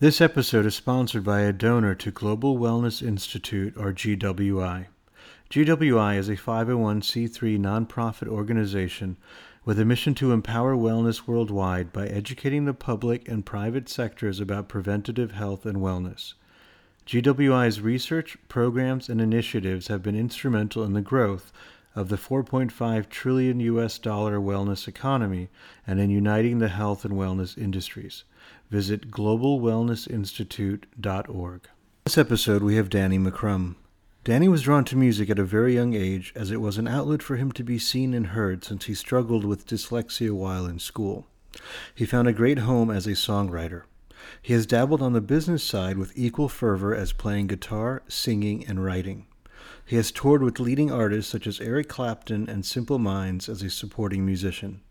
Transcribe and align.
This 0.00 0.22
episode 0.22 0.64
is 0.64 0.74
sponsored 0.74 1.24
by 1.24 1.40
a 1.42 1.52
donor 1.52 1.94
to 1.96 2.10
Global 2.10 2.56
Wellness 2.56 3.06
Institute, 3.06 3.74
or 3.76 3.92
GWI. 3.92 4.86
GWI 5.50 6.16
is 6.16 6.30
a 6.30 6.36
501c3 6.36 7.58
nonprofit 7.58 8.26
organization 8.26 9.18
with 9.66 9.78
a 9.78 9.84
mission 9.84 10.14
to 10.14 10.32
empower 10.32 10.74
wellness 10.74 11.26
worldwide 11.26 11.92
by 11.92 12.06
educating 12.06 12.64
the 12.64 12.72
public 12.72 13.28
and 13.28 13.44
private 13.44 13.90
sectors 13.90 14.40
about 14.40 14.70
preventative 14.70 15.32
health 15.32 15.66
and 15.66 15.76
wellness. 15.80 16.32
GWI's 17.06 17.82
research, 17.82 18.38
programs, 18.48 19.10
and 19.10 19.20
initiatives 19.20 19.88
have 19.88 20.02
been 20.02 20.16
instrumental 20.16 20.82
in 20.82 20.94
the 20.94 21.02
growth 21.02 21.52
of 21.94 22.08
the 22.08 22.16
4.5 22.16 23.10
trillion 23.10 23.60
US 23.60 23.98
dollar 23.98 24.38
wellness 24.38 24.88
economy 24.88 25.50
and 25.86 26.00
in 26.00 26.08
uniting 26.08 26.58
the 26.58 26.68
health 26.68 27.04
and 27.04 27.12
wellness 27.12 27.58
industries. 27.58 28.24
Visit 28.70 29.10
globalwellnessinstitute.org. 29.10 31.68
This 32.04 32.16
episode 32.16 32.62
we 32.62 32.76
have 32.76 32.88
Danny 32.88 33.18
McCrum. 33.18 33.74
Danny 34.22 34.46
was 34.46 34.62
drawn 34.62 34.84
to 34.84 34.96
music 34.96 35.28
at 35.28 35.40
a 35.40 35.44
very 35.44 35.74
young 35.74 35.94
age 35.94 36.32
as 36.36 36.52
it 36.52 36.60
was 36.60 36.78
an 36.78 36.86
outlet 36.86 37.20
for 37.20 37.34
him 37.34 37.50
to 37.50 37.64
be 37.64 37.80
seen 37.80 38.14
and 38.14 38.28
heard 38.28 38.62
since 38.62 38.84
he 38.84 38.94
struggled 38.94 39.44
with 39.44 39.66
dyslexia 39.66 40.30
while 40.30 40.66
in 40.66 40.78
school. 40.78 41.26
He 41.92 42.06
found 42.06 42.28
a 42.28 42.32
great 42.32 42.60
home 42.60 42.92
as 42.92 43.08
a 43.08 43.14
songwriter. 43.14 43.82
He 44.40 44.52
has 44.52 44.66
dabbled 44.66 45.02
on 45.02 45.14
the 45.14 45.20
business 45.20 45.64
side 45.64 45.98
with 45.98 46.12
equal 46.14 46.48
fervor 46.48 46.94
as 46.94 47.12
playing 47.12 47.48
guitar, 47.48 48.04
singing, 48.06 48.64
and 48.66 48.84
writing. 48.84 49.26
He 49.84 49.96
has 49.96 50.12
toured 50.12 50.44
with 50.44 50.60
leading 50.60 50.92
artists 50.92 51.32
such 51.32 51.48
as 51.48 51.60
Eric 51.60 51.88
Clapton 51.88 52.48
and 52.48 52.64
Simple 52.64 53.00
Minds 53.00 53.48
as 53.48 53.62
a 53.62 53.70
supporting 53.70 54.24
musician. 54.24 54.82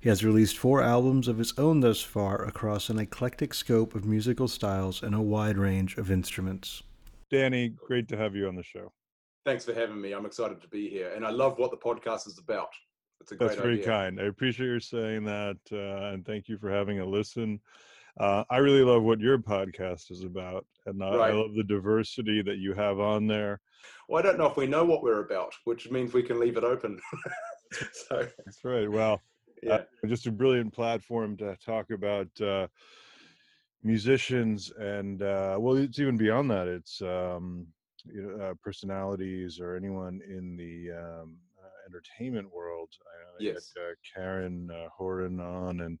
He 0.00 0.08
has 0.08 0.24
released 0.24 0.58
four 0.58 0.82
albums 0.82 1.28
of 1.28 1.38
his 1.38 1.52
own 1.58 1.80
thus 1.80 2.00
far 2.00 2.44
across 2.44 2.88
an 2.88 2.98
eclectic 2.98 3.54
scope 3.54 3.94
of 3.94 4.04
musical 4.04 4.48
styles 4.48 5.02
and 5.02 5.14
a 5.14 5.20
wide 5.20 5.58
range 5.58 5.96
of 5.96 6.10
instruments. 6.10 6.82
Danny, 7.30 7.68
great 7.68 8.08
to 8.08 8.16
have 8.16 8.34
you 8.34 8.48
on 8.48 8.56
the 8.56 8.62
show. 8.62 8.92
Thanks 9.44 9.64
for 9.64 9.74
having 9.74 10.00
me. 10.00 10.12
I'm 10.12 10.26
excited 10.26 10.60
to 10.62 10.68
be 10.68 10.88
here, 10.88 11.12
and 11.14 11.26
I 11.26 11.30
love 11.30 11.58
what 11.58 11.70
the 11.70 11.76
podcast 11.76 12.26
is 12.26 12.38
about. 12.38 12.70
It's 13.20 13.32
a 13.32 13.36
great 13.36 13.48
That's 13.48 13.60
very 13.60 13.74
idea. 13.74 13.86
kind. 13.86 14.20
I 14.20 14.24
appreciate 14.24 14.66
your 14.66 14.80
saying 14.80 15.24
that, 15.24 15.58
uh, 15.72 16.12
and 16.12 16.24
thank 16.24 16.48
you 16.48 16.58
for 16.58 16.70
having 16.70 17.00
a 17.00 17.04
listen. 17.04 17.60
Uh, 18.18 18.44
I 18.50 18.58
really 18.58 18.82
love 18.82 19.02
what 19.02 19.20
your 19.20 19.38
podcast 19.38 20.10
is 20.10 20.24
about, 20.24 20.66
and 20.86 21.02
I, 21.02 21.08
I 21.08 21.32
love 21.32 21.54
the 21.54 21.62
diversity 21.64 22.42
that 22.42 22.58
you 22.58 22.74
have 22.74 22.98
on 22.98 23.26
there. 23.26 23.60
Well, 24.08 24.18
I 24.18 24.22
don't 24.22 24.38
know 24.38 24.46
if 24.46 24.56
we 24.56 24.66
know 24.66 24.84
what 24.84 25.02
we're 25.02 25.24
about, 25.24 25.54
which 25.64 25.90
means 25.90 26.12
we 26.12 26.22
can 26.22 26.40
leave 26.40 26.56
it 26.56 26.64
open. 26.64 27.00
so, 27.92 28.26
That's 28.44 28.64
right. 28.64 28.90
Well, 28.90 29.20
yeah, 29.62 29.74
uh, 29.74 30.06
just 30.06 30.26
a 30.26 30.32
brilliant 30.32 30.72
platform 30.72 31.36
to 31.38 31.56
talk 31.64 31.90
about 31.90 32.28
uh, 32.40 32.68
musicians, 33.82 34.70
and 34.78 35.22
uh, 35.22 35.56
well, 35.58 35.76
it's 35.76 35.98
even 35.98 36.16
beyond 36.16 36.50
that. 36.50 36.68
It's 36.68 37.00
um, 37.02 37.66
you 38.04 38.22
know 38.22 38.44
uh, 38.44 38.54
personalities 38.62 39.60
or 39.60 39.76
anyone 39.76 40.20
in 40.26 40.56
the 40.56 40.92
um, 40.92 41.38
uh, 41.62 41.68
entertainment 41.86 42.52
world. 42.52 42.90
I 43.06 43.24
know 43.24 43.44
Yes. 43.44 43.72
had 43.74 43.82
uh, 43.82 43.94
Karen 44.14 44.70
uh, 44.70 44.88
Horan 44.96 45.40
on, 45.40 45.80
and 45.80 45.98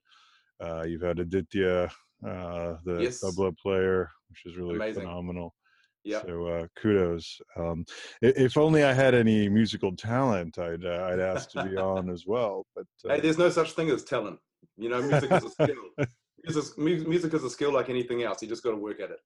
uh, 0.60 0.82
you've 0.82 1.02
had 1.02 1.18
Aditya, 1.18 1.90
uh, 2.26 2.76
the 2.84 3.02
Yes. 3.02 3.20
tabla 3.22 3.56
player, 3.58 4.10
which 4.28 4.44
is 4.46 4.56
really 4.56 4.76
Amazing. 4.76 5.02
phenomenal. 5.04 5.54
Yeah. 6.04 6.22
So 6.22 6.46
uh, 6.46 6.66
kudos. 6.76 7.40
Um, 7.56 7.84
if 8.22 8.56
only 8.56 8.84
I 8.84 8.92
had 8.92 9.14
any 9.14 9.48
musical 9.48 9.94
talent, 9.96 10.58
I'd 10.58 10.84
uh, 10.84 11.08
I'd 11.10 11.20
ask 11.20 11.50
to 11.52 11.64
be 11.64 11.76
on 11.76 12.10
as 12.10 12.24
well. 12.26 12.66
But 12.74 12.86
uh, 13.04 13.14
Hey, 13.14 13.20
there's 13.20 13.38
no 13.38 13.50
such 13.50 13.72
thing 13.72 13.90
as 13.90 14.04
talent. 14.04 14.38
You 14.76 14.88
know, 14.88 15.02
music 15.02 15.30
is 15.32 15.44
a 15.44 15.50
skill. 15.50 15.84
Music, 16.44 16.78
music 17.08 17.34
is 17.34 17.42
a 17.42 17.50
skill 17.50 17.72
like 17.72 17.90
anything 17.90 18.22
else. 18.22 18.40
You 18.40 18.48
just 18.48 18.62
got 18.62 18.70
to 18.70 18.76
work 18.76 19.00
at 19.00 19.10
it. 19.10 19.18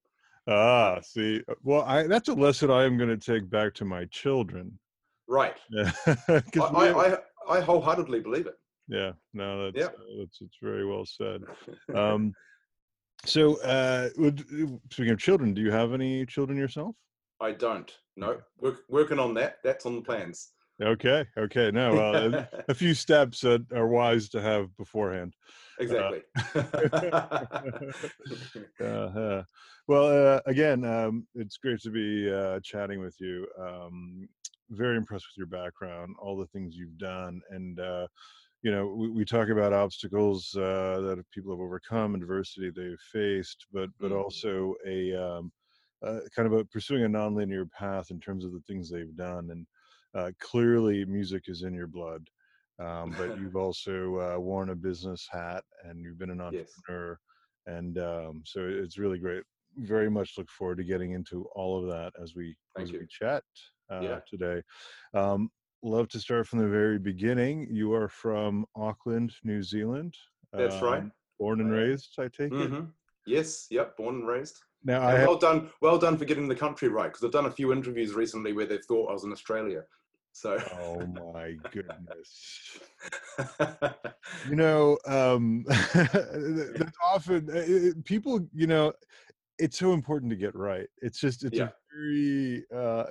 ah, 0.48 0.98
see, 1.02 1.42
uh, 1.46 1.54
well, 1.62 1.82
I 1.82 2.06
that's 2.06 2.28
a 2.28 2.32
lesson 2.34 2.70
I 2.70 2.84
am 2.84 2.96
going 2.96 3.10
to 3.10 3.18
take 3.18 3.48
back 3.50 3.74
to 3.74 3.84
my 3.84 4.06
children. 4.06 4.78
Right. 5.28 5.56
Yeah, 5.70 5.92
I, 6.06 6.40
'cause 6.40 6.72
we 6.72 6.86
have- 6.86 6.96
I, 6.96 7.16
I, 7.48 7.58
I 7.58 7.60
wholeheartedly 7.60 8.20
believe 8.20 8.46
it. 8.46 8.54
yeah, 8.88 9.12
no, 9.34 9.70
that's 9.70 9.76
Yeah. 9.78 9.86
uh, 9.88 10.04
that's 10.20 10.40
it's 10.40 10.56
very 10.62 10.86
well 10.86 11.04
said. 11.04 11.42
Um, 11.94 12.32
so, 13.24 13.60
uh, 13.62 14.08
speaking 14.90 15.12
of 15.12 15.18
children, 15.18 15.54
do 15.54 15.62
you 15.62 15.70
have 15.70 15.92
any 15.92 16.26
children 16.26 16.58
yourself? 16.58 16.96
I 17.40 17.52
don't. 17.52 17.90
No, 18.16 18.40
work, 18.58 18.82
working 18.88 19.18
on 19.18 19.34
that. 19.34 19.58
That's 19.64 19.86
on 19.86 19.96
the 19.96 20.02
plans. 20.02 20.52
Okay, 20.80 21.24
okay, 21.38 21.70
no, 21.70 21.92
well, 21.92 22.34
a- 22.68 22.74
few 22.74 22.94
steps 22.94 23.40
that 23.42 23.64
are 23.72 23.86
wise 23.86 24.28
to 24.30 24.40
have 24.40 24.76
beforehand. 24.76 25.34
exactly. 25.78 26.22
uh, 28.84 29.42
well, 29.86 30.34
uh, 30.36 30.40
again, 30.46 30.84
um, 30.84 31.26
it's 31.34 31.56
great 31.58 31.80
to 31.82 31.90
be 31.90 32.32
uh, 32.32 32.58
chatting 32.64 33.00
with 33.00 33.14
you. 33.20 33.46
Um, 33.60 34.28
very 34.70 34.96
impressed 34.96 35.26
with 35.26 35.36
your 35.36 35.46
background, 35.46 36.16
all 36.20 36.36
the 36.36 36.46
things 36.46 36.76
you've 36.76 36.98
done, 36.98 37.40
and 37.50 37.78
uh, 37.78 38.06
you 38.62 38.70
know, 38.70 38.86
we, 38.86 39.10
we 39.10 39.24
talk 39.24 39.48
about 39.48 39.72
obstacles 39.72 40.54
uh, 40.56 41.00
that 41.02 41.24
people 41.32 41.52
have 41.52 41.60
overcome 41.60 42.14
adversity 42.14 42.70
they've 42.70 43.00
faced, 43.00 43.66
but 43.72 43.90
but 44.00 44.12
Mm. 44.12 44.12
also 44.12 44.74
a 44.86 45.14
um, 45.14 45.52
uh, 46.02 46.20
kind 46.34 46.46
of 46.46 46.52
a 46.52 46.64
pursuing 46.64 47.04
a 47.04 47.08
nonlinear 47.08 47.70
path 47.70 48.10
in 48.10 48.20
terms 48.20 48.44
of 48.44 48.52
the 48.52 48.60
things 48.62 48.90
they've 48.90 49.16
done, 49.16 49.50
and 49.50 49.66
uh, 50.14 50.30
clearly, 50.40 51.04
music 51.04 51.44
is 51.48 51.62
in 51.62 51.74
your 51.74 51.86
blood. 51.86 52.28
Um, 52.78 53.14
but 53.14 53.34
you've 53.34 53.56
also 53.56 54.16
uh, 54.16 54.38
worn 54.40 54.70
a 54.70 54.74
business 54.76 55.28
hat, 55.30 55.64
and 55.84 56.00
you've 56.00 56.18
been 56.18 56.30
an 56.30 56.40
Yes. 56.48 56.84
entrepreneur 56.86 57.18
and 57.66 57.96
um, 57.98 58.42
so 58.44 58.66
it's 58.66 58.98
really 58.98 59.18
great. 59.20 59.44
Very 59.76 60.10
much 60.10 60.36
look 60.36 60.50
forward 60.50 60.78
to 60.78 60.84
getting 60.84 61.12
into 61.12 61.44
all 61.54 61.80
of 61.80 61.88
that 61.88 62.12
as 62.20 62.34
we 62.34 62.56
Thank 62.74 62.90
as 62.90 62.92
you. 62.92 63.00
we 63.00 63.06
chat 63.06 63.44
uh, 63.88 64.18
Yeah. 64.18 64.22
today. 64.26 64.62
Love 65.82 66.08
to 66.08 66.20
start 66.20 66.46
from 66.46 66.60
the 66.60 66.68
very 66.68 66.98
beginning. 66.98 67.66
You 67.70 67.92
are 67.92 68.08
from 68.08 68.64
Auckland, 68.76 69.32
New 69.42 69.62
Zealand. 69.62 70.14
That's 70.52 70.80
right. 70.80 71.00
um, 71.00 71.12
Born 71.40 71.60
and 71.60 71.72
raised, 71.72 72.14
I 72.18 72.24
take 72.28 72.52
it. 72.52 72.70
hmm 72.70 72.84
Yes. 73.26 73.66
Yep. 73.70 73.96
Born 73.96 74.16
and 74.16 74.28
raised. 74.28 74.58
Now 74.84 75.02
I 75.02 75.10
And 75.10 75.18
have, 75.18 75.28
well 75.28 75.38
done. 75.38 75.70
Well 75.80 75.98
done 75.98 76.16
for 76.16 76.24
getting 76.24 76.46
the 76.46 76.54
country 76.54 76.88
right. 76.88 77.08
Because 77.10 77.24
I've 77.24 77.32
done 77.32 77.46
a 77.46 77.50
few 77.50 77.72
interviews 77.72 78.14
recently 78.14 78.52
where 78.52 78.66
they've 78.66 78.84
thought 78.84 79.10
I 79.10 79.12
was 79.12 79.24
in 79.24 79.32
Australia. 79.32 79.82
So. 80.32 80.58
oh 80.72 81.06
my 81.34 81.56
goodness. 81.72 82.78
You 84.48 84.56
know, 84.56 84.98
um, 85.06 85.64
that's 85.68 86.96
often 87.04 87.50
uh, 87.50 87.92
people. 88.04 88.40
You 88.54 88.66
know, 88.66 88.92
it's 89.58 89.78
so 89.78 89.92
important 89.92 90.30
to 90.30 90.36
get 90.36 90.54
right. 90.54 90.88
It's 91.02 91.20
just 91.20 91.44
it's 91.44 91.58
Yeah. 91.58 91.64
a 91.68 91.72
very. 91.94 92.64
Uh, 92.74 93.04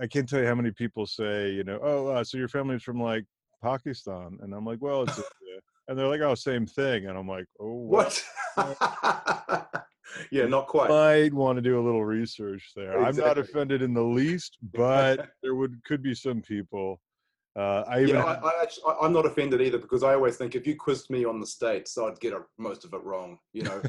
I 0.00 0.06
can't 0.06 0.28
tell 0.28 0.40
you 0.40 0.46
how 0.46 0.54
many 0.54 0.70
people 0.70 1.06
say, 1.06 1.50
you 1.50 1.64
know, 1.64 1.78
oh, 1.82 2.06
uh, 2.08 2.24
so 2.24 2.38
your 2.38 2.48
family's 2.48 2.82
from 2.82 3.00
like 3.00 3.24
Pakistan, 3.62 4.38
and 4.42 4.54
I'm 4.54 4.64
like, 4.64 4.80
well, 4.80 5.02
it's, 5.02 5.16
India. 5.16 5.60
and 5.88 5.98
they're 5.98 6.06
like, 6.06 6.20
oh, 6.20 6.34
same 6.34 6.66
thing, 6.66 7.06
and 7.06 7.18
I'm 7.18 7.28
like, 7.28 7.46
oh, 7.60 7.74
what? 7.74 8.22
yeah. 10.30 10.46
Not 10.46 10.68
quite. 10.68 10.88
might 10.88 11.34
want 11.34 11.56
to 11.56 11.62
do 11.62 11.80
a 11.80 11.82
little 11.82 12.04
research 12.04 12.72
there. 12.76 13.02
I'm 13.02 13.16
not 13.16 13.38
offended 13.38 13.82
in 13.82 13.94
the 13.94 14.02
least, 14.02 14.58
but 14.72 15.30
there 15.42 15.54
would 15.54 15.82
could 15.84 16.02
be 16.02 16.14
some 16.14 16.42
people. 16.42 17.00
Uh, 17.56 17.82
I 17.88 18.02
even 18.02 18.16
yeah, 18.16 18.24
I, 18.24 18.34
I 18.34 18.62
actually, 18.62 18.84
I, 18.86 19.04
I'm 19.04 19.12
not 19.12 19.26
offended 19.26 19.60
either 19.60 19.78
because 19.78 20.04
I 20.04 20.14
always 20.14 20.36
think 20.36 20.54
if 20.54 20.64
you 20.64 20.76
quizzed 20.76 21.10
me 21.10 21.24
on 21.24 21.40
the 21.40 21.46
states, 21.46 21.98
I'd 21.98 22.20
get 22.20 22.32
a, 22.32 22.42
most 22.56 22.84
of 22.84 22.92
it 22.92 23.02
wrong. 23.02 23.38
You 23.52 23.62
know, 23.62 23.82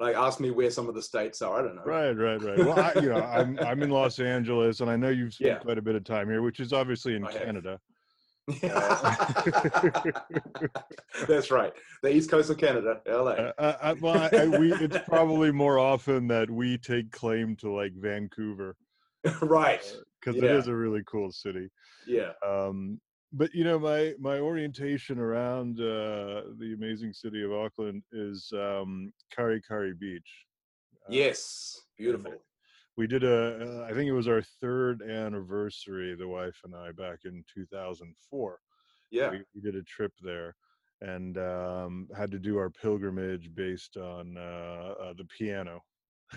like 0.00 0.16
ask 0.16 0.40
me 0.40 0.50
where 0.50 0.70
some 0.70 0.88
of 0.88 0.94
the 0.94 1.02
states 1.02 1.40
are. 1.42 1.58
I 1.58 1.62
don't 1.62 1.76
know. 1.76 1.82
Right, 1.84 2.12
right, 2.12 2.42
right. 2.42 2.58
Well, 2.58 2.78
I, 2.78 2.92
you 3.00 3.10
know, 3.10 3.20
I'm 3.22 3.58
I'm 3.60 3.82
in 3.82 3.90
Los 3.90 4.18
Angeles, 4.18 4.80
and 4.80 4.90
I 4.90 4.96
know 4.96 5.08
you've 5.10 5.34
spent 5.34 5.48
Yeah. 5.50 5.58
quite 5.58 5.78
a 5.78 5.82
bit 5.82 5.94
of 5.94 6.04
time 6.04 6.28
here, 6.28 6.42
which 6.42 6.60
is 6.60 6.72
obviously 6.72 7.14
in 7.16 7.24
I. 7.24 7.32
Canada. 7.32 7.78
That's 11.28 11.50
right. 11.50 11.72
The 12.02 12.14
east 12.14 12.30
coast 12.30 12.50
of 12.50 12.58
Canada, 12.58 13.00
LA. 13.06 13.30
Uh, 13.32 13.52
uh, 13.58 13.76
uh, 13.80 13.94
well, 14.00 14.18
I, 14.18 14.28
I, 14.36 14.46
we 14.58 14.72
it's 14.74 14.98
probably 15.08 15.50
more 15.52 15.78
often 15.78 16.26
that 16.28 16.50
we 16.50 16.76
take 16.78 17.10
claim 17.10 17.56
to 17.56 17.70
like 17.72 17.92
Vancouver 17.94 18.76
right. 19.42 19.80
because 20.20 20.36
it 20.36 20.44
Yeah. 20.44 20.56
is 20.56 20.68
a 20.68 20.74
really 20.74 21.02
cool 21.06 21.30
city. 21.32 21.68
Yeah. 22.06 22.32
Um, 22.46 23.00
but 23.36 23.52
you 23.54 23.64
know, 23.64 23.78
my 23.78 24.14
my 24.18 24.38
orientation 24.38 25.18
around 25.18 25.80
uh, 25.80 26.42
the 26.58 26.72
amazing 26.78 27.12
city 27.12 27.42
of 27.44 27.52
Auckland 27.52 28.02
is 28.12 28.50
um, 28.54 29.12
Karekare 29.36 29.98
Beach. 29.98 30.46
Uh, 31.06 31.12
Yes. 31.12 31.80
Beautiful. 31.98 32.32
we 32.96 33.06
did 33.06 33.24
a 33.24 33.38
uh, 33.82 33.86
i 33.88 33.92
think 33.94 34.08
it 34.08 34.12
was 34.20 34.28
our 34.28 34.42
third 34.60 35.02
anniversary 35.02 36.14
the 36.16 36.26
wife 36.26 36.58
and 36.64 36.74
i 36.74 36.90
back 36.92 37.18
in 37.24 37.44
2004 37.52 38.58
Yeah. 39.10 39.30
we, 39.30 39.38
we 39.54 39.60
did 39.60 39.74
a 39.76 39.82
trip 39.82 40.12
there 40.22 40.54
and 41.00 41.36
um, 41.38 42.08
had 42.16 42.30
to 42.30 42.38
do 42.38 42.56
our 42.56 42.70
pilgrimage 42.70 43.46
based 43.54 43.96
on 43.96 44.36
uh, 44.38 44.94
uh, 45.04 45.12
the 45.20 45.26
piano 45.38 45.82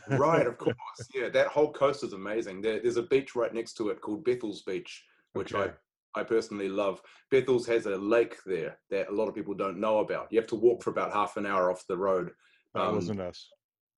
right. 0.10 0.46
Of 0.48 0.58
course. 0.66 0.78
Yeah. 1.14 1.30
That 1.30 1.48
whole 1.48 1.72
coast 1.72 2.04
is 2.04 2.14
amazing. 2.14 2.62
There, 2.62 2.80
there's 2.82 2.98
a 2.98 3.04
beach 3.14 3.36
right 3.36 3.54
next 3.54 3.74
to 3.78 3.90
it 3.90 4.02
called 4.02 4.26
Bethells 4.26 4.62
Beach, 4.66 4.92
which 5.34 5.54
Okay. 5.56 5.72
I 5.72 5.74
I 6.18 6.24
personally 6.24 6.68
love. 6.68 7.02
Bethells 7.32 7.66
has 7.68 7.86
a 7.86 7.96
lake 7.98 8.36
there 8.46 8.80
that 8.90 9.10
a 9.10 9.14
lot 9.14 9.28
of 9.30 9.36
people 9.36 9.54
don't 9.54 9.80
know 9.80 10.00
about. 10.00 10.28
You 10.32 10.40
have 10.40 10.48
to 10.50 10.56
walk 10.56 10.84
for 10.84 10.90
about 10.90 11.14
half 11.14 11.38
an 11.38 11.46
hour 11.46 11.72
off 11.72 11.86
the 11.88 11.98
road. 11.98 12.32
That 12.74 12.82
Um, 12.88 12.96
wasn't 12.96 13.22
us. 13.22 13.50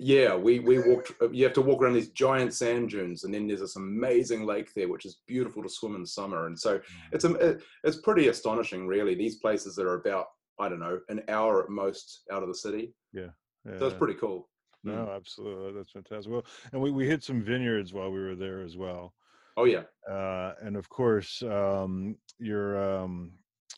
Yeah, 0.02 0.36
we 0.36 0.60
we 0.60 0.80
walked. 0.80 1.12
uh, 1.22 1.30
You 1.30 1.44
have 1.44 1.54
to 1.54 1.62
walk 1.62 1.82
around 1.82 1.94
these 1.94 2.12
giant 2.12 2.54
sand 2.54 2.90
dunes, 2.90 3.24
and 3.24 3.34
then 3.34 3.48
there's 3.48 3.60
this 3.60 3.76
amazing 3.76 4.46
lake 4.46 4.74
there, 4.74 4.88
which 4.88 5.06
is 5.06 5.22
beautiful 5.28 5.62
to 5.64 5.70
swim 5.70 5.96
in 5.96 6.06
summer. 6.06 6.46
And 6.48 6.58
so 6.58 6.80
it's 7.12 7.26
a 7.26 7.58
it's 7.84 7.98
pretty 7.98 8.28
astonishing, 8.30 8.88
really. 8.88 9.16
These 9.16 9.38
places 9.38 9.76
that 9.76 9.86
are 9.86 9.96
about 9.96 10.28
I 10.60 10.70
don't 10.70 10.80
know 10.80 11.00
an 11.10 11.24
hour 11.30 11.64
at 11.64 11.70
most 11.70 12.22
out 12.32 12.44
of 12.44 12.50
the 12.50 12.56
city, 12.56 12.94
Yeah. 13.14 13.32
so 13.78 13.88
it's 13.88 13.98
pretty 13.98 14.16
cool. 14.16 14.50
Mm. 14.86 14.94
No, 14.96 15.12
absolutely. 15.12 15.74
That's 15.74 15.92
fantastic. 15.92 16.32
Well, 16.32 16.46
and 16.72 16.82
we, 16.82 16.92
we 16.92 17.06
hit 17.06 17.22
some 17.24 17.42
vineyards 17.44 17.94
while 17.94 18.10
we 18.12 18.20
were 18.20 18.36
there 18.36 18.62
as 18.62 18.78
well. 18.78 19.14
Oh 19.60 19.66
yeah, 19.66 19.84
Uh, 20.10 20.54
and 20.62 20.78
of 20.78 20.88
course, 20.88 21.42
um, 21.44 22.16
your 22.38 22.82
um, 22.82 23.34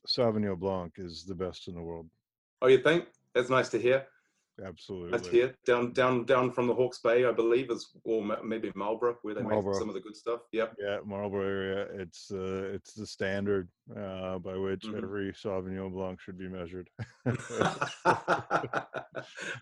Sauvignon 0.08 0.60
Blanc 0.60 0.94
is 0.98 1.26
the 1.26 1.34
best 1.34 1.68
in 1.68 1.74
the 1.74 1.82
world. 1.82 2.08
oh 2.62 2.68
you 2.68 2.78
think 2.78 3.08
that's 3.34 3.50
nice 3.50 3.70
to 3.70 3.80
hear. 3.80 4.06
Absolutely. 4.66 5.20
To 5.20 5.30
hear. 5.32 5.56
Down 5.66 5.92
down 5.94 6.26
down 6.26 6.52
from 6.52 6.68
the 6.68 6.74
Hawke's 6.74 7.00
Bay, 7.00 7.26
I 7.26 7.32
believe, 7.32 7.72
is 7.72 7.90
or 8.04 8.24
maybe 8.44 8.72
Marlborough, 8.76 9.18
where 9.24 9.34
they 9.34 9.42
Marlborough. 9.42 9.72
make 9.74 9.80
some 9.80 9.90
of 9.90 9.96
the 9.96 10.02
good 10.02 10.16
stuff. 10.16 10.42
Yep. 10.52 10.76
Yeah, 10.80 11.00
Marlborough 11.06 11.46
area. 11.48 11.88
It's 11.94 12.32
uh, 12.32 12.72
it's 12.74 12.94
the 12.94 13.08
standard 13.08 13.70
uh, 13.96 14.38
by 14.40 14.56
which 14.56 14.84
Mhm. 14.84 14.98
every 15.04 15.32
Sauvignon 15.34 15.92
Blanc 15.94 16.20
should 16.22 16.38
be 16.38 16.48
measured. 16.48 16.90
I 17.26 18.86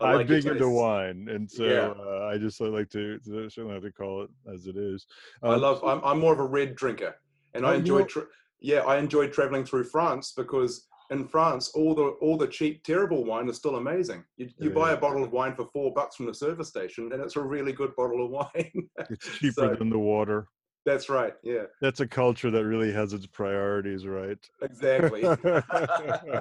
I'm 0.00 0.16
like 0.16 0.26
big 0.28 0.46
into 0.46 0.68
wine, 0.68 1.28
and 1.30 1.50
so 1.50 1.64
Yeah. 1.64 1.94
uh, 1.98 2.26
I 2.32 2.38
just 2.38 2.60
like 2.60 2.90
to, 2.90 3.18
to 3.20 3.48
certainly 3.50 3.74
have 3.74 3.82
to 3.82 3.92
call 3.92 4.22
it 4.22 4.30
as 4.52 4.66
it 4.66 4.76
is. 4.76 5.06
I 5.42 5.54
Um, 5.54 5.60
love. 5.60 5.82
I'm, 5.84 6.02
I'm 6.04 6.18
more 6.18 6.32
of 6.32 6.40
a 6.40 6.44
red 6.46 6.74
drinker, 6.74 7.14
and 7.54 7.64
Oh, 7.64 7.68
I 7.70 7.74
enjoy. 7.76 8.04
Tra- 8.04 8.26
yeah, 8.62 8.80
I 8.80 8.98
enjoyed 8.98 9.32
traveling 9.32 9.64
through 9.64 9.84
France 9.84 10.32
because 10.36 10.86
in 11.10 11.26
France, 11.26 11.70
all 11.74 11.94
the 11.94 12.08
all 12.22 12.36
the 12.36 12.46
cheap, 12.46 12.84
terrible 12.84 13.24
wine 13.24 13.48
is 13.48 13.56
still 13.56 13.76
amazing. 13.76 14.24
You, 14.36 14.48
you 14.58 14.70
buy 14.70 14.92
a 14.92 14.96
bottle 14.96 15.24
of 15.24 15.32
wine 15.32 15.54
for 15.54 15.66
four 15.72 15.92
bucks 15.92 16.16
from 16.16 16.26
the 16.26 16.34
service 16.34 16.68
station, 16.68 17.12
and 17.12 17.22
it's 17.22 17.36
a 17.36 17.42
really 17.42 17.72
good 17.72 17.94
bottle 17.96 18.24
of 18.24 18.30
wine. 18.54 18.88
it's 19.10 19.28
cheaper 19.38 19.52
so- 19.52 19.74
than 19.74 19.90
the 19.90 19.98
water. 19.98 20.48
That's 20.86 21.10
right. 21.10 21.34
Yeah, 21.42 21.64
That's 21.82 22.00
a 22.00 22.06
culture 22.06 22.50
that 22.50 22.64
really 22.64 22.90
has 22.90 23.12
its 23.12 23.26
priorities, 23.26 24.06
right? 24.06 24.38
exactly. 24.62 25.22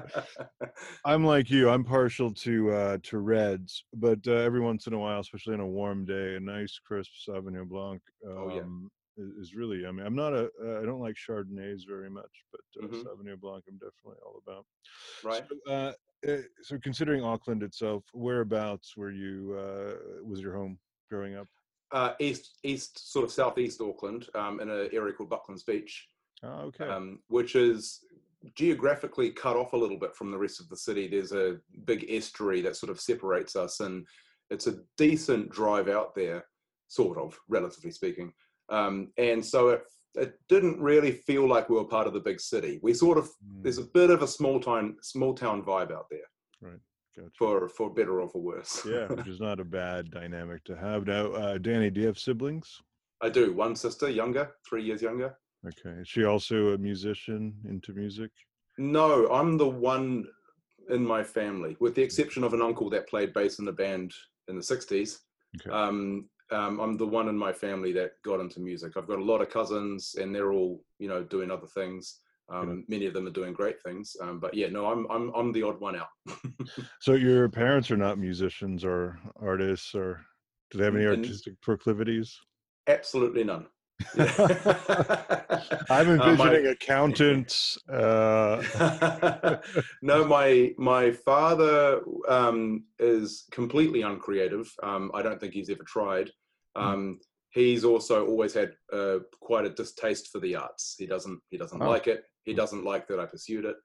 I'm 1.06 1.26
like 1.26 1.50
you. 1.50 1.70
I'm 1.70 1.84
partial 1.84 2.34
to 2.36 2.72
uh, 2.72 2.98
to 3.04 3.18
reds, 3.18 3.84
but 3.94 4.20
uh, 4.28 4.32
every 4.32 4.62
once 4.62 4.88
in 4.88 4.94
a 4.94 4.98
while, 4.98 5.20
especially 5.20 5.56
on 5.56 5.60
a 5.60 5.68
warm 5.68 6.06
day, 6.06 6.36
a 6.36 6.40
nice 6.40 6.80
crisp 6.80 7.12
Sauvignon 7.28 7.68
Blanc 7.68 8.02
um, 8.26 8.34
Oh, 8.38 8.56
yeah. 8.56 8.62
Is, 9.40 9.56
really. 9.56 9.86
I 9.86 9.92
mean, 9.92 10.06
I'm 10.06 10.16
not 10.16 10.34
a. 10.34 10.50
Uh, 10.64 10.82
I 10.82 10.86
don't 10.86 11.00
like 11.02 11.16
Chardonnays 11.16 11.82
very 11.88 12.10
much, 12.10 12.46
but 12.52 12.62
uh, 12.84 12.88
Mhm. 12.88 13.04
Sauvignon 13.04 13.40
Blanc, 13.40 13.64
I'm 13.68 13.76
definitely 13.78 14.22
all 14.26 14.42
about. 14.46 14.66
right. 15.24 15.44
So, 15.48 15.72
uh, 15.72 15.94
uh, 16.28 16.42
so 16.62 16.78
considering 16.80 17.24
Auckland 17.24 17.64
itself, 17.64 18.04
whereabouts 18.14 18.96
were 18.98 19.12
you? 19.12 19.56
Uh, 19.58 20.24
was 20.24 20.42
your 20.42 20.56
home 20.56 20.80
growing 21.10 21.36
up? 21.36 21.48
Uh, 21.92 22.14
east, 22.20 22.60
east, 22.64 23.12
sort 23.12 23.26
of 23.26 23.32
southeast 23.32 23.82
Auckland, 23.82 24.30
um, 24.36 24.60
in 24.60 24.70
an 24.70 24.90
area 24.94 25.14
called 25.14 25.30
Bucklands 25.30 25.66
Beach. 25.66 26.08
Oh, 26.44 26.68
okay. 26.72 26.86
um, 26.86 27.20
which 27.28 27.56
is 27.56 28.06
geographically 28.56 29.30
cut 29.32 29.58
off 29.58 29.74
a 29.74 29.78
little 29.78 29.98
bit 29.98 30.16
from 30.16 30.32
the 30.32 30.38
rest 30.38 30.62
of 30.62 30.70
the 30.70 30.78
city. 30.78 31.08
There's 31.08 31.34
a 31.34 31.60
big 31.84 32.06
estuary 32.10 32.62
that 32.62 32.78
sort 32.78 32.90
of 32.90 33.00
separates 33.02 33.56
us, 33.58 33.82
and 33.82 34.08
it's 34.50 34.68
a 34.68 34.80
decent 34.98 35.50
drive 35.50 35.90
out 35.90 36.16
there, 36.16 36.46
sort 36.88 37.18
of, 37.18 37.38
relatively 37.50 37.92
speaking. 37.92 38.32
Um, 38.72 39.12
and 39.18 39.44
so 39.46 39.70
it 39.70 39.84
it 40.16 40.34
didn't 40.50 40.82
really 40.82 41.12
feel 41.12 41.48
like 41.48 41.70
we 41.70 41.76
were 41.76 41.86
part 41.86 42.08
of 42.08 42.14
the 42.14 42.20
big 42.20 42.40
city. 42.42 42.80
We 42.82 42.94
sort 42.94 43.18
of 43.18 43.30
there's 43.62 43.78
a 43.78 43.84
bit 43.94 44.10
of 44.10 44.22
a 44.24 44.28
small 44.28 44.60
town 44.60 44.96
small 45.02 45.34
town 45.34 45.64
vibe 45.64 45.92
out 45.92 46.08
there, 46.10 46.28
Right. 46.62 46.80
Gotcha. 47.16 47.30
for 47.38 47.70
for 47.70 47.94
better 47.94 48.20
or 48.22 48.30
for 48.30 48.42
worse. 48.42 48.86
yeah, 48.86 49.08
which 49.08 49.28
is 49.28 49.40
not 49.40 49.60
a 49.60 49.64
bad 49.66 50.10
dynamic 50.12 50.64
to 50.66 50.76
have. 50.76 51.06
Now, 51.06 51.28
uh, 51.32 51.58
Danny, 51.58 51.90
do 51.90 52.02
you 52.02 52.08
have 52.08 52.20
siblings? 52.20 52.82
I 53.22 53.30
do. 53.30 53.54
One 53.54 53.76
sister, 53.76 54.10
younger, 54.10 54.52
three 54.68 54.84
years 54.84 55.02
younger. 55.02 55.38
Okay. 55.68 56.00
Is 56.02 56.08
she 56.08 56.24
also 56.24 56.70
a 56.70 56.78
musician 56.78 57.54
into 57.68 57.92
music? 57.94 58.32
No, 58.78 59.28
I'm 59.30 59.58
the 59.58 59.68
one 59.68 60.26
in 60.90 61.06
my 61.06 61.22
family, 61.24 61.76
with 61.82 61.96
the 61.96 62.02
exception 62.02 62.44
of 62.46 62.54
an 62.54 62.62
uncle 62.62 62.90
that 62.92 63.10
played 63.10 63.34
bass 63.34 63.60
in 63.60 63.68
a 63.68 63.72
band 63.74 64.14
in 64.48 64.56
the 64.56 64.62
60s. 64.62 65.18
Okay. 65.60 65.70
Um, 65.70 66.30
um, 66.52 66.80
I'm 66.80 66.98
the 66.98 67.06
one 67.08 67.28
in 67.30 67.38
my 67.38 67.54
family 67.54 67.92
that 67.94 68.14
got 68.24 68.40
into 68.40 68.60
music. 68.60 68.94
I've 68.98 69.08
got 69.08 69.20
a 69.20 69.24
lot 69.24 69.42
of 69.42 69.50
cousins, 69.50 70.16
and 70.20 70.34
they're 70.34 70.52
all, 70.52 70.84
you 71.00 71.08
know, 71.08 71.24
doing 71.24 71.52
other 71.52 71.68
things. 71.68 72.20
Um, 72.52 72.84
Many 72.88 73.06
of 73.06 73.14
them 73.14 73.28
are 73.28 73.32
doing 73.32 73.54
great 73.54 73.80
things. 73.84 74.16
Um, 74.22 74.40
but 74.40 74.54
yeah, 74.56 74.68
no, 74.70 74.88
I'm 74.88 75.06
I'm 75.12 75.32
I'm 75.36 75.52
the 75.52 75.64
odd 75.64 75.80
one 75.80 75.96
out. 75.96 76.10
So 77.00 77.14
your 77.14 77.48
parents 77.50 77.92
are 77.92 77.98
not 77.98 78.18
musicians 78.18 78.84
or 78.84 79.20
artists, 79.42 79.94
or 79.96 80.20
do 80.72 80.78
they 80.80 80.86
have 80.86 80.96
any 80.96 81.06
And- 81.06 81.24
artistic 81.24 81.60
proclivities? 81.62 82.36
Absolutely 82.88 83.44
none. 83.44 83.68
I'm 85.90 86.10
Uh, 86.10 86.16
my- 86.16 86.30
envisioning 86.32 86.68
accountants. 86.68 87.78
Uh, 87.88 89.58
no, 90.02 90.26
my 90.26 90.74
my 90.78 91.12
father 91.12 92.02
um, 92.28 92.86
is 92.98 93.46
completely 93.52 94.02
uncreative. 94.02 94.74
Um, 94.84 95.12
I 95.14 95.22
don't 95.22 95.40
think 95.40 95.54
he's 95.54 95.70
ever 95.70 95.84
tried. 95.84 96.32
Hmm. 96.76 96.84
Um, 96.84 97.20
he's 97.52 97.84
also 97.84 98.26
always 98.28 98.54
had 98.54 98.74
uh, 98.94 99.20
quite 99.42 99.66
a 99.66 99.70
distaste 99.70 100.30
for 100.32 100.40
the 100.40 100.56
arts. 100.56 100.96
He 100.98 101.06
doesn't 101.06 101.40
he 101.50 101.58
doesn't 101.58 101.82
Oh. 101.82 101.90
like 101.90 102.08
it. 102.08 102.24
He 102.44 102.54
doesn't 102.54 102.84
like 102.86 103.08
that 103.08 103.20
I 103.20 103.26
pursued 103.26 103.66
it. 103.66 103.76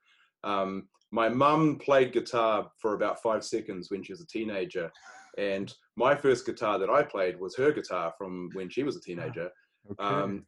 Um, 0.42 0.88
my 1.10 1.28
mum 1.28 1.78
played 1.78 2.12
guitar 2.12 2.70
for 2.80 2.94
about 2.94 3.22
five 3.22 3.44
seconds 3.44 3.90
when 3.90 4.02
she 4.02 4.12
was 4.12 4.20
a 4.20 4.26
teenager, 4.26 4.90
and 5.38 5.72
my 5.96 6.14
first 6.14 6.44
guitar 6.46 6.78
that 6.78 6.90
I 6.90 7.02
played 7.02 7.38
was 7.38 7.56
her 7.56 7.72
guitar 7.72 8.12
from 8.18 8.50
when 8.54 8.68
she 8.68 8.82
was 8.82 8.96
a 8.96 9.00
teenager. 9.00 9.50
okay. 9.90 10.02
Um, 10.04 10.46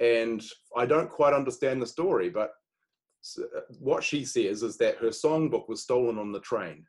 and 0.00 0.42
I 0.76 0.86
don't 0.86 1.10
quite 1.10 1.34
understand 1.34 1.80
the 1.80 1.86
story, 1.86 2.28
but 2.28 2.50
uh, 3.38 3.60
what 3.78 4.02
she 4.04 4.24
says 4.24 4.62
is 4.62 4.76
that 4.78 4.96
her 4.98 5.08
songbook 5.08 5.68
was 5.68 5.82
stolen 5.82 6.18
on 6.18 6.32
the 6.32 6.40
train, 6.40 6.84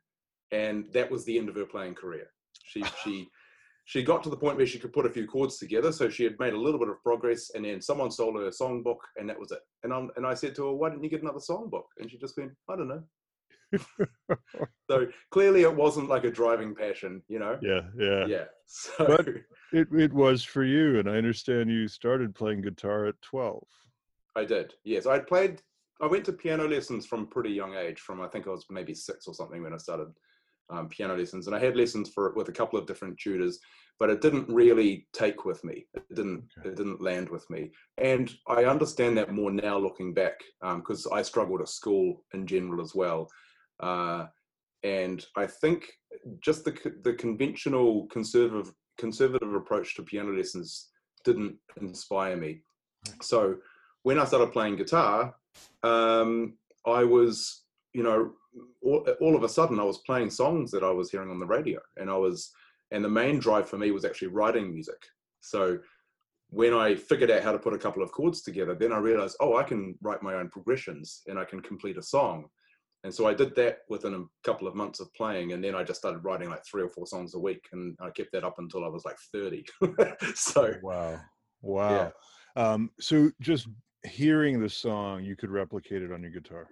and 0.51 0.85
that 0.93 1.09
was 1.11 1.25
the 1.25 1.37
end 1.37 1.49
of 1.49 1.55
her 1.55 1.65
playing 1.65 1.95
career. 1.95 2.27
She 2.63 2.83
she 3.03 3.27
she 3.85 4.03
got 4.03 4.23
to 4.23 4.29
the 4.29 4.37
point 4.37 4.57
where 4.57 4.65
she 4.65 4.79
could 4.79 4.91
put 4.93 5.05
a 5.05 5.09
few 5.11 5.27
chords 5.27 5.57
together, 5.57 5.91
so 5.91 6.09
she 6.09 6.23
had 6.23 6.37
made 6.39 6.53
a 6.53 6.59
little 6.59 6.79
bit 6.79 6.89
of 6.89 7.01
progress, 7.03 7.51
and 7.53 7.63
then 7.65 7.81
someone 7.81 8.09
stole 8.11 8.35
her 8.37 8.47
a 8.47 8.51
songbook, 8.51 8.97
and 9.17 9.29
that 9.29 9.39
was 9.39 9.51
it. 9.51 9.59
And 9.83 9.93
I'm, 9.93 10.09
and 10.15 10.25
I 10.25 10.33
said 10.33 10.55
to 10.55 10.65
her, 10.65 10.73
"Why 10.73 10.89
didn't 10.89 11.03
you 11.03 11.09
get 11.09 11.21
another 11.21 11.39
songbook?" 11.39 11.85
And 11.99 12.09
she 12.09 12.17
just 12.17 12.35
went, 12.37 12.51
"I 12.69 12.75
don't 12.75 12.87
know." 12.87 13.03
so 14.89 15.07
clearly, 15.31 15.61
it 15.61 15.75
wasn't 15.75 16.09
like 16.09 16.23
a 16.23 16.31
driving 16.31 16.73
passion, 16.75 17.21
you 17.27 17.39
know. 17.39 17.57
yeah, 17.61 17.81
yeah, 17.97 18.25
Yeah. 18.27 18.45
So 18.67 19.05
But- 19.05 19.27
It 19.71 19.87
it 19.91 20.13
was 20.13 20.43
for 20.43 20.63
you, 20.63 20.99
and 20.99 21.07
I 21.09 21.17
understand 21.17 21.69
you 21.69 21.87
started 21.87 22.33
playing 22.33 22.61
guitar 22.61 23.05
at 23.05 23.21
twelve. 23.21 23.67
I 24.35 24.45
did. 24.45 24.73
Yes, 24.83 25.05
I 25.05 25.19
played. 25.19 25.61
I 26.01 26.07
went 26.07 26.25
to 26.25 26.33
piano 26.33 26.67
lessons 26.67 27.05
from 27.05 27.21
a 27.23 27.25
pretty 27.27 27.51
young 27.51 27.75
age. 27.75 27.99
From 27.99 28.19
I 28.21 28.27
think 28.27 28.47
I 28.47 28.49
was 28.49 28.65
maybe 28.69 28.93
six 28.95 29.27
or 29.27 29.33
something 29.35 29.61
when 29.63 29.73
I 29.73 29.77
started 29.77 30.07
um, 30.69 30.89
piano 30.89 31.15
lessons, 31.15 31.47
and 31.47 31.55
I 31.55 31.59
had 31.59 31.75
lessons 31.75 32.09
for 32.09 32.27
it 32.27 32.35
with 32.35 32.49
a 32.49 32.53
couple 32.53 32.79
of 32.79 32.85
different 32.85 33.17
tutors, 33.19 33.59
but 33.99 34.09
it 34.09 34.21
didn't 34.21 34.49
really 34.49 35.07
take 35.13 35.45
with 35.45 35.63
me. 35.63 35.85
It 35.93 36.03
didn't. 36.13 36.45
Okay. 36.59 36.69
It 36.69 36.75
didn't 36.75 37.01
land 37.01 37.29
with 37.29 37.49
me, 37.49 37.71
and 37.97 38.31
I 38.47 38.65
understand 38.65 39.17
that 39.17 39.31
more 39.31 39.51
now 39.51 39.77
looking 39.77 40.13
back 40.13 40.39
because 40.61 41.07
I 41.07 41.21
struggled 41.21 41.61
at 41.61 41.69
school 41.69 42.23
in 42.33 42.47
general 42.47 42.81
as 42.81 42.95
well. 42.95 43.29
Uh, 43.79 44.25
and 44.83 45.25
I 45.35 45.47
think 45.47 45.85
just 46.41 46.65
the 46.65 46.73
the 47.03 47.13
conventional 47.13 48.07
conservative 48.07 48.73
conservative 48.97 49.53
approach 49.53 49.95
to 49.95 50.03
piano 50.03 50.31
lessons 50.31 50.89
didn't 51.23 51.57
inspire 51.81 52.37
me. 52.37 52.61
So 53.21 53.57
when 54.03 54.19
I 54.19 54.25
started 54.25 54.53
playing 54.53 54.77
guitar, 54.77 55.35
um, 55.83 56.53
I 56.85 57.03
was, 57.03 57.63
you 57.93 58.03
know, 58.03 58.31
all, 58.83 59.05
all 59.21 59.35
of 59.35 59.43
a 59.43 59.49
sudden 59.49 59.79
I 59.79 59.83
was 59.83 59.99
playing 59.99 60.29
songs 60.29 60.71
that 60.71 60.83
I 60.83 60.91
was 60.91 61.11
hearing 61.11 61.29
on 61.29 61.39
the 61.39 61.45
radio, 61.45 61.79
and 61.97 62.09
I 62.09 62.17
was, 62.17 62.51
and 62.91 63.03
the 63.03 63.09
main 63.09 63.39
drive 63.39 63.69
for 63.69 63.77
me 63.77 63.91
was 63.91 64.05
actually 64.05 64.29
writing 64.29 64.71
music. 64.71 65.01
So 65.41 65.79
when 66.49 66.73
I 66.73 66.95
figured 66.95 67.31
out 67.31 67.43
how 67.43 67.51
to 67.51 67.59
put 67.59 67.73
a 67.73 67.77
couple 67.77 68.03
of 68.03 68.11
chords 68.11 68.41
together, 68.41 68.75
then 68.75 68.91
I 68.91 68.97
realized, 68.97 69.37
oh, 69.39 69.57
I 69.57 69.63
can 69.63 69.95
write 70.01 70.23
my 70.23 70.35
own 70.35 70.49
progressions 70.49 71.21
and 71.27 71.37
I 71.39 71.45
can 71.45 71.59
complete 71.59 71.97
a 71.97 72.03
song. 72.03 72.45
And 73.03 73.13
so 73.13 73.27
I 73.27 73.33
did 73.35 73.55
that 73.55 73.79
within 73.87 74.15
a 74.15 74.23
couple 74.43 74.67
of 74.67 74.73
months 74.73 74.99
of 74.99 75.13
playing, 75.13 75.53
and 75.53 75.63
then 75.63 75.75
I 75.75 75.83
just 75.83 75.99
started 75.99 76.23
writing 76.23 76.49
like 76.49 76.65
three 76.65 76.81
or 76.81 76.89
four 76.89 77.05
songs 77.05 77.35
a 77.35 77.39
week, 77.39 77.63
and 77.71 77.95
I 78.01 78.09
kept 78.09 78.31
that 78.31 78.43
up 78.43 78.55
until 78.57 78.83
I 78.83 78.87
was 78.87 79.05
like 79.05 79.17
thirty. 79.31 79.63
so 80.33 80.73
Wow, 80.81 81.19
wow. 81.61 82.11
Um, 82.55 82.89
so 82.99 83.29
just 83.41 83.67
hearing 84.07 84.59
the 84.59 84.69
song, 84.69 85.23
you 85.23 85.35
could 85.35 85.51
replicate 85.51 86.01
it 86.01 86.11
on 86.11 86.23
your 86.23 86.31
guitar. 86.31 86.67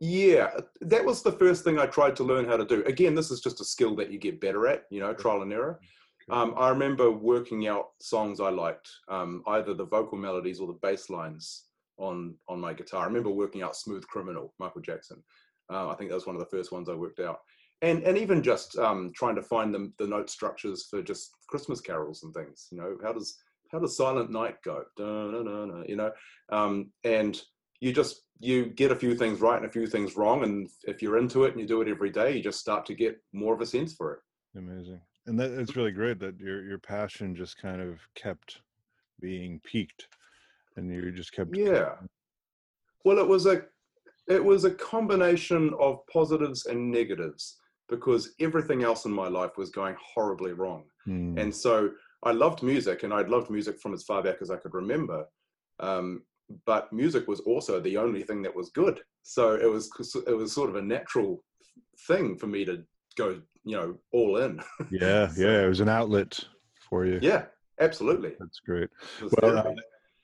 Yeah, 0.00 0.50
that 0.80 1.04
was 1.04 1.22
the 1.22 1.32
first 1.32 1.64
thing 1.64 1.78
I 1.78 1.86
tried 1.86 2.16
to 2.16 2.24
learn 2.24 2.44
how 2.44 2.56
to 2.56 2.64
do. 2.64 2.82
Again, 2.84 3.14
this 3.14 3.30
is 3.30 3.40
just 3.40 3.60
a 3.60 3.64
skill 3.64 3.94
that 3.96 4.10
you 4.10 4.18
get 4.18 4.40
better 4.40 4.66
at, 4.66 4.84
you 4.90 5.00
know, 5.00 5.14
trial 5.14 5.42
and 5.42 5.52
error. 5.52 5.80
Um, 6.30 6.54
I 6.56 6.68
remember 6.70 7.10
working 7.10 7.68
out 7.68 7.90
songs 8.00 8.40
I 8.40 8.50
liked, 8.50 8.88
um, 9.08 9.42
either 9.46 9.74
the 9.74 9.86
vocal 9.86 10.18
melodies 10.18 10.58
or 10.60 10.66
the 10.66 10.78
bass 10.82 11.10
lines 11.10 11.66
on 11.98 12.34
on 12.48 12.60
my 12.60 12.72
guitar. 12.74 13.02
I 13.02 13.06
remember 13.06 13.30
working 13.30 13.62
out 13.62 13.76
"Smooth 13.76 14.06
Criminal," 14.08 14.54
Michael 14.58 14.80
Jackson. 14.80 15.22
Uh, 15.70 15.88
I 15.88 15.94
think 15.94 16.10
that 16.10 16.16
was 16.16 16.26
one 16.26 16.34
of 16.36 16.40
the 16.40 16.56
first 16.56 16.72
ones 16.72 16.88
I 16.88 16.94
worked 16.94 17.20
out. 17.20 17.40
and 17.82 18.02
and 18.04 18.18
even 18.18 18.42
just 18.42 18.76
um, 18.78 19.12
trying 19.14 19.36
to 19.36 19.42
find 19.42 19.74
the 19.74 19.92
the 19.98 20.06
note 20.06 20.30
structures 20.30 20.86
for 20.90 21.02
just 21.02 21.30
Christmas 21.48 21.80
carols 21.80 22.22
and 22.22 22.34
things. 22.34 22.68
You 22.72 22.78
know, 22.78 22.96
how 23.02 23.12
does 23.12 23.38
how 23.70 23.78
does 23.78 23.96
Silent 23.96 24.30
Night 24.30 24.56
go? 24.64 24.84
You 24.98 25.96
know, 25.96 26.12
um, 26.50 26.90
and 27.04 27.40
you 27.80 27.92
just 27.92 28.22
you 28.40 28.66
get 28.66 28.90
a 28.90 28.96
few 28.96 29.14
things 29.14 29.40
right 29.40 29.56
and 29.56 29.66
a 29.66 29.72
few 29.72 29.86
things 29.86 30.16
wrong, 30.16 30.42
and 30.42 30.68
if 30.84 31.02
you're 31.02 31.18
into 31.18 31.44
it 31.44 31.52
and 31.52 31.60
you 31.60 31.66
do 31.66 31.80
it 31.82 31.88
every 31.88 32.10
day, 32.10 32.36
you 32.36 32.42
just 32.42 32.60
start 32.60 32.84
to 32.86 32.94
get 32.94 33.20
more 33.32 33.54
of 33.54 33.60
a 33.60 33.66
sense 33.66 33.94
for 33.94 34.14
it. 34.14 34.20
Amazing, 34.58 35.00
and 35.26 35.38
that 35.38 35.50
it's 35.52 35.76
really 35.76 35.92
great 35.92 36.18
that 36.20 36.38
your 36.38 36.64
your 36.64 36.78
passion 36.78 37.34
just 37.34 37.60
kind 37.60 37.80
of 37.80 38.00
kept 38.14 38.60
being 39.20 39.60
peaked, 39.64 40.08
and 40.76 40.92
you 40.92 41.12
just 41.12 41.32
kept 41.32 41.56
yeah. 41.56 41.94
Well, 43.04 43.18
it 43.18 43.28
was 43.28 43.46
a 43.46 43.62
it 44.26 44.42
was 44.42 44.64
a 44.64 44.70
combination 44.70 45.74
of 45.78 46.06
positives 46.06 46.66
and 46.66 46.90
negatives 46.90 47.58
because 47.88 48.34
everything 48.40 48.82
else 48.82 49.04
in 49.04 49.12
my 49.12 49.28
life 49.28 49.58
was 49.58 49.70
going 49.70 49.94
horribly 50.02 50.52
wrong. 50.52 50.84
Mm. 51.06 51.38
And 51.38 51.54
so 51.54 51.90
I 52.22 52.32
loved 52.32 52.62
music 52.62 53.02
and 53.02 53.12
I'd 53.12 53.28
loved 53.28 53.50
music 53.50 53.78
from 53.78 53.92
as 53.92 54.04
far 54.04 54.22
back 54.22 54.36
as 54.40 54.50
I 54.50 54.56
could 54.56 54.72
remember. 54.72 55.26
Um, 55.80 56.22
but 56.66 56.92
music 56.92 57.26
was 57.28 57.40
also 57.40 57.80
the 57.80 57.96
only 57.96 58.22
thing 58.22 58.42
that 58.42 58.54
was 58.54 58.70
good. 58.70 59.00
So 59.22 59.54
it 59.54 59.70
was 59.70 59.90
it 60.26 60.36
was 60.36 60.52
sort 60.52 60.70
of 60.70 60.76
a 60.76 60.82
natural 60.82 61.42
thing 62.06 62.36
for 62.36 62.46
me 62.46 62.64
to 62.64 62.84
go, 63.16 63.40
you 63.64 63.76
know, 63.76 63.96
all 64.12 64.38
in. 64.38 64.60
Yeah, 64.90 65.28
so, 65.28 65.42
yeah, 65.42 65.64
it 65.64 65.68
was 65.68 65.80
an 65.80 65.88
outlet 65.88 66.38
for 66.88 67.06
you. 67.06 67.18
Yeah, 67.22 67.44
absolutely. 67.80 68.32
That's 68.38 68.60
great. 68.60 68.90
Well, 69.40 69.58
uh, 69.58 69.74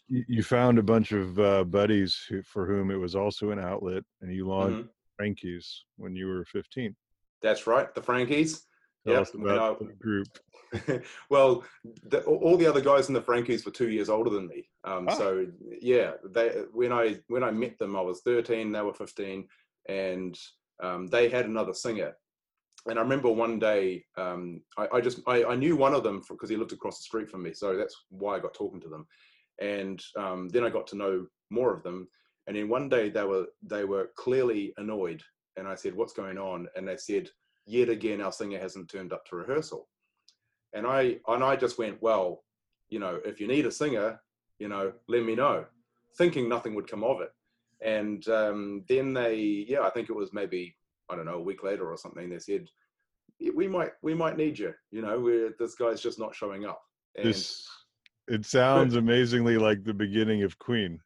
you 0.09 0.43
found 0.43 0.79
a 0.79 0.83
bunch 0.83 1.13
of 1.13 1.39
uh, 1.39 1.65
buddies 1.65 2.21
who, 2.29 2.43
for 2.43 2.67
whom 2.67 2.91
it 2.91 2.97
was 2.97 3.15
also 3.15 3.51
an 3.51 3.61
outlet, 3.61 4.03
and 4.21 4.35
you 4.35 4.47
launched 4.47 4.79
mm-hmm. 4.79 4.89
Frankie's 5.17 5.85
when 5.97 6.17
you 6.17 6.27
were 6.27 6.45
15. 6.47 6.95
That's 7.43 7.67
right, 7.67 7.95
the 7.95 8.03
Frankies. 8.03 8.67
Tell 9.07 9.15
yep. 9.15 9.35
about 9.35 9.83
I, 9.83 9.93
group. 9.99 10.29
well, 11.31 11.65
the, 12.05 12.23
all 12.23 12.57
the 12.57 12.67
other 12.67 12.81
guys 12.81 13.09
in 13.09 13.15
the 13.15 13.23
Frankies 13.23 13.65
were 13.65 13.73
two 13.73 13.89
years 13.89 14.09
older 14.09 14.31
than 14.31 14.47
me. 14.47 14.69
Um, 14.85 15.07
ah. 15.09 15.15
So 15.15 15.47
yeah, 15.81 16.13
they 16.31 16.63
when 16.73 16.93
I 16.93 17.17
when 17.29 17.43
I 17.43 17.51
met 17.51 17.79
them, 17.79 17.97
I 17.97 18.01
was 18.01 18.21
13. 18.23 18.73
They 18.73 18.81
were 18.83 18.95
15, 18.95 19.47
and 19.89 20.39
um, 20.83 21.07
they 21.07 21.29
had 21.29 21.47
another 21.47 21.75
singer. 21.75 22.13
And 22.87 22.99
I 22.99 23.03
remember 23.03 23.31
one 23.31 23.59
day, 23.59 24.05
um, 24.17 24.63
I, 24.79 24.89
I, 24.95 25.01
just 25.03 25.21
I, 25.27 25.45
I, 25.45 25.55
knew 25.55 25.77
one 25.77 25.93
of 25.93 26.03
them 26.03 26.23
because 26.27 26.49
he 26.49 26.57
lived 26.57 26.73
across 26.73 26.97
the 26.97 27.03
street 27.03 27.29
from 27.29 27.43
me, 27.43 27.53
so 27.53 27.77
that's 27.77 27.95
why 28.09 28.37
I 28.37 28.39
got 28.39 28.55
talking 28.55 28.81
to 28.81 28.89
them. 28.89 29.07
And 29.61 30.03
um, 30.17 30.49
then 30.49 30.65
I 30.65 30.71
got 30.71 30.87
to 30.89 30.97
know 30.97 31.27
more 31.51 31.75
of 31.75 31.83
them. 31.83 32.09
And 32.47 32.57
then 32.57 32.71
one 32.71 32.89
day 32.89 33.11
they 33.11 33.25
were 33.25 33.47
they 33.63 33.85
were 33.85 34.11
clearly 34.17 34.73
annoyed 34.79 35.23
and 35.57 35.69
I 35.69 35.75
said, 35.75 35.95
"What's 35.95 36.13
going 36.13 36.39
on?" 36.39 36.69
And 36.75 36.89
they 36.89 36.97
said, 36.97 37.29
"Yet 37.67 37.89
again, 37.89 38.21
our 38.21 38.33
singer 38.33 38.59
hasn't 38.59 38.91
turned 38.91 39.13
up 39.13 39.27
to 39.27 39.37
rehearsal." 39.37 39.89
And 40.73 40.87
I 40.87 41.21
and 41.29 41.43
I 41.45 41.57
just 41.57 41.79
went, 41.79 42.01
"Well, 42.03 42.45
you 42.89 42.99
know, 42.99 43.21
if 43.25 43.41
you 43.41 43.47
need 43.47 43.67
a 43.67 43.71
singer, 43.71 44.21
you 44.59 44.69
know, 44.69 44.93
let 45.09 45.25
me 45.25 45.35
know," 45.35 45.67
thinking 46.17 46.49
nothing 46.49 46.75
would 46.75 46.89
come 46.89 47.05
of 47.05 47.21
it. 47.21 47.33
And 47.83 48.27
um, 48.29 48.85
then 48.89 49.15
they, 49.15 49.35
yeah, 49.69 49.81
I 49.81 49.91
think 49.91 50.11
it 50.11 50.17
was 50.17 50.33
maybe 50.33 50.77
I 51.09 51.17
don't 51.17 51.25
know 51.25 51.35
a 51.35 51.41
week 51.41 51.63
later 51.63 51.91
or 51.91 51.97
something. 51.97 52.29
They 52.29 52.39
said, 52.39 52.69
"We 53.55 53.69
might 53.69 53.93
we 54.03 54.15
might 54.15 54.37
need 54.37 54.59
you." 54.59 54.75
You 54.91 55.03
know, 55.03 55.51
this 55.59 55.75
guy's 55.75 56.01
just 56.01 56.19
not 56.19 56.35
showing 56.35 56.65
up. 56.67 56.83
And, 57.17 57.27
this 57.27 57.67
it 58.29 58.47
sounds 58.47 58.95
amazingly 58.95 59.59
like 59.59 59.83
the 59.83 59.95
beginning 59.95 60.45
of 60.45 60.59
Queen. 60.59 61.01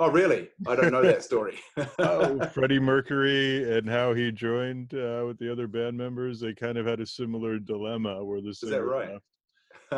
Oh, 0.00 0.10
really? 0.10 0.48
I 0.66 0.76
don't 0.76 0.92
know 0.92 1.02
that 1.02 1.22
story. 1.22 1.58
oh, 1.98 2.40
Freddie 2.54 2.80
Mercury 2.80 3.76
and 3.76 3.86
how 3.86 4.14
he 4.14 4.32
joined 4.32 4.94
uh, 4.94 5.24
with 5.26 5.38
the 5.38 5.52
other 5.52 5.66
band 5.66 5.98
members. 5.98 6.40
They 6.40 6.54
kind 6.54 6.78
of 6.78 6.86
had 6.86 7.00
a 7.00 7.06
similar 7.06 7.58
dilemma 7.58 8.24
where 8.24 8.40
the 8.40 8.54
singer 8.54 8.72
Is 8.72 8.78
that 8.78 8.82
right? 8.82 9.20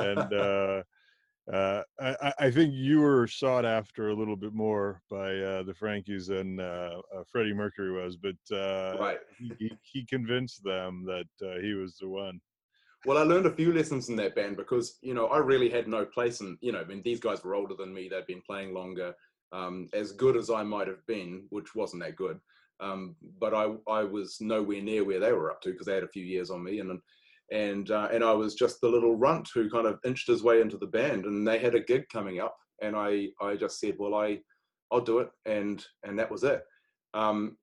And 0.09 0.35
uh, 0.35 0.83
uh, 1.53 1.83
I, 2.01 2.33
I, 2.37 2.51
think 2.51 2.73
you 2.75 3.01
were 3.01 3.29
sought 3.29 3.65
after 3.65 4.09
a 4.09 4.15
little 4.15 4.35
bit 4.35 4.53
more 4.53 5.03
by 5.09 5.37
uh, 5.37 5.63
the 5.63 5.75
Frankies 5.75 6.27
than 6.27 6.59
uh, 6.59 6.95
uh, 7.15 7.23
Freddie 7.31 7.55
Mercury 7.55 7.93
was, 7.93 8.17
but 8.17 8.35
right. 8.99 9.19
he, 9.39 9.71
he, 9.83 10.05
convinced 10.07 10.65
them 10.65 11.05
that 11.07 11.61
he 11.63 11.75
was 11.75 11.97
the 12.01 12.09
one. 12.09 12.41
Well, 13.07 13.19
I 13.19 13.23
learned 13.23 13.47
a 13.47 13.55
few 13.55 13.73
lessons 13.73 14.09
in 14.09 14.17
that 14.17 14.35
band 14.35 14.57
because 14.57 14.99
you 15.01 15.15
know 15.15 15.27
I 15.27 15.39
really 15.39 15.69
had 15.69 15.87
no 15.87 16.05
place 16.05 16.41
in 16.41 16.57
you 16.61 16.73
know 16.73 16.81
I 16.81 16.85
mean 16.85 17.03
these 17.05 17.21
guys 17.21 17.45
were 17.45 17.55
older 17.55 17.75
than 17.75 17.93
me; 17.93 18.09
they'd 18.09 18.27
been 18.27 18.43
playing 18.43 18.75
longer 18.75 19.15
um, 19.53 19.89
as 19.93 20.13
good 20.13 20.37
as 20.37 20.51
I 20.51 20.63
might 20.63 20.89
have 20.89 21.05
been, 21.07 21.47
which 21.51 21.75
wasn't 21.75 22.03
that 22.03 22.17
good. 22.17 22.39
Um, 22.81 23.15
but 23.39 23.55
I, 23.55 23.75
I 23.89 24.03
was 24.03 24.39
nowhere 24.41 24.83
near 24.83 25.05
where 25.05 25.21
they 25.21 25.33
were 25.33 25.51
up 25.51 25.61
to 25.63 25.71
because 25.71 25.87
they 25.87 25.95
had 25.95 26.03
a 26.03 26.09
few 26.09 26.25
years 26.25 26.51
on 26.51 26.65
me, 26.65 26.81
and 26.81 26.99
and 27.53 27.91
uh, 27.91 28.09
and 28.13 28.25
I 28.25 28.33
was 28.33 28.55
just 28.55 28.81
the 28.81 28.89
little 28.89 29.17
runt 29.17 29.49
who 29.55 29.71
kind 29.71 29.87
of 29.87 30.01
inched 30.05 30.27
his 30.27 30.43
way 30.43 30.61
into 30.61 30.79
the 30.79 30.87
band, 30.87 31.27
and 31.27 31.47
they 31.47 31.59
had 31.59 31.75
a 31.75 31.81
gig 31.81 32.05
coming 32.13 32.41
up, 32.41 32.57
and 32.81 32.97
I 32.97 33.29
I 33.41 33.57
just 33.57 33.79
said, 33.79 33.97
well, 33.99 34.15
I 34.15 34.41
I'll 34.91 35.01
do 35.01 35.21
it, 35.21 35.29
and 35.47 35.85
and 36.05 36.19
that 36.19 36.31
was 36.31 36.45
it. 36.45 36.63
Um, 37.15 37.57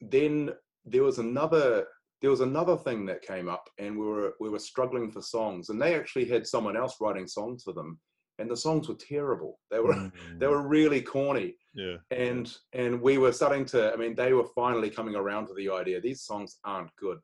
then 0.00 0.50
there 0.84 1.02
was 1.02 1.18
another 1.18 1.86
there 2.20 2.30
was 2.30 2.40
another 2.40 2.76
thing 2.76 3.06
that 3.06 3.22
came 3.22 3.48
up, 3.48 3.68
and 3.78 3.98
we 3.98 4.06
were 4.06 4.34
we 4.40 4.50
were 4.50 4.58
struggling 4.58 5.10
for 5.10 5.22
songs, 5.22 5.70
and 5.70 5.80
they 5.80 5.94
actually 5.94 6.26
had 6.26 6.46
someone 6.46 6.76
else 6.76 6.96
writing 7.00 7.26
songs 7.26 7.62
for 7.64 7.72
them, 7.72 7.98
and 8.40 8.50
the 8.50 8.56
songs 8.56 8.88
were 8.88 8.94
terrible. 8.94 9.60
They 9.70 9.78
were 9.78 9.94
mm. 9.94 10.12
they 10.38 10.46
were 10.46 10.66
really 10.66 11.02
corny. 11.02 11.56
Yeah. 11.74 11.96
And 12.10 12.52
and 12.72 13.00
we 13.00 13.18
were 13.18 13.32
starting 13.32 13.64
to. 13.66 13.92
I 13.92 13.96
mean, 13.96 14.14
they 14.14 14.32
were 14.32 14.48
finally 14.54 14.90
coming 14.90 15.14
around 15.14 15.46
to 15.46 15.54
the 15.54 15.70
idea 15.70 16.00
these 16.00 16.22
songs 16.22 16.58
aren't 16.64 16.94
good. 16.96 17.18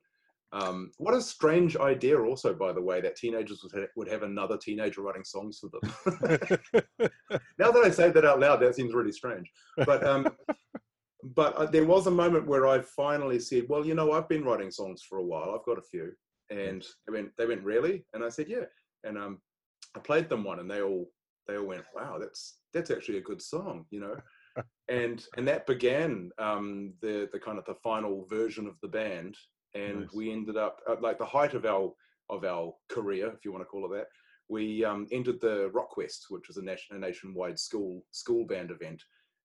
Um, 0.52 0.92
what 0.98 1.14
a 1.14 1.20
strange 1.20 1.76
idea, 1.76 2.18
also, 2.18 2.54
by 2.54 2.72
the 2.72 2.80
way, 2.80 3.00
that 3.00 3.16
teenagers 3.16 3.62
would 3.62 3.72
have, 3.78 3.88
would 3.96 4.08
have 4.08 4.22
another 4.22 4.56
teenager 4.56 5.02
writing 5.02 5.24
songs 5.24 5.58
for 5.58 5.68
them. 5.68 6.80
now 7.58 7.72
that 7.72 7.82
I 7.84 7.90
say 7.90 8.10
that 8.10 8.24
out 8.24 8.38
loud, 8.38 8.60
that 8.60 8.76
seems 8.76 8.94
really 8.94 9.12
strange. 9.12 9.50
But 9.84 10.06
um, 10.06 10.28
but 11.34 11.54
uh, 11.56 11.66
there 11.66 11.84
was 11.84 12.06
a 12.06 12.12
moment 12.12 12.46
where 12.46 12.66
I 12.68 12.80
finally 12.80 13.40
said, 13.40 13.64
"Well, 13.68 13.84
you 13.84 13.94
know, 13.94 14.12
I've 14.12 14.28
been 14.28 14.44
writing 14.44 14.70
songs 14.70 15.02
for 15.02 15.18
a 15.18 15.24
while. 15.24 15.54
I've 15.54 15.66
got 15.66 15.78
a 15.78 15.82
few." 15.82 16.12
And 16.50 16.84
they 17.06 17.12
went, 17.12 17.30
"They 17.36 17.46
went 17.46 17.64
really?" 17.64 18.04
And 18.14 18.24
I 18.24 18.28
said, 18.28 18.46
"Yeah." 18.48 18.66
And 19.02 19.18
um, 19.18 19.40
I 19.96 19.98
played 20.00 20.28
them 20.28 20.44
one, 20.44 20.60
and 20.60 20.70
they 20.70 20.82
all 20.82 21.10
they 21.48 21.56
all 21.56 21.66
went, 21.66 21.84
"Wow, 21.94 22.18
that's 22.18 22.58
that's 22.72 22.90
actually 22.90 23.18
a 23.18 23.22
good 23.22 23.40
song," 23.40 23.86
you 23.90 24.00
know. 24.00 24.16
and 24.88 25.24
and 25.36 25.48
that 25.48 25.66
began 25.66 26.30
um, 26.38 26.92
the 27.00 27.28
the 27.32 27.40
kind 27.40 27.58
of 27.58 27.64
the 27.64 27.74
final 27.74 28.26
version 28.28 28.66
of 28.66 28.78
the 28.82 28.88
band, 28.88 29.36
and 29.74 30.00
nice. 30.00 30.12
we 30.14 30.30
ended 30.30 30.56
up 30.56 30.80
at 30.88 31.02
like 31.02 31.18
the 31.18 31.24
height 31.24 31.54
of 31.54 31.64
our 31.64 31.92
of 32.28 32.44
our 32.44 32.74
career, 32.88 33.32
if 33.32 33.44
you 33.44 33.52
want 33.52 33.62
to 33.62 33.68
call 33.68 33.86
it 33.86 33.96
that. 33.96 34.08
We 34.48 34.84
um, 34.84 35.08
entered 35.10 35.40
the 35.40 35.70
Rockquest, 35.74 36.26
which 36.30 36.46
was 36.46 36.56
a, 36.56 36.62
nation, 36.62 36.94
a 36.94 36.98
nationwide 36.98 37.58
school 37.58 38.04
school 38.12 38.44
band 38.44 38.70
event, 38.70 39.02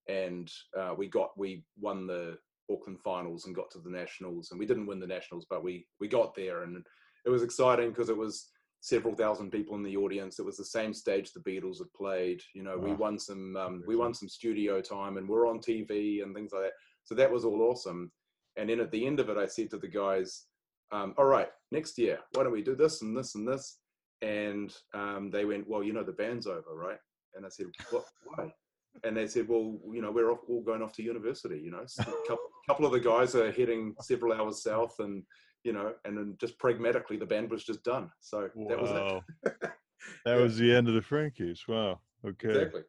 and 0.07 0.51
uh, 0.77 0.93
we 0.95 1.07
got 1.07 1.31
we 1.37 1.63
won 1.79 2.07
the 2.07 2.37
Auckland 2.69 2.99
finals 2.99 3.45
and 3.45 3.55
got 3.55 3.71
to 3.71 3.79
the 3.79 3.89
nationals, 3.89 4.51
and 4.51 4.59
we 4.59 4.65
didn't 4.65 4.85
win 4.85 4.99
the 4.99 5.07
nationals, 5.07 5.45
but 5.49 5.63
we 5.63 5.87
we 5.99 6.07
got 6.07 6.35
there, 6.35 6.63
and 6.63 6.85
it 7.25 7.29
was 7.29 7.43
exciting 7.43 7.89
because 7.89 8.09
it 8.09 8.17
was 8.17 8.49
several 8.81 9.15
thousand 9.15 9.51
people 9.51 9.75
in 9.75 9.83
the 9.83 9.95
audience. 9.95 10.39
It 10.39 10.45
was 10.45 10.57
the 10.57 10.65
same 10.65 10.93
stage 10.93 11.31
the 11.31 11.39
Beatles 11.39 11.77
had 11.77 11.93
played. 11.95 12.41
You 12.53 12.63
know, 12.63 12.77
we 12.77 12.93
won 12.93 13.17
some 13.17 13.55
um, 13.55 13.83
we 13.85 13.95
won 13.95 14.13
some 14.13 14.27
studio 14.27 14.81
time, 14.81 15.17
and 15.17 15.29
we're 15.29 15.47
on 15.47 15.59
TV 15.59 16.23
and 16.23 16.35
things 16.35 16.51
like 16.51 16.63
that. 16.63 16.73
So 17.03 17.15
that 17.15 17.31
was 17.31 17.45
all 17.45 17.61
awesome. 17.61 18.11
And 18.57 18.69
then 18.69 18.79
at 18.81 18.91
the 18.91 19.05
end 19.05 19.19
of 19.19 19.29
it, 19.29 19.37
I 19.37 19.45
said 19.45 19.69
to 19.69 19.77
the 19.77 19.87
guys, 19.87 20.45
um, 20.91 21.13
"All 21.17 21.25
right, 21.25 21.49
next 21.71 21.97
year, 21.97 22.19
why 22.33 22.43
don't 22.43 22.51
we 22.51 22.63
do 22.63 22.75
this 22.75 23.01
and 23.03 23.15
this 23.15 23.35
and 23.35 23.47
this?" 23.47 23.77
And 24.23 24.73
um, 24.93 25.29
they 25.31 25.45
went, 25.45 25.69
"Well, 25.69 25.83
you 25.83 25.93
know, 25.93 26.03
the 26.03 26.11
band's 26.11 26.47
over, 26.47 26.73
right?" 26.75 26.99
And 27.35 27.45
I 27.45 27.49
said, 27.49 27.67
"What? 27.91 28.05
Why?" 28.25 28.51
And 29.05 29.15
they 29.15 29.25
said, 29.25 29.47
"Well, 29.47 29.79
you 29.93 30.01
know, 30.01 30.11
we're 30.11 30.33
all 30.33 30.63
going 30.65 30.81
off 30.81 30.91
to 30.93 31.01
university. 31.01 31.61
You 31.63 31.71
know, 31.71 31.83
so 31.85 32.03
a 32.03 32.05
couple, 32.27 32.49
couple 32.67 32.85
of 32.85 32.91
the 32.91 32.99
guys 32.99 33.35
are 33.35 33.49
heading 33.49 33.95
several 34.01 34.33
hours 34.33 34.63
south, 34.63 34.95
and 34.99 35.23
you 35.63 35.73
know, 35.73 35.93
and 36.05 36.17
then 36.17 36.35
just 36.39 36.57
pragmatically, 36.57 37.17
the 37.17 37.25
band 37.25 37.49
was 37.49 37.63
just 37.63 37.83
done. 37.83 38.11
So 38.19 38.49
that 38.67 38.79
was 38.79 38.91
it. 38.91 39.51
that 40.25 40.35
was 40.35 40.57
the 40.57 40.73
end 40.73 40.87
of 40.87 40.93
the 40.93 41.01
Frankies. 41.01 41.67
Wow. 41.67 41.99
Okay. 42.25 42.49
Exactly. 42.49 42.81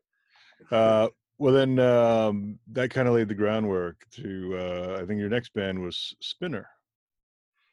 Uh, 0.70 1.08
well, 1.38 1.52
then 1.52 1.78
um, 1.78 2.58
that 2.72 2.90
kind 2.90 3.08
of 3.08 3.14
laid 3.14 3.28
the 3.28 3.34
groundwork 3.34 4.04
to. 4.12 4.56
Uh, 4.56 4.98
I 5.02 5.06
think 5.06 5.18
your 5.18 5.28
next 5.28 5.52
band 5.54 5.82
was 5.82 6.14
Spinner. 6.20 6.68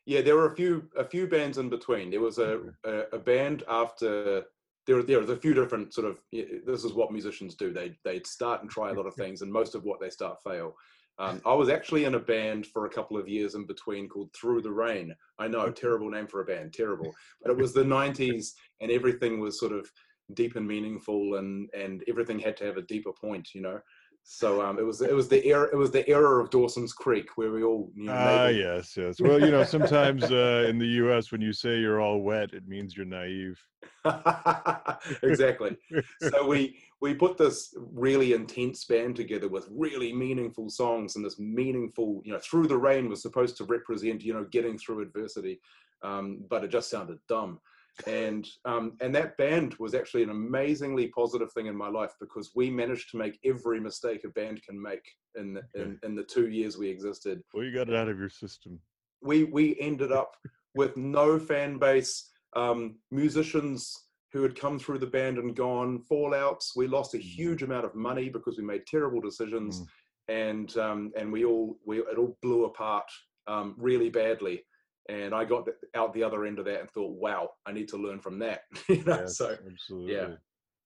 Yeah, 0.06 0.22
there 0.22 0.36
were 0.36 0.52
a 0.52 0.56
few 0.56 0.90
a 0.98 1.04
few 1.04 1.28
bands 1.28 1.60
in 1.60 1.70
between. 1.70 2.10
There 2.10 2.22
was 2.22 2.40
a 2.40 2.62
a, 2.84 3.02
a 3.14 3.20
band 3.20 3.64
after 3.70 4.46
there, 4.90 5.04
there 5.04 5.20
was 5.20 5.30
a 5.30 5.38
few 5.38 5.54
different 5.54 5.94
sort 5.94 6.08
of 6.08 6.20
this 6.32 6.84
is 6.84 6.94
what 6.94 7.12
musicians 7.12 7.54
do 7.54 7.72
they 7.72 7.96
they 8.04 8.22
start 8.24 8.62
and 8.62 8.72
try 8.72 8.90
a 8.90 8.94
lot 9.00 9.06
of 9.06 9.14
things 9.14 9.42
and 9.42 9.52
most 9.52 9.76
of 9.76 9.84
what 9.84 10.00
they 10.00 10.10
start 10.10 10.42
fail 10.44 10.76
um, 11.20 11.42
I 11.46 11.54
was 11.54 11.68
actually 11.68 12.06
in 12.06 12.16
a 12.16 12.20
band 12.20 12.66
for 12.68 12.86
a 12.86 12.90
couple 12.90 13.18
of 13.18 13.28
years 13.28 13.54
in 13.54 13.66
between 13.66 14.08
called 14.08 14.34
Through 14.34 14.62
the 14.62 14.72
Rain. 14.72 15.14
I 15.38 15.48
know, 15.48 15.70
terrible 15.70 16.10
name 16.10 16.28
for 16.28 16.42
a 16.42 16.46
band, 16.46 16.74
terrible. 16.74 17.14
But 17.42 17.52
it 17.52 17.58
was 17.58 17.74
the 17.74 17.84
90s 17.84 18.54
and 18.80 18.90
everything 18.90 19.40
was 19.40 19.60
sort 19.60 19.74
of 19.74 19.92
deep 20.34 20.56
and 20.56 20.66
meaningful 20.66 21.36
and, 21.36 21.70
and 21.74 22.04
everything 22.08 22.40
had 22.40 22.56
to 22.58 22.66
have 22.66 22.78
a 22.78 22.84
deeper 22.84 23.12
point, 23.12 23.50
you 23.54 23.62
know. 23.62 23.80
So 24.32 24.62
um, 24.62 24.78
it 24.78 24.86
was 24.86 25.02
it 25.02 25.12
was 25.12 25.28
the 25.28 25.44
era 25.48 25.68
it 25.74 25.76
was 25.76 25.90
the 25.90 26.08
era 26.08 26.40
of 26.40 26.52
Dawson's 26.52 26.94
Creek 26.94 27.36
where 27.36 27.52
we 27.52 27.64
all 27.64 27.92
know, 27.96 28.14
Ah, 28.14 28.46
made- 28.46 28.58
yes, 28.58 28.96
yes. 28.96 29.20
Well, 29.20 29.40
you 29.40 29.50
know, 29.50 29.64
sometimes 29.64 30.24
uh, 30.32 30.68
in 30.70 30.78
the 30.78 30.86
U.S., 31.04 31.32
when 31.32 31.42
you 31.42 31.52
say 31.52 31.80
you're 31.80 32.00
all 32.00 32.22
wet, 32.22 32.54
it 32.54 32.68
means 32.68 32.96
you're 32.96 33.08
naive. 33.08 33.60
exactly. 35.24 35.76
so 36.30 36.46
we 36.46 36.78
we 37.02 37.16
put 37.16 37.38
this 37.40 37.74
really 37.92 38.34
intense 38.34 38.86
band 38.86 39.16
together 39.16 39.48
with 39.48 39.68
really 39.72 40.14
meaningful 40.14 40.70
songs 40.70 41.16
and 41.16 41.26
this 41.26 41.40
meaningful, 41.40 42.22
you 42.24 42.32
know, 42.32 42.40
through 42.40 42.68
the 42.68 42.78
rain 42.78 43.10
was 43.10 43.24
supposed 43.24 43.58
to 43.58 43.64
represent, 43.64 44.24
you 44.24 44.34
know, 44.34 44.46
getting 44.52 44.78
through 44.78 45.02
adversity, 45.02 45.60
um, 46.04 46.46
but 46.52 46.64
it 46.64 46.70
just 46.70 46.92
sounded 46.92 47.18
dumb. 47.28 47.60
And 48.08 48.48
um, 48.66 48.94
and 49.02 49.14
that 49.16 49.36
band 49.38 49.76
was 49.80 49.94
actually 49.94 50.24
an 50.24 50.30
amazingly 50.30 51.08
positive 51.08 51.52
thing 51.52 51.68
in 51.68 51.76
my 51.76 51.90
life 51.90 52.14
because 52.20 52.52
we 52.56 52.70
managed 52.70 53.12
to 53.12 53.18
make 53.18 53.38
every 53.44 53.80
mistake 53.80 54.22
a 54.26 54.30
band 54.30 54.62
can 54.64 54.82
make 54.82 55.04
in 55.36 55.54
the, 55.54 55.62
in, 55.76 56.00
in 56.04 56.16
the 56.16 56.24
two 56.24 56.50
years 56.50 56.78
we 56.78 56.88
existed. 56.90 57.42
Well, 57.54 57.64
you 57.64 57.74
got 57.74 57.90
it 57.90 57.96
out 57.96 58.08
of 58.08 58.18
your 58.18 58.30
system. 58.30 58.80
we 59.22 59.44
we 59.46 59.78
ended 59.80 60.12
up 60.12 60.36
with 60.76 60.96
no 60.96 61.38
fan 61.40 61.78
base 61.78 62.30
um, 62.56 62.96
musicians 63.12 63.94
who 64.32 64.44
had 64.44 64.56
come 64.60 64.80
through 64.80 65.00
the 65.00 65.08
band 65.08 65.38
and 65.38 65.56
gone. 65.56 66.02
Fallouts 66.10 66.68
we 66.76 66.88
lost 66.88 67.16
a 67.16 67.18
huge 67.18 67.64
amount 67.64 67.86
of 67.86 67.96
money 67.96 68.30
because 68.30 68.58
we 68.58 68.64
made 68.64 68.86
terrible 68.88 69.20
decisions 69.22 69.82
Mm. 69.82 69.88
and 70.30 70.78
um, 70.78 71.12
and 71.18 71.32
we 71.34 71.44
all 71.44 71.78
we 71.86 72.00
it 72.00 72.18
all 72.18 72.38
blew 72.42 72.66
apart 72.66 73.10
um, 73.48 73.76
really 73.78 74.10
badly 74.10 74.64
and 75.10 75.34
i 75.34 75.44
got 75.44 75.68
out 75.96 76.14
the 76.14 76.24
other 76.24 76.46
end 76.46 76.60
of 76.60 76.66
that 76.66 76.80
and 76.80 76.90
thought 76.92 77.18
wow 77.18 77.50
i 77.66 77.72
need 77.72 77.88
to 77.90 77.98
learn 77.98 78.20
from 78.20 78.40
that 78.40 78.62
you 78.90 79.04
know 79.04 79.22
Yes, 79.24 79.38
so 79.38 79.58
absolutely. 79.66 80.14
yeah 80.14 80.36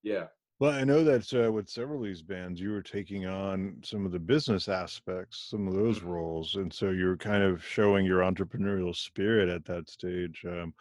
yeah. 0.04 0.28
Well, 0.60 0.72
I 0.72 0.84
know 0.84 1.04
that 1.04 1.34
uh, 1.34 1.52
with 1.52 1.68
several 1.70 2.00
of 2.00 2.06
these 2.06 2.22
bands, 2.22 2.60
you 2.62 2.72
were 2.72 2.82
taking 2.82 3.26
on 3.26 3.80
some 3.84 4.06
of 4.06 4.12
the 4.12 4.20
business 4.20 4.70
aspects, 4.70 5.48
some 5.50 5.68
of 5.68 5.74
those 5.74 6.00
Mhm. 6.00 6.08
roles, 6.08 6.56
and 6.56 6.72
so 6.74 6.92
you're 6.92 7.18
kind 7.18 7.44
of 7.44 7.64
showing 7.64 8.06
your 8.06 8.20
entrepreneurial 8.20 8.96
spirit 8.96 9.50
at 9.50 9.66
that 9.66 9.90
stage, 9.90 10.44
um, 10.48 10.74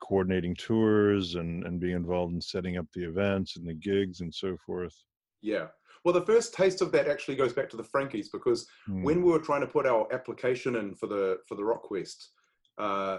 coordinating 0.00 0.54
tours 0.56 1.34
and 1.36 1.64
and 1.66 1.78
being 1.80 1.94
involved 1.96 2.34
in 2.34 2.40
setting 2.40 2.76
up 2.78 2.86
the 2.94 3.04
events 3.04 3.56
and 3.56 3.66
the 3.66 3.74
gigs 3.74 4.20
and 4.20 4.34
so 4.34 4.56
forth. 4.66 4.94
yeah 5.40 5.66
well 6.04 6.14
the 6.14 6.26
first 6.26 6.52
taste 6.54 6.80
of 6.82 6.90
that 6.92 7.06
actually 7.08 7.36
goes 7.36 7.52
back 7.52 7.68
to 7.68 7.76
the 7.76 7.84
frankies 7.84 8.28
because 8.30 8.66
Mm, 8.88 9.02
when 9.04 9.22
we 9.22 9.30
were 9.30 9.38
trying 9.38 9.60
to 9.60 9.66
put 9.66 9.86
our 9.86 10.12
application 10.12 10.76
in 10.76 10.94
for 10.94 11.06
the 11.06 11.38
for 11.46 11.54
the 11.54 11.62
Rockquest 11.62 12.28
uh, 12.78 13.18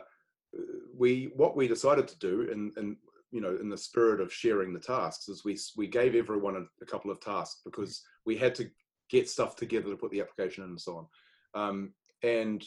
we 0.98 1.32
what 1.36 1.56
we 1.56 1.68
decided 1.68 2.08
to 2.08 2.18
do 2.20 2.50
and 2.51 2.72
and 2.78 2.98
you 3.32 3.42
know 3.42 3.58
in 3.62 3.70
the 3.70 3.78
spirit 3.78 4.20
of 4.20 4.34
sharing 4.34 4.74
the 4.74 4.80
tasks 4.80 5.28
is 5.28 5.46
we 5.46 5.58
we 5.78 5.88
gave 5.88 6.16
everyone 6.16 6.56
a, 6.56 6.84
a 6.84 6.86
couple 6.86 7.12
of 7.12 7.20
tasks 7.20 7.62
because 7.63 8.04
we 8.25 8.36
had 8.36 8.56
to 8.56 8.70
get 9.10 9.30
stuff 9.30 9.56
together 9.56 9.89
to 9.89 9.98
put 9.98 10.12
the 10.12 10.22
application 10.22 10.63
in 10.63 10.72
and 10.72 10.82
so 10.82 11.08
on. 11.56 11.62
Um, 11.62 11.94
and 12.24 12.63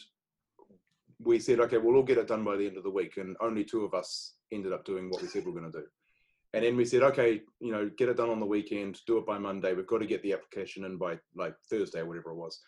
we 1.19 1.39
said 1.39 1.59
okay 1.59 1.77
we'll 1.77 1.95
all 1.95 2.03
get 2.03 2.17
it 2.17 2.27
done 2.27 2.43
by 2.43 2.57
the 2.57 2.65
end 2.65 2.77
of 2.77 2.83
the 2.83 2.89
week 2.89 3.17
and 3.17 3.35
only 3.41 3.63
two 3.63 3.83
of 3.83 3.93
us 3.93 4.35
ended 4.51 4.73
up 4.73 4.85
doing 4.85 5.09
what 5.09 5.21
we 5.21 5.27
said 5.27 5.45
we 5.45 5.51
are 5.51 5.59
going 5.59 5.71
to 5.71 5.79
do. 5.79 5.85
And 6.53 6.63
then 6.63 6.77
we 6.77 6.85
said 6.85 7.03
okay 7.03 7.41
you 7.59 7.71
know 7.71 7.89
get 7.97 8.09
it 8.09 8.17
done 8.17 8.29
on 8.29 8.39
the 8.39 8.45
weekend 8.45 8.99
do 9.07 9.17
it 9.17 9.25
by 9.25 9.37
monday 9.37 9.73
we've 9.73 9.87
got 9.87 9.99
to 9.99 10.05
get 10.05 10.21
the 10.23 10.33
application 10.33 10.85
in 10.85 10.97
by 10.97 11.17
like 11.35 11.55
thursday 11.69 11.99
or 11.99 12.05
whatever 12.05 12.31
it 12.31 12.37
was. 12.37 12.59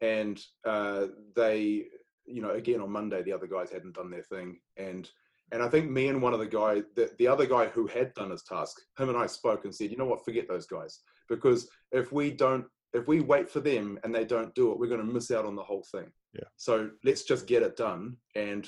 And 0.00 0.40
uh, 0.64 1.06
they 1.36 1.84
you 2.26 2.42
know 2.42 2.50
again 2.50 2.80
on 2.80 2.90
monday 2.90 3.22
the 3.22 3.32
other 3.32 3.46
guys 3.46 3.70
hadn't 3.70 3.94
done 3.94 4.10
their 4.10 4.22
thing. 4.22 4.58
And 4.76 5.08
and 5.50 5.62
i 5.62 5.68
think 5.68 5.90
me 5.90 6.08
and 6.08 6.22
one 6.22 6.32
of 6.32 6.38
the 6.38 6.46
guy 6.46 6.82
the, 6.96 7.10
the 7.18 7.28
other 7.28 7.46
guy 7.46 7.66
who 7.66 7.86
had 7.86 8.14
done 8.14 8.30
his 8.30 8.42
task 8.42 8.80
him 8.98 9.08
and 9.08 9.18
i 9.18 9.26
spoke 9.26 9.64
and 9.64 9.74
said 9.74 9.90
you 9.90 9.96
know 9.96 10.06
what? 10.06 10.24
Forget 10.24 10.48
those 10.48 10.66
guys. 10.66 11.00
Because 11.28 11.68
if 11.90 12.12
we 12.12 12.30
don't 12.30 12.64
if 12.92 13.08
we 13.08 13.20
wait 13.20 13.48
for 13.48 13.60
them 13.60 13.98
and 14.04 14.14
they 14.14 14.24
don't 14.24 14.54
do 14.54 14.70
it 14.70 14.78
we're 14.78 14.88
going 14.88 15.06
to 15.06 15.12
miss 15.12 15.30
out 15.30 15.46
on 15.46 15.56
the 15.56 15.62
whole 15.62 15.84
thing. 15.92 16.10
Yeah. 16.34 16.48
so 16.56 16.90
let's 17.04 17.24
just 17.24 17.46
get 17.46 17.62
it 17.62 17.76
done 17.76 18.16
and 18.34 18.66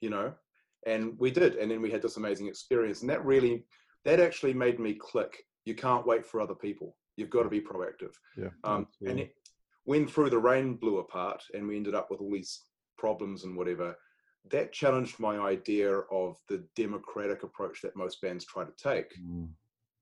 you 0.00 0.10
know 0.10 0.34
and 0.86 1.18
we 1.18 1.30
did. 1.30 1.56
And 1.56 1.70
then 1.70 1.82
we 1.82 1.90
had 1.90 2.00
this 2.00 2.16
amazing 2.16 2.46
experience. 2.46 3.02
And 3.02 3.10
that 3.10 3.24
really 3.24 3.64
that 4.04 4.20
actually 4.20 4.54
made 4.54 4.78
me 4.78 4.94
click. 4.94 5.42
You 5.64 5.74
can't 5.74 6.06
wait 6.06 6.24
for 6.24 6.40
other 6.40 6.54
people. 6.54 6.96
You've 7.16 7.30
got 7.30 7.42
to 7.42 7.48
be 7.48 7.60
proactive. 7.60 8.12
Yeah, 8.36 8.50
um, 8.62 8.86
and 9.04 9.20
it, 9.20 9.34
when 9.84 10.06
through 10.06 10.30
the 10.30 10.38
rain 10.38 10.74
blew 10.74 10.98
apart 10.98 11.42
and 11.54 11.66
we 11.66 11.76
ended 11.76 11.94
up 11.94 12.10
with 12.10 12.20
all 12.20 12.30
these 12.30 12.62
problems 13.06 13.44
and 13.44 13.56
whatever, 13.56 13.96
that 14.50 14.72
challenged 14.72 15.16
my 15.20 15.36
idea 15.38 15.90
of 16.22 16.36
the 16.48 16.58
democratic 16.74 17.44
approach 17.44 17.76
that 17.82 17.94
most 18.04 18.20
bands 18.20 18.44
try 18.44 18.64
to 18.64 18.72
take. 18.90 19.10
Mm, 19.20 19.48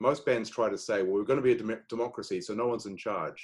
Most 0.01 0.25
bands 0.27 0.49
try 0.51 0.69
to 0.71 0.77
say, 0.89 0.97
well, 1.03 1.15
we're 1.15 1.31
going 1.31 1.43
to 1.43 1.49
be 1.51 1.57
a 1.57 1.61
dem- 1.63 1.85
democracy, 1.97 2.39
so 2.41 2.53
no 2.55 2.67
one's 2.73 2.87
in 2.93 2.97
charge. 2.97 3.41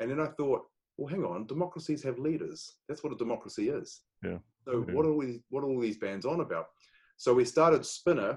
And 0.00 0.06
then 0.10 0.20
I 0.26 0.28
thought, 0.38 0.62
well, 0.96 1.08
hang 1.14 1.24
on, 1.24 1.46
democracies 1.46 2.02
have 2.08 2.18
leaders. 2.28 2.60
That's 2.86 3.02
what 3.04 3.12
a 3.16 3.16
democracy 3.24 3.66
is. 3.80 3.88
Yeah. 4.28 4.38
So 4.64 4.72
Yeah. 4.86 4.94
what 4.94 5.06
are 5.06 5.16
we? 5.22 5.28
What 5.52 5.62
are 5.62 5.70
all 5.70 5.80
these 5.86 6.02
bands 6.06 6.26
on 6.32 6.40
about? 6.46 6.66
So 7.16 7.28
we 7.38 7.44
started 7.44 7.82
Spinner 7.98 8.32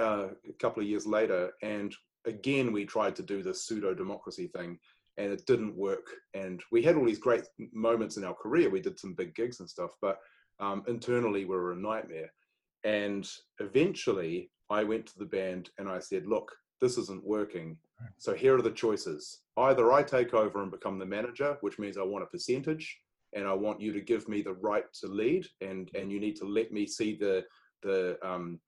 uh, 0.00 0.26
a 0.54 0.54
couple 0.62 0.80
of 0.82 0.88
years 0.92 1.06
later, 1.18 1.42
and 1.74 1.90
again 2.34 2.66
we 2.76 2.84
tried 2.96 3.14
to 3.16 3.22
do 3.32 3.38
this 3.42 3.58
pseudo 3.64 3.90
democracy 3.94 4.46
thing, 4.56 4.70
and 5.18 5.32
it 5.32 5.46
didn't 5.46 5.76
work. 5.76 6.06
And 6.34 6.62
we 6.72 6.82
had 6.82 6.96
all 6.96 7.04
these 7.04 7.18
great 7.18 7.44
moments 7.72 8.16
in 8.16 8.24
our 8.24 8.34
career. 8.34 8.70
We 8.70 8.80
did 8.80 8.98
some 8.98 9.14
big 9.14 9.34
gigs 9.34 9.60
and 9.60 9.68
stuff, 9.68 9.90
but 10.02 10.18
um, 10.60 10.82
internally 10.88 11.44
we 11.44 11.56
were 11.56 11.72
a 11.72 11.76
nightmare. 11.76 12.30
And 12.84 13.26
eventually, 13.60 14.50
I 14.70 14.84
went 14.84 15.06
to 15.06 15.18
the 15.18 15.24
band 15.24 15.70
and 15.78 15.88
I 15.88 15.98
said, 15.98 16.26
"Look, 16.26 16.52
this 16.84 16.98
isn't 16.98 17.24
working. 17.24 17.78
So 18.18 18.34
here 18.34 18.56
are 18.56 18.62
the 18.62 18.70
choices. 18.70 19.40
Either 19.56 19.92
I 19.92 20.02
take 20.02 20.34
over 20.34 20.62
and 20.62 20.70
become 20.70 20.98
the 20.98 21.06
manager, 21.06 21.56
which 21.62 21.78
means 21.78 21.96
I 21.96 22.02
want 22.02 22.24
a 22.24 22.26
percentage, 22.26 22.98
and 23.34 23.46
I 23.46 23.54
want 23.54 23.80
you 23.80 23.92
to 23.92 24.00
give 24.00 24.28
me 24.28 24.42
the 24.42 24.54
right 24.54 24.84
to 25.00 25.06
lead, 25.06 25.46
and 25.60 25.90
and 25.94 26.12
you 26.12 26.20
need 26.20 26.36
to 26.36 26.44
let 26.44 26.72
me 26.72 26.86
see 26.86 27.16
the 27.16 27.44
the 27.82 28.18
um, 28.22 28.60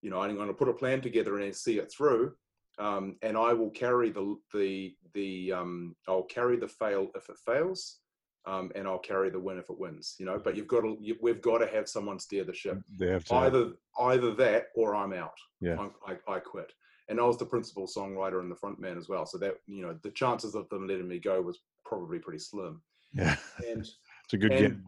you 0.00 0.10
know 0.10 0.20
I'm 0.20 0.36
going 0.36 0.48
to 0.48 0.54
put 0.54 0.68
a 0.68 0.72
plan 0.72 1.00
together 1.00 1.38
and 1.38 1.54
see 1.54 1.78
it 1.78 1.92
through, 1.94 2.32
um, 2.78 3.16
and 3.22 3.36
I 3.36 3.52
will 3.52 3.70
carry 3.70 4.10
the 4.10 4.36
the 4.54 4.94
the 5.14 5.52
um, 5.52 5.96
I'll 6.06 6.22
carry 6.24 6.56
the 6.56 6.68
fail 6.68 7.08
if 7.14 7.28
it 7.28 7.36
fails, 7.44 7.98
um, 8.46 8.70
and 8.74 8.86
I'll 8.86 8.98
carry 8.98 9.30
the 9.30 9.40
win 9.40 9.58
if 9.58 9.70
it 9.70 9.78
wins. 9.78 10.14
You 10.18 10.26
know, 10.26 10.38
but 10.42 10.56
you've 10.56 10.68
got 10.68 10.80
to 10.82 10.96
you, 11.00 11.16
we've 11.20 11.42
got 11.42 11.58
to 11.58 11.66
have 11.66 11.88
someone 11.88 12.18
steer 12.18 12.44
the 12.44 12.54
ship. 12.54 12.78
they 12.98 13.08
have 13.08 13.24
to 13.26 13.34
Either 13.34 13.72
either 14.00 14.34
that 14.34 14.66
or 14.74 14.94
I'm 14.94 15.12
out. 15.12 15.34
Yeah. 15.60 15.76
I'm, 15.78 15.92
I 16.06 16.32
I 16.32 16.38
quit. 16.38 16.72
And 17.10 17.18
I 17.18 17.22
was 17.24 17.38
the 17.38 17.46
principal 17.46 17.86
songwriter 17.86 18.40
and 18.40 18.50
the 18.50 18.54
front 18.56 18.78
man 18.78 18.98
as 18.98 19.08
well. 19.08 19.24
So 19.24 19.38
that 19.38 19.54
you 19.66 19.82
know 19.82 19.96
the 20.02 20.10
chances 20.10 20.54
of 20.54 20.68
them 20.68 20.86
letting 20.86 21.08
me 21.08 21.18
go 21.18 21.40
was 21.40 21.60
probably 21.84 22.18
pretty 22.18 22.38
slim. 22.38 22.82
yeah. 23.14 23.36
And 23.66 23.80
it's 24.24 24.34
a 24.34 24.36
good 24.36 24.52
and- 24.52 24.60
game. 24.60 24.84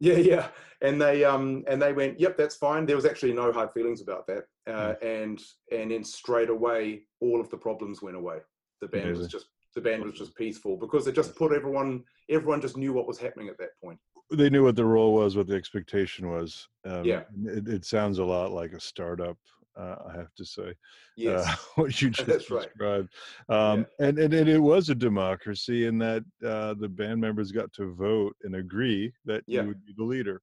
yeah, 0.00 0.16
yeah, 0.16 0.48
and 0.80 1.00
they 1.00 1.24
um 1.24 1.62
and 1.68 1.80
they 1.80 1.92
went, 1.92 2.18
yep, 2.18 2.36
that's 2.36 2.56
fine. 2.56 2.84
There 2.84 2.96
was 2.96 3.06
actually 3.06 3.32
no 3.32 3.52
hard 3.52 3.70
feelings 3.72 4.02
about 4.02 4.26
that, 4.26 4.44
uh, 4.68 4.94
and 5.02 5.42
and 5.72 5.90
then 5.90 6.04
straight 6.04 6.50
away 6.50 7.02
all 7.20 7.40
of 7.40 7.50
the 7.50 7.56
problems 7.56 8.02
went 8.02 8.16
away. 8.16 8.38
The 8.80 8.88
band 8.88 9.16
was 9.16 9.28
just 9.28 9.46
the 9.74 9.80
band 9.80 10.04
was 10.04 10.14
just 10.14 10.34
peaceful 10.36 10.76
because 10.76 11.06
it 11.06 11.14
just 11.14 11.34
put 11.36 11.52
everyone 11.52 12.04
everyone 12.28 12.60
just 12.60 12.76
knew 12.76 12.92
what 12.92 13.06
was 13.06 13.18
happening 13.18 13.48
at 13.48 13.58
that 13.58 13.70
point. 13.82 13.98
They 14.30 14.48
knew 14.50 14.64
what 14.64 14.76
the 14.76 14.84
role 14.84 15.12
was, 15.14 15.36
what 15.36 15.46
the 15.46 15.54
expectation 15.54 16.30
was. 16.30 16.68
Um, 16.86 17.04
Yeah. 17.04 17.22
It, 17.44 17.68
it 17.68 17.84
sounds 17.84 18.18
a 18.18 18.24
lot 18.24 18.50
like 18.52 18.72
a 18.72 18.80
startup. 18.80 19.36
Uh, 19.74 19.96
I 20.06 20.16
have 20.18 20.34
to 20.36 20.44
say. 20.44 20.74
Yes, 21.16 21.48
uh, 21.48 21.56
what 21.76 22.02
you 22.02 22.10
just 22.18 22.28
That's 22.28 22.50
right. 22.50 22.64
described. 22.68 23.08
Um, 23.48 23.86
and, 23.98 24.18
and 24.18 24.34
and 24.34 24.48
it 24.48 24.58
was 24.58 24.90
a 24.90 24.94
democracy 24.94 25.86
in 25.86 25.96
that 25.98 26.22
uh, 26.46 26.74
the 26.74 26.88
band 26.88 27.20
members 27.20 27.52
got 27.52 27.72
to 27.74 27.94
vote 27.94 28.36
and 28.42 28.56
agree 28.56 29.12
that 29.24 29.42
Yeah. 29.46 29.62
you 29.62 29.68
would 29.68 29.84
be 29.86 29.94
the 29.96 30.04
leader. 30.04 30.42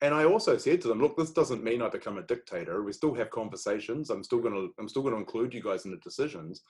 And 0.00 0.14
I 0.14 0.24
also 0.24 0.56
said 0.56 0.80
to 0.82 0.88
them, 0.88 1.00
look, 1.00 1.16
this 1.16 1.30
doesn't 1.30 1.64
mean 1.64 1.82
I 1.82 1.88
become 1.88 2.18
a 2.18 2.22
dictator. 2.22 2.82
We 2.82 2.92
still 2.92 3.14
have 3.14 3.30
conversations. 3.30 4.10
I'm 4.10 4.22
still 4.22 4.40
gonna 4.40 4.68
I'm 4.78 4.88
still 4.88 5.02
gonna 5.02 5.16
include 5.16 5.52
you 5.54 5.62
guys 5.62 5.84
in 5.84 5.90
the 5.90 5.96
decisions. 5.98 6.62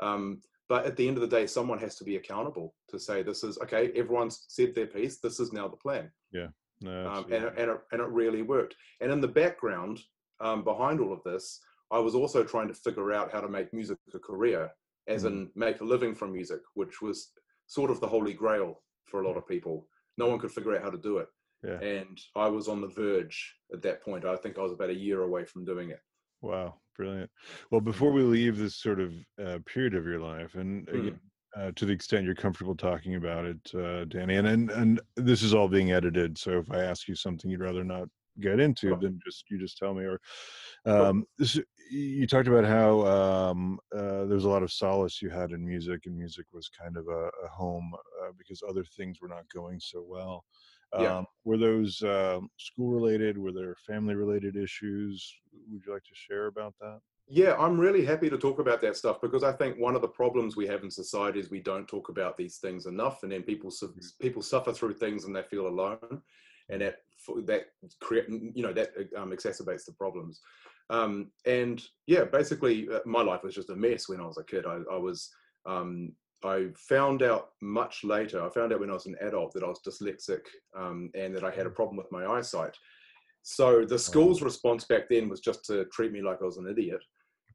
Um, 0.00 0.40
but 0.68 0.86
at 0.86 0.96
the 0.96 1.06
end 1.06 1.16
of 1.18 1.20
the 1.20 1.36
day, 1.36 1.46
someone 1.46 1.78
has 1.78 1.96
to 1.96 2.04
be 2.04 2.16
accountable 2.16 2.74
to 2.88 2.98
say 2.98 3.22
this 3.22 3.44
is 3.44 3.58
okay. 3.58 3.90
Everyone's 3.94 4.44
said 4.48 4.74
their 4.74 4.86
piece. 4.86 5.18
This 5.18 5.38
is 5.40 5.52
now 5.52 5.68
the 5.68 5.76
plan. 5.76 6.10
No, 6.80 7.06
um, 7.08 7.24
and, 7.32 7.44
and, 7.44 7.70
it, 7.70 7.80
and 7.92 8.00
it 8.00 8.08
really 8.08 8.42
worked. 8.42 8.74
And 9.00 9.12
in 9.12 9.20
the 9.20 9.28
background, 9.28 10.00
um, 10.40 10.64
behind 10.64 11.00
all 11.00 11.12
of 11.12 11.22
this, 11.22 11.60
I 11.90 11.98
was 11.98 12.14
also 12.14 12.42
trying 12.44 12.68
to 12.68 12.74
figure 12.74 13.12
out 13.12 13.30
how 13.32 13.40
to 13.40 13.48
make 13.48 13.72
music 13.72 13.98
a 14.14 14.18
career, 14.18 14.70
as 15.06 15.22
Mm. 15.24 15.26
in 15.28 15.50
make 15.54 15.80
a 15.80 15.84
living 15.84 16.14
from 16.14 16.32
music, 16.32 16.60
which 16.74 17.00
was 17.00 17.30
sort 17.66 17.90
of 17.90 18.00
the 18.00 18.08
holy 18.08 18.32
grail 18.32 18.82
for 19.04 19.22
a 19.22 19.26
lot 19.28 19.36
of 19.36 19.46
people. 19.46 19.88
No 20.18 20.26
one 20.28 20.38
could 20.38 20.52
figure 20.52 20.74
out 20.74 20.82
how 20.82 20.90
to 20.90 20.98
do 20.98 21.18
it. 21.18 21.28
Yeah. 21.64 21.80
And 21.80 22.20
I 22.36 22.48
was 22.48 22.68
on 22.68 22.80
the 22.80 22.88
verge 22.88 23.54
at 23.72 23.82
that 23.82 24.02
point. 24.02 24.24
I 24.24 24.36
think 24.36 24.58
I 24.58 24.62
was 24.62 24.72
about 24.72 24.90
a 24.90 24.94
year 24.94 25.22
away 25.22 25.44
from 25.44 25.64
doing 25.64 25.90
it. 25.90 26.00
Wow, 26.42 26.80
brilliant. 26.96 27.30
Well, 27.70 27.80
before 27.80 28.12
we 28.12 28.22
leave 28.22 28.58
this 28.58 28.76
sort 28.76 29.00
of 29.00 29.14
uh, 29.42 29.58
period 29.64 29.94
of 29.94 30.04
your 30.04 30.20
life, 30.20 30.56
and 30.56 30.88
Hmm. 30.88 30.96
again, 30.96 31.20
uh, 31.56 31.70
to 31.76 31.86
the 31.86 31.92
extent 31.92 32.26
you're 32.26 32.34
comfortable 32.34 32.76
talking 32.76 33.14
about 33.14 33.44
it, 33.44 33.74
uh, 33.74 34.04
Danny, 34.06 34.34
and, 34.36 34.46
and 34.46 34.70
and 34.72 35.00
this 35.16 35.42
is 35.42 35.54
all 35.54 35.68
being 35.68 35.92
edited. 35.92 36.36
So 36.36 36.58
if 36.58 36.70
I 36.70 36.82
ask 36.82 37.06
you 37.08 37.14
something 37.14 37.50
you'd 37.50 37.60
rather 37.60 37.84
not 37.84 38.08
get 38.40 38.58
into, 38.58 38.88
Sure. 38.88 38.98
then 39.00 39.20
just 39.24 39.48
you 39.50 39.58
just 39.58 39.78
tell 39.78 39.94
me. 39.94 40.04
Or 40.04 40.20
um, 40.84 41.24
this, 41.38 41.58
you 41.90 42.26
talked 42.26 42.48
about 42.48 42.64
how 42.64 43.06
um, 43.06 43.78
uh, 43.94 44.24
there's 44.24 44.44
a 44.44 44.48
lot 44.48 44.64
of 44.64 44.72
solace 44.72 45.22
you 45.22 45.30
had 45.30 45.52
in 45.52 45.64
music, 45.64 46.06
and 46.06 46.16
music 46.16 46.46
was 46.52 46.68
kind 46.68 46.96
of 46.96 47.06
a, 47.06 47.30
a 47.44 47.48
home 47.48 47.94
uh, 48.22 48.32
because 48.36 48.62
other 48.68 48.84
things 48.84 49.20
were 49.20 49.28
not 49.28 49.48
going 49.48 49.78
so 49.78 50.02
well. 50.06 50.44
Yeah. 50.98 51.18
Um, 51.18 51.26
were 51.44 51.58
those 51.58 52.02
um, 52.02 52.48
school 52.58 52.90
related? 52.90 53.36
Were 53.36 53.52
there 53.52 53.76
family 53.86 54.14
related 54.14 54.56
issues? 54.56 55.34
Would 55.70 55.82
you 55.86 55.92
like 55.92 56.04
to 56.04 56.14
share 56.14 56.46
about 56.46 56.74
that? 56.80 57.00
Yeah, 57.26 57.54
I'm 57.58 57.80
really 57.80 58.04
happy 58.04 58.28
to 58.28 58.36
talk 58.36 58.58
about 58.58 58.82
that 58.82 58.96
stuff 58.96 59.20
because 59.20 59.42
I 59.42 59.52
think 59.52 59.78
one 59.78 59.96
of 59.96 60.02
the 60.02 60.08
problems 60.08 60.56
we 60.56 60.66
have 60.66 60.84
in 60.84 60.90
society 60.90 61.40
is 61.40 61.50
we 61.50 61.60
don't 61.60 61.88
talk 61.88 62.10
about 62.10 62.36
these 62.36 62.58
things 62.58 62.84
enough, 62.84 63.22
and 63.22 63.32
then 63.32 63.42
people 63.42 63.70
su- 63.70 63.94
people 64.20 64.42
suffer 64.42 64.72
through 64.72 64.94
things 64.94 65.24
and 65.24 65.34
they 65.34 65.42
feel 65.42 65.66
alone, 65.66 66.20
and 66.68 66.82
that 66.82 66.96
that 67.46 67.64
create 68.00 68.28
you 68.28 68.62
know 68.62 68.74
that 68.74 68.90
um, 69.16 69.30
exacerbates 69.30 69.86
the 69.86 69.92
problems. 69.92 70.40
Um, 70.90 71.30
and 71.46 71.82
yeah, 72.06 72.24
basically, 72.24 72.88
uh, 72.92 73.00
my 73.06 73.22
life 73.22 73.42
was 73.42 73.54
just 73.54 73.70
a 73.70 73.76
mess 73.76 74.06
when 74.06 74.20
I 74.20 74.26
was 74.26 74.38
a 74.38 74.44
kid. 74.44 74.66
I, 74.66 74.80
I 74.92 74.98
was 74.98 75.30
um, 75.64 76.12
I 76.44 76.66
found 76.76 77.22
out 77.22 77.50
much 77.60 78.04
later. 78.04 78.44
I 78.44 78.50
found 78.50 78.72
out 78.72 78.80
when 78.80 78.90
I 78.90 78.94
was 78.94 79.06
an 79.06 79.16
adult 79.20 79.52
that 79.54 79.64
I 79.64 79.68
was 79.68 79.80
dyslexic 79.86 80.40
um, 80.76 81.10
and 81.14 81.34
that 81.34 81.44
I 81.44 81.50
had 81.50 81.66
a 81.66 81.70
problem 81.70 81.96
with 81.96 82.12
my 82.12 82.26
eyesight. 82.26 82.76
So 83.42 83.84
the 83.84 83.98
school's 83.98 84.42
response 84.42 84.84
back 84.84 85.08
then 85.08 85.28
was 85.28 85.40
just 85.40 85.64
to 85.66 85.84
treat 85.86 86.12
me 86.12 86.22
like 86.22 86.38
I 86.40 86.44
was 86.44 86.56
an 86.56 86.68
idiot. 86.68 87.02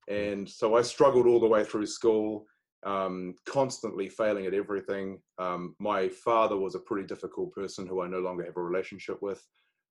And 0.08 0.48
so 0.48 0.76
I 0.76 0.82
struggled 0.82 1.28
all 1.28 1.40
the 1.40 1.48
way 1.48 1.64
through 1.64 1.86
school, 1.86 2.46
um, 2.84 3.36
constantly 3.46 4.10
failing 4.10 4.46
at 4.46 4.54
everything. 4.54 5.20
Um, 5.38 5.76
my 5.80 6.10
father 6.10 6.58
was 6.58 6.76
a 6.76 6.80
pretty 6.80 7.08
difficult 7.08 7.54
person 7.54 7.86
who 7.86 8.02
I 8.02 8.08
no 8.08 8.20
longer 8.20 8.44
have 8.46 8.58
a 8.58 8.62
relationship 8.62 9.22
with. 9.22 9.44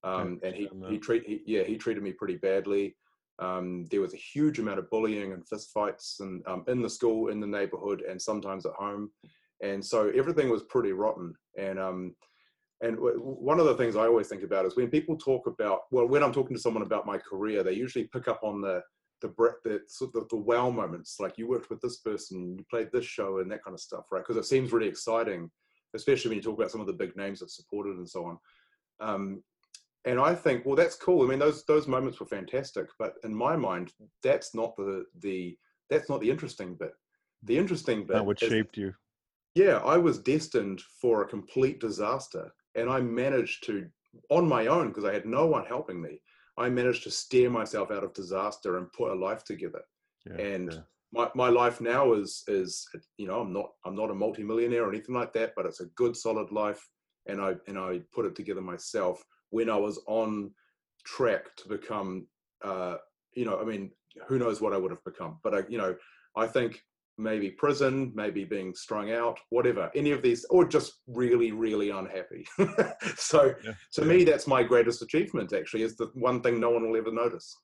Um, 0.05 0.41
and 0.45 0.55
he, 0.55 0.69
he 0.89 0.99
treat 0.99 1.25
he, 1.27 1.43
yeah 1.45 1.65
he 1.65 1.77
treated 1.77 2.03
me 2.05 2.13
pretty 2.13 2.37
badly. 2.37 2.97
Um, 3.39 3.87
there 3.91 4.01
was 4.01 4.15
a 4.15 4.19
huge 4.19 4.59
amount 4.59 4.81
of 4.81 4.91
bullying 4.91 5.33
and 5.33 5.45
fistfights 5.47 6.21
and 6.21 6.47
um, 6.47 6.65
in 6.67 6.83
the 6.83 6.91
school, 6.91 7.29
in 7.29 7.41
the 7.41 7.47
neighborhood, 7.47 8.03
and 8.03 8.21
sometimes 8.21 8.67
at 8.67 8.73
home. 8.73 9.11
And 9.63 9.85
so 9.85 10.11
everything 10.15 10.51
was 10.51 10.65
pretty 10.65 10.93
rotten. 10.93 11.35
And 11.57 11.79
um, 11.79 12.15
and 12.81 12.97
w- 12.97 13.19
one 13.19 13.59
of 13.59 13.67
the 13.67 13.75
things 13.75 13.97
I 13.97 14.07
always 14.07 14.29
think 14.29 14.43
about 14.43 14.67
is 14.67 14.77
when 14.77 14.89
people 14.89 15.17
talk 15.17 15.47
about, 15.47 15.81
well, 15.91 16.07
when 16.07 16.23
I'm 16.23 16.33
talking 16.33 16.57
to 16.57 16.63
someone 16.63 16.83
about 16.83 17.07
my 17.07 17.19
career, 17.19 17.63
they 17.63 17.73
usually 17.73 18.05
pick 18.05 18.29
up 18.29 18.41
on 18.43 18.61
the 18.61 18.83
the 19.21 19.29
the 19.65 20.27
the 20.31 20.37
wow 20.37 20.71
moments, 20.71 21.19
like 21.19 21.39
you 21.39 21.49
worked 21.49 21.71
with 21.71 21.81
this 21.81 21.99
person, 21.99 22.57
you 22.57 22.65
played 22.71 22.91
this 22.93 23.05
show, 23.05 23.39
and 23.39 23.51
that 23.51 23.65
kind 23.65 23.75
of 23.75 23.81
stuff, 23.81 24.05
right? 24.11 24.23
Because 24.27 24.37
it 24.37 24.49
seems 24.49 24.73
really 24.73 24.89
exciting, 24.89 25.51
especially 25.95 26.31
when 26.31 26.39
you 26.39 26.43
talk 26.43 26.59
about 26.59 26.71
some 26.71 26.81
of 26.81 26.87
the 26.87 26.93
big 26.93 27.17
names 27.17 27.41
that 27.41 27.51
supported 27.51 27.97
and 27.97 28.09
so 28.09 28.25
on. 28.25 28.39
Um, 29.01 29.43
and 30.09 30.19
I 30.19 30.35
think, 30.35 30.65
well, 30.65 30.75
that's 30.75 30.97
cool. 30.97 31.23
I 31.23 31.29
mean, 31.29 31.39
those 31.39 31.65
those 31.65 31.87
moments 31.87 32.19
were 32.19 32.27
fantastic, 32.27 32.87
but 32.99 33.15
in 33.25 33.35
my 33.35 33.57
mind, 33.57 33.93
that's 34.23 34.55
not 34.55 34.75
the 34.77 35.05
the 35.21 35.57
that's 35.91 36.09
not 36.09 36.21
the 36.21 36.31
interesting 36.31 36.75
bit. 36.75 36.93
The 37.43 37.59
interesting 37.59 38.07
bit 38.07 38.25
what 38.25 38.43
is- 38.43 38.49
shaped 38.49 38.77
you. 38.77 38.95
yeah, 39.55 39.77
I 39.85 39.99
was 39.99 40.19
destined 40.19 40.81
for 41.01 41.23
a 41.23 41.29
complete 41.29 41.79
disaster. 41.81 42.53
And 42.75 42.89
I 42.89 43.01
managed 43.01 43.65
to, 43.65 43.89
on 44.31 44.49
my 44.49 44.69
own, 44.69 44.89
because 44.89 45.05
I 45.05 45.13
had 45.13 45.27
no 45.27 45.47
one 45.47 45.65
helping 45.65 46.01
me, 46.01 46.21
I 46.57 46.69
managed 46.69 47.03
to 47.05 47.11
steer 47.11 47.51
myself 47.51 47.91
out 47.91 48.05
of 48.05 48.13
disaster 48.13 48.77
and 48.77 48.93
put 48.93 49.11
a 49.11 49.15
life 49.15 49.43
together. 49.43 49.83
Yeah, 50.27 50.37
and 50.41 50.73
yeah. 50.73 50.81
my, 51.13 51.31
my 51.35 51.49
life 51.49 51.81
now 51.81 52.13
is 52.13 52.45
is 52.47 52.87
you 53.17 53.27
know 53.27 53.41
I'm 53.41 53.53
not 53.53 53.71
I'm 53.85 53.97
not 53.97 54.11
a 54.11 54.15
multimillionaire 54.15 54.85
or 54.85 54.91
anything 54.91 55.15
like 55.15 55.33
that, 55.35 55.53
but 55.57 55.67
it's 55.67 55.81
a 55.81 55.93
good 56.01 56.17
solid 56.17 56.51
life, 56.53 56.83
and 57.27 57.41
I 57.41 57.51
and 57.67 57.79
I 57.79 58.01
put 58.15 58.27
it 58.27 58.37
together 58.37 58.61
myself 58.61 59.23
when 59.51 59.71
I 59.71 59.77
was 59.77 60.01
on 60.07 60.51
track 61.05 61.57
to 61.57 61.69
become 61.69 62.27
uh, 62.65 62.97
you 63.35 63.45
know 63.45 63.59
I 63.61 63.65
mean 63.65 63.91
who 64.27 64.39
knows 64.39 64.61
what 64.61 64.73
I 64.73 64.77
would 64.77 64.91
have 64.91 65.05
become, 65.05 65.39
but 65.43 65.55
I 65.55 65.63
you 65.69 65.79
know 65.79 65.95
I 66.37 66.47
think 66.47 66.83
maybe 67.21 67.51
prison, 67.51 68.13
maybe 68.15 68.45
being 68.45 68.73
strung 68.75 69.11
out, 69.13 69.41
whatever, 69.51 69.91
any 69.95 70.13
of 70.13 70.23
these, 70.23 70.45
or 70.51 70.65
just 70.65 71.01
really 71.09 71.53
really 71.53 71.91
unhappy. 71.91 72.47
so 73.17 73.55
Yeah, 73.65 73.73
to 73.95 74.03
yeah. 74.03 74.07
me 74.07 74.25
that's 74.25 74.47
my 74.47 74.63
greatest 74.63 75.03
achievement 75.03 75.53
actually 75.53 75.83
is 75.83 75.97
the 75.97 76.11
one 76.15 76.41
thing 76.41 76.61
no 76.61 76.71
one 76.71 76.89
will 76.89 76.99
ever 76.99 77.13
notice. 77.13 77.57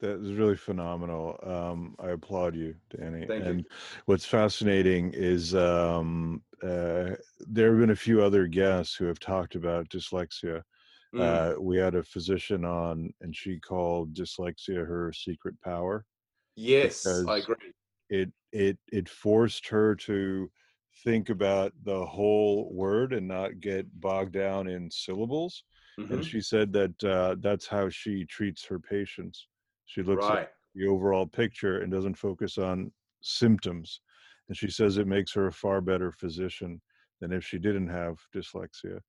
That 0.00 0.20
is 0.20 0.32
really 0.32 0.56
phenomenal. 0.56 1.38
Um, 1.44 1.94
I 2.00 2.10
applaud 2.10 2.56
you, 2.56 2.74
Danny. 2.90 3.24
Thank 3.24 3.44
you. 3.44 3.50
and 3.50 3.66
what's 4.06 4.26
fascinating 4.26 5.12
is 5.14 5.54
um, 5.54 6.42
uh, 6.60 7.14
there 7.38 7.70
have 7.70 7.78
been 7.78 7.90
a 7.90 7.96
few 7.96 8.20
other 8.20 8.48
guests 8.48 8.96
who 8.96 9.04
have 9.04 9.20
talked 9.20 9.54
about 9.54 9.88
dyslexia. 9.90 10.62
Mm. 11.14 11.20
Uh, 11.20 11.60
we 11.60 11.76
had 11.76 11.94
a 11.94 12.02
physician 12.02 12.64
on, 12.64 13.12
and 13.20 13.36
she 13.36 13.58
called 13.60 14.14
dyslexia 14.14 14.86
her 14.86 15.12
secret 15.12 15.60
power. 15.62 16.06
yes, 16.56 17.06
I 17.06 17.38
agree. 17.38 17.72
It 18.08 18.32
it 18.52 18.78
it 18.90 19.08
forced 19.08 19.66
her 19.68 19.94
to 19.96 20.50
think 21.04 21.30
about 21.30 21.72
the 21.84 22.04
whole 22.04 22.72
word 22.72 23.12
and 23.12 23.26
not 23.26 23.60
get 23.60 23.86
bogged 24.00 24.32
down 24.32 24.68
in 24.68 24.90
syllables. 24.90 25.64
Mhm. 25.98 26.10
And 26.10 26.24
she 26.24 26.40
said 26.40 26.72
that 26.72 27.04
uh, 27.04 27.36
that's 27.40 27.66
how 27.66 27.88
she 27.88 28.24
treats 28.26 28.64
her 28.66 28.78
patients. 28.78 29.48
She 29.86 30.02
looks 30.02 30.24
at 30.26 30.52
the 30.74 30.86
overall 30.86 31.26
picture 31.26 31.80
and 31.80 31.92
doesn't 31.92 32.14
focus 32.14 32.58
on 32.58 32.92
symptoms. 33.22 34.00
And 34.48 34.56
she 34.56 34.70
says 34.70 34.96
it 34.96 35.06
makes 35.06 35.32
her 35.32 35.46
a 35.46 35.52
far 35.52 35.80
better 35.80 36.12
physician 36.12 36.80
than 37.20 37.32
if 37.32 37.44
she 37.44 37.58
didn't 37.58 37.88
have 37.88 38.18
dyslexia. 38.34 39.00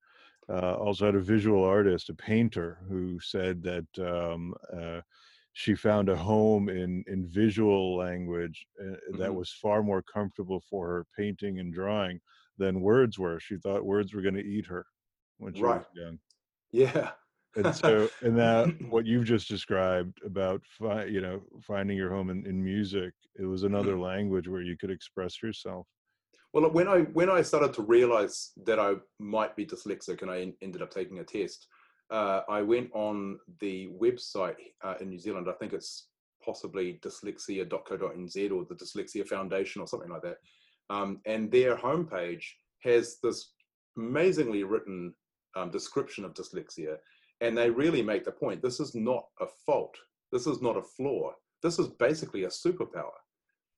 Uh, 0.48 0.74
also 0.76 1.06
had 1.06 1.14
a 1.14 1.20
visual 1.20 1.64
artist, 1.64 2.10
a 2.10 2.14
painter, 2.14 2.84
who 2.88 3.18
said 3.20 3.62
that 3.62 3.86
um, 3.98 4.54
uh, 4.72 5.00
she 5.52 5.74
found 5.74 6.08
a 6.08 6.16
home 6.16 6.68
in 6.68 7.04
in 7.06 7.26
visual 7.26 7.96
language 7.96 8.66
uh, 8.80 8.96
that 9.16 9.34
Mhm. 9.34 9.36
was 9.36 9.50
far 9.52 9.82
more 9.82 10.02
comfortable 10.02 10.60
for 10.60 10.88
her 10.88 11.06
painting 11.16 11.58
and 11.58 11.72
drawing 11.72 12.20
than 12.58 12.80
words 12.82 13.18
were. 13.18 13.40
She 13.40 13.56
thought 13.58 13.84
words 13.86 14.12
were 14.14 14.22
going 14.22 14.34
to 14.34 14.44
eat 14.44 14.66
her 14.66 14.86
when 15.38 15.54
she 15.54 15.66
Right. 15.66 15.86
was 15.86 15.86
young 15.92 16.18
Yeah. 16.72 17.14
and 17.56 17.74
so 17.74 18.10
and 18.20 18.36
that 18.36 18.70
what 18.88 19.06
you've 19.06 19.24
just 19.24 19.48
described 19.48 20.20
about 20.24 20.64
fi- 20.66 21.04
you 21.04 21.20
know 21.20 21.44
finding 21.62 21.96
your 21.96 22.10
home 22.10 22.30
in, 22.30 22.44
in 22.46 22.62
music 22.62 23.14
it 23.36 23.44
was 23.44 23.62
another 23.62 23.98
Mm-hmm. 23.98 23.98
language 23.98 24.48
where 24.48 24.62
you 24.62 24.76
could 24.76 24.90
express 24.90 25.42
yourself 25.42 25.86
Well, 26.54 26.70
when 26.70 26.86
I 26.86 27.00
when 27.00 27.28
I 27.28 27.42
started 27.42 27.74
to 27.74 27.82
realize 27.82 28.52
that 28.64 28.78
I 28.78 28.94
might 29.18 29.56
be 29.56 29.66
dyslexic, 29.66 30.22
and 30.22 30.30
I 30.30 30.40
en- 30.40 30.54
ended 30.62 30.82
up 30.82 30.90
taking 30.92 31.18
a 31.18 31.24
test, 31.24 31.66
uh, 32.12 32.42
I 32.48 32.62
went 32.62 32.90
on 32.94 33.40
the 33.60 33.88
website 34.00 34.54
uh, 34.84 34.94
in 35.00 35.08
New 35.08 35.18
Zealand. 35.18 35.48
I 35.48 35.54
think 35.54 35.72
it's 35.72 36.06
possibly 36.44 37.00
dyslexia.co.nz 37.02 38.52
or 38.52 38.66
the 38.66 38.76
Dyslexia 38.76 39.26
Foundation 39.26 39.82
or 39.82 39.88
something 39.88 40.10
like 40.10 40.22
that. 40.22 40.36
Um, 40.90 41.20
and 41.26 41.50
their 41.50 41.76
homepage 41.76 42.44
has 42.84 43.16
this 43.20 43.50
amazingly 43.96 44.62
written 44.62 45.12
um, 45.56 45.72
description 45.72 46.24
of 46.24 46.34
dyslexia, 46.34 46.98
and 47.40 47.58
they 47.58 47.68
really 47.68 48.00
make 48.00 48.24
the 48.24 48.30
point: 48.30 48.62
this 48.62 48.78
is 48.78 48.94
not 48.94 49.24
a 49.40 49.46
fault. 49.66 49.96
This 50.30 50.46
is 50.46 50.62
not 50.62 50.76
a 50.76 50.82
flaw. 50.82 51.32
This 51.64 51.80
is 51.80 51.88
basically 51.88 52.44
a 52.44 52.48
superpower, 52.48 53.18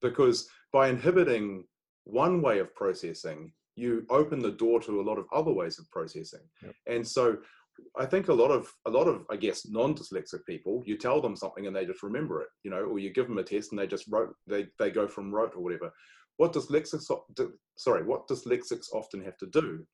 because 0.02 0.46
by 0.74 0.90
inhibiting 0.90 1.64
one 2.06 2.40
way 2.40 2.60
of 2.60 2.74
processing, 2.74 3.52
you 3.74 4.06
open 4.10 4.38
the 4.38 4.52
door 4.52 4.80
to 4.80 5.00
a 5.00 5.02
lot 5.02 5.18
of 5.18 5.26
other 5.34 5.52
ways 5.52 5.78
of 5.78 5.90
processing. 5.90 6.40
Yep. 6.62 6.74
And 6.86 7.06
so 7.06 7.36
I 7.98 8.06
think 8.06 8.28
a 8.28 8.32
lot 8.32 8.50
of 8.50 8.72
a 8.86 8.90
lot 8.90 9.06
of 9.06 9.26
I 9.30 9.36
guess 9.36 9.66
non-dyslexic 9.68 10.46
people, 10.48 10.82
you 10.86 10.96
tell 10.96 11.20
them 11.20 11.36
something 11.36 11.66
and 11.66 11.74
they 11.74 11.84
just 11.84 12.02
remember 12.02 12.40
it, 12.40 12.48
you 12.62 12.70
know, 12.70 12.82
or 12.82 12.98
you 12.98 13.12
give 13.12 13.28
them 13.28 13.38
a 13.38 13.42
test 13.42 13.72
and 13.72 13.78
they 13.78 13.86
just 13.86 14.06
wrote 14.08 14.32
they 14.46 14.68
they 14.78 14.90
go 14.90 15.06
from 15.06 15.34
rote 15.34 15.54
or 15.54 15.62
whatever. 15.62 15.92
What 16.38 16.52
dyslexics 16.52 17.10
sorry, 17.76 18.04
what 18.04 18.28
dyslexics 18.28 18.92
often 18.92 19.22
have 19.24 19.36
to 19.38 19.46
do 19.46 19.84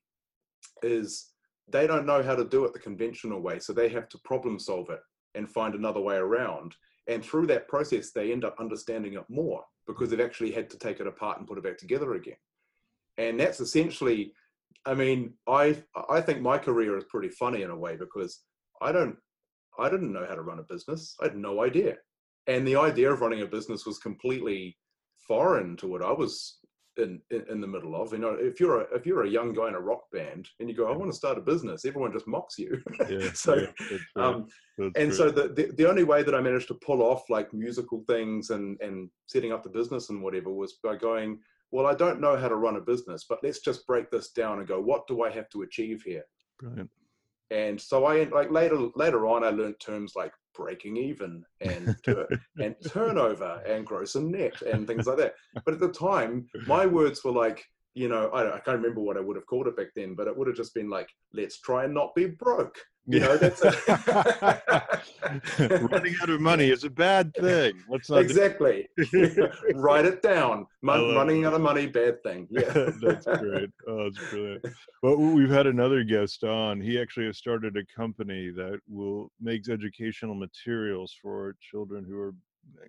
is 0.81 1.31
they 1.67 1.87
don't 1.87 2.05
know 2.05 2.21
how 2.21 2.35
to 2.35 2.45
do 2.45 2.63
it 2.65 2.73
the 2.73 2.79
conventional 2.79 3.41
way, 3.41 3.59
so 3.59 3.73
they 3.73 3.89
have 3.89 4.07
to 4.09 4.19
problem 4.23 4.59
solve 4.59 4.89
it 4.89 4.99
and 5.35 5.49
find 5.49 5.73
another 5.73 6.01
way 6.01 6.15
around. 6.15 6.75
And 7.07 7.23
through 7.23 7.47
that 7.47 7.67
process, 7.67 8.11
they 8.11 8.31
end 8.31 8.45
up 8.45 8.55
understanding 8.59 9.13
it 9.13 9.23
more 9.29 9.63
because 9.87 10.09
they've 10.09 10.19
actually 10.19 10.51
had 10.51 10.69
to 10.69 10.77
take 10.77 10.99
it 10.99 11.07
apart 11.07 11.37
and 11.37 11.47
put 11.47 11.57
it 11.57 11.63
back 11.63 11.77
together 11.77 12.13
again. 12.13 12.37
And 13.17 13.39
that's 13.39 13.59
essentially, 13.59 14.33
I 14.85 14.93
mean, 14.93 15.33
I 15.47 15.83
I 16.09 16.21
think 16.21 16.41
my 16.41 16.57
career 16.57 16.97
is 16.97 17.03
pretty 17.05 17.29
funny 17.29 17.61
in 17.61 17.69
a 17.69 17.77
way 17.77 17.95
because 17.95 18.41
I 18.81 18.91
don't 18.91 19.17
I 19.79 19.89
didn't 19.89 20.13
know 20.13 20.25
how 20.27 20.35
to 20.35 20.41
run 20.41 20.59
a 20.59 20.63
business. 20.63 21.15
I 21.21 21.25
had 21.25 21.35
no 21.35 21.63
idea. 21.63 21.97
And 22.47 22.67
the 22.67 22.75
idea 22.75 23.11
of 23.11 23.21
running 23.21 23.41
a 23.41 23.47
business 23.47 23.85
was 23.85 23.97
completely 23.99 24.77
foreign 25.27 25.77
to 25.77 25.87
what 25.87 26.03
I 26.03 26.11
was 26.11 26.59
in, 26.97 27.21
in, 27.31 27.45
in 27.49 27.61
the 27.61 27.67
middle 27.67 27.95
of. 27.95 28.11
You 28.11 28.19
know, 28.19 28.33
if 28.39 28.59
you're 28.59 28.81
a 28.81 28.95
if 28.95 29.05
you're 29.05 29.23
a 29.23 29.29
young 29.29 29.53
guy 29.53 29.67
in 29.67 29.75
a 29.75 29.79
rock 29.79 30.03
band 30.11 30.47
and 30.59 30.69
you 30.69 30.75
go, 30.75 30.91
I 30.91 30.95
want 30.95 31.11
to 31.11 31.17
start 31.17 31.37
a 31.37 31.41
business, 31.41 31.85
everyone 31.85 32.11
just 32.11 32.27
mocks 32.27 32.57
you. 32.57 32.81
yeah 33.09 33.31
so 33.33 33.55
yeah, 33.55 33.97
um, 34.15 34.47
and 34.77 34.95
right. 34.95 35.13
so 35.13 35.29
the, 35.29 35.49
the 35.49 35.73
the 35.77 35.89
only 35.89 36.03
way 36.03 36.23
that 36.23 36.35
I 36.35 36.41
managed 36.41 36.67
to 36.69 36.75
pull 36.75 37.01
off 37.01 37.29
like 37.29 37.53
musical 37.53 38.03
things 38.07 38.49
and 38.49 38.79
and 38.81 39.09
setting 39.27 39.51
up 39.51 39.63
the 39.63 39.69
business 39.69 40.09
and 40.09 40.21
whatever 40.21 40.51
was 40.51 40.73
by 40.83 40.95
going, 40.95 41.39
well, 41.71 41.85
I 41.85 41.95
don't 41.95 42.21
know 42.21 42.37
how 42.37 42.47
to 42.47 42.55
run 42.55 42.75
a 42.75 42.81
business, 42.81 43.25
but 43.27 43.39
let's 43.43 43.59
just 43.59 43.87
break 43.87 44.11
this 44.11 44.31
down 44.31 44.59
and 44.59 44.67
go, 44.67 44.79
what 44.79 45.07
do 45.07 45.23
I 45.23 45.31
have 45.31 45.49
to 45.49 45.63
achieve 45.63 46.03
here? 46.03 46.23
brilliant 46.59 46.89
and 47.53 47.79
so 47.79 48.05
I 48.05 48.23
like 48.25 48.51
later 48.51 48.89
later 48.95 49.27
on 49.27 49.43
I 49.43 49.49
learned 49.49 49.79
terms 49.79 50.13
like 50.15 50.33
breaking 50.55 50.97
even 50.97 51.43
and 51.61 51.95
and 52.59 52.75
turnover 52.87 53.61
and 53.65 53.85
gross 53.85 54.15
and 54.15 54.31
net 54.31 54.59
and 54.61 54.87
things 54.87 55.05
like 55.05 55.17
that. 55.17 55.35
But 55.63 55.75
at 55.75 55.79
the 55.79 55.91
time, 55.91 56.47
my 56.65 56.85
words 56.85 57.23
were 57.23 57.31
like 57.31 57.63
you 57.95 58.07
know, 58.07 58.29
I, 58.29 58.55
I, 58.55 58.59
can't 58.59 58.77
remember 58.77 59.01
what 59.01 59.17
I 59.17 59.19
would 59.19 59.35
have 59.35 59.45
called 59.45 59.67
it 59.67 59.77
back 59.77 59.87
then, 59.95 60.15
but 60.15 60.27
it 60.27 60.35
would 60.35 60.47
have 60.47 60.55
just 60.55 60.73
been 60.73 60.89
like, 60.89 61.09
let's 61.33 61.59
try 61.59 61.85
and 61.85 61.93
not 61.93 62.15
be 62.15 62.25
broke. 62.25 62.77
You 63.05 63.19
know, 63.19 63.35
that's 63.35 63.61
running 65.59 66.15
out 66.21 66.29
of 66.29 66.39
money 66.39 66.69
is 66.69 66.85
a 66.85 66.89
bad 66.89 67.33
thing. 67.35 67.73
Let's 67.89 68.09
not 68.09 68.21
exactly 68.21 68.87
write 69.75 70.05
it 70.05 70.21
down. 70.21 70.65
Mon- 70.81 71.13
running 71.13 71.43
out 71.43 71.53
of 71.53 71.59
money, 71.59 71.85
bad 71.85 72.23
thing. 72.23 72.47
Yeah, 72.49 72.91
that's 73.01 73.25
great. 73.25 73.69
Oh, 73.89 74.05
that's 74.05 74.29
brilliant. 74.29 74.65
Well, 75.01 75.17
we've 75.17 75.49
had 75.49 75.67
another 75.67 76.05
guest 76.05 76.45
on. 76.45 76.79
He 76.79 76.97
actually 76.97 77.25
has 77.25 77.37
started 77.37 77.75
a 77.75 77.83
company 77.93 78.51
that 78.51 78.79
will 78.87 79.29
makes 79.41 79.67
educational 79.67 80.33
materials 80.33 81.13
for 81.21 81.57
children 81.59 82.05
who 82.07 82.17
are 82.17 82.33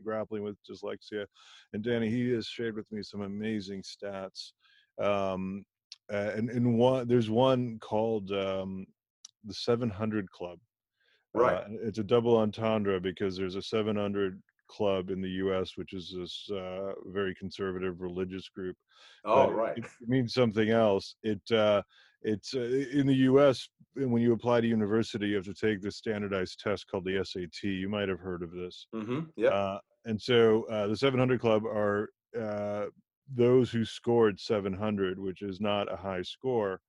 grappling 0.05 0.45
with 0.45 0.57
dyslexia. 0.65 1.27
And 1.73 1.83
Danny, 1.83 2.09
he 2.09 2.31
has 2.31 2.47
shared 2.47 2.77
with 2.77 2.91
me 2.93 3.03
some 3.03 3.23
amazing 3.23 3.83
stats 3.83 4.53
um, 5.01 5.65
uh, 6.13 6.33
and 6.37 6.51
and 6.51 6.79
one 6.79 7.09
there's 7.09 7.31
one 7.31 7.79
called 7.81 8.31
um, 8.33 8.87
the 9.45 9.55
700 9.55 10.31
Club. 10.31 10.59
Right. 11.33 11.57
Uh, 11.57 11.67
it's 11.83 11.99
a 11.99 12.05
double 12.05 12.37
entendre 12.37 13.01
because 13.01 13.37
there's 13.37 13.57
a 13.57 13.63
700 13.63 14.41
club 14.69 15.11
in 15.11 15.21
the 15.21 15.31
U.S., 15.31 15.73
which 15.77 15.93
is 15.93 16.15
this 16.17 16.49
uh, 16.57 16.93
very 17.07 17.35
conservative 17.35 18.01
religious 18.01 18.49
group. 18.49 18.77
Oh, 19.25 19.47
but 19.47 19.55
right. 19.55 19.79
It, 19.79 19.85
it, 19.85 20.09
means 20.09 20.35
something 20.35 20.71
else. 20.71 21.17
It 21.23 21.41
uh, 21.53 21.83
it's 22.23 22.55
uh, 22.55 22.85
in 22.93 23.07
the 23.07 23.15
U.S. 23.15 23.69
When 23.95 24.23
you 24.23 24.33
apply 24.33 24.61
to 24.61 24.67
university, 24.67 25.29
you 25.29 25.37
have 25.37 25.45
to 25.45 25.55
take 25.55 25.81
this 25.81 25.97
standardized 25.97 26.61
test 26.61 26.87
called 26.91 27.05
the 27.05 27.25
SAT. 27.25 27.63
You 27.63 27.89
might 27.89 28.09
have 28.09 28.21
heard 28.21 28.43
of 28.43 28.51
this. 28.53 28.87
Mm-hmm. 28.95 29.21
Yeah. 29.37 29.49
Uh, 29.49 29.79
and 30.07 30.21
so 30.21 30.65
uh, 30.71 30.87
the 30.87 30.97
700 30.97 31.41
Club 31.41 31.65
are 31.65 32.11
those 33.33 33.71
who 33.71 33.85
scored 33.85 34.39
700, 34.39 35.19
which 35.19 35.43
is 35.43 35.61
not 35.61 35.93
a 35.93 35.97
high 35.97 36.23
score, 36.23 36.81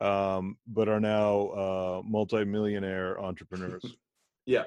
um, 0.00 0.56
but 0.66 0.88
are 0.88 1.00
now 1.00 1.48
uh, 1.48 2.02
multimillionaire 2.04 3.20
entrepreneurs. 3.20 3.84
yeah, 4.46 4.64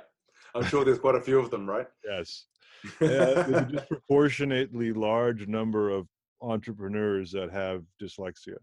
I'm 0.56 0.66
sure 0.66 0.86
there's 0.86 1.00
quite 1.00 1.16
a 1.16 1.22
few 1.22 1.40
of 1.40 1.50
them, 1.50 1.70
right? 1.70 1.88
Yes. 2.06 2.46
Uh, 3.00 3.08
there's 3.08 3.48
a 3.48 3.66
disproportionately 3.72 4.92
large 4.92 5.48
number 5.48 5.90
of 5.90 6.06
entrepreneurs 6.42 7.32
that 7.32 7.50
have 7.50 7.84
dyslexia. 8.02 8.58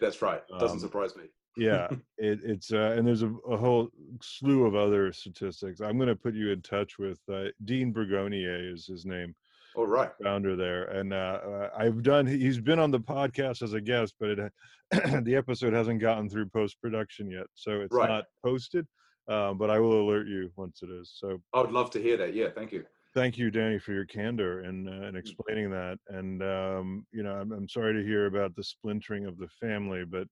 That's 0.00 0.20
right. 0.22 0.42
Doesn't 0.58 0.78
um, 0.78 0.80
surprise 0.80 1.14
me. 1.14 1.24
yeah, 1.56 1.86
it, 2.18 2.40
it's 2.42 2.72
uh, 2.72 2.94
and 2.96 3.06
there's 3.06 3.22
a, 3.22 3.32
a, 3.48 3.56
whole 3.56 3.88
slew 4.20 4.66
of 4.66 4.74
other 4.74 5.12
statistics. 5.12 5.80
I'm 5.80 5.98
going 5.98 6.08
to 6.08 6.16
put 6.16 6.34
you 6.34 6.50
in 6.50 6.62
touch 6.62 6.98
with 6.98 7.20
uh, 7.32 7.44
Dean 7.64 7.94
Bragonier 7.94 8.72
is 8.72 8.86
his 8.86 9.06
name. 9.06 9.36
All 9.76 9.84
oh, 9.84 9.86
right, 9.86 10.10
founder 10.22 10.56
there, 10.56 10.84
and 10.84 11.12
uh, 11.12 11.38
uh, 11.44 11.70
I've 11.76 12.02
done. 12.02 12.26
He's 12.26 12.60
been 12.60 12.78
on 12.78 12.90
the 12.90 13.00
podcast 13.00 13.62
as 13.62 13.72
a 13.72 13.80
guest, 13.80 14.14
but 14.18 14.30
it 14.30 14.52
the 15.24 15.36
episode 15.36 15.72
hasn't 15.72 16.00
gotten 16.00 16.28
through 16.28 16.46
post 16.46 16.80
production 16.80 17.30
yet, 17.30 17.46
so 17.54 17.80
it's 17.80 17.94
right. 17.94 18.08
not 18.08 18.24
posted. 18.44 18.86
Um, 19.28 19.58
but 19.58 19.70
I 19.70 19.78
will 19.78 20.00
alert 20.00 20.26
you 20.26 20.50
once 20.56 20.80
it 20.82 20.90
is. 20.90 21.12
So 21.14 21.40
I 21.54 21.60
would 21.60 21.70
love 21.70 21.90
to 21.90 22.02
hear 22.02 22.16
that. 22.16 22.34
Yeah, 22.34 22.48
thank 22.52 22.72
you. 22.72 22.84
Thank 23.14 23.38
you, 23.38 23.50
Danny, 23.50 23.78
for 23.78 23.92
your 23.92 24.04
candor 24.06 24.60
and 24.60 24.88
uh, 24.88 25.06
and 25.06 25.16
mm. 25.16 25.18
explaining 25.18 25.70
that. 25.70 25.98
And 26.08 26.42
um, 26.42 27.06
you 27.12 27.22
know, 27.22 27.32
I'm, 27.32 27.52
I'm 27.52 27.68
sorry 27.68 27.94
to 27.94 28.06
hear 28.06 28.26
about 28.26 28.56
the 28.56 28.64
splintering 28.64 29.26
of 29.26 29.38
the 29.38 29.48
family, 29.60 30.04
but 30.04 30.26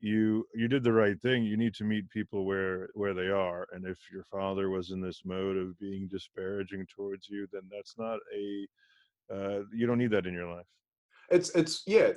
you 0.00 0.46
you 0.54 0.66
did 0.66 0.82
the 0.82 0.92
right 0.92 1.20
thing 1.20 1.44
you 1.44 1.56
need 1.56 1.74
to 1.74 1.84
meet 1.84 2.08
people 2.10 2.44
where 2.44 2.88
where 2.94 3.14
they 3.14 3.28
are 3.28 3.66
and 3.72 3.84
if 3.86 3.98
your 4.12 4.24
father 4.24 4.70
was 4.70 4.90
in 4.90 5.00
this 5.00 5.22
mode 5.24 5.56
of 5.56 5.78
being 5.78 6.08
disparaging 6.08 6.86
towards 6.94 7.28
you 7.28 7.46
then 7.52 7.62
that's 7.70 7.96
not 7.98 8.18
a 8.34 8.66
uh, 9.32 9.62
you 9.72 9.86
don't 9.86 9.98
need 9.98 10.10
that 10.10 10.26
in 10.26 10.34
your 10.34 10.48
life 10.52 10.66
it's 11.30 11.50
it's 11.50 11.82
yeah 11.86 12.10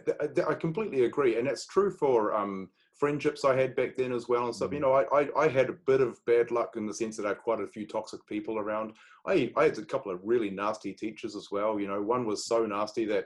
i 0.48 0.54
completely 0.54 1.06
agree 1.06 1.38
and 1.38 1.48
it's 1.48 1.68
true 1.68 1.92
for 1.92 2.34
um 2.34 2.70
friendships 2.96 3.46
i 3.46 3.56
had 3.56 3.76
back 3.76 3.96
then 3.96 4.12
as 4.12 4.28
well 4.28 4.46
and 4.46 4.56
stuff 4.56 4.68
mm-hmm. 4.68 4.76
you 4.76 4.82
know 4.82 4.94
I, 4.94 5.22
I, 5.22 5.44
I 5.44 5.48
had 5.48 5.70
a 5.70 5.78
bit 5.86 6.02
of 6.02 6.24
bad 6.26 6.52
luck 6.52 6.76
in 6.78 6.88
the 6.88 6.94
sense 6.94 7.18
that 7.18 7.26
i 7.26 7.30
had 7.30 7.40
quite 7.40 7.60
a 7.60 7.68
few 7.68 7.86
toxic 7.86 8.26
people 8.28 8.58
around 8.58 8.94
i 9.28 9.52
i 9.56 9.66
had 9.66 9.78
a 9.78 9.86
couple 9.86 10.12
of 10.12 10.22
really 10.24 10.50
nasty 10.50 10.94
teachers 10.94 11.36
as 11.36 11.50
well 11.52 11.80
you 11.80 11.88
know 11.88 12.02
one 12.02 12.26
was 12.26 12.48
so 12.48 12.66
nasty 12.66 13.06
that 13.06 13.26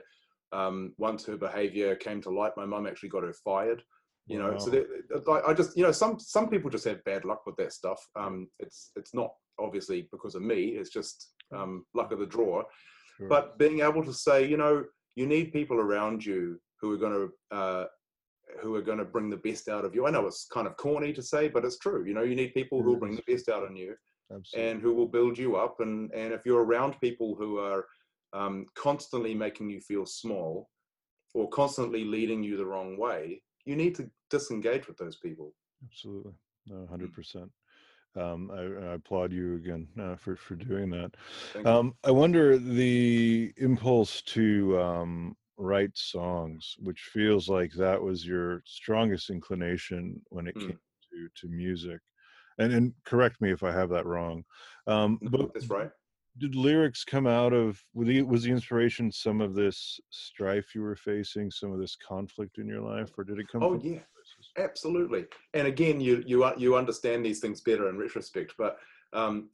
um, 0.50 0.94
once 0.96 1.26
her 1.26 1.36
behavior 1.36 1.94
came 1.94 2.22
to 2.22 2.30
light 2.30 2.56
my 2.56 2.64
mum 2.64 2.86
actually 2.86 3.10
got 3.10 3.22
her 3.22 3.34
fired 3.34 3.82
you 4.28 4.38
know 4.38 4.52
wow. 4.52 4.58
so 4.58 4.70
that, 4.70 5.42
i 5.46 5.52
just 5.52 5.76
you 5.76 5.82
know 5.82 5.92
some 5.92 6.18
some 6.20 6.48
people 6.48 6.70
just 6.70 6.84
have 6.84 7.02
bad 7.04 7.24
luck 7.24 7.44
with 7.46 7.56
that 7.56 7.72
stuff 7.72 8.00
um 8.16 8.48
it's 8.58 8.90
it's 8.96 9.14
not 9.14 9.32
obviously 9.58 10.08
because 10.12 10.34
of 10.34 10.42
me 10.42 10.68
it's 10.78 10.90
just 10.90 11.32
um 11.54 11.84
luck 11.94 12.12
of 12.12 12.18
the 12.18 12.26
draw 12.26 12.62
sure. 13.16 13.28
but 13.28 13.58
being 13.58 13.80
able 13.80 14.04
to 14.04 14.12
say 14.12 14.46
you 14.46 14.56
know 14.56 14.84
you 15.16 15.26
need 15.26 15.52
people 15.52 15.78
around 15.78 16.24
you 16.24 16.60
who 16.80 16.92
are 16.92 16.98
going 16.98 17.12
to 17.12 17.56
uh 17.56 17.84
who 18.60 18.74
are 18.74 18.82
going 18.82 18.98
to 18.98 19.04
bring 19.04 19.28
the 19.28 19.36
best 19.36 19.68
out 19.68 19.84
of 19.84 19.94
you 19.94 20.06
i 20.06 20.10
know 20.10 20.26
it's 20.26 20.46
kind 20.52 20.66
of 20.66 20.76
corny 20.76 21.12
to 21.12 21.22
say 21.22 21.48
but 21.48 21.64
it's 21.64 21.78
true 21.78 22.04
you 22.04 22.14
know 22.14 22.22
you 22.22 22.34
need 22.34 22.54
people 22.54 22.82
who 22.82 22.90
will 22.90 22.98
bring 22.98 23.16
the 23.16 23.32
best 23.32 23.48
out 23.48 23.68
in 23.68 23.76
you 23.76 23.94
Absolutely. 24.30 24.70
and 24.70 24.82
who 24.82 24.94
will 24.94 25.08
build 25.08 25.38
you 25.38 25.56
up 25.56 25.80
and 25.80 26.12
and 26.12 26.32
if 26.32 26.44
you're 26.44 26.64
around 26.64 27.00
people 27.00 27.34
who 27.34 27.58
are 27.58 27.84
um, 28.34 28.66
constantly 28.74 29.34
making 29.34 29.70
you 29.70 29.80
feel 29.80 30.04
small 30.04 30.68
or 31.34 31.48
constantly 31.48 32.04
leading 32.04 32.42
you 32.42 32.58
the 32.58 32.66
wrong 32.66 32.98
way 32.98 33.40
you 33.68 33.76
need 33.76 33.94
to 33.96 34.10
disengage 34.30 34.88
with 34.88 34.96
those 34.96 35.16
people. 35.16 35.52
Absolutely, 35.84 36.32
no, 36.66 36.86
hundred 36.86 37.12
percent. 37.12 37.50
Um, 38.16 38.50
I, 38.50 38.86
I, 38.86 38.94
applaud 38.94 39.30
you 39.30 39.56
again 39.56 39.86
uh, 40.00 40.16
for 40.16 40.34
for 40.34 40.56
doing 40.56 40.90
that. 40.90 41.12
Um, 41.66 41.94
I 42.02 42.10
wonder 42.10 42.58
the 42.58 43.52
impulse 43.58 44.22
to 44.22 44.80
um, 44.80 45.36
write 45.58 45.96
songs, 45.96 46.74
which 46.78 47.10
feels 47.12 47.48
like 47.48 47.72
that 47.72 48.02
was 48.02 48.26
your 48.26 48.62
strongest 48.64 49.28
inclination 49.28 50.20
when 50.30 50.48
it 50.48 50.56
mm. 50.56 50.60
came 50.60 50.78
to 51.12 51.28
to 51.36 51.48
music. 51.48 52.00
And 52.58 52.72
and 52.72 52.94
correct 53.04 53.40
me 53.40 53.52
if 53.52 53.62
I 53.62 53.70
have 53.70 53.90
that 53.90 54.06
wrong. 54.06 54.44
Um, 54.86 55.18
but 55.22 55.52
that's 55.52 55.68
right 55.68 55.90
did 56.38 56.54
lyrics 56.54 57.04
come 57.04 57.26
out 57.26 57.52
of 57.52 57.82
was 57.94 58.42
the 58.42 58.50
inspiration 58.50 59.10
some 59.10 59.40
of 59.40 59.54
this 59.54 60.00
strife 60.10 60.74
you 60.74 60.82
were 60.82 60.96
facing 60.96 61.50
some 61.50 61.72
of 61.72 61.78
this 61.78 61.96
conflict 61.96 62.58
in 62.58 62.66
your 62.66 62.80
life 62.80 63.10
or 63.16 63.24
did 63.24 63.38
it 63.38 63.46
come 63.50 63.62
oh 63.62 63.80
yeah. 63.82 63.98
absolutely. 64.56 65.26
And 65.54 65.66
again 65.66 66.00
you 66.00 66.22
you 66.26 66.50
you 66.56 66.76
understand 66.76 67.24
these 67.24 67.40
things 67.40 67.60
better 67.60 67.88
in 67.88 67.98
retrospect 67.98 68.54
but 68.58 68.78
um, 69.14 69.48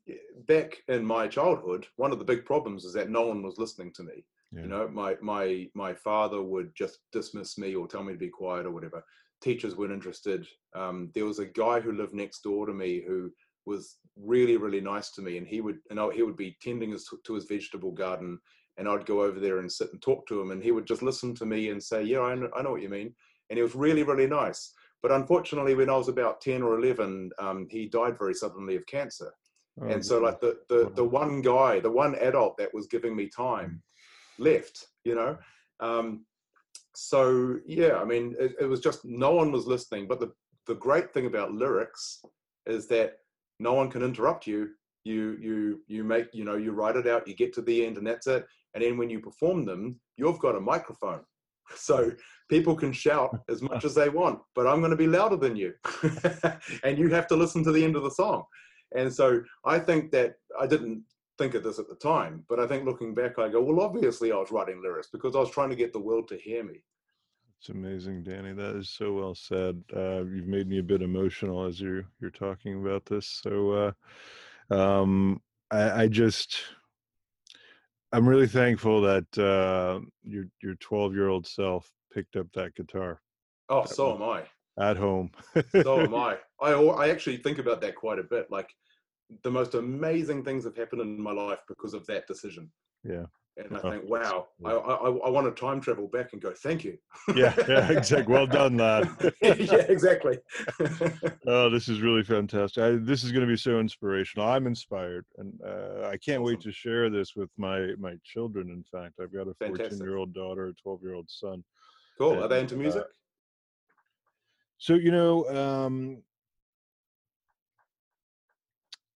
back 0.46 0.78
in 0.88 1.04
my 1.04 1.28
childhood 1.28 1.86
one 1.96 2.12
of 2.12 2.18
the 2.18 2.24
big 2.24 2.44
problems 2.44 2.84
is 2.84 2.92
that 2.94 3.10
no 3.10 3.22
one 3.22 3.42
was 3.42 3.58
listening 3.58 3.92
to 3.94 4.02
me. 4.02 4.24
Yeah. 4.52 4.62
you 4.62 4.68
know 4.68 4.88
my 4.88 5.16
my 5.20 5.68
my 5.74 5.94
father 5.94 6.42
would 6.42 6.74
just 6.74 6.98
dismiss 7.12 7.58
me 7.58 7.74
or 7.74 7.86
tell 7.86 8.04
me 8.04 8.12
to 8.12 8.18
be 8.18 8.28
quiet 8.28 8.66
or 8.66 8.70
whatever. 8.70 9.04
Teachers 9.40 9.76
weren't 9.76 9.92
interested. 9.92 10.46
Um, 10.74 11.10
there 11.14 11.26
was 11.26 11.38
a 11.38 11.46
guy 11.46 11.80
who 11.80 11.92
lived 11.92 12.14
next 12.14 12.42
door 12.42 12.66
to 12.66 12.72
me 12.72 13.02
who 13.06 13.30
was 13.66 13.96
really 14.16 14.56
really 14.56 14.80
nice 14.80 15.10
to 15.10 15.22
me 15.22 15.38
and 15.38 15.46
he 15.46 15.60
would 15.60 15.78
and 15.90 15.98
he 16.12 16.22
would 16.22 16.36
be 16.36 16.56
tending 16.62 16.92
his, 16.92 17.08
to 17.24 17.34
his 17.34 17.44
vegetable 17.44 17.92
garden 17.92 18.38
and 18.76 18.88
I'd 18.88 19.06
go 19.06 19.22
over 19.22 19.38
there 19.38 19.58
and 19.58 19.70
sit 19.70 19.92
and 19.92 20.00
talk 20.00 20.26
to 20.28 20.40
him 20.40 20.50
and 20.50 20.62
he 20.62 20.72
would 20.72 20.86
just 20.86 21.02
listen 21.02 21.34
to 21.36 21.46
me 21.46 21.70
and 21.70 21.82
say 21.82 22.02
yeah 22.02 22.20
I 22.20 22.34
know, 22.34 22.50
I 22.56 22.62
know 22.62 22.72
what 22.72 22.82
you 22.82 22.88
mean 22.88 23.14
and 23.50 23.56
he 23.56 23.62
was 23.62 23.74
really 23.74 24.02
really 24.02 24.26
nice. 24.26 24.72
But 25.02 25.12
unfortunately 25.12 25.74
when 25.74 25.90
I 25.90 25.96
was 25.96 26.08
about 26.08 26.40
10 26.40 26.62
or 26.62 26.78
11 26.78 27.30
um, 27.38 27.66
he 27.70 27.86
died 27.86 28.18
very 28.18 28.34
suddenly 28.34 28.76
of 28.76 28.86
cancer. 28.86 29.32
Oh, 29.82 29.88
and 29.88 30.04
so 30.04 30.20
like 30.20 30.40
the, 30.40 30.58
the 30.68 30.92
the 30.94 31.04
one 31.04 31.42
guy 31.42 31.80
the 31.80 31.90
one 31.90 32.14
adult 32.16 32.56
that 32.58 32.72
was 32.72 32.86
giving 32.86 33.16
me 33.16 33.28
time 33.28 33.82
left 34.38 34.86
you 35.04 35.14
know? 35.14 35.36
Um, 35.80 36.24
so 36.94 37.58
yeah 37.66 37.96
I 37.96 38.04
mean 38.04 38.36
it, 38.38 38.54
it 38.60 38.66
was 38.66 38.80
just 38.80 39.04
no 39.04 39.32
one 39.32 39.50
was 39.50 39.66
listening 39.66 40.06
but 40.06 40.20
the 40.20 40.32
the 40.66 40.76
great 40.76 41.12
thing 41.12 41.26
about 41.26 41.52
lyrics 41.52 42.24
is 42.66 42.86
that 42.88 43.18
no 43.58 43.74
one 43.74 43.90
can 43.90 44.02
interrupt 44.02 44.46
you. 44.46 44.70
You 45.04 45.36
you 45.40 45.80
you 45.86 46.04
make 46.04 46.28
you 46.32 46.44
know 46.44 46.56
you 46.56 46.72
write 46.72 46.96
it 46.96 47.06
out 47.06 47.28
you 47.28 47.34
get 47.34 47.52
to 47.54 47.62
the 47.62 47.84
end 47.84 47.98
and 47.98 48.06
that's 48.06 48.26
it. 48.26 48.46
And 48.72 48.82
then 48.82 48.96
when 48.96 49.10
you 49.10 49.20
perform 49.20 49.64
them 49.64 50.00
you've 50.16 50.38
got 50.38 50.56
a 50.56 50.60
microphone. 50.60 51.20
So 51.76 52.12
people 52.50 52.76
can 52.76 52.92
shout 52.92 53.40
as 53.48 53.62
much 53.62 53.86
as 53.86 53.94
they 53.94 54.10
want 54.10 54.38
but 54.54 54.66
i'm 54.66 54.80
going 54.80 54.90
to 54.90 54.96
be 54.96 55.06
louder 55.06 55.36
than 55.36 55.56
you. 55.56 55.72
And 56.84 56.98
you 56.98 57.08
have 57.08 57.26
to 57.28 57.36
listen 57.36 57.64
to 57.64 57.72
the 57.72 57.82
end 57.82 57.96
of 57.96 58.02
the 58.02 58.10
song. 58.10 58.44
And 58.94 59.12
so 59.12 59.42
i 59.64 59.78
think 59.78 60.10
that 60.12 60.34
i 60.60 60.66
didn't 60.66 61.02
think 61.38 61.54
of 61.54 61.62
this 61.64 61.78
at 61.78 61.88
the 61.88 61.96
time 61.96 62.44
but 62.48 62.60
i 62.60 62.66
think 62.66 62.84
looking 62.84 63.14
back 63.14 63.38
i 63.38 63.48
go 63.48 63.62
well 63.62 63.80
obviously 63.80 64.30
i 64.30 64.36
was 64.36 64.52
writing 64.52 64.80
lyrics 64.82 65.08
because 65.10 65.34
i 65.34 65.40
was 65.40 65.50
trying 65.50 65.70
to 65.70 65.82
get 65.82 65.92
the 65.92 66.06
world 66.08 66.28
to 66.28 66.36
hear 66.36 66.62
me 66.62 66.82
it's 67.64 67.70
amazing, 67.70 68.22
Danny. 68.22 68.52
That 68.52 68.76
is 68.76 68.90
so 68.90 69.14
well 69.14 69.34
said. 69.34 69.82
Uh, 69.96 70.22
you've 70.24 70.46
made 70.46 70.68
me 70.68 70.80
a 70.80 70.82
bit 70.82 71.00
emotional 71.00 71.64
as 71.64 71.80
you're 71.80 72.04
you're 72.20 72.30
talking 72.30 72.78
about 72.78 73.06
this. 73.06 73.26
So, 73.42 73.94
uh, 74.70 74.74
um, 74.74 75.40
I, 75.70 76.02
I, 76.02 76.08
just, 76.08 76.60
I'm 78.12 78.28
really 78.28 78.48
thankful 78.48 79.00
that 79.00 79.38
uh, 79.38 80.00
your 80.24 80.44
your 80.62 80.74
12 80.74 81.14
year 81.14 81.28
old 81.28 81.46
self 81.46 81.90
picked 82.12 82.36
up 82.36 82.48
that 82.52 82.74
guitar. 82.74 83.22
Oh, 83.70 83.86
so 83.86 84.14
am 84.14 84.22
I. 84.22 84.42
At 84.78 84.98
home. 84.98 85.30
so 85.72 86.00
am 86.00 86.14
I. 86.14 86.36
I 86.60 86.72
I 86.72 87.08
actually 87.08 87.38
think 87.38 87.56
about 87.56 87.80
that 87.80 87.94
quite 87.94 88.18
a 88.18 88.24
bit. 88.24 88.50
Like 88.50 88.68
the 89.42 89.50
most 89.50 89.72
amazing 89.72 90.44
things 90.44 90.64
have 90.64 90.76
happened 90.76 91.00
in 91.00 91.18
my 91.18 91.32
life 91.32 91.60
because 91.66 91.94
of 91.94 92.04
that 92.08 92.26
decision. 92.26 92.70
Yeah. 93.02 93.24
And 93.56 93.76
I 93.76 93.80
think, 93.80 94.08
wow, 94.08 94.48
I, 94.64 94.72
I, 94.72 95.10
I 95.10 95.30
want 95.30 95.46
to 95.46 95.60
time 95.60 95.80
travel 95.80 96.08
back 96.08 96.32
and 96.32 96.42
go, 96.42 96.52
thank 96.52 96.82
you. 96.82 96.98
yeah, 97.36 97.54
yeah, 97.68 97.92
exactly. 97.92 98.32
Well 98.32 98.48
done, 98.48 98.76
lad. 98.78 99.08
yeah, 99.42 99.74
exactly. 99.88 100.38
oh, 101.46 101.70
this 101.70 101.88
is 101.88 102.00
really 102.00 102.24
fantastic. 102.24 102.82
I, 102.82 102.90
this 102.96 103.22
is 103.22 103.30
going 103.30 103.46
to 103.46 103.50
be 103.50 103.56
so 103.56 103.78
inspirational. 103.78 104.48
I'm 104.48 104.66
inspired, 104.66 105.24
and 105.38 105.52
uh, 105.64 106.08
I 106.08 106.16
can't 106.16 106.42
awesome. 106.42 106.44
wait 106.44 106.60
to 106.62 106.72
share 106.72 107.10
this 107.10 107.36
with 107.36 107.48
my 107.56 107.92
my 107.96 108.14
children. 108.24 108.70
In 108.70 108.82
fact, 108.90 109.14
I've 109.22 109.32
got 109.32 109.46
a 109.46 109.54
14 109.54 109.98
year 109.98 110.16
old 110.16 110.34
daughter, 110.34 110.66
a 110.66 110.74
12 110.74 111.02
year 111.02 111.14
old 111.14 111.30
son. 111.30 111.62
Cool. 112.18 112.32
And, 112.32 112.42
Are 112.42 112.48
they 112.48 112.58
into 112.58 112.76
music? 112.76 113.02
Uh, 113.02 113.06
so 114.78 114.94
you 114.94 115.12
know, 115.12 115.48
um, 115.50 116.22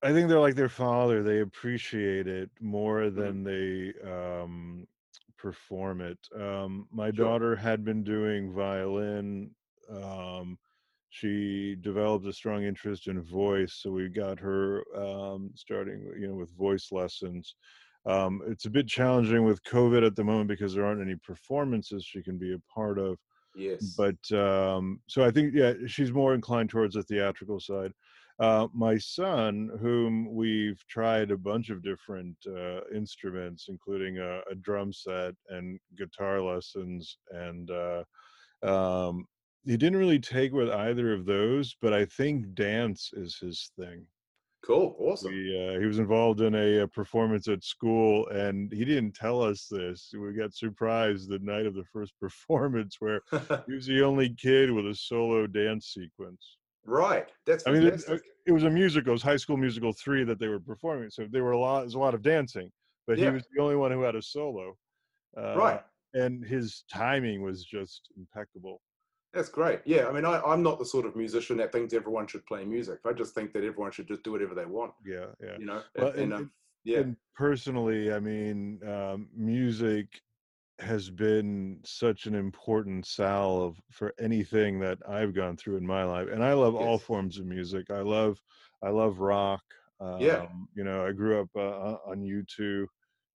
I 0.03 0.13
think 0.13 0.29
they're 0.29 0.39
like 0.41 0.55
their 0.55 0.69
father. 0.69 1.23
They 1.23 1.41
appreciate 1.41 2.27
it 2.29 2.51
more 2.61 3.11
Mm-hmm. 3.17 3.33
than 3.33 3.43
they 3.43 3.93
um, 4.09 4.87
perform 5.37 6.01
it. 6.01 6.19
Um, 6.35 6.89
my 6.91 7.11
Sure. 7.15 7.35
daughter 7.35 7.57
had 7.57 7.85
been 7.85 8.05
doing 8.05 8.53
violin. 8.55 9.55
Um, 9.89 10.59
she 11.11 11.75
developed 11.81 12.27
a 12.27 12.33
strong 12.33 12.63
interest 12.65 13.09
in 13.09 13.21
voice, 13.23 13.75
so 13.75 13.91
we 13.91 14.09
got 14.09 14.39
her 14.39 14.85
um, 14.97 15.51
starting, 15.57 16.13
you 16.19 16.29
know, 16.29 16.35
with 16.35 16.55
voice 16.57 16.93
lessons. 16.93 17.57
Um, 18.07 18.43
it's 18.47 18.67
a 18.67 18.71
bit 18.71 18.87
challenging 18.87 19.45
with 19.45 19.63
COVID 19.65 20.07
at 20.07 20.15
the 20.15 20.25
moment 20.25 20.49
because 20.49 20.75
there 20.75 20.85
aren't 20.87 21.03
any 21.03 21.17
performances 21.17 22.05
she 22.05 22.23
can 22.23 22.39
be 22.39 22.53
a 22.55 22.59
part 22.73 22.99
of 22.99 23.19
Yes. 23.55 24.01
but 24.01 24.31
um, 24.33 25.01
so 25.07 25.25
I 25.25 25.31
think 25.31 25.55
yeah, 25.55 25.75
she's 25.87 26.13
more 26.13 26.35
inclined 26.35 26.71
towards 26.71 26.95
the 26.95 27.03
theatrical 27.03 27.61
side. 27.61 27.93
Uh, 28.41 28.69
my 28.73 28.97
son, 28.97 29.69
whom 29.81 30.33
we've 30.33 30.81
tried 30.89 31.33
a 31.33 31.37
bunch 31.37 31.71
of 31.71 31.83
different 31.83 32.37
uh, 32.47 32.81
instruments, 32.95 33.67
including 33.69 34.19
a, 34.19 34.41
a 34.49 34.55
drum 34.55 34.93
set 34.93 35.35
and 35.49 35.81
guitar 35.97 36.41
lessons, 36.41 37.19
and 37.33 37.71
uh, 37.73 38.05
um, 38.63 39.27
he 39.65 39.77
didn't 39.77 39.99
really 39.99 40.21
take 40.21 40.53
with 40.53 40.71
either 40.71 41.13
of 41.13 41.27
those. 41.27 41.77
But 41.83 41.93
I 41.93 42.05
think 42.05 42.55
dance 42.55 43.11
is 43.13 43.37
his 43.39 43.73
thing. 43.77 44.07
cool. 44.65 44.95
Awesome. 45.01 45.33
We, 45.33 45.75
uh, 45.75 45.81
he 45.81 45.87
was 45.87 45.99
involved 45.99 46.41
in 46.41 46.55
a, 46.55 46.83
a 46.83 46.87
performance 46.89 47.49
at 47.49 47.65
school, 47.65 48.29
and 48.29 48.73
he 48.73 48.85
didn't 48.85 49.17
tell 49.17 49.43
us 49.43 49.67
this. 49.69 50.15
We 50.17 50.33
got 50.35 50.55
surprised 50.55 51.29
the 51.29 51.41
night 51.41 51.67
of 51.67 51.75
the 51.75 51.87
first 51.93 52.13
performance, 52.21 52.99
where 53.01 53.21
he 53.67 53.75
was 53.75 53.87
the 53.87 54.05
only 54.05 54.31
kid 54.31 54.71
with 54.71 54.87
a 54.87 54.95
solo 54.95 55.49
dance 55.49 55.89
sequence. 55.89 56.58
Right. 56.85 57.29
That's 57.47 57.67
I 57.67 57.73
mean, 57.73 57.87
it, 57.87 58.03
it 58.47 58.53
was 58.53 58.65
a 58.65 58.71
musical, 58.71 59.11
it 59.11 59.13
was 59.13 59.23
High 59.23 59.37
School 59.37 59.57
Musical 59.57 59.93
three 59.93 60.25
that 60.25 60.39
they 60.39 60.49
were 60.49 60.61
performing, 60.61 61.11
so 61.11 61.27
there 61.31 61.45
were 61.45 61.53
a 61.53 61.59
lot, 61.59 61.81
there's 61.81 61.95
a 61.95 61.99
lot 61.99 62.15
of 62.15 62.23
dancing, 62.23 62.71
but 63.07 63.19
he 63.19 63.29
was 63.29 63.45
the 63.55 63.63
only 63.63 63.77
one 63.77 63.93
who 63.93 64.03
had 64.03 64.15
a 64.15 64.23
solo. 64.23 64.77
Uh, 65.37 65.57
right. 65.57 65.83
and 66.15 66.45
his 66.45 66.85
timing 66.91 67.43
was 67.43 67.63
just 67.65 68.09
impeccable. 68.17 68.81
That's 69.35 69.51
great. 69.51 69.81
Yeah. 69.85 70.09
I 70.09 70.13
mean, 70.13 70.25
I, 70.25 70.41
I'm 70.41 70.63
not 70.63 70.79
the 70.79 70.87
sort 70.87 71.05
of 71.05 71.15
musician 71.15 71.59
that 71.59 71.71
thinks 71.71 71.93
everyone 71.93 72.27
should 72.27 72.45
play 72.47 72.65
music. 72.65 73.01
I 73.07 73.13
just 73.13 73.35
think 73.35 73.53
that 73.53 73.63
everyone 73.63 73.93
should 73.93 74.09
just 74.09 74.23
do 74.25 74.33
whatever 74.33 74.55
they 74.55 74.65
want. 74.65 74.93
Yeah, 75.05 75.27
yeah. 75.41 75.57
You 75.59 75.67
know. 75.67 75.83
Well, 75.97 76.09
and, 76.09 76.19
and- 76.19 76.33
um, 76.33 76.51
yeah. 76.85 77.01
And 77.01 77.17
personally, 77.37 78.13
I 78.13 78.21
mean, 78.21 78.81
um, 78.89 79.29
music 79.37 80.07
has 80.81 81.11
been 81.11 81.81
such 81.85 82.27
an 82.27 82.35
important 82.35 83.07
salve 83.07 83.81
for 83.91 84.15
anything 84.21 84.79
that 84.81 84.99
I've 85.09 85.35
gone 85.35 85.57
through 85.57 85.77
in 85.77 85.87
my 85.87 86.05
life, 86.05 86.29
and 86.33 86.43
I 86.45 86.53
love 86.53 86.75
all 86.75 86.99
forms 86.99 87.39
of 87.39 87.47
music. 87.47 87.91
I 87.91 88.01
love, 88.01 88.41
I 88.83 88.91
love 88.91 89.19
rock. 89.19 89.63
Um, 90.01 90.21
Yeah. 90.21 90.49
You 90.75 90.85
know, 90.85 91.05
I 91.05 91.13
grew 91.13 91.41
up 91.41 91.49
uh, 91.57 91.97
on 92.11 92.23
U2. 92.23 92.87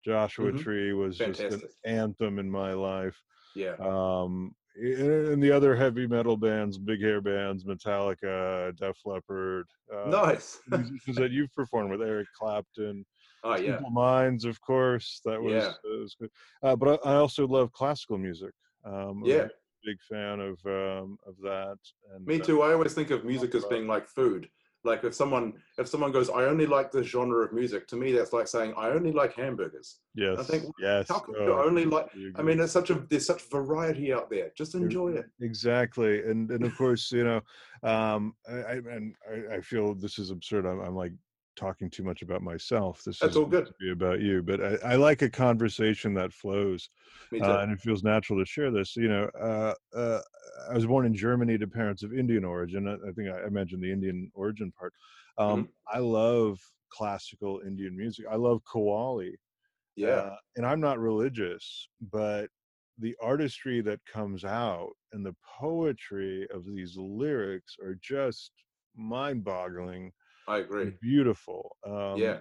Joshua 0.06 0.52
Mhm. 0.52 0.60
Tree 0.60 0.94
was 0.94 1.18
just 1.18 1.42
an 1.42 1.62
anthem 1.86 2.40
in 2.40 2.50
my 2.50 2.74
life. 2.74 3.22
yeah. 3.56 3.76
Um, 3.80 4.56
and 4.76 5.42
the 5.44 5.52
other 5.52 5.76
heavy 5.76 6.08
metal 6.08 6.36
bands, 6.36 6.78
big 6.80 7.00
hair 7.02 7.22
bands, 7.22 7.64
Metallica, 7.64 8.76
Def 8.76 8.98
Leppard, 9.06 9.66
uh, 9.94 10.10
nice. 10.10 10.60
musicians 10.68 11.16
that 11.18 11.32
you've 11.36 11.54
performed 11.54 11.92
with, 11.92 12.02
Eric 12.02 12.28
Clapton. 12.38 13.06
Oh 13.44 13.56
yeah. 13.56 13.76
Simple 13.76 13.92
Minds, 13.92 14.46
of 14.46 14.60
course. 14.62 15.22
That 15.26 15.42
was, 15.42 15.54
Yeah. 15.54 15.74
that 15.84 16.00
was 16.00 16.16
good. 16.20 16.30
Uh, 16.62 16.76
but 16.76 17.00
I, 17.06 17.12
I 17.12 17.16
also 17.16 17.48
love 17.48 17.72
classical 17.72 18.18
music. 18.18 18.54
Um, 18.86 19.22
Yeah. 19.26 19.48
big 19.86 19.98
fan 20.10 20.40
of 20.40 20.58
um, 20.66 21.18
of 21.28 21.36
that. 21.42 21.78
And 22.14 22.26
Me 22.26 22.40
uh, 22.40 22.44
too. 22.44 22.62
I 22.62 22.74
always 22.74 22.94
think 22.94 23.12
of 23.12 23.26
music 23.26 23.54
as 23.56 23.66
being 23.66 23.88
like 23.88 24.08
food. 24.08 24.50
Like 24.86 25.06
if 25.06 25.14
someone 25.14 25.54
if 25.78 25.88
someone 25.88 26.12
goes, 26.12 26.30
I 26.30 26.44
only 26.44 26.66
like 26.66 26.92
this 26.92 27.08
genre 27.08 27.46
of 27.46 27.54
music. 27.54 27.88
To 27.88 27.96
me, 27.96 28.12
that's 28.12 28.34
like 28.34 28.48
saying 28.50 28.74
I 28.78 28.90
only 28.90 29.14
like 29.14 29.34
hamburgers. 29.34 30.00
yes, 30.14 30.38
I 30.40 30.44
think, 30.44 30.66
yes. 30.78 31.08
How 31.08 31.20
can 31.20 31.36
oh, 31.38 31.46
you 31.46 31.54
only 31.54 31.86
like? 31.86 32.08
I 32.36 32.42
mean, 32.42 32.58
there's 32.58 32.72
such 32.72 32.90
a 32.90 32.96
there's 33.10 33.26
such 33.26 33.50
variety 33.50 34.12
out 34.12 34.30
there. 34.30 34.52
Just 34.58 34.76
enjoy 34.76 35.14
it. 35.14 35.26
exactly 35.40 36.24
and 36.24 36.52
and 36.52 36.64
of 36.66 36.76
course 36.78 37.12
you 37.12 37.24
know 37.24 37.42
um 37.84 38.34
i 38.48 38.54
I- 38.74 38.90
and 38.96 39.16
i, 39.32 39.56
I 39.56 39.62
feel 39.62 39.94
this 39.96 40.18
is 40.20 40.30
absurd 40.32 40.66
I'm, 40.66 40.80
I'm 40.82 40.96
like 40.96 41.14
talking 41.56 41.90
too 41.90 42.04
much 42.04 42.22
about 42.22 42.42
myself 42.42 43.04
this 43.04 43.20
That's 43.20 43.32
is 43.32 43.38
all 43.38 43.46
good. 43.46 43.68
to 43.68 43.74
be 43.80 43.92
about 43.92 44.22
you 44.22 44.42
but 44.42 44.62
i, 44.62 44.94
I 44.94 44.96
like 44.96 45.22
a 45.22 45.30
conversation 45.30 46.14
that 46.16 46.34
flows 46.34 46.90
uh, 47.42 47.60
and 47.60 47.72
it 47.72 47.80
feels 47.80 48.04
natural 48.04 48.40
to 48.40 48.46
share 48.46 48.72
this 48.72 48.96
you 48.96 49.08
know 49.08 49.30
uh, 49.40 49.74
uh, 49.96 50.20
i 50.70 50.74
was 50.74 50.86
born 50.86 51.06
in 51.06 51.16
germany 51.16 51.58
to 51.58 51.68
parents 51.68 52.04
of 52.04 52.14
indian 52.14 52.46
origin 52.46 52.88
i, 52.88 52.94
I 52.94 53.12
think 53.14 53.30
I, 53.30 53.46
I 53.46 53.50
mentioned 53.50 53.84
the 53.84 53.92
indian 53.92 54.32
origin 54.34 54.72
part 54.78 54.94
um 55.38 55.70
i 55.92 56.00
love 56.00 56.60
classical 56.92 57.62
indian 57.66 57.96
music 57.98 58.26
i 58.32 58.36
love 58.36 58.62
qawwali 58.72 59.34
yeah. 59.96 60.10
uh, 60.10 60.36
and 60.56 60.66
I'm 60.66 60.80
not 60.80 61.00
religious, 61.00 61.88
but 62.12 62.50
the 63.00 63.16
artistry 63.22 63.82
that 63.82 64.00
comes 64.06 64.44
out 64.44 64.92
and 65.12 65.26
the 65.26 65.36
poetry 65.60 66.48
of 66.54 66.66
these 66.66 66.96
lyrics 66.98 67.76
are 67.84 67.98
just 68.02 68.52
mind-boggling 68.96 70.12
I 70.48 70.60
agree. 70.60 70.94
beautiful. 71.02 71.76
Um, 71.86 72.18
yeah. 72.18 72.40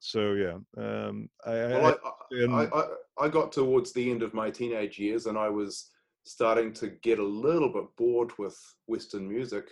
So 0.00 0.34
yeah, 0.34 0.58
um, 0.76 1.28
I, 1.46 1.52
I, 1.52 1.66
Well, 1.80 1.98
I, 2.32 2.44
I, 2.44 2.80
I, 2.80 2.84
I 3.22 3.28
got 3.28 3.52
towards 3.52 3.92
the 3.92 4.10
end 4.10 4.22
of 4.22 4.34
my 4.34 4.50
teenage 4.50 4.98
years 4.98 5.26
and 5.26 5.38
I 5.38 5.48
was 5.48 5.90
starting 6.24 6.72
to 6.74 6.88
get 7.02 7.18
a 7.18 7.24
little 7.24 7.72
bit 7.72 7.84
bored 7.96 8.32
with 8.38 8.56
Western 8.86 9.28
music, 9.28 9.70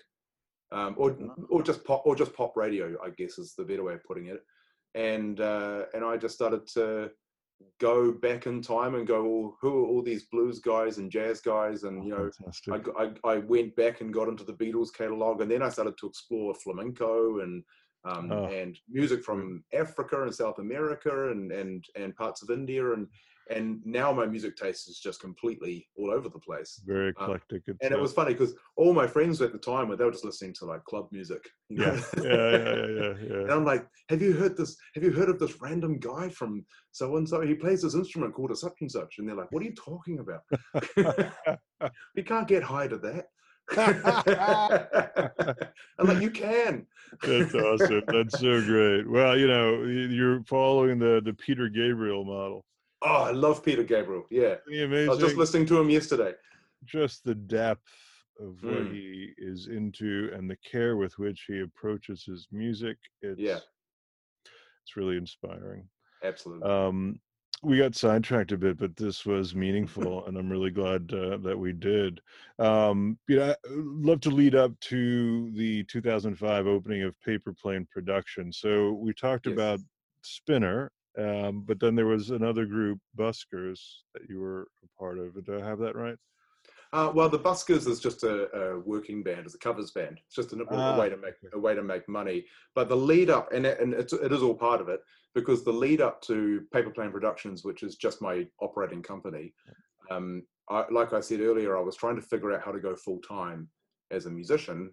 um, 0.71 0.95
or 0.97 1.17
or 1.51 1.63
just 1.63 1.85
pop 1.85 2.03
or 2.07 2.17
just 2.17 2.35
pop 2.35 2.57
radio, 2.57 2.97
I 3.05 3.11
guess 3.11 3.39
is 3.39 3.55
the 3.57 3.65
better 3.65 3.85
way 3.85 3.95
of 3.95 4.05
putting 4.05 4.27
it. 4.27 4.43
And 4.95 5.41
uh, 5.41 5.85
and 5.95 6.05
I 6.05 6.17
just 6.17 6.35
started 6.35 6.67
to 6.69 7.11
go 7.81 8.13
back 8.13 8.47
in 8.47 8.61
time 8.63 8.95
and 8.95 9.07
go, 9.07 9.23
well, 9.25 9.57
who 9.61 9.85
are 9.85 9.87
all 9.87 10.03
these 10.03 10.25
blues 10.25 10.59
guys 10.61 10.99
and 10.99 11.11
jazz 11.11 11.41
guys? 11.41 11.83
And 11.85 12.05
you 12.05 12.11
know, 12.11 12.31
I 12.99 13.05
I, 13.05 13.35
I 13.35 13.39
went 13.39 13.75
back 13.77 14.01
and 14.01 14.13
got 14.13 14.29
into 14.29 14.45
the 14.45 14.55
Beatles 14.55 14.93
catalog, 14.93 15.41
and 15.41 15.51
then 15.51 15.63
I 15.63 15.69
started 15.69 15.97
to 15.99 16.07
explore 16.07 16.55
flamenco 16.55 17.41
and 17.41 17.65
um, 18.05 18.33
Oh. 18.33 18.47
and 18.47 18.77
music 18.89 19.23
from 19.23 19.63
Africa 19.73 20.23
and 20.25 20.35
South 20.35 20.59
America 20.59 21.31
and 21.31 21.53
and 21.53 21.85
and 21.95 22.17
parts 22.17 22.43
of 22.43 22.51
India, 22.51 22.93
and 22.93 23.07
and 23.53 23.81
now 23.85 24.13
my 24.13 24.27
music 24.27 24.57
taste 24.57 24.89
is 24.89 24.99
just 24.99 25.21
completely 25.21 25.87
all 25.97 26.11
over 26.11 26.29
the 26.29 26.39
place. 26.39 26.81
very 26.85 27.13
uh, 27.21 27.25
eclectic. 27.25 27.63
It's, 27.67 27.79
And 27.83 27.93
it 27.93 28.01
was 28.01 28.13
funny 28.13 28.33
because 28.33 28.55
all 28.77 28.93
my 28.93 29.07
friends 29.07 29.41
at 29.43 29.53
the 29.53 29.59
time 29.59 29.89
were 29.89 29.97
they 29.97 30.05
were 30.05 30.11
just 30.11 30.25
listening 30.25 30.55
to 30.55 30.65
like 30.65 30.85
club 30.85 31.09
music. 31.13 31.49
you 31.69 31.79
know? 31.79 31.93
yeah, 32.17 32.23
yeah, 32.23 32.29
yeah, 32.29 32.87
yeah, 32.87 33.15
yeah, 33.29 33.41
And. 33.47 33.53
I'm 33.53 33.65
like, 33.65 33.87
have 34.09 34.23
you 34.23 34.33
heard 34.33 34.57
this? 34.57 34.77
Have 34.95 35.05
you 35.05 35.13
heard 35.13 35.29
of 35.29 35.39
this 35.39 35.61
random 35.61 35.99
guy 35.99 36.29
from 36.29 36.65
so 36.91 37.17
and 37.17 37.29
so? 37.29 37.41
He 37.41 37.55
plays 37.55 37.83
this 37.83 37.95
instrument 37.95 38.35
called 38.35 38.51
a 38.51 38.57
such 38.57 38.81
and 38.81 38.91
such. 38.91 39.17
And 39.19 39.29
they're 39.29 39.37
like, 39.37 39.53
what 39.53 39.63
are 39.63 39.67
you 39.67 39.75
talking 39.75 40.19
about? 40.19 40.43
we 42.17 42.23
can't 42.23 42.49
get 42.49 42.63
high 42.63 42.89
to 42.89 42.99
that. 42.99 43.27
I'm 45.99 46.07
like, 46.07 46.21
you 46.21 46.31
can. 46.31 46.87
That's 47.23 47.55
awesome. 47.55 48.03
That's 48.09 48.39
so 48.39 48.61
great. 48.63 49.09
Well, 49.09 49.39
you 49.39 49.47
know, 49.47 49.85
you're 49.85 50.43
following 50.45 50.99
the 50.99 51.23
the 51.25 51.33
Peter 51.33 51.69
Gabriel 51.69 52.25
model. 52.25 52.65
Oh, 53.05 53.25
I 53.25 53.31
love 53.33 53.65
Peter 53.65 53.83
Gabriel. 53.83 54.27
Yeah. 54.31 54.57
The 54.67 54.85
I 55.07 55.09
was 55.09 55.19
just 55.19 55.37
listening 55.37 55.67
to 55.67 55.79
him 55.81 55.91
yesterday. 55.91 56.35
just 56.85 57.25
the 57.25 57.35
depth 57.35 57.89
of 58.41 58.63
what 58.65 58.75
Mm. 58.85 58.93
he 58.93 59.33
is 59.39 59.67
into 59.69 60.31
and 60.35 60.51
the 60.51 60.57
care 60.57 60.97
with 60.97 61.17
which 61.19 61.45
he 61.47 61.61
approaches 61.61 62.25
his 62.25 62.49
music 62.51 62.97
it's 63.21 63.39
Yeah. 63.41 63.61
it's 64.83 64.97
really 64.97 65.17
inspiring 65.17 65.87
Absolutely. 66.25 66.69
um 66.69 67.21
we 67.63 67.77
got 67.79 67.95
sidetracked 67.95 68.51
a 68.51 68.57
bit 68.57 68.79
but 68.79 68.97
this 68.97 69.25
was 69.27 69.55
meaningful 69.55 70.27
and 70.27 70.37
i'm 70.37 70.51
really 70.51 70.71
glad 70.73 71.13
uh, 71.13 71.37
that 71.37 71.57
we 71.57 71.73
did 71.73 72.21
um 72.59 73.17
you 73.29 73.37
know 73.37 73.51
i'd 73.51 73.57
love 73.71 74.21
to 74.23 74.31
lead 74.31 74.55
up 74.57 74.73
to 74.81 75.51
the 75.53 75.85
2005 75.85 76.67
opening 76.67 77.03
of 77.03 77.15
paper 77.21 77.53
plane 77.53 77.87
production 77.93 78.53
so 78.53 78.93
we 78.95 79.13
talked 79.13 79.47
Yes. 79.47 79.53
about 79.53 79.81
spinner 80.23 80.91
um 81.19 81.63
but 81.67 81.79
then 81.81 81.95
there 81.95 82.07
was 82.07 82.31
another 82.31 82.65
group 82.65 82.99
buskers 83.19 83.81
that 84.15 84.23
you 84.29 84.41
were 84.41 84.69
a 84.85 84.99
part 84.99 85.19
of 85.19 85.45
do 85.45 85.59
i 85.59 85.65
have 85.65 85.79
that 85.79 85.97
right 85.97 86.17
Uh, 86.95 87.11
well, 87.15 87.29
the 87.31 87.39
Buskers 87.39 87.89
is 87.89 88.01
just 88.01 88.23
a, 88.23 88.55
a, 88.55 88.79
working 88.81 89.23
band, 89.23 89.47
it's 89.47 89.55
a 89.55 89.59
covers 89.59 89.93
band. 89.93 90.21
It's 90.27 90.37
just 90.37 90.53
a, 90.53 90.63
ah, 90.71 90.95
a, 90.95 90.99
way 90.99 91.09
to 91.09 91.17
make 91.17 91.37
a 91.55 91.59
way 91.59 91.75
to 91.75 91.83
make 91.83 92.07
money. 92.07 92.45
But 92.75 92.91
the 92.91 92.97
lead 93.11 93.31
up, 93.31 93.51
and, 93.51 93.65
it, 93.65 93.81
and 93.81 93.95
it's, 93.95 94.13
it 94.13 94.31
is 94.31 94.43
all 94.43 94.55
part 94.55 94.83
of 94.83 94.91
it, 94.91 95.01
because 95.35 95.65
the 95.65 95.73
lead 95.73 96.03
up 96.03 96.21
to 96.23 96.67
Paper 96.71 96.91
Plane 96.91 97.11
Productions, 97.11 97.65
which 97.65 97.83
is 97.83 97.97
just 97.97 98.21
my 98.21 98.47
operating 98.61 99.03
company, 99.03 99.55
um, 100.11 100.43
I, 100.69 100.85
like 100.91 101.15
I 101.15 101.21
said 101.21 101.41
earlier, 101.41 101.79
I 101.79 101.81
was 101.81 101.97
trying 101.97 102.17
to 102.17 102.23
figure 102.23 102.53
out 102.53 102.63
how 102.63 102.73
to 102.73 102.81
go 102.81 102.95
full 102.95 103.21
time 103.21 103.69
as 104.11 104.27
a 104.27 104.31
musician, 104.31 104.91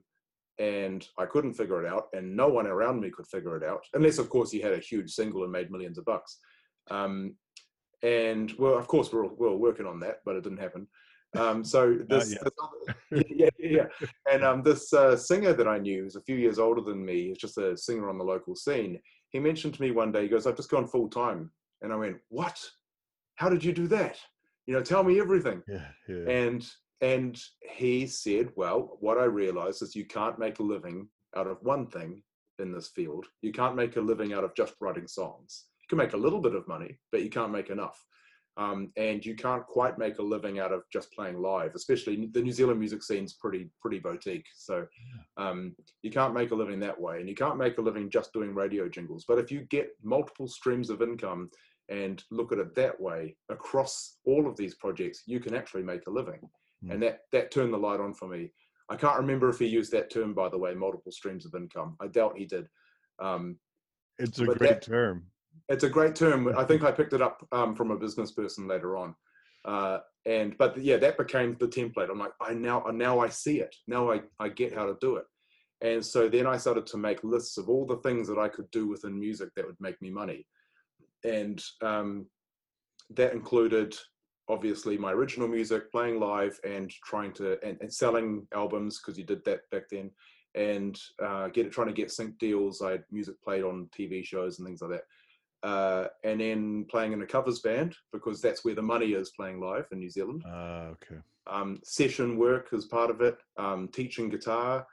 and 0.60 1.07
I 1.18 1.26
couldn't 1.26 1.53
figure 1.53 1.84
it 1.84 1.91
out, 1.91 2.07
and 2.14 2.36
no 2.36 2.49
one 2.49 2.68
around 2.68 2.99
me 2.99 3.10
could 3.10 3.28
figure 3.28 3.55
it 3.55 3.64
out, 3.64 3.86
unless, 3.93 4.18
of 4.18 4.30
course, 4.30 4.53
you 4.53 4.62
had 4.62 4.74
a 4.74 4.80
huge 4.80 5.12
single 5.12 5.43
and 5.43 5.51
made 5.51 5.72
millions 5.72 5.97
of 5.97 6.05
bucks. 6.05 6.38
Um, 6.91 7.36
and 8.03 8.53
well, 8.57 8.78
of 8.78 8.88
course, 8.88 9.12
we're, 9.12 9.28
we're 9.28 9.55
working 9.55 9.86
on 9.86 9.99
that, 10.01 10.18
but 10.26 10.36
it 10.36 10.43
didn't 10.43 10.60
happen. 10.60 10.88
Um, 11.38 11.64
so 11.64 11.97
this, 12.10 12.38
this 13.12 13.26
yeah, 13.30 13.49
yeah, 13.57 13.86
and 14.32 14.43
um, 14.43 14.64
this 14.64 14.91
uh, 14.93 15.16
singer 15.16 15.53
that 15.53 15.68
I 15.68 15.78
knew, 15.78 16.03
who's 16.03 16.16
a 16.16 16.22
few 16.22 16.36
years 16.36 16.60
older 16.60 16.82
than 16.82 17.05
me, 17.05 17.30
he's 17.30 17.38
just 17.38 17.57
a 17.57 17.78
singer 17.78 18.10
on 18.10 18.18
the 18.18 18.24
local 18.24 18.55
scene. 18.55 18.99
He 19.30 19.39
mentioned 19.39 19.76
to 19.76 19.82
me 19.82 19.91
one 19.91 20.12
day, 20.12 20.24
he 20.24 20.28
goes, 20.28 20.47
"I've 20.47 20.57
just 20.57 20.72
gone 20.72 20.88
full 20.88 21.07
time," 21.07 21.51
and 21.82 21.93
I 21.93 21.95
went, 21.95 22.18
"What? 22.30 22.60
How 23.36 23.47
did 23.47 23.64
you 23.64 23.74
do 23.74 23.88
that? 23.89 24.18
You 24.66 24.74
know, 24.74 24.82
tell 24.82 25.03
me 25.03 25.20
everything." 25.20 25.62
Yeah, 25.68 25.88
yeah. 26.07 26.30
And 26.30 26.68
and 27.02 27.39
he 27.62 28.08
said, 28.08 28.50
"Well, 28.56 28.97
what 29.00 29.18
I 29.18 29.26
realized 29.26 29.82
is 29.82 29.95
you 29.95 30.06
can't 30.06 30.39
make 30.39 30.60
a 30.60 30.64
living 30.64 31.10
out 31.36 31.47
of 31.47 31.62
one 31.62 31.88
thing 31.88 32.24
in 32.60 32.72
this 32.72 32.89
field. 32.89 33.26
You 33.41 33.52
can't 33.52 33.76
make 33.76 33.95
a 33.95 34.02
living 34.02 34.34
out 34.34 34.43
of 34.43 34.56
just 34.56 34.76
writing 34.82 35.08
songs. 35.08 35.66
You 35.82 35.88
can 35.89 35.97
make 35.97 36.14
a 36.14 36.18
little 36.18 36.41
bit 36.41 36.56
of 36.56 36.68
money, 36.68 37.00
but 37.12 37.24
you 37.24 37.30
can't 37.30 37.52
make 37.52 37.70
enough." 37.70 38.04
Um, 38.58 38.91
and 38.97 39.26
you 39.26 39.36
can't 39.36 39.66
quite 39.66 39.97
make 39.97 40.20
a 40.20 40.24
living 40.24 40.60
out 40.60 40.74
of 40.74 40.84
just 40.91 41.14
playing 41.14 41.39
live. 41.39 41.76
Especially 41.76 42.28
the 42.34 42.41
New 42.41 42.52
Zealand 42.52 42.78
music 42.78 43.02
scene's 43.02 43.34
pretty 43.34 43.70
pretty 43.82 44.00
boutique, 44.00 44.47
so 44.54 44.86
um, 45.38 45.74
you 46.02 46.12
can't 46.12 46.34
make 46.34 46.52
a 46.52 46.56
living 46.56 46.80
that 46.82 47.00
way, 47.00 47.20
and 47.20 47.30
you 47.30 47.36
can't 47.36 47.58
make 47.58 47.78
a 47.78 47.82
living 47.82 48.10
just 48.10 48.34
doing 48.34 48.54
radio 48.54 48.89
jingles. 48.89 49.24
But 49.26 49.39
if 49.39 49.50
you 49.50 49.62
get 49.70 49.91
multiple 50.04 50.47
streams 50.47 50.89
of 50.89 51.02
income 51.02 51.50
and 51.88 52.22
look 52.32 52.52
at 52.52 52.60
it 52.60 52.76
that 52.76 53.00
way 53.00 53.36
across 53.50 54.18
all 54.26 54.47
of 54.47 54.58
these 54.58 54.76
projects, 54.76 55.24
you 55.26 55.39
can 55.39 55.56
actually 55.56 55.84
make 55.84 56.06
a 56.08 56.12
living, 56.12 56.41
mm. 56.84 56.91
and 56.91 57.03
that 57.03 57.21
that 57.32 57.51
turned 57.51 57.73
the 57.73 57.77
light 57.77 57.99
on 57.99 58.13
for 58.13 58.27
me. 58.27 58.51
I 58.89 58.95
can't 58.95 59.19
remember 59.19 59.49
if 59.49 59.59
he 59.59 59.67
used 59.67 59.91
that 59.91 60.11
term, 60.11 60.34
by 60.34 60.49
the 60.49 60.57
way, 60.57 60.73
multiple 60.73 61.11
streams 61.11 61.45
of 61.45 61.53
income. 61.53 61.95
I 62.01 62.07
doubt 62.07 62.38
he 62.38 62.45
did. 62.45 62.67
Um, 63.19 63.57
it's 64.17 64.39
a 64.39 64.45
great 64.45 64.59
that, 64.59 64.82
term 64.82 65.25
it's 65.69 65.84
a 65.84 65.89
great 65.89 66.15
term. 66.15 66.51
I 66.57 66.63
think 66.63 66.84
I 66.84 66.91
picked 66.91 67.13
it 67.13 67.21
up 67.21 67.47
um, 67.51 67.75
from 67.75 67.91
a 67.91 67.97
business 67.97 68.32
person 68.32 68.67
later 68.67 68.97
on. 68.97 69.15
Uh, 69.65 69.99
and 70.25 70.57
but 70.57 70.77
yeah, 70.77 70.97
that 70.97 71.17
became 71.17 71.55
the 71.59 71.67
template. 71.67 72.09
I'm 72.09 72.19
like, 72.19 72.32
I 72.41 72.53
now 72.53 72.84
now 72.91 73.19
I 73.19 73.30
see 73.30 73.59
it. 73.59 73.75
Now 73.88 74.11
I, 74.11 74.21
I 74.39 74.49
get 74.49 74.73
how 74.73 74.86
to 74.86 74.97
do 74.99 75.17
it. 75.17 75.25
And 75.82 76.05
so 76.05 76.27
then 76.27 76.45
I 76.45 76.57
started 76.57 76.86
to 76.88 76.97
make 76.97 77.23
lists 77.23 77.57
of 77.57 77.69
all 77.69 77.86
the 77.86 77.97
things 77.97 78.27
that 78.27 78.38
I 78.38 78.49
could 78.49 78.69
do 78.71 78.88
within 78.88 79.17
music 79.17 79.49
that 79.55 79.65
would 79.65 79.80
make 79.80 80.01
me 80.01 80.09
money. 80.09 80.45
And 81.23 81.63
um, 81.82 82.25
that 83.11 83.34
included 83.34 83.95
obviously 84.50 84.97
my 84.97 85.12
original 85.12 85.47
music, 85.47 85.91
playing 85.91 86.20
live 86.20 86.60
and 86.64 86.89
trying 87.06 87.32
to 87.34 87.64
and, 87.66 87.78
and 87.82 87.93
selling 87.93 88.47
albums 88.54 89.00
because 89.00 89.18
you 89.18 89.24
did 89.24 89.45
that 89.45 89.70
back 89.70 89.84
then, 89.89 90.12
and 90.56 91.00
uh, 91.24 91.47
get 91.47 91.72
trying 91.72 91.88
to 91.88 91.93
get 91.93 92.12
sync 92.12 92.38
deals. 92.39 92.82
I 92.82 92.91
had 92.91 93.04
music 93.12 93.41
played 93.43 93.64
on 93.64 93.89
TV 93.97 94.26
shows 94.26 94.60
and 94.60 94.68
things 94.68 94.82
like 94.82 94.91
that 94.91 95.04
uh, 95.64 96.08
and 96.24 96.39
then 96.39 96.86
playing 96.89 97.14
in 97.14 97.22
a 97.22 97.26
covers 97.26 97.60
band 97.60 97.95
because 98.14 98.41
that's 98.41 98.64
where 98.64 98.76
the 98.76 98.82
money 98.82 99.14
is 99.14 99.32
playing 99.32 99.60
live 99.60 99.86
in 99.91 100.00
New 100.00 100.10
Zealand. 100.10 100.43
Ah, 100.45 100.50
uh, 100.50 100.84
okay. 100.91 101.22
Um, 101.47 101.80
session 101.84 102.38
work 102.38 102.70
is 102.72 102.86
part 102.86 103.10
of 103.10 103.22
it. 103.22 103.38
Um, 103.58 103.89
teaching 103.89 104.30
guitar. 104.30 104.86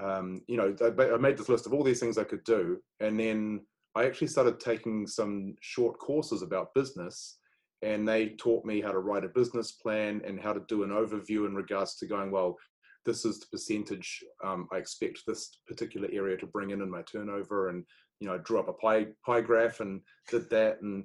Um, 0.00 0.42
you 0.46 0.56
know, 0.56 0.74
I, 0.80 1.14
I 1.14 1.16
made 1.18 1.36
this 1.36 1.48
list 1.48 1.66
of 1.66 1.74
all 1.74 1.82
these 1.82 2.00
things 2.00 2.18
I 2.18 2.24
could 2.24 2.44
do, 2.44 2.80
and 3.00 3.18
then 3.18 3.60
I 3.94 4.06
actually 4.06 4.28
started 4.28 4.60
taking 4.60 5.06
some 5.06 5.56
short 5.60 5.98
courses 5.98 6.42
about 6.42 6.74
business, 6.74 7.38
and 7.82 8.06
they 8.08 8.30
taught 8.30 8.64
me 8.64 8.80
how 8.80 8.92
to 8.92 8.98
write 8.98 9.24
a 9.24 9.28
business 9.28 9.72
plan 9.72 10.20
and 10.26 10.40
how 10.40 10.52
to 10.52 10.62
do 10.68 10.82
an 10.82 10.90
overview 10.90 11.46
in 11.46 11.54
regards 11.54 11.96
to 11.96 12.06
going 12.06 12.30
well. 12.30 12.56
This 13.04 13.24
is 13.24 13.38
the 13.40 13.46
percentage 13.46 14.22
um, 14.44 14.68
I 14.72 14.76
expect 14.76 15.20
this 15.26 15.60
particular 15.66 16.08
area 16.12 16.36
to 16.38 16.46
bring 16.46 16.70
in 16.70 16.82
in 16.82 16.90
my 16.90 17.02
turnover, 17.02 17.68
and 17.68 17.84
you 18.20 18.26
know, 18.26 18.34
I 18.34 18.38
drew 18.38 18.58
up 18.58 18.68
a 18.68 18.72
pie 18.72 19.06
pie 19.24 19.40
graph 19.40 19.80
and 19.80 20.00
did 20.28 20.50
that, 20.50 20.82
and 20.82 21.04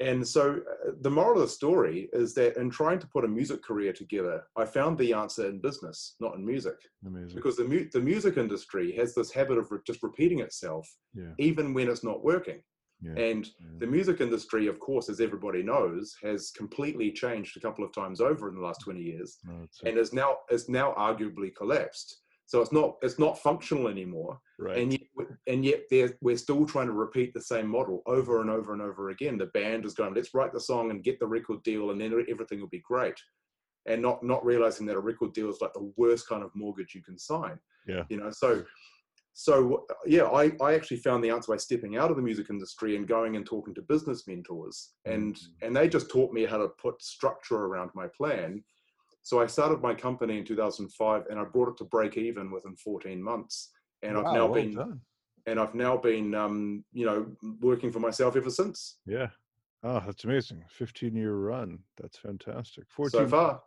and 0.00 0.26
so 0.26 0.54
uh, 0.56 0.92
the 1.02 1.10
moral 1.10 1.42
of 1.42 1.48
the 1.48 1.52
story 1.52 2.08
is 2.12 2.34
that 2.34 2.56
in 2.56 2.70
trying 2.70 2.98
to 2.98 3.06
put 3.06 3.24
a 3.24 3.28
music 3.28 3.62
career 3.62 3.92
together, 3.92 4.42
I 4.56 4.64
found 4.64 4.96
the 4.96 5.12
answer 5.12 5.46
in 5.46 5.60
business, 5.60 6.16
not 6.18 6.34
in 6.34 6.44
music. 6.44 6.76
Amazing. 7.06 7.36
Because 7.36 7.56
the 7.56 7.64
mu- 7.64 7.88
the 7.92 8.00
music 8.00 8.38
industry 8.38 8.96
has 8.96 9.14
this 9.14 9.30
habit 9.30 9.58
of 9.58 9.70
re- 9.70 9.80
just 9.86 10.02
repeating 10.02 10.40
itself, 10.40 10.88
yeah. 11.14 11.32
even 11.38 11.74
when 11.74 11.88
it's 11.88 12.04
not 12.04 12.24
working. 12.24 12.62
Yeah. 13.02 13.20
And 13.20 13.46
yeah. 13.46 13.66
the 13.78 13.86
music 13.86 14.20
industry, 14.20 14.68
of 14.68 14.78
course, 14.78 15.08
as 15.08 15.20
everybody 15.20 15.62
knows, 15.62 16.14
has 16.22 16.50
completely 16.50 17.10
changed 17.10 17.56
a 17.56 17.60
couple 17.60 17.84
of 17.84 17.92
times 17.92 18.20
over 18.20 18.48
in 18.48 18.54
the 18.54 18.60
last 18.60 18.80
20 18.82 19.00
years, 19.00 19.38
no, 19.44 19.66
and 19.84 19.98
is 19.98 20.12
now 20.12 20.38
is 20.50 20.68
now 20.68 20.94
arguably 20.96 21.54
collapsed. 21.54 22.18
So 22.46 22.60
it's 22.60 22.72
not 22.72 22.96
it's 23.02 23.18
not 23.18 23.38
functional 23.38 23.88
anymore. 23.88 24.38
Right. 24.58 24.78
And 24.78 24.92
yet, 24.92 25.28
and 25.46 25.64
yet 25.64 25.82
we're 26.20 26.36
still 26.36 26.66
trying 26.66 26.86
to 26.86 26.92
repeat 26.92 27.34
the 27.34 27.40
same 27.40 27.66
model 27.66 28.02
over 28.06 28.40
and 28.40 28.50
over 28.50 28.72
and 28.72 28.82
over 28.82 29.10
again. 29.10 29.38
The 29.38 29.46
band 29.46 29.84
is 29.84 29.94
going, 29.94 30.14
let's 30.14 30.34
write 30.34 30.52
the 30.52 30.60
song 30.60 30.90
and 30.90 31.02
get 31.02 31.18
the 31.18 31.26
record 31.26 31.62
deal, 31.62 31.90
and 31.90 32.00
then 32.00 32.12
everything 32.28 32.60
will 32.60 32.68
be 32.68 32.82
great. 32.86 33.18
And 33.86 34.00
not 34.00 34.22
not 34.22 34.44
realizing 34.44 34.86
that 34.86 34.96
a 34.96 35.00
record 35.00 35.32
deal 35.32 35.50
is 35.50 35.60
like 35.60 35.72
the 35.72 35.92
worst 35.96 36.28
kind 36.28 36.44
of 36.44 36.54
mortgage 36.54 36.94
you 36.94 37.02
can 37.02 37.18
sign. 37.18 37.58
Yeah. 37.88 38.04
You 38.10 38.18
know, 38.18 38.30
so 38.30 38.64
so 39.34 39.86
yeah, 40.06 40.24
I, 40.24 40.52
I 40.60 40.74
actually 40.74 40.98
found 40.98 41.24
the 41.24 41.30
answer 41.30 41.52
by 41.52 41.56
stepping 41.56 41.96
out 41.96 42.10
of 42.10 42.16
the 42.16 42.22
music 42.22 42.48
industry 42.50 42.96
and 42.96 43.08
going 43.08 43.36
and 43.36 43.46
talking 43.46 43.74
to 43.74 43.82
business 43.82 44.26
mentors. 44.26 44.90
And 45.06 45.34
mm-hmm. 45.34 45.66
and 45.66 45.76
they 45.76 45.88
just 45.88 46.10
taught 46.10 46.32
me 46.32 46.44
how 46.44 46.58
to 46.58 46.68
put 46.68 47.02
structure 47.02 47.56
around 47.56 47.90
my 47.94 48.06
plan 48.16 48.62
so 49.22 49.40
I 49.40 49.46
started 49.46 49.80
my 49.80 49.94
company 49.94 50.38
in 50.38 50.44
2005 50.44 51.24
and 51.30 51.38
I 51.38 51.44
brought 51.44 51.68
it 51.68 51.76
to 51.78 51.84
break 51.84 52.16
even 52.16 52.50
within 52.50 52.74
14 52.76 53.22
months. 53.22 53.70
And 54.02 54.16
wow, 54.16 54.24
I've 54.24 54.34
now 54.34 54.46
well 54.46 54.54
been, 54.54 54.74
done. 54.74 55.00
and 55.46 55.60
I've 55.60 55.74
now 55.74 55.96
been, 55.96 56.34
um, 56.34 56.84
you 56.92 57.06
know, 57.06 57.26
working 57.60 57.92
for 57.92 58.00
myself 58.00 58.36
ever 58.36 58.50
since. 58.50 58.98
Yeah. 59.06 59.28
Oh, 59.84 60.02
that's 60.04 60.24
amazing. 60.24 60.64
15 60.68 61.14
year 61.14 61.34
run. 61.34 61.78
That's 62.00 62.18
fantastic. 62.18 62.84
14 62.88 63.10
so 63.10 63.28
far. 63.28 63.62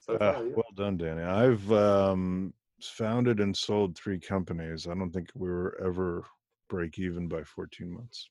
So 0.00 0.14
uh, 0.14 0.34
far 0.34 0.44
yeah. 0.44 0.52
Well 0.56 0.64
done, 0.74 0.96
Danny. 0.96 1.22
I've 1.22 1.72
um, 1.72 2.52
founded 2.88 3.40
and 3.40 3.56
sold 3.56 3.96
three 3.96 4.18
companies. 4.18 4.86
I 4.86 4.94
don't 4.94 5.10
think 5.10 5.30
we 5.34 5.48
were 5.48 5.80
ever 5.84 6.24
break 6.68 6.98
even 6.98 7.28
by 7.28 7.42
14 7.42 7.92
months. 7.92 8.28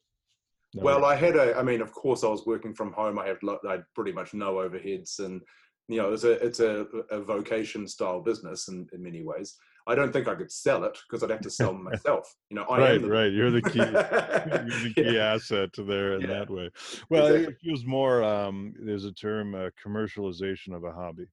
No. 0.76 0.84
Well, 0.84 1.06
I 1.06 1.16
had 1.16 1.36
a, 1.36 1.56
I 1.56 1.64
mean, 1.64 1.82
of 1.82 1.92
course 1.92 2.24
I 2.24 2.28
was 2.28 2.46
working 2.46 2.74
from 2.74 2.94
home. 2.94 3.20
I 3.20 3.28
had, 3.28 3.38
I 3.68 3.72
had 3.72 3.84
pretty 3.94 4.12
much 4.12 4.34
no 4.34 4.56
overheads 4.56 5.20
and 5.20 5.42
you 5.88 5.98
know, 5.98 6.14
it's 6.14 6.24
a 6.24 6.32
it's 6.44 6.60
a, 6.60 6.86
a 7.12 7.20
vocation 7.22 7.88
style 7.88 8.22
business 8.22 8.68
in, 8.70 8.88
in 8.94 9.04
many 9.04 9.22
ways. 9.22 9.56
I 9.86 9.96
don't 9.96 10.14
think 10.14 10.30
I 10.30 10.36
could 10.36 10.52
sell 10.52 10.86
it 10.86 10.98
because 11.04 11.24
I'd 11.24 11.30
have 11.30 11.42
to 11.42 11.50
sell 11.50 11.74
myself. 11.92 12.34
You 12.50 12.56
know, 12.56 12.64
I 12.64 12.78
right, 12.80 13.02
the, 13.02 13.10
right. 13.10 13.32
You're 13.32 13.52
the 13.52 13.62
key, 13.62 13.80
you're 13.80 13.92
the 13.92 14.94
key 14.96 15.16
yeah. 15.16 15.34
asset 15.34 15.70
there 15.78 16.14
in 16.14 16.22
yeah. 16.22 16.28
that 16.28 16.50
way. 16.50 16.70
Well, 17.10 17.28
exactly. 17.28 17.54
it 17.54 17.60
feels 17.62 17.86
more. 17.86 18.24
Um, 18.24 18.74
there's 18.80 19.06
a 19.06 19.12
term, 19.12 19.56
uh, 19.56 19.70
commercialization 19.86 20.74
of 20.74 20.86
a 20.86 20.92
hobby. 20.92 21.28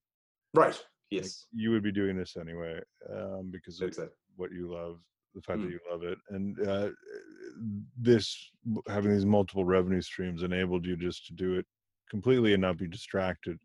Right. 0.53 0.79
Yes. 1.11 1.47
Like 1.53 1.63
you 1.63 1.71
would 1.71 1.83
be 1.83 1.93
doing 1.93 2.17
this 2.17 2.37
anyway 2.37 2.81
um, 3.13 3.51
because 3.51 3.81
of 3.81 3.89
exactly. 3.89 4.15
what 4.37 4.53
you 4.53 4.73
love, 4.73 4.99
the 5.35 5.43
fact 5.43 5.61
mm. 5.61 5.65
that 5.65 5.73
you 5.73 5.81
love 5.91 6.03
it, 6.05 6.19
and 6.31 6.69
uh, 6.69 6.91
this 7.99 8.51
having 8.89 9.13
these 9.13 9.27
multiple 9.27 9.65
revenue 9.65 10.01
streams 10.01 10.43
enabled 10.43 10.87
you 10.87 10.97
just 10.97 11.27
to 11.27 11.33
do 11.33 11.59
it 11.59 11.67
completely 12.09 12.53
and 12.53 12.63
not 12.63 12.79
be 12.79 12.87
distracted 12.87 13.59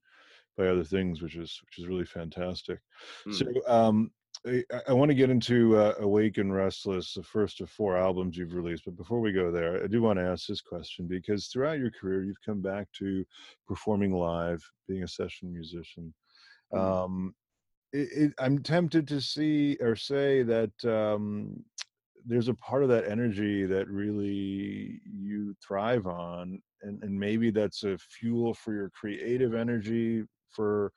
by 0.58 0.68
other 0.68 0.84
things, 0.84 1.22
which 1.22 1.36
is 1.36 1.60
which 1.66 1.80
is 1.80 1.88
really 1.88 2.06
fantastic. 2.06 2.80
Mm. 3.28 3.34
So 3.34 3.72
um, 3.72 4.12
I, 4.46 4.64
I 4.88 4.94
want 4.94 5.10
to 5.10 5.16
get 5.16 5.30
into 5.30 5.78
uh, 5.78 5.94
Awake 6.00 6.38
and 6.38 6.54
Restless, 6.54 7.14
the 7.14 7.24
first 7.24 7.62
of 7.62 7.70
four 7.70 7.98
albums 7.98 8.38
you've 8.38 8.54
released. 8.54 8.86
But 8.86 8.98
before 8.98 9.20
we 9.20 9.32
go 9.32 9.52
there, 9.52 9.84
I 9.84 9.88
do 9.88 10.02
want 10.02 10.20
to 10.20 10.26
ask 10.26 10.48
this 10.48 10.62
question 10.62 11.08
because 11.08 11.48
throughout 11.48 11.80
your 11.80 11.92
career, 11.92 12.24
you've 12.24 12.42
come 12.46 12.62
back 12.62 12.88
to 13.00 13.26
performing 13.68 14.14
live, 14.14 14.64
being 14.88 15.04
a 15.04 15.08
session 15.08 15.52
musician. 15.52 16.14
Mm. 16.74 16.80
Um, 16.80 17.36
it, 17.94 18.10
it, 18.12 18.34
I'm 18.40 18.62
tempted 18.62 19.08
to 19.08 19.22
see 19.22 19.78
or 19.82 19.96
say 19.96 20.44
that 20.44 20.72
um, 20.86 21.64
there's 22.26 22.48
a 22.48 22.54
part 22.56 22.84
of 22.84 22.90
that 22.90 23.08
energy 23.08 23.66
that 23.66 23.88
really 23.88 25.02
you 25.06 25.56
thrive 25.66 26.08
on 26.08 26.62
and, 26.82 27.04
and 27.04 27.20
maybe 27.20 27.52
that's 27.52 27.84
a 27.84 27.98
fuel 27.98 28.54
for 28.54 28.74
your 28.74 28.90
creative 28.90 29.54
energy 29.54 30.24
for 30.50 30.92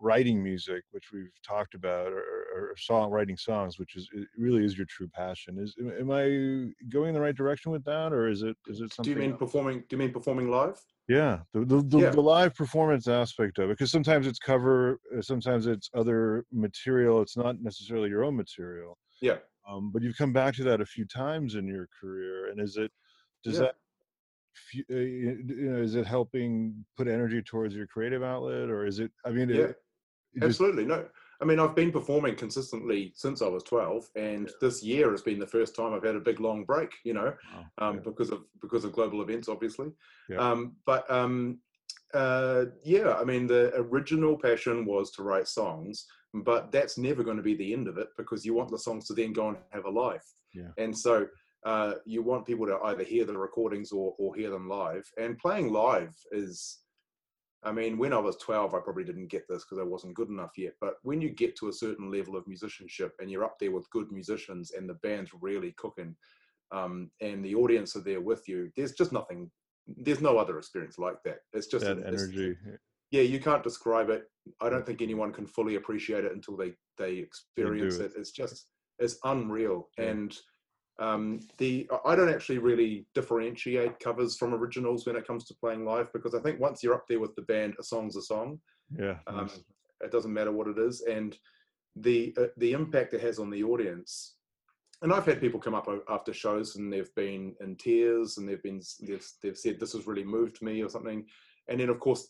writing 0.00 0.42
music, 0.42 0.84
which 0.90 1.10
we've 1.12 1.30
talked 1.46 1.74
about, 1.74 2.12
or, 2.12 2.39
or 2.54 2.74
song 2.76 3.10
writing 3.10 3.36
songs, 3.36 3.78
which 3.78 3.96
is 3.96 4.08
really 4.36 4.64
is 4.64 4.76
your 4.76 4.86
true 4.86 5.08
passion. 5.08 5.58
Is 5.58 5.74
am 5.98 6.10
I 6.10 6.24
going 6.88 7.08
in 7.08 7.14
the 7.14 7.20
right 7.20 7.34
direction 7.36 7.72
with 7.72 7.84
that, 7.84 8.12
or 8.12 8.28
is 8.28 8.42
it 8.42 8.56
is 8.66 8.80
it 8.80 8.92
something? 8.92 9.14
Do 9.14 9.18
you 9.18 9.22
mean 9.24 9.32
else? 9.32 9.38
performing? 9.38 9.78
Do 9.80 9.86
you 9.90 9.98
mean 9.98 10.12
performing 10.12 10.50
live? 10.50 10.78
Yeah, 11.08 11.40
the 11.52 11.64
the, 11.64 11.82
the, 11.82 11.98
Yeah. 11.98 12.10
the 12.10 12.20
live 12.20 12.54
performance 12.54 13.08
aspect 13.08 13.58
of 13.58 13.70
it, 13.70 13.72
because 13.74 13.90
sometimes 13.90 14.26
it's 14.26 14.38
cover, 14.38 15.00
uh, 15.16 15.22
sometimes 15.22 15.66
it's 15.66 15.90
other 15.94 16.44
material. 16.52 17.20
It's 17.22 17.36
not 17.36 17.60
necessarily 17.60 18.08
your 18.08 18.24
own 18.24 18.36
material. 18.36 18.96
Yeah. 19.20 19.38
Um, 19.68 19.90
but 19.92 20.02
you've 20.02 20.16
come 20.16 20.32
back 20.32 20.54
to 20.56 20.64
that 20.64 20.80
a 20.80 20.86
few 20.86 21.04
times 21.04 21.54
in 21.54 21.66
your 21.66 21.88
career, 22.00 22.50
and 22.50 22.60
is 22.60 22.76
it 22.76 22.92
does 23.44 23.54
Yeah. 23.54 23.60
that 23.60 23.74
uh, 24.90 24.94
you 24.94 25.70
know 25.70 25.80
is 25.82 25.94
it 25.94 26.06
helping 26.06 26.84
put 26.96 27.08
energy 27.08 27.42
towards 27.42 27.74
your 27.74 27.86
creative 27.86 28.22
outlet, 28.22 28.68
or 28.70 28.86
is 28.86 28.98
it? 29.00 29.10
I 29.24 29.30
mean, 29.30 29.48
Yeah. 29.48 29.72
it 30.34 30.42
Absolutely. 30.42 30.84
No. 30.84 31.08
I 31.42 31.46
mean, 31.46 31.58
I've 31.58 31.74
been 31.74 31.90
performing 31.90 32.36
consistently 32.36 33.12
since 33.14 33.40
I 33.40 33.46
was 33.46 33.62
12, 33.62 34.10
and 34.16 34.50
this 34.60 34.82
year 34.82 35.10
has 35.10 35.22
been 35.22 35.38
the 35.38 35.46
first 35.46 35.74
time 35.74 35.94
I've 35.94 36.04
had 36.04 36.16
a 36.16 36.20
big 36.20 36.38
long 36.38 36.64
break, 36.64 36.92
you 37.04 37.14
know, 37.14 37.32
wow, 37.54 37.88
um, 37.88 37.94
yeah. 37.96 38.00
because 38.04 38.30
of 38.30 38.44
because 38.60 38.84
of 38.84 38.92
global 38.92 39.22
events, 39.22 39.48
obviously. 39.48 39.90
Yeah. 40.28 40.38
Um, 40.38 40.76
but 40.84 41.10
um, 41.10 41.58
uh, 42.12 42.66
yeah, 42.84 43.14
I 43.14 43.24
mean, 43.24 43.46
the 43.46 43.72
original 43.76 44.36
passion 44.36 44.84
was 44.84 45.10
to 45.12 45.22
write 45.22 45.48
songs, 45.48 46.06
but 46.34 46.72
that's 46.72 46.98
never 46.98 47.22
going 47.22 47.36
to 47.36 47.42
be 47.42 47.54
the 47.54 47.72
end 47.72 47.88
of 47.88 47.98
it 47.98 48.08
because 48.16 48.44
you 48.44 48.54
want 48.54 48.70
the 48.70 48.78
songs 48.78 49.06
to 49.06 49.14
then 49.14 49.32
go 49.32 49.48
and 49.48 49.56
have 49.70 49.84
a 49.84 49.90
life. 49.90 50.24
Yeah. 50.54 50.68
And 50.78 50.96
so 50.96 51.26
uh, 51.64 51.94
you 52.04 52.22
want 52.22 52.46
people 52.46 52.66
to 52.66 52.78
either 52.84 53.04
hear 53.04 53.24
the 53.24 53.36
recordings 53.36 53.92
or, 53.92 54.14
or 54.18 54.34
hear 54.34 54.50
them 54.50 54.68
live. 54.68 55.08
And 55.18 55.38
playing 55.38 55.72
live 55.72 56.14
is, 56.32 56.78
I 57.62 57.72
mean, 57.72 57.98
when 57.98 58.12
I 58.12 58.18
was 58.18 58.36
12, 58.36 58.74
I 58.74 58.78
probably 58.80 59.04
didn't 59.04 59.28
get 59.28 59.46
this 59.48 59.64
because 59.64 59.78
I 59.78 59.82
wasn't 59.82 60.14
good 60.14 60.28
enough 60.30 60.52
yet. 60.56 60.74
But 60.80 60.94
when 61.02 61.20
you 61.20 61.28
get 61.28 61.56
to 61.56 61.68
a 61.68 61.72
certain 61.72 62.10
level 62.10 62.36
of 62.36 62.46
musicianship 62.46 63.12
and 63.18 63.30
you're 63.30 63.44
up 63.44 63.58
there 63.60 63.70
with 63.70 63.90
good 63.90 64.10
musicians 64.10 64.70
and 64.72 64.88
the 64.88 64.94
band's 64.94 65.30
really 65.40 65.72
cooking, 65.76 66.16
um, 66.72 67.10
and 67.20 67.44
the 67.44 67.54
audience 67.54 67.96
are 67.96 68.02
there 68.02 68.20
with 68.20 68.48
you, 68.48 68.70
there's 68.76 68.92
just 68.92 69.12
nothing. 69.12 69.50
There's 69.86 70.22
no 70.22 70.38
other 70.38 70.56
experience 70.56 70.98
like 70.98 71.22
that. 71.24 71.40
It's 71.52 71.66
just 71.66 71.84
that 71.84 71.98
it's- 71.98 72.22
energy. 72.22 72.56
yeah, 73.10 73.22
you 73.22 73.40
can't 73.40 73.62
describe 73.62 74.08
it. 74.08 74.24
I 74.60 74.70
don't 74.70 74.86
think 74.86 75.02
anyone 75.02 75.32
can 75.32 75.46
fully 75.46 75.74
appreciate 75.74 76.24
it 76.24 76.32
until 76.32 76.56
they 76.56 76.72
they 76.96 77.14
experience 77.16 77.96
it. 77.96 78.12
it. 78.12 78.18
It's 78.18 78.30
just 78.30 78.68
it's 78.98 79.18
unreal. 79.24 79.88
Yeah. 79.98 80.04
And 80.10 80.38
um, 81.00 81.40
the 81.56 81.90
I 82.04 82.14
don't 82.14 82.32
actually 82.32 82.58
really 82.58 83.06
differentiate 83.14 83.98
covers 84.00 84.36
from 84.36 84.54
originals 84.54 85.06
when 85.06 85.16
it 85.16 85.26
comes 85.26 85.46
to 85.46 85.54
playing 85.54 85.84
live 85.84 86.12
because 86.12 86.34
I 86.34 86.40
think 86.40 86.60
once 86.60 86.82
you're 86.82 86.94
up 86.94 87.06
there 87.08 87.18
with 87.18 87.34
the 87.34 87.42
band, 87.42 87.74
a 87.80 87.82
song's 87.82 88.16
a 88.16 88.22
song. 88.22 88.60
Yeah. 88.96 89.16
Um, 89.26 89.36
nice. 89.36 89.60
it 90.02 90.12
doesn't 90.12 90.32
matter 90.32 90.52
what 90.52 90.68
it 90.68 90.78
is, 90.78 91.00
and 91.02 91.36
the 91.96 92.34
uh, 92.38 92.46
the 92.58 92.72
impact 92.72 93.14
it 93.14 93.22
has 93.22 93.38
on 93.38 93.50
the 93.50 93.64
audience. 93.64 94.36
And 95.02 95.10
I've 95.10 95.24
had 95.24 95.40
people 95.40 95.58
come 95.58 95.74
up 95.74 95.88
after 96.10 96.34
shows 96.34 96.76
and 96.76 96.92
they've 96.92 97.14
been 97.14 97.54
in 97.62 97.74
tears 97.76 98.36
and 98.36 98.46
they've 98.46 98.62
been 98.62 98.82
they've, 99.00 99.26
they've 99.42 99.56
said 99.56 99.80
this 99.80 99.94
has 99.94 100.06
really 100.06 100.24
moved 100.24 100.60
me 100.60 100.82
or 100.82 100.90
something. 100.90 101.24
And 101.68 101.80
then 101.80 101.88
of 101.88 101.98
course, 102.00 102.28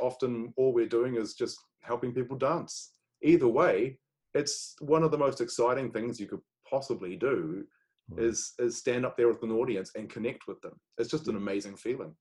often 0.00 0.54
all 0.56 0.72
we're 0.72 0.86
doing 0.86 1.16
is 1.16 1.34
just 1.34 1.58
helping 1.80 2.14
people 2.14 2.36
dance. 2.36 2.92
Either 3.22 3.48
way, 3.48 3.98
it's 4.34 4.76
one 4.78 5.02
of 5.02 5.10
the 5.10 5.18
most 5.18 5.40
exciting 5.40 5.90
things 5.90 6.20
you 6.20 6.28
could 6.28 6.40
possibly 6.76 7.16
do 7.16 7.64
Wow. 8.08 8.24
is 8.24 8.54
is 8.58 8.76
stand 8.78 9.06
up 9.06 9.16
there 9.16 9.28
with 9.32 9.42
an 9.44 9.52
audience 9.52 9.92
and 9.94 10.10
connect 10.10 10.48
with 10.48 10.60
them. 10.60 10.72
It's 10.98 11.10
just 11.10 11.28
an 11.28 11.36
amazing 11.36 11.76
feeling. 11.76 12.12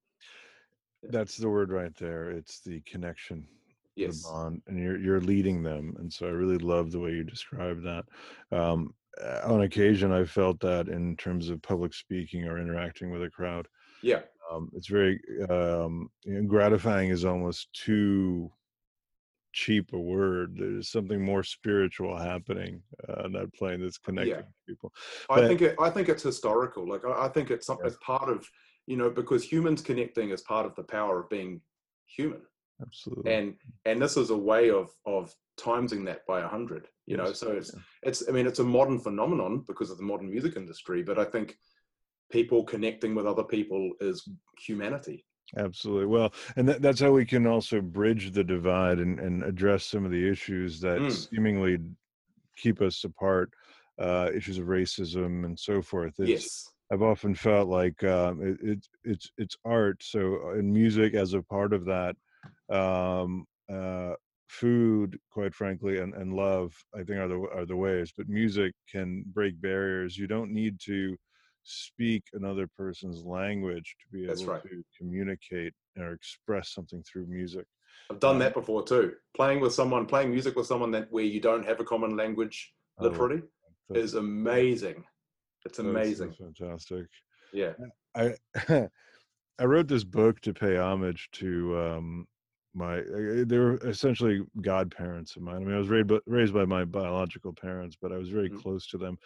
That's 1.10 1.38
the 1.38 1.50
word 1.50 1.72
right 1.72 1.96
there. 1.98 2.30
It's 2.30 2.62
the 2.62 2.82
connection. 2.82 3.48
Yes. 3.96 4.22
the 4.24 4.30
bond 4.30 4.62
and 4.68 4.80
you're 4.80 4.98
you're 4.98 5.20
leading 5.20 5.62
them 5.62 5.94
and 6.00 6.12
so 6.12 6.26
i 6.26 6.30
really 6.30 6.58
love 6.58 6.92
the 6.92 7.00
way 7.00 7.12
you 7.12 7.26
describe 7.26 7.80
that 7.84 8.06
um 8.58 8.94
on 9.44 9.62
occasion 9.64 10.14
i 10.14 10.24
felt 10.24 10.62
that 10.62 10.88
in 10.88 11.18
terms 11.18 11.50
of 11.50 11.62
public 11.62 11.94
speaking 11.94 12.46
or 12.48 12.58
interacting 12.58 13.12
with 13.12 13.22
a 13.24 13.30
crowd 13.30 13.68
Yeah. 14.02 14.22
um 14.50 14.70
it's 14.78 14.88
very 14.88 15.20
um 15.50 16.10
gratifying 16.48 17.10
is 17.10 17.26
almost 17.26 17.62
too 17.74 18.50
cheap 19.54 19.92
a 19.94 20.00
word 20.00 20.56
there's 20.58 20.90
something 20.90 21.22
more 21.24 21.44
spiritual 21.44 22.18
happening 22.18 22.82
uh, 23.10 23.24
in 23.26 23.32
that 23.34 23.54
plane 23.54 23.82
that's 23.82 23.98
connecting 23.98 24.36
Yeah. 24.36 24.42
people 24.68 24.94
I 25.30 25.48
think 25.48 25.62
it, 25.62 25.76
I 25.80 25.90
think 25.90 26.10
it's 26.10 26.24
historical. 26.24 26.88
Like 26.88 27.04
I, 27.06 27.26
I 27.26 27.30
think 27.30 27.52
it's 27.52 27.68
some, 27.68 27.78
Yeah. 27.82 27.88
it's 27.88 27.98
part 28.02 28.30
of 28.30 28.48
you 28.88 28.98
know 28.98 29.10
because 29.10 29.44
humans 29.44 29.82
connecting 29.82 30.30
is 30.30 30.42
part 30.42 30.66
of 30.66 30.76
the 30.76 30.84
power 30.84 31.20
of 31.22 31.30
being 31.30 31.62
human, 32.06 32.42
absolutely 32.82 33.34
and 33.34 33.56
and 33.86 34.02
this 34.02 34.18
is 34.18 34.30
a 34.30 34.38
way 34.38 34.70
of 34.70 34.90
of 35.06 35.34
timesing 35.60 36.06
that 36.06 36.26
by 36.26 36.42
a 36.42 36.48
hundred. 36.48 36.88
You 37.06 37.18
know, 37.18 37.34
so 37.34 37.52
it's 37.52 37.72
yeah. 37.74 37.82
it's 38.04 38.28
I 38.30 38.32
mean 38.32 38.48
it's 38.48 38.60
a 38.60 38.64
modern 38.64 39.00
phenomenon 39.00 39.64
because 39.68 39.92
of 39.92 39.98
the 39.98 40.04
modern 40.04 40.30
music 40.30 40.56
industry, 40.56 41.04
but 41.04 41.20
I 41.20 41.26
think 41.26 41.58
people 42.32 42.64
connecting 42.64 43.14
with 43.16 43.26
other 43.28 43.44
people 43.44 43.92
is 44.00 44.28
humanity. 44.58 45.26
Absolutely. 45.58 46.06
Well, 46.06 46.34
and 46.56 46.68
that, 46.70 46.82
that's 46.82 47.02
how 47.02 47.12
we 47.12 47.26
can 47.26 47.46
also 47.46 47.82
bridge 47.82 48.32
the 48.32 48.44
divide 48.44 49.00
and, 49.00 49.20
and 49.20 49.44
address 49.44 49.86
some 49.86 50.06
of 50.06 50.12
the 50.12 50.30
issues 50.30 50.80
that 50.82 51.00
Mm. 51.00 51.28
seemingly 51.30 51.78
keep 52.58 52.82
us 52.82 53.04
apart, 53.04 53.52
uh, 54.00 54.30
issues 54.34 54.58
of 54.58 54.68
racism 54.68 55.46
and 55.46 55.60
so 55.60 55.82
forth. 55.82 56.20
It's, 56.20 56.32
yes. 56.32 56.74
I've 56.92 57.02
often 57.02 57.36
felt 57.36 57.70
like 57.70 58.04
um, 58.04 58.42
it, 58.46 58.58
it's 58.62 58.90
it's 59.06 59.32
it's 59.38 59.56
art. 59.64 60.04
So 60.04 60.40
uh, 60.48 60.60
in 60.60 60.74
music, 60.74 61.14
as 61.14 61.34
a 61.34 61.42
part 61.42 61.72
of 61.74 61.86
that, 61.86 62.16
um, 62.70 63.46
uh, 63.72 64.16
food, 64.50 65.18
quite 65.32 65.54
frankly, 65.56 66.00
and, 66.00 66.14
and 66.14 66.34
love, 66.34 66.74
I 66.94 67.04
think 67.04 67.20
are 67.20 67.30
the 67.30 67.48
are 67.56 67.66
the 67.66 67.78
ways. 67.78 68.12
But 68.16 68.28
music 68.28 68.74
can 68.90 69.24
break 69.28 69.62
barriers. 69.62 70.18
You 70.18 70.28
don't 70.28 70.52
need 70.52 70.80
to 70.82 71.16
speak 71.64 72.24
another 72.34 72.68
person's 72.78 73.24
language 73.24 73.96
to 74.02 74.08
be 74.12 74.26
That's 74.28 74.42
able 74.42 74.54
right. 74.54 74.64
to 74.64 74.84
communicate 74.98 75.74
or 75.98 76.14
express 76.14 76.74
something 76.74 77.04
through 77.04 77.28
music. 77.28 77.66
I've 78.10 78.20
done 78.20 78.36
Um, 78.36 78.40
that 78.40 78.54
before 78.54 78.84
too. 78.84 79.14
Playing 79.36 79.60
with 79.62 79.74
someone, 79.74 80.06
playing 80.06 80.32
music 80.32 80.56
with 80.56 80.68
someone 80.68 80.92
that 80.92 81.12
where 81.12 81.24
you 81.24 81.40
don't 81.40 81.66
have 81.66 81.80
a 81.80 81.86
common 81.86 82.16
language, 82.18 82.74
literally, 83.00 83.42
that. 83.90 83.98
is 83.98 84.16
amazing. 84.16 85.04
It's 85.66 85.80
amazing. 85.80 86.34
fantastic. 86.34 87.08
Yeah. 87.54 87.74
I 88.16 88.36
I 89.60 89.66
wrote 89.66 89.88
this 89.88 90.04
book 90.04 90.42
to 90.42 90.54
pay 90.54 90.78
homage 90.78 91.30
to 91.34 91.78
um, 91.80 92.28
my. 92.74 93.00
uh, 93.00 93.44
They 93.46 93.58
were 93.60 93.78
essentially 93.88 94.42
godparents 94.62 95.36
of 95.36 95.44
mine. 95.44 95.58
I 95.58 95.66
mean, 95.66 95.76
I 95.76 95.78
was 95.78 95.90
raised 95.90 96.08
by, 96.08 96.20
raised 96.26 96.54
by 96.54 96.66
my 96.66 96.84
biological 96.84 97.54
parents, 97.54 97.96
but 98.02 98.12
I 98.12 98.18
was 98.18 98.30
very 98.30 98.50
Mhm. 98.50 98.62
close 98.62 98.88
to 98.88 98.98
them. 98.98 99.18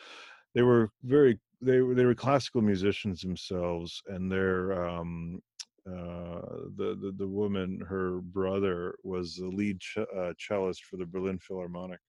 They 0.55 0.61
were 0.61 0.89
very 1.03 1.39
they 1.61 1.81
were 1.81 1.93
they 1.93 2.05
were 2.05 2.15
classical 2.15 2.61
musicians 2.61 3.21
themselves, 3.21 4.01
and 4.07 4.31
their 4.31 4.87
um, 4.87 5.41
uh, 5.87 6.41
the, 6.77 6.97
the 6.99 7.13
the 7.17 7.27
woman, 7.27 7.81
her 7.87 8.21
brother, 8.21 8.95
was 9.03 9.35
the 9.35 9.47
lead 9.47 9.79
ch- 9.79 9.97
uh, 9.97 10.33
cellist 10.39 10.83
for 10.85 10.97
the 10.97 11.05
Berlin 11.05 11.37
Philharmonic. 11.39 11.99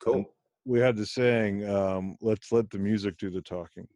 Cool. 0.00 0.34
We 0.64 0.80
had 0.80 0.96
the 0.96 1.06
saying, 1.06 1.68
um, 1.68 2.16
"Let's 2.20 2.52
let 2.52 2.68
the 2.70 2.78
music 2.78 3.16
do 3.18 3.30
the 3.30 3.40
talking." 3.42 3.86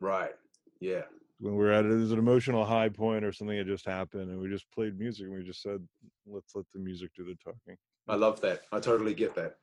Right. 0.00 0.34
Yeah. 0.80 1.02
When 1.40 1.56
we 1.56 1.64
were 1.64 1.72
at 1.72 1.84
it, 1.84 1.88
there's 1.88 2.12
an 2.12 2.18
emotional 2.18 2.64
high 2.64 2.88
point 2.88 3.24
or 3.24 3.32
something 3.32 3.56
had 3.56 3.66
just 3.66 3.86
happened, 3.86 4.30
and 4.30 4.40
we 4.40 4.48
just 4.48 4.70
played 4.72 4.98
music 4.98 5.26
and 5.26 5.34
we 5.34 5.44
just 5.44 5.62
said, 5.62 5.86
"Let's 6.26 6.54
let 6.54 6.66
the 6.72 6.80
music 6.80 7.10
do 7.16 7.24
the 7.24 7.36
talking." 7.42 7.76
I 8.08 8.16
love 8.16 8.40
that. 8.42 8.62
I 8.70 8.80
totally 8.80 9.14
get 9.14 9.34
that. 9.34 9.56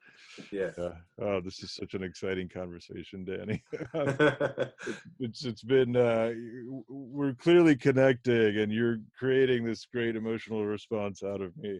Yeah. 0.51 0.72
Yeah. 0.78 0.93
Oh, 1.22 1.41
this 1.41 1.61
is 1.63 1.74
such 1.74 1.93
an 1.93 2.03
exciting 2.03 2.49
conversation, 2.49 3.24
Danny. 3.24 3.63
it's 5.19 5.45
it's 5.45 5.63
been 5.63 5.95
uh, 5.95 6.32
we're 6.89 7.34
clearly 7.34 7.76
connecting, 7.76 8.57
and 8.57 8.72
you're 8.72 8.97
creating 9.17 9.63
this 9.63 9.86
great 9.86 10.15
emotional 10.15 10.65
response 10.65 11.24
out 11.24 11.41
of 11.41 11.55
me. 11.57 11.80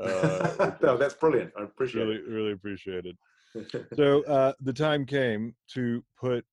Uh, 0.00 0.72
no, 0.82 0.96
that's 0.96 1.14
brilliant. 1.14 1.52
I 1.58 1.62
appreciate 1.62 2.02
really, 2.02 2.22
really 2.22 2.52
appreciate 2.52 3.06
it. 3.06 3.16
it. 3.54 3.86
So 3.94 4.22
uh, 4.24 4.52
the 4.60 4.72
time 4.72 5.06
came 5.06 5.54
to 5.74 6.04
put 6.18 6.44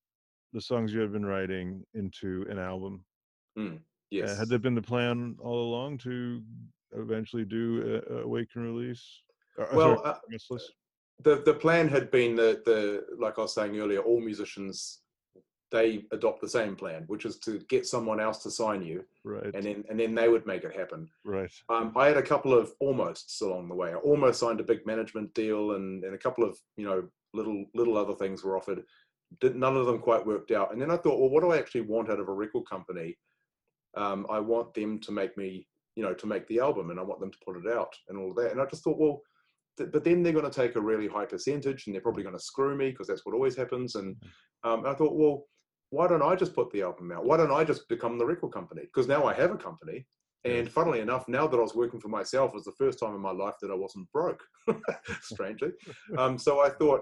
the 0.53 0.61
songs 0.61 0.93
you 0.93 0.99
had 0.99 1.11
been 1.11 1.25
writing 1.25 1.83
into 1.93 2.45
an 2.49 2.59
album. 2.59 3.03
Uh, 3.59 3.77
yes. 4.09 4.37
had 4.37 4.49
that 4.49 4.61
been 4.61 4.75
the 4.75 4.81
plan 4.81 5.35
all 5.39 5.69
along 5.69 5.97
to 5.99 6.41
eventually 6.93 7.45
do 7.45 8.01
a, 8.09 8.13
a 8.15 8.27
wake 8.27 8.49
and 8.55 8.63
release? 8.63 9.21
Uh, 9.59 9.63
uh, 9.63 9.67
well, 9.73 9.97
sorry, 9.97 10.09
uh, 10.09 10.17
Restless? 10.31 10.71
the 11.23 11.41
the 11.45 11.53
plan 11.53 11.87
had 11.87 12.11
been 12.11 12.35
that 12.35 12.65
the 12.65 13.05
like 13.19 13.37
I 13.37 13.41
was 13.41 13.53
saying 13.53 13.77
earlier, 13.77 13.99
all 13.99 14.19
musicians 14.19 14.99
they 15.71 16.03
adopt 16.11 16.41
the 16.41 16.49
same 16.49 16.75
plan, 16.75 17.05
which 17.07 17.25
is 17.25 17.37
to 17.39 17.59
get 17.69 17.85
someone 17.85 18.19
else 18.19 18.43
to 18.43 18.51
sign 18.51 18.81
you, 18.81 19.05
right, 19.23 19.53
and 19.53 19.63
then 19.63 19.83
and 19.89 19.99
then 19.99 20.13
they 20.13 20.27
would 20.27 20.45
make 20.45 20.63
it 20.63 20.75
happen. 20.75 21.09
right. 21.23 21.51
Um, 21.69 21.93
I 21.95 22.07
had 22.07 22.17
a 22.17 22.23
couple 22.23 22.53
of 22.53 22.73
almosts 22.81 23.41
along 23.41 23.69
the 23.69 23.75
way. 23.75 23.91
I 23.91 23.95
almost 23.95 24.39
signed 24.39 24.59
a 24.59 24.65
big 24.65 24.85
management 24.85 25.33
deal, 25.33 25.73
and, 25.73 26.03
and 26.03 26.13
a 26.13 26.17
couple 26.17 26.43
of 26.43 26.57
you 26.75 26.85
know 26.85 27.03
little 27.33 27.65
little 27.73 27.97
other 27.97 28.15
things 28.15 28.43
were 28.43 28.57
offered. 28.57 28.83
None 29.43 29.77
of 29.77 29.85
them 29.85 29.99
quite 29.99 30.25
worked 30.25 30.51
out. 30.51 30.71
And 30.71 30.81
then 30.81 30.91
I 30.91 30.97
thought, 30.97 31.19
well, 31.19 31.29
what 31.29 31.41
do 31.41 31.51
I 31.51 31.57
actually 31.57 31.81
want 31.81 32.09
out 32.09 32.19
of 32.19 32.27
a 32.27 32.33
record 32.33 32.63
company? 32.69 33.17
Um, 33.95 34.25
I 34.29 34.39
want 34.39 34.73
them 34.73 34.99
to 34.99 35.11
make 35.11 35.37
me, 35.37 35.67
you 35.95 36.03
know, 36.03 36.13
to 36.13 36.27
make 36.27 36.47
the 36.47 36.59
album, 36.59 36.89
and 36.89 36.99
I 36.99 37.03
want 37.03 37.19
them 37.19 37.31
to 37.31 37.37
put 37.45 37.57
it 37.57 37.71
out, 37.71 37.93
and 38.09 38.17
all 38.17 38.31
of 38.31 38.35
that. 38.37 38.51
And 38.51 38.61
I 38.61 38.65
just 38.65 38.83
thought, 38.83 38.99
well, 38.99 39.21
but 39.77 40.03
then 40.03 40.21
they're 40.21 40.33
going 40.33 40.49
to 40.49 40.51
take 40.51 40.75
a 40.75 40.81
really 40.81 41.07
high 41.07 41.25
percentage 41.25 41.87
and 41.87 41.93
they're 41.93 42.01
probably 42.01 42.23
going 42.23 42.35
to 42.35 42.43
screw 42.43 42.75
me 42.75 42.91
because 42.91 43.07
that's 43.07 43.25
what 43.25 43.33
always 43.33 43.55
happens. 43.55 43.95
And 43.95 44.15
um, 44.63 44.85
I 44.85 44.93
thought, 44.93 45.15
well, 45.15 45.45
why 45.89 46.07
don't 46.07 46.21
I 46.21 46.35
just 46.35 46.53
put 46.53 46.71
the 46.71 46.81
album 46.81 47.11
out? 47.11 47.25
Why 47.25 47.37
don't 47.37 47.51
I 47.51 47.63
just 47.63 47.87
become 47.89 48.17
the 48.17 48.25
record 48.25 48.51
company? 48.51 48.83
Because 48.83 49.07
now 49.07 49.25
I 49.25 49.33
have 49.33 49.51
a 49.51 49.57
company. 49.57 50.05
And 50.43 50.69
funnily 50.69 51.01
enough, 51.01 51.27
now 51.27 51.45
that 51.47 51.57
I 51.57 51.61
was 51.61 51.75
working 51.75 51.99
for 51.99 52.07
myself, 52.07 52.53
was 52.53 52.63
the 52.63 52.71
first 52.71 52.99
time 52.99 53.13
in 53.13 53.21
my 53.21 53.31
life 53.31 53.53
that 53.61 53.69
I 53.69 53.75
wasn't 53.75 54.11
broke, 54.11 54.41
strangely. 55.21 55.71
Um, 56.17 56.37
so 56.37 56.61
I 56.61 56.69
thought, 56.69 57.01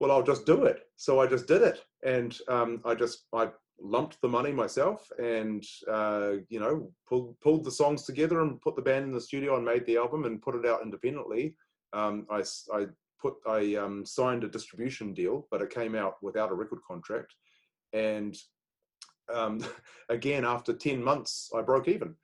well, 0.00 0.10
I'll 0.10 0.22
just 0.22 0.46
do 0.46 0.64
it. 0.64 0.80
So 0.96 1.20
I 1.20 1.26
just 1.26 1.46
did 1.46 1.62
it, 1.62 1.84
and 2.02 2.36
um, 2.48 2.80
I 2.84 2.94
just 2.94 3.26
I 3.34 3.50
lumped 3.80 4.20
the 4.20 4.28
money 4.28 4.50
myself, 4.50 5.06
and 5.18 5.62
uh, 5.90 6.32
you 6.48 6.58
know 6.58 6.90
pulled 7.08 7.38
pulled 7.40 7.64
the 7.64 7.70
songs 7.70 8.04
together 8.04 8.40
and 8.40 8.60
put 8.60 8.76
the 8.76 8.82
band 8.82 9.04
in 9.04 9.12
the 9.12 9.20
studio 9.20 9.56
and 9.56 9.64
made 9.64 9.84
the 9.86 9.98
album 9.98 10.24
and 10.24 10.42
put 10.42 10.56
it 10.56 10.66
out 10.66 10.82
independently. 10.82 11.54
Um, 11.92 12.26
I 12.30 12.42
I 12.72 12.86
put 13.20 13.34
I 13.46 13.74
um, 13.76 14.04
signed 14.06 14.42
a 14.42 14.48
distribution 14.48 15.12
deal, 15.12 15.46
but 15.50 15.60
it 15.60 15.70
came 15.70 15.94
out 15.94 16.16
without 16.22 16.50
a 16.50 16.54
record 16.54 16.80
contract, 16.86 17.34
and 17.92 18.34
um, 19.32 19.62
again 20.08 20.46
after 20.46 20.72
ten 20.72 21.04
months 21.04 21.50
I 21.54 21.60
broke 21.60 21.88
even 21.88 22.14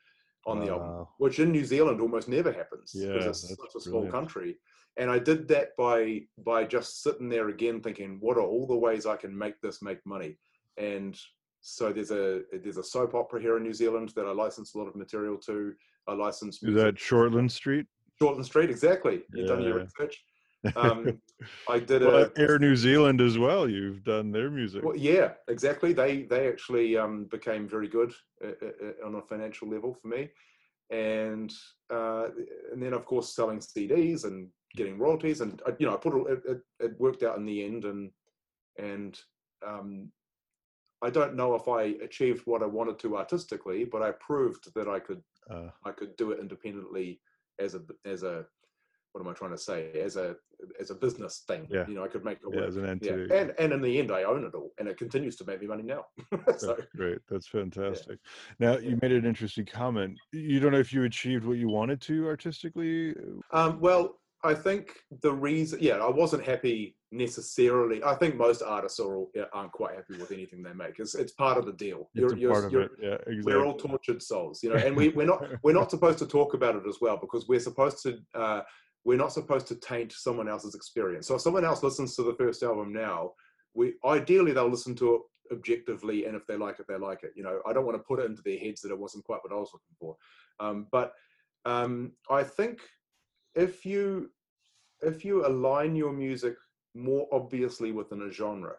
on 0.47 0.61
the 0.61 0.71
album, 0.71 1.07
which 1.19 1.41
in 1.41 1.51
New 1.53 1.65
Zealand 1.65 2.01
almost 2.01 2.29
never 2.29 2.53
happens 2.53 2.93
because 2.95 3.25
Yeah, 3.25 3.29
it's 3.29 3.49
such 3.49 3.75
a 3.77 3.81
small 3.81 4.03
brilliant. 4.03 4.13
country. 4.13 4.57
And 4.99 5.11
I 5.11 5.19
did 5.19 5.47
that 5.49 5.77
by 5.77 6.23
by 6.39 6.65
just 6.65 7.03
sitting 7.03 7.29
there 7.29 7.49
again, 7.49 7.81
thinking, 7.81 8.17
what 8.21 8.37
are 8.37 8.43
all 8.43 8.67
the 8.67 8.77
ways 8.77 9.05
I 9.05 9.17
can 9.17 9.37
make 9.37 9.61
this 9.61 9.83
make 9.83 10.05
money? 10.07 10.39
And 10.79 11.19
so 11.61 11.93
there's 11.93 12.11
a 12.11 12.43
there's 12.63 12.79
a 12.79 12.85
soap 12.85 13.15
opera 13.15 13.41
here 13.41 13.57
in 13.57 13.63
New 13.63 13.75
Zealand 13.75 14.13
that 14.17 14.27
I 14.27 14.33
license 14.33 14.75
a 14.75 14.79
lot 14.79 14.89
of 14.89 14.97
material 14.97 15.37
to. 15.39 15.75
I 16.09 16.15
license 16.15 16.63
Is 16.63 16.75
that 16.77 16.95
Shortland 16.95 17.51
Street? 17.51 17.87
Shortland 18.21 18.45
Street, 18.45 18.71
exactly. 18.71 19.23
You've 19.35 19.49
done 19.49 19.63
your 19.63 19.81
research. 19.81 20.23
Um, 20.75 21.21
I 21.69 21.79
did 21.79 22.03
a 22.03 22.09
well, 22.09 22.31
Air 22.37 22.59
New 22.59 22.75
Zealand 22.75 23.21
as 23.21 23.39
well. 23.39 23.69
You've 23.69 24.03
done 24.03 24.33
their 24.33 24.51
music. 24.51 24.83
Well, 24.83 24.97
yeah, 24.97 25.35
exactly. 25.47 25.93
They 25.93 26.23
they 26.23 26.49
actually 26.49 26.97
um, 26.97 27.27
became 27.31 27.69
very 27.69 27.87
good 27.87 28.13
uh, 28.45 28.49
uh, 28.49 28.89
uh, 28.89 29.07
on 29.07 29.15
a 29.15 29.23
financial 29.23 29.69
level 29.69 29.95
for 29.95 30.09
me, 30.09 30.29
and 30.91 31.53
uh, 31.93 32.29
and 32.73 32.83
then 32.83 32.95
of 32.95 33.05
course 33.05 33.37
selling 33.37 33.61
CDs 33.61 34.25
and 34.25 34.49
getting 34.77 34.99
royalties, 34.99 35.41
and 35.41 35.61
uh, 35.67 35.73
you 35.79 35.87
know 35.87 35.95
I 35.95 35.97
put 35.97 36.15
it, 36.31 36.43
it, 36.47 36.61
it 36.81 37.01
worked 37.01 37.23
out 37.23 37.37
in 37.39 37.45
the 37.45 37.65
end, 37.65 37.85
and 37.85 38.11
and 38.79 39.19
um, 39.67 40.13
I 41.03 41.11
don't 41.11 41.35
know 41.35 41.55
if 41.55 41.67
I 41.69 41.83
achieved 42.05 42.43
what 42.47 42.63
I 42.63 42.67
wanted 42.67 42.99
to 43.01 43.17
artistically, 43.17 43.85
but 43.85 44.03
I 44.03 44.13
proved 44.13 44.73
that 44.75 44.89
I 44.89 45.01
could 45.01 45.23
Uh, 45.51 45.71
I 45.85 45.93
could 45.93 46.17
do 46.17 46.33
it 46.33 46.41
independently 46.41 47.21
as 47.59 47.75
a 47.75 47.83
as 48.05 48.23
a 48.23 48.47
what 49.13 49.25
am 49.25 49.29
I 49.29 49.35
trying 49.35 49.53
to 49.53 49.59
say 49.59 49.93
as 50.09 50.17
a 50.17 50.37
as 50.81 50.91
a 50.91 50.95
business 50.95 51.45
thing. 51.49 51.67
Yeah. 51.71 51.87
You 51.89 51.95
know, 51.95 52.05
I 52.05 52.09
could 52.09 52.25
make 52.25 52.39
it 52.39 52.49
yeah, 52.51 52.61
work. 52.61 52.69
as 52.69 52.77
an 52.77 52.85
Yeah, 52.85 52.91
entity. 53.13 53.35
and 53.35 53.55
and 53.59 53.73
in 53.73 53.81
the 53.81 53.99
end, 53.99 54.11
I 54.11 54.25
own 54.25 54.45
it 54.45 54.55
all, 54.55 54.73
and 54.79 54.89
it 54.89 54.99
continues 54.99 55.37
to 55.37 55.45
make 55.47 55.61
me 55.61 55.67
money 55.67 55.83
now. 55.85 56.05
so 56.59 56.67
That's 56.75 56.87
great. 56.95 57.21
That's 57.31 57.47
fantastic. 57.47 58.19
Now 58.59 58.77
you 58.77 58.99
made 59.01 59.13
an 59.13 59.25
interesting 59.25 59.65
comment. 59.65 60.19
You 60.33 60.61
don't 60.61 60.73
know 60.73 60.81
if 60.81 60.93
you 60.93 61.05
achieved 61.05 61.45
what 61.47 61.59
you 61.59 61.69
wanted 61.69 62.01
to 62.03 62.27
artistically. 62.27 63.15
Um, 63.53 63.81
well, 63.81 64.19
I 64.47 64.55
think 64.55 64.93
the 65.23 65.33
reason, 65.33 65.79
yeah, 65.83 65.97
I 65.97 66.09
wasn't 66.09 66.45
happy 66.45 66.97
necessarily. 67.11 68.03
I 68.05 68.15
think 68.15 68.37
most 68.37 68.63
artists 68.63 69.01
are 69.01 69.17
all, 69.17 69.31
aren't 69.53 69.73
quite 69.73 69.97
happy 69.97 70.19
with 70.19 70.31
anything 70.31 70.63
they 70.63 70.73
make. 70.73 70.99
It's, 70.99 71.15
it's 71.15 71.33
part 71.33 71.59
of 71.59 71.67
the 71.67 71.73
deal. 71.73 72.09
It's 72.15 72.33
a 72.33 72.49
part 72.49 72.65
of 72.65 72.75
it. 72.75 72.91
Yeah, 73.01 73.15
exactly. 73.27 73.43
We're 73.45 73.65
all 73.65 73.77
tortured 73.77 74.23
souls, 74.23 74.63
you 74.63 74.71
know, 74.71 74.77
and 74.77 74.97
we, 74.97 75.09
we're 75.11 75.27
not 75.27 75.45
we're 75.63 75.73
not 75.73 75.91
supposed 75.91 76.19
to 76.21 76.27
talk 76.27 76.55
about 76.55 76.77
it 76.77 76.85
as 76.89 76.99
well 77.01 77.17
because 77.17 77.49
we're 77.49 77.61
supposed 77.61 78.03
to 78.05 78.19
uh, 78.35 78.63
we're 79.05 79.19
not 79.19 79.33
supposed 79.33 79.67
to 79.69 79.77
taint 79.77 80.13
someone 80.13 80.49
else's 80.49 80.75
experience. 80.75 81.27
So 81.27 81.37
if 81.37 81.41
someone 81.41 81.65
else 81.65 81.83
listens 81.83 82.17
to 82.17 82.23
the 82.23 82.35
first 82.35 82.63
album 82.63 82.93
now, 82.93 83.33
we 83.75 83.95
ideally 84.05 84.53
they'll 84.53 84.69
listen 84.69 84.95
to 84.97 85.15
it 85.15 85.21
objectively, 85.53 86.27
and 86.27 86.37
if 86.37 86.47
they 86.47 86.57
like 86.57 86.81
it, 86.81 86.87
they 86.89 86.97
like 86.97 87.23
it. 87.23 87.33
You 87.37 87.43
know, 87.43 87.61
I 87.67 87.73
don't 87.73 87.87
want 87.87 87.97
to 87.97 88.03
put 88.03 88.21
it 88.21 88.27
into 88.27 88.43
their 88.43 88.59
heads 88.59 88.81
that 88.83 88.91
it 88.91 88.99
wasn't 88.99 89.25
quite 89.25 89.41
what 89.43 89.53
I 89.53 89.57
was 89.57 89.71
looking 89.73 89.97
for. 89.99 90.17
Um, 90.61 90.87
but 90.91 91.13
um, 91.65 92.13
I 92.31 92.43
think 92.43 92.81
if 93.55 93.85
you 93.85 94.31
if 95.03 95.25
you 95.25 95.47
align 95.47 95.95
your 95.95 96.13
music 96.13 96.55
more 96.95 97.29
obviously 97.33 97.93
within 97.93 98.23
a 98.23 98.31
genre, 98.31 98.75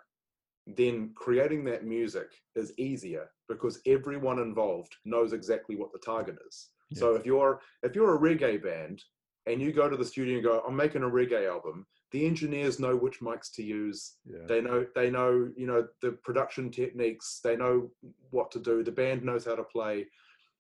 then 0.65 1.11
creating 1.15 1.63
that 1.65 1.86
music 1.86 2.28
is 2.55 2.74
easier 2.78 3.30
because 3.47 3.80
everyone 3.86 4.39
involved 4.39 4.95
knows 5.05 5.32
exactly 5.34 5.76
what 5.76 5.93
the 5.93 5.99
target 5.99 6.38
is. 6.47 6.70
So 6.93 7.15
if 7.15 7.26
you're 7.26 7.59
if 7.84 7.95
you're 7.95 8.15
a 8.15 8.20
reggae 8.20 8.61
band 8.61 9.03
and 9.45 9.61
you 9.61 9.74
go 9.74 9.89
to 9.89 9.97
the 9.97 10.05
studio 10.05 10.36
and 10.36 10.43
go, 10.43 10.63
I'm 10.68 10.76
making 10.76 11.03
a 11.03 11.09
reggae 11.09 11.49
album, 11.49 11.86
the 12.11 12.26
engineers 12.26 12.80
know 12.80 12.95
which 12.95 13.20
mics 13.20 13.51
to 13.55 13.63
use. 13.63 14.15
Yeah. 14.26 14.45
They 14.47 14.61
know 14.61 14.86
they 14.95 15.09
know, 15.09 15.49
you 15.55 15.68
know, 15.68 15.88
the 16.01 16.11
production 16.24 16.72
techniques, 16.72 17.39
they 17.43 17.55
know 17.55 17.89
what 18.30 18.51
to 18.51 18.59
do, 18.59 18.84
the 18.84 18.91
band 18.91 19.24
knows 19.24 19.45
how 19.45 19.55
to 19.55 19.63
play. 19.63 20.05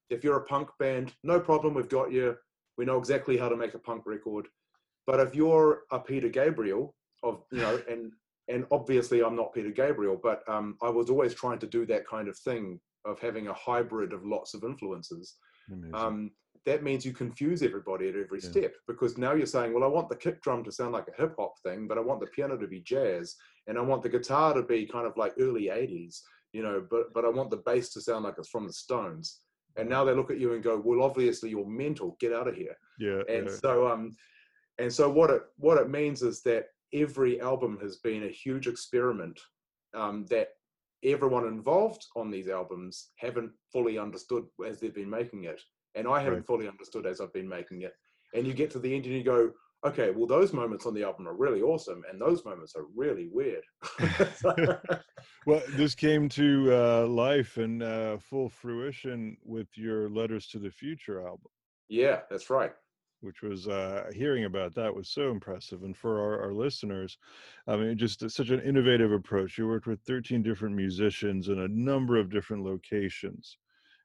If 0.09 0.23
you're 0.23 0.37
a 0.37 0.45
punk 0.45 0.69
band, 0.79 1.13
no 1.23 1.39
problem, 1.39 1.73
we've 1.73 1.89
got 1.89 2.11
you. 2.11 2.37
We 2.77 2.85
know 2.85 2.97
exactly 2.97 3.37
how 3.37 3.49
to 3.49 3.57
make 3.57 3.73
a 3.73 3.79
punk 3.79 4.03
record. 4.05 4.47
But 5.07 5.21
if 5.21 5.33
you're 5.33 5.83
a 5.91 5.99
Peter 5.99 6.29
Gabriel 6.29 6.93
of, 7.23 7.41
you 7.51 7.59
know, 7.59 7.81
and 7.89 8.11
and 8.49 8.65
obviously 8.71 9.23
I'm 9.23 9.35
not 9.35 9.53
Peter 9.53 9.71
Gabriel, 9.71 10.19
but 10.21 10.47
um, 10.47 10.77
I 10.81 10.89
was 10.89 11.09
always 11.09 11.33
trying 11.33 11.59
to 11.59 11.67
do 11.67 11.85
that 11.87 12.07
kind 12.07 12.27
of 12.27 12.37
thing 12.37 12.79
of 13.05 13.19
having 13.19 13.47
a 13.47 13.53
hybrid 13.53 14.13
of 14.13 14.25
lots 14.25 14.53
of 14.53 14.63
influences. 14.63 15.35
Um, 15.93 16.31
that 16.65 16.83
means 16.83 17.05
you 17.05 17.13
confuse 17.13 17.61
everybody 17.61 18.09
at 18.09 18.15
every 18.15 18.39
Yeah. 18.41 18.49
step 18.49 18.75
because 18.87 19.17
now 19.17 19.33
you're 19.33 19.45
saying, 19.45 19.73
well, 19.73 19.83
I 19.83 19.87
want 19.87 20.09
the 20.09 20.15
kick 20.15 20.41
drum 20.41 20.63
to 20.65 20.71
sound 20.71 20.93
like 20.93 21.07
a 21.07 21.21
hip 21.21 21.35
hop 21.37 21.59
thing, 21.63 21.87
but 21.87 21.97
I 21.97 22.01
want 22.01 22.19
the 22.19 22.27
piano 22.27 22.57
to 22.57 22.67
be 22.67 22.81
jazz, 22.81 23.35
and 23.67 23.77
I 23.77 23.81
want 23.81 24.03
the 24.03 24.09
guitar 24.09 24.53
to 24.53 24.63
be 24.63 24.85
kind 24.85 25.07
of 25.07 25.15
like 25.17 25.33
early 25.39 25.65
'80s, 25.67 26.21
you 26.51 26.63
know, 26.63 26.85
but 26.89 27.13
but 27.13 27.25
I 27.25 27.29
want 27.29 27.49
the 27.51 27.63
bass 27.65 27.89
to 27.93 28.01
sound 28.01 28.25
like 28.25 28.35
it's 28.37 28.49
from 28.49 28.67
the 28.67 28.73
Stones. 28.73 29.41
And 29.77 29.87
now 29.87 30.03
they 30.03 30.13
look 30.13 30.31
at 30.31 30.39
you 30.39 30.53
and 30.53 30.63
go, 30.63 30.81
well, 30.83 31.03
obviously 31.03 31.51
you're 31.51 31.67
mental. 31.67 32.17
Get 32.19 32.33
out 32.33 32.47
of 32.47 32.55
here 32.55 32.75
yeah. 32.99 33.21
and 33.29 33.47
yeah. 33.47 33.55
so 33.61 33.87
um 33.87 34.15
and 34.79 34.91
so 34.93 35.09
what 35.09 35.29
it 35.29 35.41
what 35.57 35.77
it 35.77 35.89
means 35.89 36.21
is 36.21 36.41
that 36.43 36.67
every 36.93 37.41
album 37.41 37.77
has 37.81 37.97
been 37.97 38.23
a 38.23 38.29
huge 38.29 38.67
experiment 38.67 39.39
um, 39.93 40.25
that 40.29 40.49
everyone 41.03 41.47
involved 41.47 42.05
on 42.15 42.31
these 42.31 42.47
albums 42.49 43.09
haven't 43.17 43.51
fully 43.71 43.97
understood 43.97 44.45
as 44.65 44.79
they've 44.79 44.95
been 44.95 45.09
making 45.09 45.43
it. 45.45 45.61
And 45.95 46.07
i 46.07 46.19
haven't 46.19 46.39
Right. 46.39 46.45
fully 46.45 46.67
understood 46.67 47.05
as 47.05 47.19
i've 47.21 47.33
been 47.33 47.49
making 47.49 47.81
it. 47.81 47.93
And 48.33 48.45
you 48.45 48.53
get 48.53 48.71
to 48.71 48.79
the 48.79 48.93
end 48.95 49.05
and 49.05 49.15
you 49.15 49.23
go 49.23 49.51
okay 49.85 50.09
well 50.11 50.25
those 50.27 50.53
moments 50.53 50.85
on 50.87 50.93
the 50.95 51.03
album 51.03 51.27
are 51.27 51.35
really 51.35 51.61
awesome 51.61 52.03
and 52.09 52.19
those 52.19 52.43
moments 52.45 52.75
are 52.75 52.85
really 52.95 53.29
weird. 53.31 53.63
Well, 55.45 55.61
this 55.69 55.95
came 55.95 56.27
to 56.29 56.73
uh, 56.73 57.07
life 57.07 57.57
and 57.57 57.81
uh, 57.81 58.17
full 58.17 58.49
fruition 58.49 59.37
with 59.43 59.67
your 59.77 60.09
Letters 60.09 60.47
to 60.49 60.59
the 60.59 60.69
Future 60.71 61.25
album, 61.25 61.51
yeah 61.89 62.19
that's 62.29 62.49
right 62.49 62.73
which 63.21 63.41
was 63.41 63.67
uh, 63.67 64.09
hearing 64.13 64.45
about 64.45 64.75
that 64.75 64.93
was 64.93 65.09
so 65.09 65.31
impressive. 65.31 65.83
And 65.83 65.95
for 65.95 66.19
our, 66.21 66.43
our 66.43 66.53
listeners, 66.53 67.17
I 67.67 67.75
mean, 67.75 67.97
just 67.97 68.29
such 68.29 68.49
an 68.49 68.61
innovative 68.61 69.11
approach. 69.11 69.57
You 69.57 69.67
worked 69.67 69.87
with 69.87 70.01
13 70.01 70.43
different 70.43 70.75
musicians 70.75 71.49
in 71.49 71.59
a 71.59 71.67
number 71.67 72.17
of 72.17 72.29
different 72.29 72.63
locations. 72.63 73.57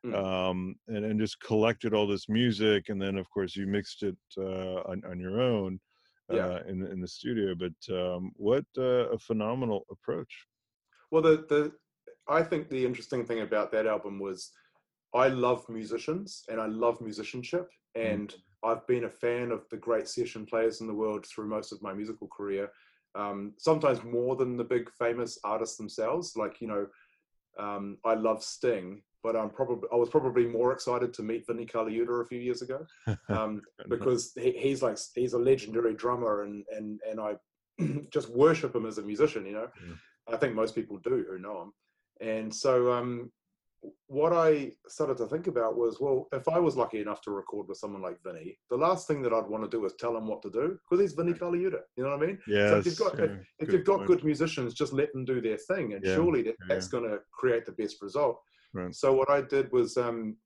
Mm. 0.05 0.15
Um, 0.15 0.75
and, 0.89 1.05
and 1.05 1.21
just 1.21 1.41
collected 1.41 1.95
all 1.95 2.09
this 2.09 2.29
music, 2.29 2.89
and 2.89 3.01
then 3.01 3.17
of 3.17 3.31
course 3.31 3.55
you 3.55 3.69
mixed 3.69 4.03
it 4.03 4.17
uh, 4.37 4.81
on, 4.91 5.01
on 5.09 5.21
your 5.21 5.41
own 5.41 5.79
uh, 6.29 6.37
Yeah. 6.37 6.59
in 6.67 6.85
in 6.85 7.01
the 7.01 7.07
studio. 7.07 7.55
But 7.55 7.95
um, 7.95 8.33
what 8.35 8.65
uh, 8.77 9.11
a 9.11 9.19
phenomenal 9.19 9.87
approach! 9.93 10.45
Well, 11.13 11.23
the 11.23 11.47
the 11.49 11.73
I 12.29 12.43
think 12.43 12.69
the 12.69 12.85
interesting 12.85 13.25
thing 13.25 13.43
about 13.43 13.71
that 13.71 13.87
album 13.87 14.19
was 14.19 14.51
I 15.15 15.29
love 15.29 15.69
musicians 15.69 16.43
and 16.49 16.61
I 16.61 16.67
love 16.67 17.01
musicianship, 17.01 17.69
and 17.95 18.35
I've 18.65 18.87
been 18.87 19.05
a 19.05 19.11
fan 19.11 19.51
of 19.51 19.69
the 19.71 19.77
great 19.77 20.09
session 20.09 20.47
players 20.47 20.81
in 20.81 20.87
the 20.87 20.95
world 20.95 21.27
through 21.27 21.49
most 21.49 21.73
of 21.73 21.83
my 21.83 21.93
musical 21.93 22.29
career. 22.29 22.71
Um, 23.15 23.53
sometimes 23.59 24.03
more 24.05 24.37
than 24.37 24.57
the 24.57 24.65
big 24.65 24.91
famous 24.99 25.39
artists 25.45 25.77
themselves. 25.77 26.37
Like 26.37 26.61
you 26.61 26.69
know, 26.69 26.87
um, 27.59 27.99
I 28.05 28.15
love 28.15 28.43
Sting, 28.43 29.03
but 29.23 29.37
I'm 29.37 29.51
probably 29.51 29.89
I 29.93 29.97
was 29.97 30.09
probably 30.09 30.47
more 30.47 30.73
excited 30.73 31.13
to 31.15 31.23
meet 31.23 31.47
Vinnie 31.47 31.67
Colaiuta 31.67 32.23
a 32.23 32.27
few 32.27 32.39
years 32.39 32.63
ago 32.63 32.87
um, 33.29 33.63
because 33.89 34.33
he, 34.35 34.53
he's 34.53 34.83
like 34.83 34.99
he's 35.15 35.35
a 35.35 35.39
legendary 35.39 35.95
drummer 35.95 36.43
and 36.43 36.65
and 36.75 37.01
and 37.09 37.21
I 37.21 37.35
just 38.11 38.31
worship 38.31 38.75
him 38.75 38.87
as 38.87 38.99
a 38.99 39.03
musician. 39.03 39.47
You 39.47 39.53
know, 39.53 39.69
I 40.33 40.37
think 40.37 40.55
most 40.55 40.75
people 40.75 40.99
do 40.99 41.25
who 41.29 41.39
know 41.39 41.63
him. 41.63 41.73
And 42.21 42.55
so, 42.55 42.93
um, 42.93 43.31
what 44.07 44.33
I 44.33 44.71
started 44.89 45.17
to 45.19 45.27
think 45.27 45.47
about 45.49 45.77
was, 45.77 45.99
well, 46.01 46.29
if 46.33 46.49
I 46.49 46.59
was 46.59 46.77
lucky 46.77 47.01
enough 47.01 47.21
to 47.23 47.31
record 47.33 47.69
with 47.69 47.79
someone 47.79 48.03
like 48.03 48.23
Vinnie, 48.23 48.59
the 48.71 48.77
last 48.77 49.09
thing 49.09 49.23
that 49.23 49.33
I'd 49.33 49.47
want 49.49 49.65
to 49.65 49.71
do 49.71 49.85
is 49.85 49.95
tell 49.99 50.17
him 50.17 50.27
what 50.29 50.43
to 50.43 50.51
do 50.51 50.79
because 50.85 51.01
he's 51.03 51.15
Vinnie 51.15 51.33
Colaiuta. 51.33 51.81
You 51.97 52.05
know 52.05 52.11
what 52.17 52.23
I 52.23 52.27
mean? 52.27 52.39
yes, 52.47 52.73
if 52.75 52.87
you've 52.87 52.99
got- 52.99 53.19
yeah, 53.19 53.37
If 53.59 53.69
good 53.69 53.73
you've 53.73 53.85
got 53.87 53.97
point. 53.99 54.07
good 54.09 54.25
musicians, 54.25 54.75
just 54.75 54.93
let 54.93 55.13
them 55.13 55.25
do 55.25 55.41
their 55.41 55.57
thing, 55.57 55.95
and 55.95 56.05
Yeah, 56.05 56.15
surely 56.15 56.43
that, 56.43 56.57
yeah. 56.61 56.67
that's 56.69 56.89
going 56.89 57.05
to 57.11 57.21
create 57.33 57.67
the 57.67 57.73
best 57.73 58.01
result. 58.03 58.41
Right. 58.73 58.95
So 58.95 59.13
what 59.15 59.31
I 59.31 59.41
did 59.43 59.73
was, 59.73 59.97
um, 59.97 60.37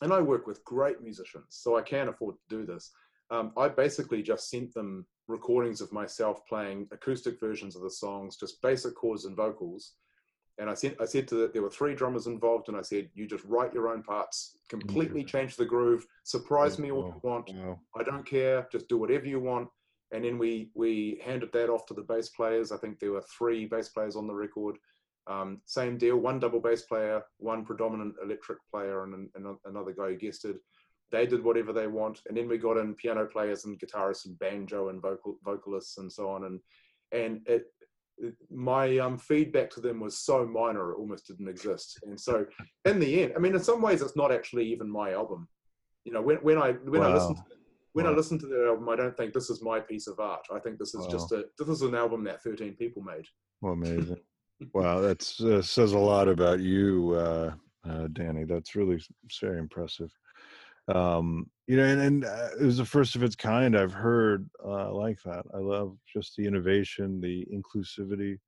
and 0.00 0.12
I 0.12 0.20
work 0.20 0.46
with 0.46 0.62
great 0.64 1.02
musicians, 1.02 1.46
so 1.50 1.76
I 1.76 1.82
can 1.82 2.08
afford 2.08 2.36
to 2.36 2.56
do 2.56 2.64
this. 2.66 2.92
um, 3.30 3.52
I 3.58 3.68
basically 3.68 4.22
just 4.22 4.48
sent 4.48 4.72
them 4.72 5.04
recordings 5.26 5.82
of 5.82 5.92
myself 5.92 6.46
playing 6.48 6.88
acoustic 6.92 7.38
versions 7.38 7.76
of 7.76 7.82
the 7.82 7.90
songs, 7.90 8.36
just 8.38 8.62
basic 8.62 8.94
chords 8.94 9.26
and 9.26 9.36
vocals. 9.36 9.96
And 10.58 10.68
I 10.68 10.74
sent, 10.74 10.96
I 11.00 11.04
said 11.04 11.28
to 11.28 11.34
the, 11.36 11.50
there 11.52 11.62
were 11.62 11.70
three 11.70 11.94
drummers 11.94 12.26
involved, 12.26 12.68
and 12.68 12.76
I 12.76 12.82
said, 12.82 13.08
you 13.14 13.26
just 13.28 13.44
write 13.44 13.72
your 13.72 13.88
own 13.88 14.02
parts, 14.02 14.56
completely 14.68 15.22
change 15.24 15.56
the 15.56 15.64
groove, 15.64 16.04
surprise 16.24 16.78
me 16.78 16.90
all 16.90 17.06
you 17.06 17.20
want. 17.22 17.50
I 17.98 18.02
don't 18.02 18.26
care, 18.26 18.66
just 18.72 18.88
do 18.88 18.98
whatever 18.98 19.26
you 19.26 19.38
want. 19.40 19.68
And 20.10 20.24
then 20.24 20.38
we 20.38 20.70
we 20.74 21.20
handed 21.24 21.52
that 21.52 21.68
off 21.70 21.86
to 21.86 21.94
the 21.94 22.02
bass 22.02 22.30
players. 22.30 22.72
I 22.72 22.78
think 22.78 22.98
there 22.98 23.12
were 23.12 23.24
three 23.38 23.66
bass 23.66 23.90
players 23.90 24.16
on 24.16 24.26
the 24.26 24.34
record. 24.34 24.78
Um, 25.26 25.60
same 25.66 25.98
deal, 25.98 26.16
one 26.16 26.38
double 26.38 26.60
bass 26.60 26.82
player, 26.82 27.22
one 27.36 27.64
predominant 27.64 28.14
electric 28.22 28.58
player, 28.70 29.04
and, 29.04 29.28
and 29.34 29.56
another 29.66 29.92
guy 29.92 30.08
who 30.08 30.16
guested 30.16 30.56
they 31.10 31.26
did 31.26 31.42
whatever 31.42 31.72
they 31.72 31.86
want 31.86 32.20
and 32.28 32.36
then 32.36 32.48
we 32.48 32.58
got 32.58 32.76
in 32.76 32.94
piano 32.94 33.24
players 33.24 33.64
and 33.64 33.80
guitarists 33.80 34.26
and 34.26 34.38
banjo 34.38 34.90
and 34.90 35.00
vocal 35.00 35.38
vocalists 35.42 35.98
and 35.98 36.12
so 36.12 36.28
on 36.28 36.44
and 36.44 36.60
and 37.12 37.40
it 37.46 37.66
my 38.50 38.98
um, 38.98 39.18
feedback 39.18 39.70
to 39.70 39.80
them 39.80 40.00
was 40.00 40.18
so 40.18 40.46
minor 40.46 40.92
it 40.92 40.98
almost 40.98 41.26
didn't 41.26 41.48
exist. 41.48 41.98
And 42.04 42.18
so 42.18 42.46
in 42.84 42.98
the 42.98 43.22
end 43.22 43.32
i 43.36 43.38
mean 43.38 43.54
in 43.54 43.62
some 43.62 43.82
ways 43.82 44.02
it's 44.02 44.16
not 44.16 44.32
actually 44.32 44.66
even 44.66 44.90
my 44.90 45.12
album. 45.12 45.48
You 46.04 46.12
know 46.12 46.22
when, 46.22 46.36
when 46.38 46.58
i 46.58 46.72
when 46.72 47.00
wow. 47.00 47.10
i 47.10 47.14
listen 47.14 47.34
to 47.36 47.42
when 47.92 48.04
wow. 48.04 48.12
i 48.12 48.14
listen 48.14 48.38
to 48.38 48.46
the 48.46 48.66
album 48.68 48.88
i 48.88 48.96
don't 48.96 49.16
think 49.16 49.32
this 49.32 49.50
is 49.50 49.62
my 49.62 49.80
piece 49.80 50.06
of 50.06 50.20
art. 50.20 50.46
I 50.52 50.58
think 50.58 50.78
this 50.78 50.94
is 50.94 51.02
wow. 51.06 51.10
just 51.10 51.32
a 51.32 51.44
this 51.58 51.68
is 51.68 51.82
an 51.82 51.94
album 51.94 52.24
that 52.24 52.42
13 52.42 52.74
people 52.74 53.02
made. 53.02 53.26
Well 53.60 53.74
amazing. 53.74 54.18
Wow 54.74 55.00
that 55.02 55.22
uh, 55.40 55.62
says 55.62 55.92
a 55.92 55.98
lot 55.98 56.26
about 56.26 56.58
you 56.58 57.12
uh, 57.14 57.52
uh, 57.88 58.08
danny. 58.12 58.42
That's 58.42 58.74
really 58.74 59.00
very 59.40 59.60
impressive 59.60 60.10
um 60.88 61.48
you 61.66 61.76
know 61.76 61.84
and, 61.84 62.00
and 62.00 62.24
uh, 62.24 62.48
it 62.58 62.64
was 62.64 62.78
the 62.78 62.84
first 62.84 63.14
of 63.14 63.22
its 63.22 63.36
kind 63.36 63.76
i've 63.76 63.92
heard 63.92 64.48
uh, 64.64 64.92
like 64.92 65.20
that. 65.24 65.44
I 65.54 65.58
love 65.58 65.96
just 66.12 66.36
the 66.36 66.46
innovation 66.46 67.20
the 67.20 67.46
inclusivity 67.52 68.38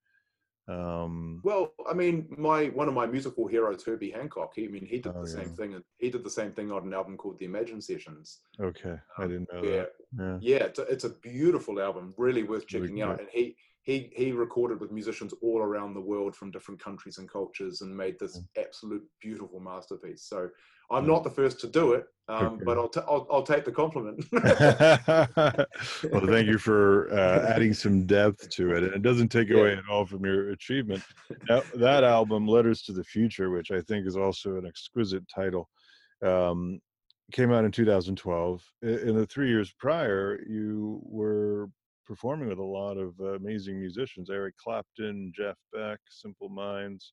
um 0.69 1.41
well 1.43 1.73
i 1.91 1.95
mean 1.95 2.29
my 2.39 2.67
one 2.67 2.87
of 2.87 2.95
my 2.95 3.07
musical 3.07 3.47
heroes 3.47 3.83
herbie 3.83 4.11
hancock 4.11 4.53
he 4.55 4.67
I 4.67 4.69
mean 4.69 4.87
he 4.87 4.99
did 4.99 5.13
oh, 5.17 5.25
the 5.25 5.31
yeah. 5.31 5.43
same 5.43 5.55
thing 5.57 5.75
and 5.75 5.83
he 5.99 6.11
did 6.11 6.23
the 6.23 6.31
same 6.31 6.53
thing 6.53 6.71
on 6.71 6.85
an 6.85 6.95
album 6.95 7.17
called 7.17 7.39
the 7.39 7.47
imagine 7.47 7.81
sessions. 7.81 8.41
Okay 8.61 8.97
i 9.19 9.23
um, 9.23 9.29
didn't 9.29 9.53
know 9.53 9.63
yeah, 9.65 9.71
that. 9.71 9.93
Yeah. 10.19 10.39
yeah 10.41 10.65
it's 10.65 10.79
a, 10.79 10.83
it's 10.83 11.05
a 11.05 11.11
beautiful 11.11 11.81
album 11.81 12.15
really 12.17 12.45
worth 12.45 12.67
checking 12.67 12.91
really 12.91 13.03
out 13.03 13.21
and 13.21 13.29
he 13.33 13.57
he 13.83 14.13
he 14.15 14.33
recorded 14.33 14.81
with 14.81 14.93
musicians 14.93 15.33
all 15.43 15.59
around 15.59 15.95
the 15.95 16.01
world 16.01 16.37
from 16.37 16.51
different 16.51 16.83
countries 16.83 17.19
and 17.19 17.29
cultures 17.29 17.81
and 17.81 17.97
made 17.97 18.19
this 18.19 18.39
mm. 18.39 18.63
absolute 18.63 19.03
beautiful 19.21 19.61
masterpiece. 19.61 20.25
So 20.25 20.49
I'm 20.91 21.07
not 21.07 21.23
the 21.23 21.31
first 21.31 21.61
to 21.61 21.69
do 21.69 21.93
it, 21.93 22.05
um, 22.29 22.47
okay. 22.47 22.65
but 22.65 22.77
I'll, 22.77 22.89
t- 22.89 23.01
I'll, 23.07 23.27
I'll 23.31 23.43
take 23.43 23.65
the 23.65 23.71
compliment. 23.71 24.25
well, 24.33 26.27
thank 26.27 26.49
you 26.49 26.59
for 26.59 27.13
uh, 27.13 27.47
adding 27.49 27.73
some 27.73 28.07
depth 28.07 28.51
to 28.51 28.75
it, 28.75 28.83
and 28.83 28.95
it 28.95 29.03
doesn't 29.03 29.29
take 29.29 29.49
yeah. 29.49 29.59
away 29.59 29.73
at 29.75 29.85
all 29.89 30.05
from 30.05 30.25
your 30.25 30.51
achievement. 30.51 31.03
Now, 31.49 31.63
that 31.75 32.03
album, 32.03 32.47
"Letters 32.47 32.83
to 32.83 32.93
the 32.93 33.05
Future," 33.05 33.51
which 33.51 33.71
I 33.71 33.81
think 33.83 34.07
is 34.07 34.17
also 34.17 34.57
an 34.57 34.67
exquisite 34.67 35.25
title, 35.33 35.69
um, 36.25 36.81
came 37.33 37.53
out 37.53 37.65
in 37.65 37.71
2012. 37.71 38.63
In 38.83 39.15
the 39.15 39.27
three 39.27 39.49
years 39.49 39.73
prior, 39.79 40.41
you 40.49 41.01
were 41.05 41.69
performing 42.05 42.49
with 42.49 42.59
a 42.59 42.63
lot 42.63 42.97
of 42.97 43.19
amazing 43.21 43.79
musicians: 43.79 44.29
Eric 44.29 44.57
Clapton, 44.57 45.33
Jeff 45.37 45.57
Beck, 45.73 46.01
Simple 46.09 46.49
Minds 46.49 47.13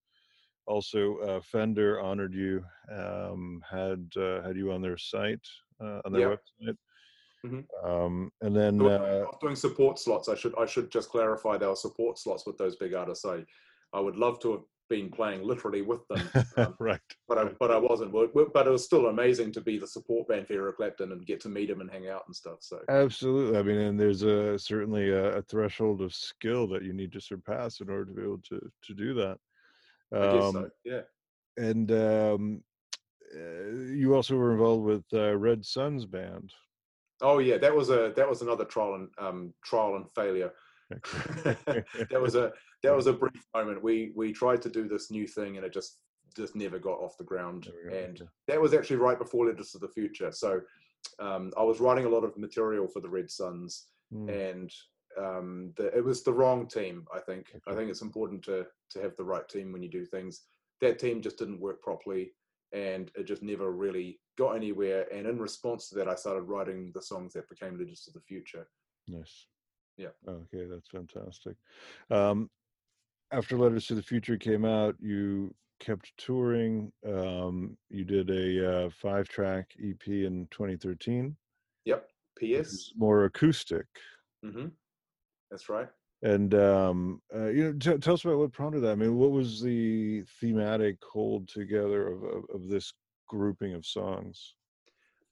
also 0.67 1.17
uh, 1.19 1.41
Fender 1.41 1.99
honored 2.01 2.33
you, 2.33 2.63
um, 2.91 3.63
had 3.69 4.09
uh, 4.17 4.41
had 4.41 4.55
you 4.55 4.71
on 4.71 4.81
their 4.81 4.97
site 4.97 5.45
uh, 5.81 6.01
on 6.05 6.11
their 6.11 6.29
website. 6.29 6.77
Mm-hmm. 7.45 7.89
Um, 7.89 8.31
and 8.41 8.55
then 8.55 8.81
uh, 8.81 9.25
doing 9.41 9.55
support 9.55 9.99
slots. 9.99 10.27
I 10.27 10.35
should 10.35 10.53
I 10.57 10.65
should 10.65 10.91
just 10.91 11.09
clarify 11.09 11.57
there 11.57 11.69
are 11.69 11.75
support 11.75 12.17
slots 12.17 12.45
with 12.45 12.57
those 12.57 12.75
big 12.75 12.93
artists. 12.93 13.25
I 13.25 13.43
I 13.93 13.99
would 13.99 14.15
love 14.15 14.39
to 14.41 14.51
have 14.51 14.61
been 14.89 15.09
playing 15.09 15.43
literally 15.43 15.81
with 15.81 16.07
them, 16.07 16.29
um, 16.57 16.75
right? 16.79 16.99
But 17.27 17.37
I 17.37 17.45
but 17.59 17.71
I 17.71 17.77
wasn't. 17.77 18.11
But 18.11 18.67
it 18.67 18.69
was 18.69 18.85
still 18.85 19.07
amazing 19.07 19.51
to 19.53 19.61
be 19.61 19.77
the 19.77 19.87
support 19.87 20.27
band 20.27 20.47
for 20.47 20.53
Eric 20.53 20.77
Clapton 20.77 21.11
and 21.11 21.25
get 21.25 21.39
to 21.41 21.49
meet 21.49 21.69
him 21.69 21.81
and 21.81 21.91
hang 21.91 22.09
out 22.09 22.23
and 22.27 22.35
stuff. 22.35 22.57
So 22.61 22.79
absolutely. 22.89 23.57
I 23.57 23.63
mean, 23.63 23.77
and 23.77 23.99
there's 23.99 24.23
a 24.23 24.57
certainly 24.57 25.11
a, 25.11 25.37
a 25.37 25.41
threshold 25.43 26.01
of 26.01 26.13
skill 26.13 26.67
that 26.69 26.83
you 26.83 26.93
need 26.93 27.11
to 27.13 27.21
surpass 27.21 27.81
in 27.81 27.89
order 27.89 28.05
to 28.05 28.13
be 28.13 28.23
able 28.23 28.41
to 28.49 28.59
to 28.59 28.93
do 28.93 29.13
that. 29.15 29.37
Um, 30.15 30.21
I 30.21 30.33
guess 30.33 30.53
so. 30.53 30.69
Yeah. 30.85 31.01
And 31.57 31.91
um, 31.91 32.63
uh, 33.35 33.71
you 33.93 34.15
also 34.15 34.35
were 34.35 34.51
involved 34.51 34.85
with 34.85 35.03
uh, 35.13 35.35
Red 35.35 35.65
Sun's 35.65 36.05
band. 36.05 36.51
Oh 37.21 37.39
yeah, 37.39 37.57
that 37.57 37.75
was 37.75 37.89
a 37.89 38.13
that 38.15 38.29
was 38.29 38.41
another 38.41 38.65
trial 38.65 38.95
and 38.95 39.09
um, 39.17 39.53
trial 39.65 39.95
and 39.95 40.05
failure. 40.11 40.51
that 41.43 42.19
was 42.21 42.35
a 42.35 42.53
that 42.83 42.95
was 42.95 43.07
a 43.07 43.13
brief 43.13 43.43
moment. 43.55 43.83
We 43.83 44.11
we 44.15 44.31
tried 44.31 44.61
to 44.63 44.69
do 44.69 44.87
this 44.87 45.09
new 45.09 45.27
thing 45.27 45.57
and 45.57 45.65
it 45.65 45.73
just 45.73 45.97
just 46.35 46.55
never 46.55 46.77
got 46.77 46.99
off 46.99 47.17
the 47.17 47.23
ground. 47.23 47.67
And 47.91 48.21
that 48.47 48.61
was 48.61 48.73
actually 48.73 48.97
right 48.97 49.17
before 49.17 49.47
Letters 49.47 49.71
to 49.71 49.79
the 49.79 49.87
Future. 49.87 50.31
So 50.31 50.61
um, 51.19 51.51
I 51.57 51.63
was 51.63 51.79
writing 51.79 52.05
a 52.05 52.09
lot 52.09 52.23
of 52.23 52.37
material 52.37 52.87
for 52.87 52.99
the 52.99 53.09
Red 53.09 53.29
Suns, 53.31 53.87
mm. 54.13 54.29
and 54.29 54.71
um, 55.17 55.73
the, 55.77 55.87
it 55.95 56.03
was 56.03 56.23
the 56.23 56.33
wrong 56.33 56.67
team. 56.67 57.05
I 57.13 57.19
think. 57.19 57.47
I 57.67 57.73
think 57.73 57.89
it's 57.89 58.01
important 58.01 58.43
to 58.45 58.65
to 58.91 59.01
have 59.01 59.15
the 59.15 59.23
right 59.23 59.47
team 59.47 59.71
when 59.71 59.81
you 59.81 59.89
do 59.89 60.05
things. 60.05 60.43
That 60.81 60.99
team 60.99 61.21
just 61.21 61.37
didn't 61.37 61.59
work 61.59 61.81
properly, 61.81 62.31
and 62.71 63.11
it 63.15 63.23
just 63.25 63.43
never 63.43 63.71
really 63.71 64.19
got 64.37 64.55
anywhere. 64.55 65.07
And 65.13 65.27
in 65.27 65.39
response 65.39 65.89
to 65.89 65.95
that, 65.95 66.07
I 66.07 66.15
started 66.15 66.43
writing 66.43 66.91
the 66.93 67.01
songs 67.01 67.33
that 67.33 67.49
became 67.49 67.77
Letters 67.77 68.03
to 68.03 68.11
the 68.11 68.21
Future. 68.21 68.67
Nice. 69.07 69.47
Yeah. 69.97 70.09
Okay, 70.27 70.65
that's 70.69 70.89
fantastic. 70.89 71.55
Um, 72.11 72.49
after 73.31 73.57
Letters 73.57 73.87
to 73.87 73.95
the 73.95 74.03
Future 74.03 74.37
came 74.37 74.63
out, 74.63 74.95
you 74.99 75.53
kept 75.79 76.11
touring. 76.17 76.91
Um, 77.05 77.77
you 77.89 78.03
did 78.03 78.29
a 78.29 78.85
uh, 78.85 78.89
five-track 78.89 79.71
EP 79.83 80.07
in 80.07 80.47
2013. 80.51 81.35
Yep. 81.85 82.07
PS. 82.39 82.93
More 82.95 83.25
acoustic. 83.25 83.85
Mm-hmm. 84.45 84.67
That's 85.51 85.69
right. 85.69 85.87
And 86.23 86.55
um, 86.55 87.21
uh, 87.33 87.47
you 87.47 87.65
know, 87.65 87.73
t- 87.73 87.97
tell 87.99 88.15
us 88.15 88.25
about 88.25 88.39
what 88.39 88.51
prompted 88.51 88.81
that. 88.81 88.91
I 88.91 88.95
mean, 88.95 89.17
what 89.17 89.31
was 89.31 89.61
the 89.61 90.23
thematic 90.39 90.97
hold 91.11 91.47
together 91.47 92.07
of, 92.07 92.23
of, 92.23 92.43
of 92.53 92.67
this 92.67 92.91
grouping 93.27 93.73
of 93.75 93.85
songs? 93.85 94.55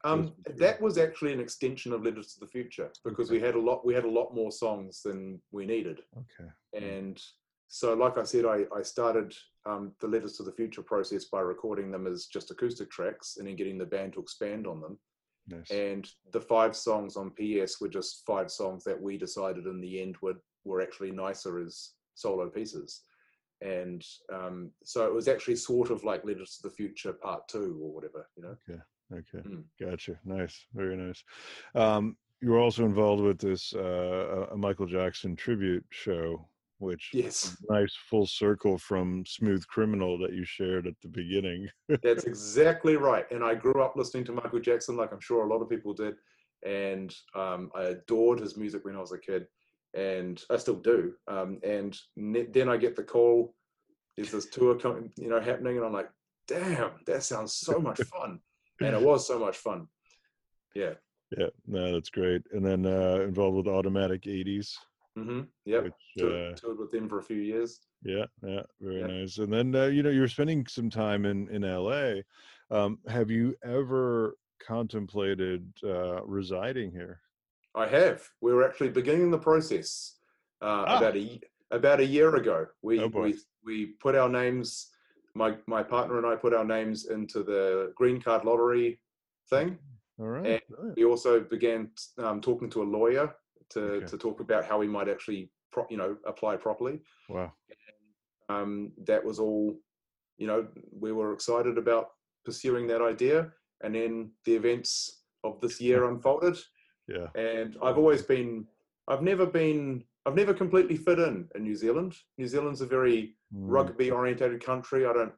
Um, 0.04 0.34
that 0.58 0.80
was 0.80 1.00
actually 1.00 1.34
an 1.34 1.40
extension 1.40 1.92
of 1.92 2.04
Letters 2.04 2.34
to 2.34 2.40
the 2.40 2.48
Future 2.48 2.92
because 3.04 3.30
okay. 3.30 3.40
we 3.40 3.44
had 3.44 3.56
a 3.56 3.60
lot. 3.60 3.84
We 3.84 3.96
had 3.96 4.06
a 4.06 4.10
lot 4.10 4.36
more 4.36 4.52
songs 4.52 5.02
than 5.02 5.42
we 5.52 5.66
needed. 5.66 6.02
Okay. 6.16 6.50
And 6.74 7.20
so, 7.68 7.96
like 7.96 8.20
I 8.20 8.24
said, 8.24 8.46
I, 8.46 8.66
I 8.76 8.84
started 8.84 9.34
um, 9.66 9.94
the 10.00 10.08
Letters 10.08 10.38
to 10.38 10.44
the 10.44 10.52
Future 10.52 10.84
process 10.84 11.26
by 11.26 11.40
recording 11.40 11.90
them 11.90 12.06
as 12.06 12.28
just 12.28 12.52
acoustic 12.52 12.92
tracks 12.92 13.38
and 13.38 13.48
then 13.48 13.56
getting 13.56 13.80
the 13.80 13.86
band 13.86 14.14
to 14.14 14.20
expand 14.20 14.68
on 14.68 14.80
them. 14.80 15.00
Nice. 15.48 15.70
And 15.70 16.08
the 16.32 16.42
five 16.42 16.76
songs 16.76 17.16
on 17.16 17.32
PS 17.32 17.80
were 17.80 17.88
just 17.88 18.24
five 18.26 18.50
songs 18.50 18.84
that 18.84 19.00
we 19.00 19.18
decided 19.18 19.66
in 19.68 19.80
the 19.80 20.02
end 20.02 20.16
were 20.22 20.42
were 20.64 20.82
actually 20.82 21.12
nicer 21.12 21.60
as 21.60 21.92
solo 22.16 22.50
pieces. 22.50 23.02
And 23.62 24.04
um, 24.34 24.72
so 24.84 25.06
it 25.06 25.14
was 25.14 25.28
actually 25.28 25.56
sort 25.58 25.92
of 25.92 26.04
like 26.04 26.26
Letters 26.26 26.58
to 26.58 26.68
the 26.68 26.74
Future 26.74 27.14
Part 27.14 27.48
Two 27.48 27.80
or 27.82 27.94
whatever, 27.94 28.28
you 28.36 28.44
know. 28.44 28.58
Okay. 28.70 28.82
Okay. 29.14 29.48
Mm. 29.48 29.64
Gotcha. 29.80 30.20
Nice. 30.26 30.66
Very 30.74 30.98
nice. 30.98 31.24
Um, 31.76 32.18
you 32.42 32.50
were 32.50 32.60
also 32.60 32.84
involved 32.84 33.24
with 33.24 33.40
this 33.40 33.74
uh, 33.74 34.48
a 34.52 34.58
Michael 34.58 34.88
Jackson 34.88 35.36
tribute 35.36 35.86
show 35.90 36.48
which 36.86 37.10
yes. 37.14 37.58
nice 37.70 37.96
full 38.10 38.28
circle 38.28 38.78
from 38.78 39.26
smooth 39.26 39.66
criminal 39.68 40.18
that 40.20 40.34
you 40.34 40.46
shared 40.46 40.86
at 40.86 40.94
the 41.02 41.08
beginning. 41.08 41.68
That's 42.04 42.24
exactly 42.34 42.96
right 42.96 43.26
and 43.32 43.44
i 43.44 43.56
grew 43.56 43.82
up 43.82 43.96
listening 43.96 44.24
to 44.26 44.32
michael 44.32 44.60
jackson 44.60 44.96
like 44.96 45.12
i'm 45.12 45.20
sure 45.20 45.44
a 45.44 45.48
lot 45.48 45.62
of 45.62 45.70
people 45.70 45.94
did 45.94 46.16
and 46.66 47.16
um, 47.36 47.72
i 47.76 47.84
adored 47.84 48.40
his 48.40 48.58
music 48.58 48.86
when 48.86 48.96
i 48.96 49.00
was 49.00 49.12
a 49.12 49.18
kid 49.18 49.48
and 49.94 50.44
i 50.52 50.58
still 50.58 50.76
do 50.76 51.14
um, 51.28 51.60
and 51.64 51.98
ne- 52.16 52.48
then 52.52 52.70
i 52.70 52.78
get 52.78 52.96
the 52.96 53.04
call 53.04 53.54
there's 54.16 54.32
this 54.32 54.50
tour 54.50 54.76
coming 54.76 55.12
you 55.18 55.30
know 55.30 55.40
happening? 55.40 55.78
And 55.78 55.86
i'm 55.86 55.94
like 55.94 56.10
damn 56.48 56.92
that 57.08 57.24
sounds 57.24 57.54
so 57.56 57.80
much 57.80 58.02
fun 58.20 58.40
and 58.82 58.94
it 58.94 59.02
was 59.02 59.26
so 59.26 59.40
much 59.40 59.56
fun. 59.56 59.88
Yeah. 60.76 60.96
Yeah 61.38 61.48
no 61.66 61.94
that's 61.94 62.10
great 62.10 62.42
and 62.52 62.66
then 62.66 62.86
uh, 62.86 63.22
involved 63.24 63.58
with 63.58 63.68
automatic 63.68 64.24
80s 64.24 64.74
Mm-hmm. 65.18 65.42
Yeah, 65.64 65.82
toured, 66.18 66.54
uh, 66.54 66.56
toured 66.56 66.80
with 66.80 66.92
them 66.92 67.08
for 67.08 67.20
a 67.20 67.24
few 67.24 67.38
years. 67.38 67.80
Yeah, 68.04 68.26
yeah, 68.44 68.64
very 68.82 69.00
yeah. 69.00 69.08
nice. 69.08 69.38
And 69.38 69.52
then 69.52 69.74
uh, 69.74 69.86
you 69.86 70.04
know 70.04 70.10
you're 70.10 70.28
spending 70.28 70.66
some 70.68 70.90
time 70.90 71.26
in 71.26 71.48
in 71.50 71.62
LA. 71.62 72.22
Um, 72.70 73.00
have 73.08 73.32
you 73.32 73.56
ever 73.64 74.36
contemplated 74.66 75.72
uh, 75.84 76.24
residing 76.26 76.92
here? 76.92 77.22
I 77.76 77.88
have. 77.88 78.28
We 78.42 78.54
were 78.54 78.68
actually 78.68 78.90
beginning 78.90 79.32
the 79.32 79.38
process 79.38 80.18
uh, 80.62 80.84
ah. 80.88 80.98
about 80.98 81.16
a 81.16 81.40
about 81.72 82.00
a 82.02 82.06
year 82.06 82.36
ago. 82.36 82.68
We 82.82 83.00
oh 83.00 83.08
we 83.08 83.36
we 83.64 83.86
put 84.02 84.16
our 84.16 84.30
names. 84.30 84.92
My 85.34 85.56
my 85.68 85.84
partner 85.84 86.18
and 86.18 86.26
I 86.26 86.36
put 86.36 86.54
our 86.54 86.66
names 86.66 87.08
into 87.08 87.44
the 87.44 87.94
green 87.96 88.22
card 88.22 88.46
lottery 88.46 89.00
thing, 89.50 89.78
All 90.20 90.28
right. 90.28 90.62
And 90.70 90.96
we 90.96 91.06
also 91.06 91.42
began 91.42 91.90
um, 92.18 92.42
talking 92.42 92.70
to 92.72 92.82
a 92.82 92.84
lawyer 92.84 93.34
to, 93.72 93.80
Okay. 93.82 94.06
to 94.08 94.18
talk 94.18 94.40
about 94.40 94.66
how 94.66 94.78
we 94.80 94.88
might 94.88 95.10
actually, 95.10 95.50
pro- 95.72 95.88
you 95.90 95.98
know, 95.98 96.18
apply 96.26 96.58
properly. 96.58 97.00
Wow. 97.30 97.54
Um, 98.50 98.92
that 99.06 99.24
was 99.24 99.40
all, 99.40 99.76
you 100.38 100.48
know, 100.48 100.68
we 100.92 101.12
were 101.12 101.34
excited 101.34 101.78
about 101.78 102.12
pursuing 102.44 102.88
that 102.88 103.02
idea. 103.02 103.52
And 103.84 103.96
then 103.96 104.32
the 104.46 104.56
events 104.56 105.24
of 105.44 105.60
this 105.62 105.82
year 105.82 106.06
unfolded. 106.10 106.58
Yeah. 107.08 107.28
And 107.36 107.78
I've 107.84 107.98
always 107.98 108.22
been, 108.22 108.66
I've 109.08 109.22
never 109.22 109.46
been, 109.46 110.04
I've 110.26 110.36
never 110.36 110.54
completely 110.54 110.98
fit 110.98 111.20
in 111.20 111.48
in 111.56 111.64
New 111.64 111.76
Zealand. 111.76 112.16
New 112.38 112.48
Zealand's 112.48 112.82
a 112.82 112.86
very 112.86 113.36
Mm, 113.54 113.70
rugby 113.70 114.10
orientated 114.10 114.62
country. 114.66 115.06
I 115.06 115.14
don't 115.14 115.32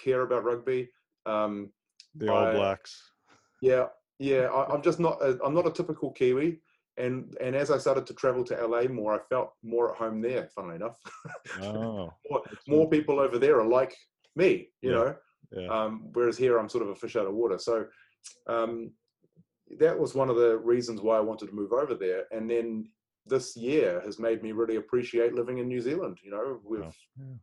care 0.00 0.22
about 0.22 0.42
rugby. 0.42 0.88
Um, 1.26 1.70
The 2.16 2.28
All 2.32 2.46
I- 2.46 2.52
Blacks. 2.54 3.12
yeah, 3.60 3.88
yeah. 4.18 4.46
I, 4.46 4.72
I'm 4.72 4.80
just 4.82 4.98
not. 4.98 5.20
A, 5.22 5.38
I'm 5.44 5.54
not 5.54 5.66
a 5.66 5.70
typical 5.70 6.10
Kiwi. 6.12 6.60
And 6.98 7.36
and 7.40 7.56
as 7.56 7.70
I 7.70 7.78
started 7.78 8.06
to 8.06 8.14
travel 8.14 8.44
to 8.44 8.66
LA 8.66 8.82
more, 8.82 9.14
I 9.14 9.18
felt 9.30 9.52
more 9.62 9.92
at 9.92 9.98
home 9.98 10.20
there. 10.20 10.48
Funnily 10.54 10.76
enough, 10.76 10.98
Oh. 11.62 12.12
more, 12.30 12.42
more 12.68 12.88
people 12.90 13.18
over 13.18 13.38
there 13.38 13.60
are 13.60 13.66
like 13.66 13.94
me. 14.36 14.68
You 14.82 14.90
Yeah, 14.90 14.96
know, 14.96 15.16
Yeah. 15.52 15.68
um, 15.68 16.10
whereas 16.12 16.36
here 16.36 16.58
I'm 16.58 16.68
sort 16.68 16.84
of 16.84 16.90
a 16.90 16.94
fish 16.94 17.16
out 17.16 17.26
of 17.26 17.34
water. 17.34 17.58
So 17.58 17.86
um, 18.46 18.92
that 19.78 19.98
was 19.98 20.14
one 20.14 20.28
of 20.28 20.36
the 20.36 20.58
reasons 20.58 21.00
why 21.00 21.16
I 21.16 21.20
wanted 21.20 21.46
to 21.48 21.54
move 21.54 21.72
over 21.72 21.94
there. 21.94 22.24
And 22.30 22.50
then 22.50 22.90
this 23.26 23.56
year 23.56 24.02
has 24.04 24.18
made 24.18 24.42
me 24.42 24.52
really 24.52 24.76
appreciate 24.76 25.34
living 25.34 25.58
in 25.58 25.68
New 25.68 25.80
Zealand. 25.80 26.18
You 26.22 26.30
know, 26.32 26.60
with 26.62 26.82
Wow. 26.82 26.92
Yeah. 27.18 27.34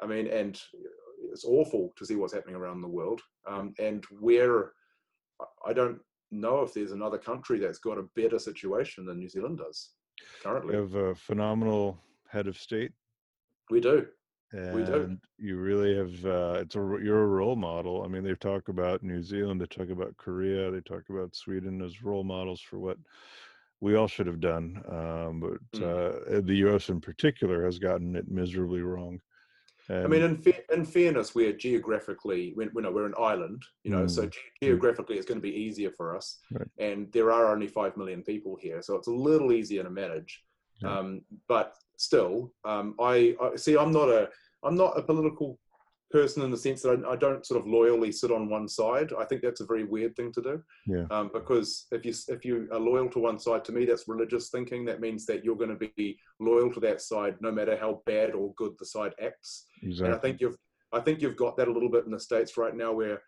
I 0.00 0.06
mean, 0.06 0.26
and 0.28 0.60
it's 1.32 1.44
awful 1.44 1.92
to 1.96 2.04
see 2.06 2.16
what's 2.16 2.32
happening 2.32 2.56
around 2.56 2.80
the 2.80 2.88
world. 2.88 3.20
Um, 3.46 3.74
and 3.78 4.04
where 4.20 4.72
I 5.64 5.72
don't 5.72 6.00
know 6.30 6.62
if 6.62 6.74
there's 6.74 6.92
another 6.92 7.18
country 7.18 7.58
that's 7.58 7.78
got 7.78 7.98
a 7.98 8.08
better 8.16 8.38
situation 8.38 9.04
than 9.06 9.18
New 9.18 9.28
Zealand 9.28 9.58
does 9.58 9.90
currently. 10.42 10.74
You 10.74 10.80
have 10.80 10.94
a 10.94 11.14
phenomenal 11.14 11.98
head 12.28 12.46
of 12.46 12.56
state. 12.58 12.92
We 13.70 13.80
do. 13.80 14.06
and 14.52 14.74
We 14.74 14.82
do. 14.84 15.16
you 15.38 15.56
really 15.58 15.94
have 15.96 16.24
uh, 16.24 16.58
it's 16.62 16.74
a 16.76 16.78
you're 16.78 17.22
a 17.22 17.26
role 17.26 17.54
model 17.56 18.02
i 18.02 18.08
mean 18.08 18.24
they 18.24 18.34
talk 18.34 18.68
about 18.68 19.02
new 19.02 19.22
zealand 19.22 19.60
they 19.60 19.66
talk 19.66 19.90
about 19.90 20.16
korea 20.16 20.70
they 20.70 20.80
talk 20.80 21.02
about 21.10 21.36
sweden 21.36 21.82
as 21.82 22.02
role 22.02 22.24
models 22.24 22.60
for 22.60 22.78
what 22.78 22.96
we 23.80 23.94
all 23.94 24.08
should 24.08 24.26
have 24.26 24.40
done 24.40 24.82
um, 24.88 25.40
but 25.40 25.78
Mm. 25.78 25.82
uh, 25.82 26.40
the 26.40 26.54
us 26.74 26.88
in 26.88 27.00
particular 27.00 27.62
has 27.64 27.78
gotten 27.78 28.16
it 28.16 28.30
miserably 28.30 28.80
wrong 28.80 29.20
I 29.90 30.06
mean, 30.06 30.22
in, 30.22 30.36
fa- 30.36 30.72
in 30.74 30.84
fairness, 30.84 31.34
we're 31.34 31.52
geographically, 31.54 32.52
we, 32.56 32.68
we 32.74 32.82
know 32.82 32.90
we're 32.90 33.06
an 33.06 33.14
island, 33.18 33.62
you 33.84 33.90
know, 33.90 34.06
so 34.06 34.22
Mm. 34.22 34.30
ge- 34.32 34.38
geographically 34.62 35.16
it's 35.16 35.26
going 35.26 35.38
to 35.40 35.42
be 35.42 35.54
easier 35.54 35.90
for 35.90 36.14
us. 36.16 36.38
Right. 36.52 36.68
And 36.78 37.10
there 37.12 37.32
are 37.32 37.50
only 37.52 37.68
5 37.68 37.96
million 37.96 38.22
people 38.22 38.56
here, 38.60 38.82
so 38.82 38.96
it's 38.96 39.08
a 39.08 39.12
little 39.12 39.50
easier 39.52 39.82
to 39.82 39.90
manage. 39.90 40.44
Yeah. 40.82 40.98
Um, 40.98 41.22
but 41.48 41.74
still, 41.96 42.52
um, 42.64 42.94
I, 43.00 43.34
I 43.42 43.56
see, 43.56 43.76
I'm 43.78 43.92
not 43.92 44.08
a, 44.08 44.28
I'm 44.62 44.76
not 44.76 44.98
a 44.98 45.02
political 45.02 45.58
person 46.10 46.42
in 46.42 46.50
the 46.50 46.56
sense 46.56 46.82
that 46.82 47.04
I, 47.04 47.12
I 47.12 47.16
don't 47.16 47.44
sort 47.44 47.60
of 47.60 47.66
loyally 47.66 48.10
sit 48.12 48.30
on 48.30 48.48
one 48.48 48.66
side. 48.68 49.12
I 49.18 49.24
think 49.24 49.42
that's 49.42 49.60
a 49.60 49.66
very 49.66 49.84
weird 49.84 50.16
thing 50.16 50.32
to 50.32 50.42
do. 50.42 50.62
Yeah. 50.86 51.04
Um, 51.10 51.30
because 51.32 51.86
if 51.92 52.04
you 52.04 52.14
if 52.28 52.44
you 52.44 52.68
are 52.72 52.80
loyal 52.80 53.08
to 53.10 53.18
one 53.18 53.38
side, 53.38 53.64
to 53.66 53.72
me 53.72 53.84
that's 53.84 54.08
religious 54.08 54.48
thinking. 54.50 54.84
That 54.86 55.00
means 55.00 55.26
that 55.26 55.44
you're 55.44 55.56
going 55.56 55.76
to 55.78 55.88
be 55.96 56.18
loyal 56.40 56.72
to 56.72 56.80
that 56.80 57.00
side, 57.02 57.36
no 57.40 57.52
matter 57.52 57.76
how 57.76 58.02
bad 58.06 58.32
or 58.34 58.54
good 58.54 58.72
the 58.78 58.86
side 58.86 59.14
acts. 59.22 59.66
And 59.82 60.14
I 60.14 60.18
think 60.18 60.40
you've 60.40 60.56
I 60.92 61.00
think 61.00 61.20
you've 61.20 61.36
got 61.36 61.56
that 61.58 61.68
a 61.68 61.72
little 61.72 61.90
bit 61.90 62.06
in 62.06 62.10
the 62.12 62.20
states 62.20 62.56
right 62.56 62.74
now, 62.74 62.92
where 62.92 63.20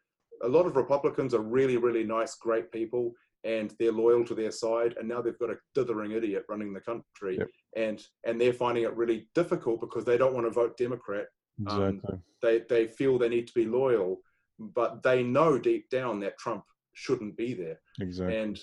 a 0.42 0.48
lot 0.48 0.64
of 0.66 0.76
Republicans 0.76 1.34
are 1.34 1.42
really 1.42 1.76
really 1.76 2.04
nice, 2.04 2.34
great 2.36 2.72
people, 2.72 3.12
and 3.44 3.74
they're 3.78 3.92
loyal 3.92 4.24
to 4.24 4.34
their 4.34 4.50
side. 4.50 4.94
And 4.98 5.06
now 5.06 5.20
they've 5.20 5.38
got 5.38 5.50
a 5.50 5.58
dithering 5.74 6.12
idiot 6.12 6.44
running 6.48 6.72
the 6.72 6.80
country, 6.80 7.36
Yep. 7.38 7.48
and 7.76 8.02
and 8.24 8.40
they're 8.40 8.54
finding 8.54 8.84
it 8.84 8.96
really 8.96 9.28
difficult 9.34 9.80
because 9.80 10.06
they 10.06 10.16
don't 10.16 10.32
want 10.34 10.46
to 10.46 10.50
vote 10.50 10.78
Democrat. 10.78 11.26
Um, 11.66 12.00
They 12.42 12.62
they 12.68 12.86
feel 12.86 13.18
they 13.18 13.28
need 13.28 13.46
to 13.46 13.54
be 13.54 13.66
loyal, 13.66 14.20
but 14.58 15.02
they 15.02 15.22
know 15.22 15.58
deep 15.58 15.90
down 15.90 16.20
that 16.20 16.38
Trump 16.38 16.64
shouldn't 16.94 17.36
be 17.36 17.54
there. 17.54 17.80
exactly 18.00 18.38
And 18.38 18.60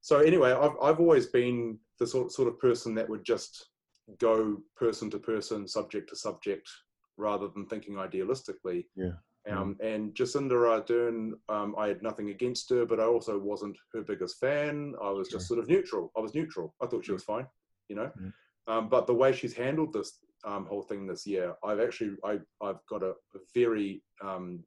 so 0.00 0.18
anyway, 0.18 0.52
I've 0.52 0.76
I've 0.82 1.00
always 1.00 1.26
been 1.26 1.78
the 1.98 2.06
sort 2.06 2.32
sort 2.32 2.48
of 2.48 2.58
person 2.58 2.94
that 2.94 3.08
would 3.08 3.24
just 3.24 3.68
go 4.18 4.62
person 4.76 5.10
to 5.10 5.18
person, 5.18 5.66
subject 5.66 6.10
to 6.10 6.16
subject, 6.16 6.68
rather 7.16 7.48
than 7.48 7.66
thinking 7.66 7.94
idealistically. 7.94 8.86
Yeah. 8.96 9.12
Um, 9.46 9.76
and 9.82 10.14
Jacinda 10.14 10.52
Ardern, 10.52 11.32
um, 11.50 11.74
I 11.76 11.88
had 11.88 12.02
nothing 12.02 12.30
against 12.30 12.70
her, 12.70 12.86
but 12.86 12.98
I 12.98 13.04
also 13.04 13.38
wasn't 13.38 13.76
her 13.92 14.00
biggest 14.00 14.40
fan. 14.40 14.94
I 15.02 15.10
was 15.10 15.28
just 15.28 15.46
sort 15.46 15.60
of 15.60 15.68
neutral. 15.68 16.10
I 16.16 16.20
was 16.20 16.34
neutral. 16.34 16.74
I 16.82 16.86
thought 16.86 17.04
she 17.04 17.12
was 17.12 17.24
fine, 17.24 17.46
you 17.88 17.96
know. 17.96 18.10
Mm. 18.18 18.32
Um, 18.66 18.88
but 18.88 19.06
the 19.06 19.14
way 19.14 19.32
she's 19.32 19.54
handled 19.54 19.92
this 19.92 20.18
um, 20.44 20.66
whole 20.66 20.82
thing 20.82 21.06
this 21.06 21.26
year, 21.26 21.54
I've 21.64 21.80
actually 21.80 22.12
I, 22.24 22.38
I've 22.62 22.84
got 22.88 23.02
a, 23.02 23.14
very 23.54 24.02
um, 24.22 24.64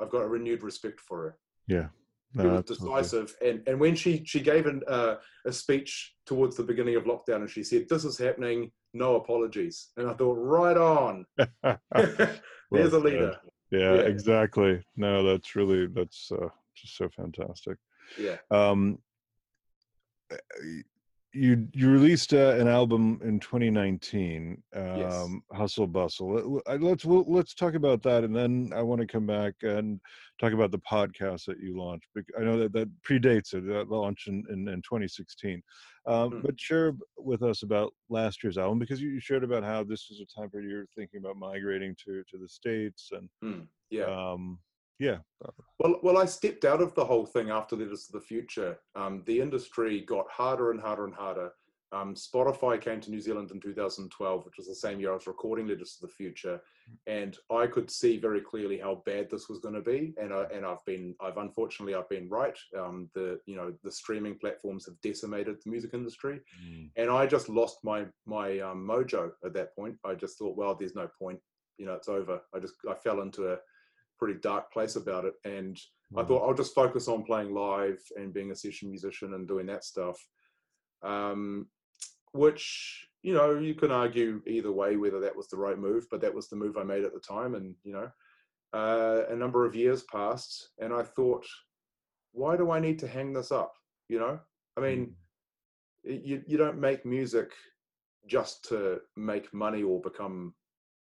I've 0.00 0.10
got 0.10 0.22
a 0.22 0.28
renewed 0.28 0.62
respect 0.62 1.00
for 1.00 1.18
her. 1.22 1.38
Yeah. 1.66 1.88
It 2.34 2.44
No, 2.44 2.48
was 2.50 2.58
absolutely. 2.70 3.02
decisive. 3.02 3.36
And 3.44 3.62
and 3.68 3.80
when 3.80 3.94
she 3.96 4.22
she 4.24 4.40
gave 4.40 4.66
an, 4.66 4.82
uh, 4.88 5.16
a 5.46 5.52
speech 5.52 6.14
towards 6.26 6.56
the 6.56 6.62
beginning 6.62 6.96
of 6.96 7.04
lockdown 7.04 7.36
and 7.42 7.50
she 7.50 7.62
said 7.64 7.86
this 7.88 8.04
is 8.04 8.16
happening 8.18 8.70
no 8.94 9.16
apologies. 9.16 9.88
And 9.96 10.08
i 10.08 10.14
thought 10.14 10.34
right 10.34 10.76
on. 10.76 11.24
There's 12.72 12.92
a 12.92 12.98
leader. 12.98 13.36
yeah, 13.70 13.94
Yeah. 13.94 14.00
exactly. 14.02 14.82
No 14.96 15.22
that's 15.24 15.54
really 15.56 15.86
that's 15.86 16.30
uh, 16.32 16.48
just 16.76 16.96
so 16.96 17.08
fantastic. 17.08 17.76
Yeah. 18.18 18.36
Um 18.50 18.98
you 21.32 21.68
you 21.72 21.90
released 21.90 22.34
uh, 22.34 22.56
an 22.58 22.66
album 22.66 23.20
in 23.22 23.38
2019 23.38 24.60
um 24.74 25.42
hustle 25.52 25.86
bustle. 25.86 26.34
Let- 26.34 26.46
let- 26.48 26.62
I- 26.68 26.74
let's 26.76 27.04
we'll, 27.04 27.24
let's 27.28 27.54
talk 27.54 27.74
about 27.74 28.02
that 28.02 28.24
and 28.24 28.34
then 28.34 28.72
i 28.74 28.82
want 28.82 29.00
to 29.00 29.06
come 29.06 29.26
back 29.26 29.54
and 29.62 30.00
talk 30.40 30.52
about 30.52 30.72
the 30.72 30.80
podcast 30.80 31.44
that 31.46 31.60
you 31.60 31.78
launched 31.78 32.08
i 32.38 32.42
know 32.42 32.58
that 32.58 32.72
that 32.72 32.88
predates 33.08 33.54
it 33.54 33.64
that 33.66 33.88
launch 33.90 34.24
in, 34.26 34.44
in, 34.50 34.66
in 34.68 34.82
2016 34.82 35.62
um, 36.06 36.30
Mm. 36.32 36.42
but 36.42 36.58
share 36.60 36.94
with 37.18 37.42
us 37.42 37.62
about 37.62 37.92
last 38.08 38.42
year's 38.42 38.58
album 38.58 38.78
because 38.78 39.00
you 39.00 39.10
you 39.10 39.20
shared 39.20 39.44
about 39.44 39.62
how 39.62 39.84
this 39.84 40.08
was 40.10 40.20
a 40.20 40.26
time 40.40 40.48
where 40.50 40.62
you're 40.64 40.86
thinking 40.96 41.20
about 41.20 41.36
migrating 41.36 41.94
to 42.04 42.24
to 42.30 42.38
the 42.38 42.48
states 42.48 43.10
and 43.12 43.28
Mm, 43.44 43.66
yeah. 43.90 44.06
um 44.32 44.58
yeah 45.00 45.16
Well, 45.78 45.98
well, 46.02 46.18
I 46.18 46.26
stepped 46.26 46.64
out 46.64 46.82
of 46.82 46.94
the 46.94 47.04
whole 47.04 47.24
thing 47.24 47.50
after 47.50 47.74
Letters 47.74 48.06
to 48.06 48.12
the 48.12 48.20
Future. 48.20 48.78
Um, 48.94 49.22
the 49.26 49.40
industry 49.40 50.02
got 50.02 50.30
harder 50.30 50.70
and 50.70 50.80
harder 50.80 51.06
and 51.06 51.14
harder. 51.14 51.52
Um, 51.92 52.14
Spotify 52.14 52.80
came 52.80 53.00
to 53.00 53.10
New 53.10 53.20
Zealand 53.20 53.50
in 53.50 53.58
2012, 53.58 54.44
which 54.44 54.58
was 54.58 54.68
the 54.68 54.74
same 54.74 55.00
year 55.00 55.10
I 55.10 55.14
was 55.14 55.26
recording 55.26 55.66
Letters 55.66 55.96
to 55.96 56.02
the 56.06 56.12
Future, 56.12 56.60
and 57.08 57.36
I 57.50 57.66
could 57.66 57.90
see 57.90 58.16
very 58.16 58.40
clearly 58.40 58.78
how 58.78 59.02
bad 59.06 59.28
this 59.28 59.48
was 59.48 59.58
going 59.58 59.74
to 59.74 59.80
be. 59.80 60.14
And 60.20 60.32
I, 60.32 60.44
and 60.54 60.64
I've 60.64 60.84
been, 60.84 61.16
I've 61.20 61.38
unfortunately, 61.38 61.96
I've 61.96 62.08
been 62.08 62.28
right. 62.28 62.56
Um, 62.78 63.10
the 63.14 63.40
you 63.46 63.56
know 63.56 63.72
the 63.82 63.90
streaming 63.90 64.38
platforms 64.38 64.86
have 64.86 65.00
decimated 65.02 65.56
the 65.64 65.70
music 65.70 65.90
industry, 65.92 66.40
and 66.96 67.10
I 67.10 67.26
just 67.26 67.48
lost 67.48 67.78
my 67.82 68.06
my 68.24 68.60
um, 68.60 68.86
mojo 68.86 69.32
at 69.44 69.54
that 69.54 69.74
point. 69.74 69.96
I 70.04 70.14
just 70.14 70.38
thought, 70.38 70.56
well, 70.56 70.76
there's 70.76 70.94
no 70.94 71.08
point. 71.18 71.40
You 71.76 71.86
know, 71.86 71.94
it's 71.94 72.08
over. 72.08 72.40
I 72.54 72.60
just 72.60 72.74
I 72.88 72.94
fell 72.94 73.22
into 73.22 73.52
a 73.52 73.58
pretty 74.20 74.38
dark 74.40 74.72
place 74.72 74.94
about 74.96 75.24
it, 75.24 75.34
and 75.44 75.76
I 76.16 76.22
thought 76.24 76.46
I'll 76.46 76.54
just 76.62 76.74
focus 76.74 77.08
on 77.08 77.24
playing 77.24 77.52
live 77.54 78.00
and 78.16 78.34
being 78.34 78.50
a 78.52 78.54
session 78.56 78.90
musician 78.90 79.34
and 79.34 79.48
doing 79.48 79.66
that 79.66 79.84
stuff. 79.84 80.18
Um, 81.02 81.66
which 82.32 83.08
you 83.22 83.34
know 83.34 83.58
you 83.58 83.74
can 83.74 83.90
argue 83.90 84.42
either 84.46 84.70
way 84.70 84.96
whether 84.96 85.20
that 85.20 85.34
was 85.34 85.48
the 85.48 85.56
right 85.56 85.78
move, 85.78 86.06
but 86.10 86.20
that 86.20 86.34
was 86.34 86.48
the 86.48 86.56
move 86.56 86.76
I 86.76 86.84
made 86.84 87.04
at 87.04 87.14
the 87.14 87.20
time, 87.20 87.54
and 87.56 87.74
you 87.82 87.94
know. 87.94 88.10
Uh, 88.72 89.24
a 89.30 89.34
number 89.34 89.66
of 89.66 89.74
years 89.74 90.04
passed, 90.04 90.68
and 90.78 90.94
I 90.94 91.02
thought, 91.02 91.44
why 92.30 92.56
do 92.56 92.70
I 92.70 92.78
need 92.78 93.00
to 93.00 93.08
hang 93.08 93.32
this 93.32 93.50
up? 93.50 93.72
You 94.08 94.20
know, 94.20 94.38
I 94.76 94.80
mean, 94.80 95.16
Mm. 96.04 96.22
you 96.24 96.44
you 96.46 96.56
don't 96.56 96.78
make 96.78 97.04
music 97.04 97.50
just 98.28 98.64
to 98.68 99.00
make 99.16 99.52
money 99.52 99.82
or 99.82 100.00
become 100.00 100.54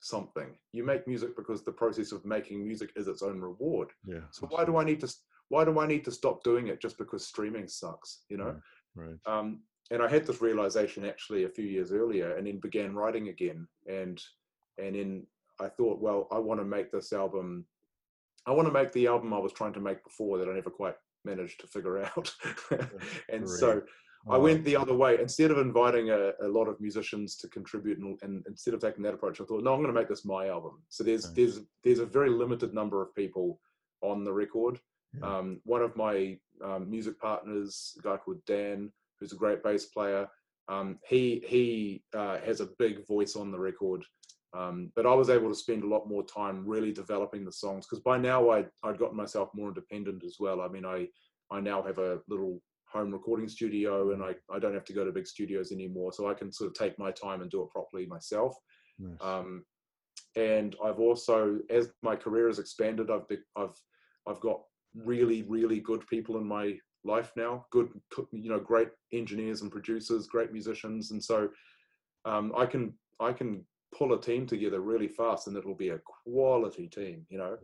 something. 0.00 0.56
You 0.72 0.84
make 0.84 1.06
music 1.06 1.36
because 1.36 1.64
the 1.64 1.72
process 1.72 2.12
of 2.12 2.24
making 2.24 2.64
music 2.64 2.90
is 2.96 3.08
its 3.08 3.22
own 3.22 3.40
reward. 3.40 3.90
yeah 4.06 4.20
So 4.30 4.46
why 4.48 4.64
do 4.64 4.76
I 4.76 4.84
need 4.84 5.00
to 5.00 5.12
why 5.48 5.64
do 5.64 5.78
I 5.80 5.86
need 5.86 6.04
to 6.04 6.10
stop 6.10 6.44
doing 6.44 6.68
it 6.68 6.80
just 6.80 6.98
because 6.98 7.26
streaming 7.26 7.68
sucks? 7.68 8.24
You 8.28 8.36
know. 8.38 8.56
right 8.94 9.16
Um, 9.26 9.60
and 9.90 10.02
I 10.02 10.08
had 10.08 10.26
this 10.26 10.42
realization 10.42 11.06
actually 11.06 11.44
a 11.44 11.48
few 11.48 11.64
years 11.64 11.92
earlier, 11.92 12.36
and 12.36 12.46
then 12.46 12.58
began 12.60 12.94
writing 12.94 13.28
again. 13.28 13.66
And 13.86 14.22
and 14.76 14.94
then 14.94 15.26
I 15.60 15.68
thought, 15.68 16.00
well, 16.00 16.28
I 16.30 16.38
want 16.38 16.60
to 16.60 16.64
make 16.64 16.92
this 16.92 17.12
album. 17.12 17.64
I 18.46 18.52
want 18.52 18.68
to 18.68 18.72
make 18.72 18.92
the 18.92 19.06
album 19.06 19.32
I 19.34 19.38
was 19.38 19.52
trying 19.52 19.72
to 19.74 19.80
make 19.80 20.04
before 20.04 20.38
that 20.38 20.48
I 20.48 20.54
never 20.54 20.70
quite 20.70 20.96
managed 21.24 21.60
to 21.60 21.66
figure 21.66 22.02
out. 22.16 22.32
and 23.30 23.48
so. 23.48 23.82
I 24.28 24.36
went 24.36 24.64
the 24.64 24.76
other 24.76 24.94
way. 24.94 25.18
Instead 25.20 25.50
of 25.50 25.58
inviting 25.58 26.10
a, 26.10 26.32
a 26.42 26.48
lot 26.48 26.66
of 26.68 26.80
musicians 26.80 27.36
to 27.36 27.48
contribute, 27.48 27.98
and, 27.98 28.18
and 28.22 28.44
instead 28.46 28.74
of 28.74 28.80
taking 28.80 29.02
that 29.04 29.14
approach, 29.14 29.40
I 29.40 29.44
thought, 29.44 29.62
no, 29.62 29.72
I'm 29.72 29.80
going 29.82 29.94
to 29.94 29.98
make 29.98 30.08
this 30.08 30.24
my 30.24 30.48
album. 30.48 30.82
So 30.88 31.04
there's 31.04 31.24
Nice. 31.26 31.34
there's 31.34 31.60
there's 31.84 31.98
a 32.00 32.06
very 32.06 32.30
limited 32.30 32.74
number 32.74 33.00
of 33.00 33.14
people 33.14 33.60
on 34.02 34.24
the 34.24 34.32
record. 34.32 34.80
Yeah. 35.18 35.38
Um, 35.38 35.60
one 35.64 35.82
of 35.82 35.96
my 35.96 36.38
um, 36.62 36.90
music 36.90 37.18
partners, 37.18 37.96
a 37.98 38.02
guy 38.02 38.16
called 38.16 38.44
Dan, 38.46 38.92
who's 39.18 39.32
a 39.32 39.36
great 39.36 39.62
bass 39.62 39.86
player. 39.86 40.28
Um, 40.68 40.98
he 41.08 41.42
he 41.46 42.02
uh, 42.14 42.38
has 42.44 42.60
a 42.60 42.68
big 42.78 43.06
voice 43.06 43.36
on 43.36 43.50
the 43.50 43.58
record, 43.58 44.04
um, 44.52 44.92
but 44.94 45.06
I 45.06 45.14
was 45.14 45.30
able 45.30 45.48
to 45.48 45.54
spend 45.54 45.82
a 45.82 45.88
lot 45.88 46.08
more 46.08 46.22
time 46.22 46.66
really 46.66 46.92
developing 46.92 47.44
the 47.44 47.52
songs 47.52 47.86
because 47.86 48.00
by 48.00 48.18
now 48.18 48.50
I 48.50 48.66
I'd 48.84 48.98
gotten 48.98 49.16
myself 49.16 49.48
more 49.54 49.68
independent 49.68 50.24
as 50.24 50.36
well. 50.38 50.60
I 50.60 50.68
mean 50.68 50.84
I 50.84 51.08
I 51.50 51.60
now 51.60 51.82
have 51.82 51.98
a 51.98 52.18
little 52.28 52.60
home 52.92 53.12
recording 53.12 53.48
studio 53.48 54.12
and 54.12 54.22
I, 54.22 54.34
I 54.52 54.58
don't 54.58 54.74
have 54.74 54.84
to 54.86 54.92
go 54.92 55.04
to 55.04 55.12
big 55.12 55.26
studios 55.26 55.72
anymore 55.72 56.12
so 56.12 56.28
I 56.28 56.34
can 56.34 56.52
sort 56.52 56.70
of 56.70 56.74
take 56.74 56.98
my 56.98 57.10
time 57.10 57.42
and 57.42 57.50
do 57.50 57.62
it 57.62 57.70
properly 57.70 58.06
myself. 58.06 58.56
Nice. 58.98 59.18
Um, 59.20 59.64
and 60.36 60.76
I've 60.84 60.98
also, 60.98 61.58
as 61.70 61.90
my 62.02 62.16
career 62.16 62.46
has 62.48 62.58
expanded, 62.58 63.10
I've 63.10 63.26
I've 63.56 63.74
I've 64.26 64.40
got 64.40 64.60
really 64.94 65.42
really 65.42 65.80
good 65.80 66.06
people 66.06 66.38
in 66.38 66.46
my 66.46 66.76
life 67.04 67.32
now. 67.36 67.66
Good, 67.70 67.88
you 68.32 68.50
know, 68.50 68.60
great 68.60 68.88
engineers 69.12 69.62
and 69.62 69.70
producers, 69.70 70.26
great 70.26 70.52
musicians, 70.52 71.10
and 71.10 71.22
so 71.22 71.48
um, 72.24 72.52
I 72.56 72.66
can 72.66 72.94
I 73.20 73.32
can 73.32 73.64
pull 73.96 74.12
a 74.12 74.20
team 74.20 74.46
together 74.46 74.80
really 74.80 75.08
fast, 75.08 75.46
and 75.46 75.56
it'll 75.56 75.74
be 75.74 75.90
a 75.90 76.00
quality 76.24 76.88
team, 76.88 77.24
you 77.28 77.38
know. 77.38 77.56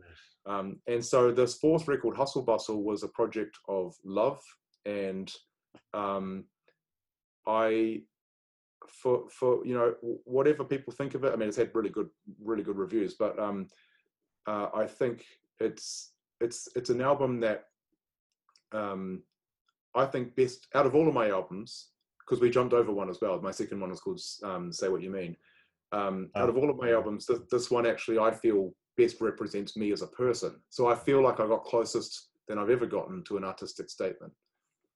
Um, 0.45 0.79
and 0.87 1.03
so 1.03 1.31
this 1.31 1.55
fourth 1.55 1.87
record, 1.87 2.15
Hustle 2.15 2.43
Bustle, 2.43 2.83
was 2.83 3.03
a 3.03 3.09
project 3.09 3.57
of 3.67 3.93
love, 4.03 4.41
and 4.85 5.31
um, 5.93 6.45
I 7.47 8.01
for 8.87 9.29
for 9.29 9.65
you 9.65 9.73
know 9.73 9.95
whatever 10.25 10.63
people 10.63 10.93
think 10.93 11.15
of 11.15 11.23
it. 11.23 11.33
I 11.33 11.35
mean, 11.35 11.49
it's 11.49 11.57
had 11.57 11.73
really 11.73 11.89
good 11.89 12.09
really 12.43 12.63
good 12.63 12.77
reviews, 12.77 13.15
but 13.15 13.37
um, 13.39 13.67
uh, 14.47 14.67
I 14.73 14.85
think 14.85 15.25
it's 15.59 16.11
it's 16.41 16.67
it's 16.75 16.89
an 16.89 17.01
album 17.01 17.39
that 17.41 17.65
um, 18.71 19.23
I 19.95 20.05
think 20.05 20.35
best 20.35 20.67
out 20.75 20.85
of 20.85 20.95
all 20.95 21.07
of 21.07 21.13
my 21.13 21.29
albums 21.29 21.89
because 22.19 22.41
we 22.41 22.49
jumped 22.49 22.73
over 22.73 22.91
one 22.91 23.09
as 23.09 23.19
well. 23.21 23.39
My 23.41 23.51
second 23.51 23.79
one 23.79 23.91
is 23.91 23.99
called 23.99 24.21
um, 24.43 24.71
"Say 24.71 24.89
What 24.89 25.01
You 25.01 25.11
Mean." 25.11 25.35
Um, 25.91 26.29
out 26.35 26.49
of 26.49 26.57
all 26.57 26.69
of 26.69 26.77
my 26.77 26.91
albums, 26.91 27.25
this, 27.25 27.39
this 27.49 27.71
one 27.71 27.85
actually 27.85 28.17
I 28.17 28.31
feel 28.31 28.73
best 28.97 29.21
represents 29.21 29.77
me 29.77 29.91
as 29.91 30.01
a 30.01 30.07
person. 30.07 30.55
So 30.69 30.87
I 30.87 30.95
feel 30.95 31.21
like 31.21 31.39
I 31.39 31.47
got 31.47 31.63
closest 31.63 32.29
than 32.47 32.57
I've 32.57 32.69
ever 32.69 32.85
gotten 32.85 33.23
to 33.25 33.37
an 33.37 33.43
artistic 33.43 33.89
statement. 33.89 34.33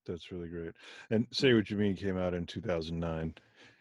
That's 0.09 0.31
really 0.31 0.47
great. 0.47 0.71
And 1.11 1.27
"Say 1.31 1.53
What 1.53 1.69
You 1.69 1.77
Mean" 1.77 1.95
came 1.95 2.17
out 2.17 2.33
in 2.33 2.45
2009. 2.45 3.35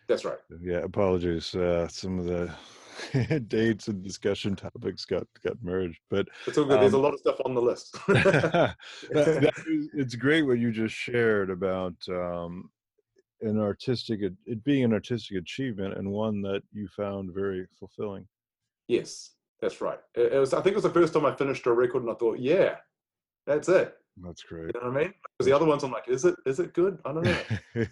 That's 0.06 0.24
right. 0.24 0.38
Yeah, 0.60 0.78
apologies. 0.78 1.54
Uh, 1.54 1.88
some 1.88 2.18
of 2.18 2.26
the 2.26 3.40
dates 3.48 3.88
and 3.88 4.02
discussion 4.02 4.54
topics 4.54 5.04
got 5.04 5.26
got 5.44 5.56
merged, 5.62 6.00
but 6.10 6.28
it's 6.46 6.58
all 6.58 6.64
good. 6.64 6.74
Um, 6.74 6.80
There's 6.80 6.92
a 6.92 6.96
um 6.96 7.02
lot 7.02 7.14
of 7.14 7.20
stuff 7.20 7.40
on 7.44 7.54
the 7.54 7.62
list. 7.62 7.96
that, 8.08 8.76
that 9.12 9.52
is, 9.66 9.88
it's 9.94 10.14
great 10.14 10.42
what 10.42 10.58
you 10.58 10.70
just 10.70 10.94
shared 10.94 11.50
about 11.50 11.94
um, 12.08 12.70
an 13.40 13.58
artistic 13.58 14.20
it 14.22 14.64
being 14.64 14.84
an 14.84 14.92
artistic 14.92 15.38
achievement 15.38 15.96
and 15.96 16.10
one 16.10 16.42
that 16.42 16.62
you 16.72 16.88
found 16.88 17.32
very 17.34 17.66
fulfilling. 17.78 18.26
Yes, 18.86 19.30
that's 19.60 19.80
right. 19.80 20.00
It, 20.14 20.32
it 20.32 20.38
was. 20.38 20.52
I 20.52 20.60
think 20.60 20.72
it 20.72 20.76
was 20.76 20.84
the 20.84 20.90
first 20.90 21.14
time 21.14 21.24
I 21.24 21.34
finished 21.34 21.66
a 21.66 21.72
record, 21.72 22.02
and 22.02 22.10
I 22.10 22.14
thought, 22.14 22.38
yeah, 22.38 22.76
that's 23.46 23.68
it. 23.68 23.97
That's 24.22 24.42
great. 24.42 24.74
You 24.74 24.80
know 24.80 24.90
what 24.90 24.96
I 24.96 25.04
mean? 25.04 25.14
Because 25.22 25.46
the 25.46 25.52
other 25.52 25.66
ones, 25.66 25.82
I'm 25.84 25.92
like, 25.92 26.08
is 26.08 26.24
it 26.24 26.34
is 26.46 26.60
it 26.60 26.72
good? 26.72 26.98
I 27.04 27.12
don't 27.12 27.24
know. 27.24 27.86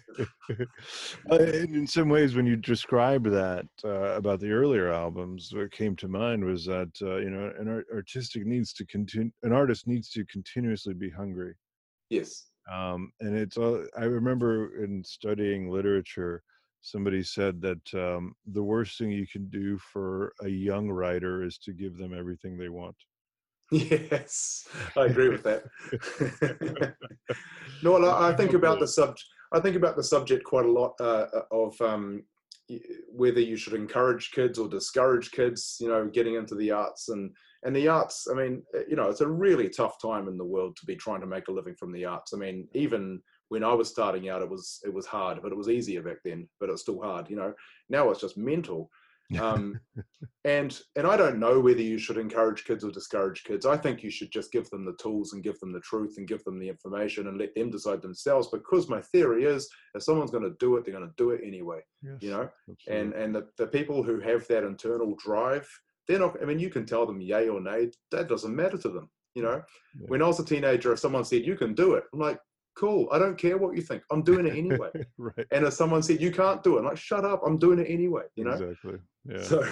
in 1.37 1.87
some 1.87 2.09
ways, 2.09 2.35
when 2.35 2.45
you 2.45 2.55
describe 2.55 3.23
that 3.25 3.67
uh, 3.83 4.15
about 4.15 4.39
the 4.39 4.51
earlier 4.51 4.91
albums, 4.91 5.51
what 5.53 5.71
came 5.71 5.95
to 5.97 6.07
mind 6.07 6.43
was 6.43 6.65
that 6.65 6.91
uh, 7.01 7.17
you 7.17 7.29
know 7.29 7.51
an 7.59 7.67
art- 7.67 7.87
artistic 7.93 8.45
needs 8.45 8.73
to 8.73 8.85
continue, 8.85 9.31
an 9.43 9.53
artist 9.53 9.87
needs 9.87 10.09
to 10.11 10.25
continuously 10.25 10.93
be 10.93 11.09
hungry. 11.09 11.53
Yes. 12.09 12.47
Um, 12.71 13.11
and 13.21 13.35
it's. 13.37 13.57
Uh, 13.57 13.85
I 13.97 14.03
remember 14.03 14.83
in 14.83 15.03
studying 15.03 15.69
literature, 15.69 16.43
somebody 16.81 17.23
said 17.23 17.61
that 17.61 17.93
um, 17.93 18.33
the 18.53 18.63
worst 18.63 18.97
thing 18.97 19.11
you 19.11 19.27
can 19.27 19.47
do 19.49 19.77
for 19.77 20.33
a 20.41 20.49
young 20.49 20.89
writer 20.89 21.43
is 21.43 21.57
to 21.59 21.73
give 21.73 21.97
them 21.97 22.13
everything 22.17 22.57
they 22.57 22.69
want. 22.69 22.95
Yes, 23.71 24.65
I 24.95 25.05
agree 25.05 25.27
with 25.27 25.43
that. 25.43 26.95
no, 27.83 28.09
I 28.09 28.33
think 28.33 28.53
about 28.53 28.79
the 28.79 28.87
subject. 28.87 29.25
I 29.51 29.59
think 29.59 29.75
about 29.75 29.97
the 29.97 30.03
subject 30.03 30.45
quite 30.45 30.65
a 30.65 30.71
lot 30.71 30.93
uh, 31.01 31.25
uh, 31.33 31.41
of 31.51 31.79
um, 31.81 32.23
whether 33.11 33.39
you 33.39 33.55
should 33.55 33.73
encourage 33.73 34.31
kids 34.31 34.59
or 34.59 34.67
discourage 34.67 35.31
kids, 35.31 35.77
you 35.79 35.87
know, 35.87 36.05
getting 36.07 36.35
into 36.35 36.55
the 36.55 36.71
arts 36.71 37.09
and 37.09 37.35
and 37.63 37.75
the 37.75 37.87
arts. 37.87 38.27
I 38.31 38.35
mean, 38.35 38.63
uh, 38.75 38.81
you 38.89 38.95
know, 38.95 39.09
it's 39.09 39.21
a 39.21 39.27
really 39.27 39.69
tough 39.69 40.01
time 40.01 40.27
in 40.27 40.37
the 40.37 40.45
world 40.45 40.77
to 40.77 40.85
be 40.85 40.95
trying 40.95 41.21
to 41.21 41.27
make 41.27 41.47
a 41.49 41.51
living 41.51 41.75
from 41.75 41.91
the 41.91 42.05
arts. 42.05 42.33
I 42.33 42.37
mean, 42.37 42.67
even 42.73 43.21
when 43.49 43.63
I 43.63 43.73
was 43.73 43.89
starting 43.89 44.29
out, 44.29 44.41
it 44.41 44.49
was 44.49 44.79
it 44.85 44.93
was 44.93 45.05
hard, 45.05 45.39
but 45.41 45.51
it 45.51 45.57
was 45.57 45.69
easier 45.69 46.01
back 46.01 46.17
then. 46.23 46.47
But 46.59 46.69
it's 46.69 46.81
still 46.81 47.01
hard, 47.01 47.29
you 47.29 47.35
know. 47.35 47.53
Now 47.89 48.09
it's 48.11 48.21
just 48.21 48.37
mental 48.37 48.89
um, 49.41 49.79
and 50.45 50.79
and 50.95 51.05
I 51.05 51.17
don't 51.17 51.39
know 51.39 51.59
whether 51.59 51.81
you 51.81 51.97
should 51.97 52.17
encourage 52.17 52.63
kids 52.63 52.83
or 52.83 52.91
discourage 52.91 53.43
kids. 53.43 53.65
I 53.65 53.75
think 53.75 54.01
you 54.01 54.09
should 54.09 54.31
just 54.31 54.51
give 54.53 54.69
them 54.69 54.85
the 54.85 54.95
tools 55.01 55.33
and 55.33 55.43
give 55.43 55.59
them 55.59 55.73
the 55.73 55.81
truth 55.81 56.15
and 56.17 56.27
give 56.27 56.43
them 56.45 56.59
the 56.59 56.69
information 56.69 57.27
and 57.27 57.37
let 57.37 57.53
them 57.53 57.69
decide 57.69 58.01
themselves. 58.01 58.47
Because 58.47 58.87
my 58.87 59.01
theory 59.01 59.43
is, 59.43 59.67
if 59.95 60.03
someone's 60.03 60.31
going 60.31 60.43
to 60.43 60.55
do 60.59 60.77
it, 60.77 60.85
they're 60.85 60.93
going 60.93 61.07
to 61.07 61.13
do 61.17 61.31
it 61.31 61.41
anyway. 61.45 61.81
Yes, 62.01 62.17
you 62.21 62.31
know, 62.31 62.49
absolutely. 62.69 63.01
and 63.01 63.13
and 63.13 63.35
the, 63.35 63.47
the 63.57 63.67
people 63.67 64.01
who 64.01 64.21
have 64.21 64.47
that 64.47 64.63
internal 64.63 65.15
drive, 65.17 65.67
they're 66.07 66.19
not. 66.19 66.41
I 66.41 66.45
mean, 66.45 66.59
you 66.59 66.69
can 66.69 66.85
tell 66.85 67.05
them 67.05 67.19
yay 67.19 67.49
or 67.49 67.59
nay. 67.59 67.91
That 68.11 68.29
doesn't 68.29 68.55
matter 68.55 68.77
to 68.77 68.89
them. 68.89 69.09
You 69.35 69.43
know, 69.43 69.61
yeah. 69.99 70.07
when 70.07 70.21
I 70.21 70.27
was 70.27 70.39
a 70.39 70.45
teenager, 70.45 70.93
if 70.93 70.99
someone 70.99 71.25
said 71.25 71.45
you 71.45 71.55
can 71.55 71.75
do 71.75 71.93
it, 71.95 72.05
I'm 72.13 72.19
like, 72.19 72.39
cool. 72.77 73.07
I 73.11 73.19
don't 73.19 73.37
care 73.37 73.57
what 73.57 73.75
you 73.75 73.81
think. 73.81 74.03
I'm 74.11 74.23
doing 74.23 74.45
it 74.45 74.55
anyway. 74.55 74.89
right. 75.17 75.45
And 75.51 75.65
if 75.65 75.73
someone 75.73 76.03
said 76.03 76.21
you 76.21 76.31
can't 76.31 76.63
do 76.63 76.77
it, 76.77 76.79
I'm 76.79 76.85
like, 76.85 76.97
shut 76.97 77.25
up. 77.25 77.41
I'm 77.45 77.57
doing 77.57 77.79
it 77.79 77.87
anyway. 77.89 78.23
You 78.35 78.45
know. 78.45 78.51
Exactly. 78.51 78.99
Yeah. 79.27 79.43
So. 79.43 79.67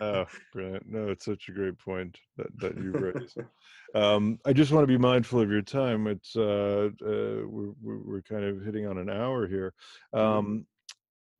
oh, 0.00 0.26
brilliant. 0.52 0.88
No, 0.88 1.08
it's 1.08 1.24
such 1.24 1.48
a 1.48 1.52
great 1.52 1.78
point 1.78 2.18
that 2.36 2.46
that 2.58 2.76
you 2.76 2.92
raised. 2.92 3.38
um, 3.94 4.38
I 4.46 4.52
just 4.52 4.72
want 4.72 4.84
to 4.84 4.86
be 4.86 4.98
mindful 4.98 5.40
of 5.40 5.50
your 5.50 5.62
time. 5.62 6.06
It's 6.06 6.36
uh, 6.36 6.90
uh, 7.04 7.46
we're 7.46 7.72
we're 7.82 8.22
kind 8.22 8.44
of 8.44 8.62
hitting 8.62 8.86
on 8.86 8.98
an 8.98 9.10
hour 9.10 9.46
here. 9.46 9.74
Um, 10.12 10.22
mm-hmm. 10.22 10.58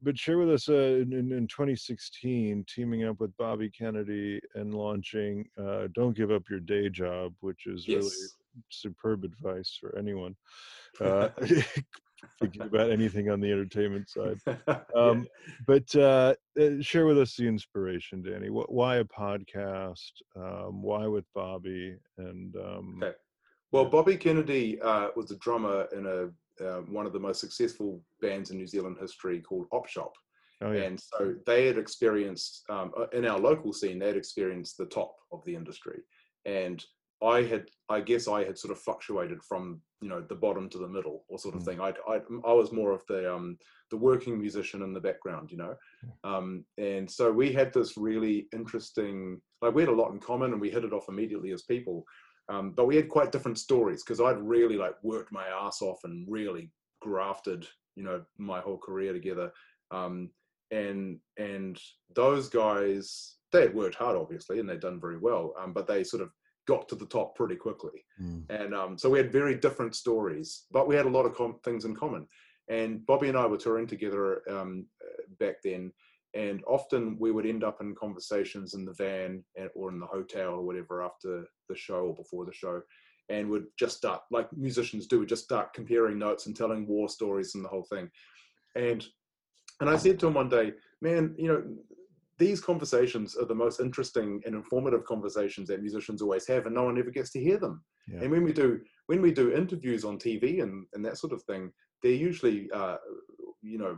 But 0.05 0.19
share 0.19 0.37
with 0.37 0.51
us 0.51 0.69
uh, 0.69 0.73
in, 0.73 1.13
in 1.13 1.47
2016, 1.47 2.65
teaming 2.69 3.05
up 3.05 3.21
with 3.21 3.37
Bobby 3.37 3.71
Kennedy 3.71 4.41
and 4.57 4.75
launching 4.75 5.49
uh, 5.57 5.87
"Don't 5.95 6.17
Give 6.17 6.33
Up 6.33 6.43
Your 6.51 6.59
Day 6.59 6.89
Job," 6.89 7.35
which 7.41 7.67
is 7.67 7.87
yes. 7.87 8.03
really 8.03 8.11
superb 8.69 9.25
advice 9.25 9.77
for 9.81 9.97
anyone 9.97 10.37
uh, 11.01 11.29
thinking 12.41 12.63
about 12.63 12.91
anything 12.91 13.31
on 13.31 13.41
the 13.41 13.51
entertainment 13.51 14.09
side. 14.09 14.39
Um, 14.95 15.27
yeah. 15.47 15.55
But 15.67 15.97
uh, 15.97 16.35
uh, 16.61 16.81
share 16.81 17.07
with 17.07 17.19
us 17.19 17.37
the 17.37 17.47
inspiration, 17.47 18.23
Danny. 18.23 18.51
What, 18.51 18.71
why 18.71 18.97
a 18.97 19.05
podcast? 19.05 20.13
Um, 20.37 20.83
why 20.83 21.07
with 21.07 21.25
Bobby? 21.35 21.97
And 22.19 22.55
um, 22.57 23.01
okay. 23.03 23.15
Well, 23.71 23.87
Bobby 23.87 24.17
Kennedy 24.17 24.81
uh, 24.83 25.09
was 25.17 25.31
a 25.31 25.37
drummer 25.37 25.89
in 25.97 26.07
a 26.07 26.29
uh, 26.63 26.81
one 26.83 27.07
of 27.07 27.13
the 27.13 27.19
most 27.19 27.41
successful 27.41 28.03
bands 28.21 28.51
in 28.51 28.59
New 28.59 28.67
Zealand 28.67 28.97
history 29.01 29.41
called 29.41 29.67
Op 29.73 29.89
Shop. 29.89 30.13
Oh, 30.61 30.73
yeah. 30.73 30.83
And 30.83 31.01
so 31.01 31.35
they 31.47 31.67
had 31.67 31.79
experienced 31.79 32.63
um, 32.69 32.93
uh, 32.97 33.07
in 33.13 33.27
our 33.27 33.39
local 33.39 33.73
scene, 33.73 33.99
they 33.99 34.09
had 34.09 34.17
experienced 34.17 34.77
the 34.77 34.87
top 34.87 35.17
of 35.33 35.45
the 35.45 35.55
industry. 35.55 36.01
And 36.45 36.85
I 37.23 37.43
had, 37.43 37.67
I 37.89 38.01
guess, 38.01 38.27
I 38.27 38.45
had 38.45 38.59
sort 38.59 38.73
of 38.73 38.81
fluctuated 38.81 39.43
from 39.43 39.81
you 40.01 40.09
know 40.09 40.21
the 40.21 40.35
bottom 40.35 40.69
to 40.71 40.79
the 40.79 40.89
middle, 40.89 41.25
or 41.29 41.39
sort 41.39 41.55
of 41.55 41.63
mm. 41.63 41.65
thing. 41.65 41.81
I, 41.81 41.93
I, 42.09 42.19
I 42.45 42.53
was 42.53 42.73
more 42.73 42.93
of 42.93 43.03
the 43.09 43.33
um, 43.33 43.57
the 43.91 43.97
working 43.97 44.39
musician 44.39 44.83
in 44.83 44.93
the 44.93 45.01
background, 45.01 45.51
you 45.51 45.59
know. 45.59 45.75
Um, 46.25 46.65
and 46.79 47.11
so 47.11 47.31
we 47.31 47.53
had 47.53 47.73
this 47.73 47.97
really 47.97 48.49
interesting, 48.53 49.41
like 49.61 49.75
we 49.75 49.83
had 49.83 49.89
a 49.89 49.95
lot 49.95 50.13
in 50.13 50.19
common, 50.19 50.53
and 50.53 50.61
we 50.61 50.71
hit 50.71 50.85
it 50.85 50.93
off 50.93 51.09
immediately 51.09 51.53
as 51.53 51.63
people. 51.63 52.05
Um, 52.49 52.73
but 52.73 52.87
we 52.87 52.97
had 52.97 53.09
quite 53.09 53.33
different 53.33 53.59
stories 53.59 54.03
because 54.03 54.21
I'd 54.21 54.41
really 54.41 54.77
like 54.77 54.95
worked 55.03 55.33
my 55.33 55.47
ass 55.47 55.81
off 55.81 56.01
and 56.05 56.27
really 56.29 56.71
grafted, 57.01 57.67
you 57.95 58.03
know, 58.03 58.23
my 58.39 58.61
whole 58.61 58.79
career 58.79 59.13
together. 59.13 59.53
Um, 59.91 60.31
and 60.73 61.19
and 61.39 61.79
those 62.15 62.49
guys, 62.49 63.37
they 63.53 63.63
had 63.63 63.75
worked 63.75 63.95
hard, 63.95 64.17
obviously, 64.17 64.59
and 64.59 64.69
they'd 64.69 64.81
done 64.81 65.01
very 65.01 65.19
well. 65.19 65.55
Um, 65.63 65.73
but 65.73 65.87
they 65.87 66.03
sort 66.03 66.23
of 66.23 66.31
got 66.67 66.89
to 66.89 66.95
the 66.95 67.07
top 67.07 67.35
pretty 67.35 67.57
quickly. 67.57 68.05
Mm. 68.21 68.45
And 68.51 68.75
um, 68.75 68.99
so 68.99 69.11
we 69.11 69.19
had 69.19 69.33
very 69.33 69.57
different 69.57 69.95
stories, 69.95 70.65
but 70.71 70.87
we 70.87 70.95
had 70.95 71.07
a 71.07 71.11
lot 71.11 71.27
of 71.27 71.35
com- 71.35 71.61
things 71.65 71.85
in 71.85 71.95
common. 71.95 72.27
And 72.69 73.05
Bobby 73.07 73.29
and 73.29 73.37
I 73.37 73.47
were 73.47 73.57
touring 73.57 73.87
together 73.87 74.43
um, 74.49 74.87
back 75.41 75.57
then, 75.65 75.93
and 76.35 76.63
often 76.67 77.17
we 77.19 77.33
would 77.33 77.47
end 77.47 77.65
up 77.65 77.81
in 77.81 77.95
conversations 77.95 78.75
in 78.75 78.85
the 78.85 78.95
van 78.95 79.45
or 79.75 79.91
in 79.91 79.99
the 79.99 80.07
hotel 80.07 80.55
or 80.55 80.63
whatever 80.63 81.03
after 81.03 81.45
the 81.69 81.77
show 81.77 82.07
or 82.07 82.15
before 82.15 82.47
the 82.47 82.53
show, 82.53 82.81
and 83.29 83.49
would 83.49 83.67
just 83.79 83.97
start 83.97 84.23
like 84.31 84.51
musicians 84.53 85.07
do, 85.07 85.19
would 85.19 85.29
just 85.29 85.45
start 85.45 85.75
comparing 85.75 86.19
notes 86.19 86.47
and 86.47 86.57
telling 86.57 86.87
war 86.87 87.09
stories 87.09 87.55
and 87.55 87.65
the 87.65 87.69
whole 87.69 87.87
thing. 87.91 88.09
And 88.77 89.05
and 89.81 89.91
I 89.91 89.97
said 89.97 90.21
to 90.21 90.29
him 90.29 90.35
one 90.35 90.49
day, 90.49 90.73
man, 91.01 91.35
you 91.37 91.49
know, 91.49 91.65
these 92.39 92.61
conversations 92.61 93.37
are 93.37 93.45
the 93.45 93.55
most 93.55 93.81
interesting 93.81 94.43
and 94.47 94.55
informative 94.55 95.05
conversations 95.05 95.69
that 95.69 95.83
musicians 95.83 96.23
always 96.23 96.47
have, 96.47 96.67
and 96.67 96.75
no 96.75 96.85
one 96.85 96.99
ever 96.99 97.11
gets 97.11 97.31
to 97.33 97.41
hear 97.41 97.59
them. 97.59 97.85
Yeah. 98.09 98.21
And 98.23 98.31
when 98.31 98.43
we 98.43 98.53
do 98.53 98.81
when 99.07 99.21
we 99.21 99.33
do 99.33 99.53
interviews 99.53 100.05
on 100.05 100.19
TV 100.19 100.63
and, 100.63 100.87
and 100.95 101.05
that 101.05 101.19
sort 101.19 101.33
of 101.33 101.43
thing, 101.43 101.73
they're 102.03 102.13
usually 102.13 102.71
uh, 102.73 102.97
you 103.63 103.79
know 103.79 103.97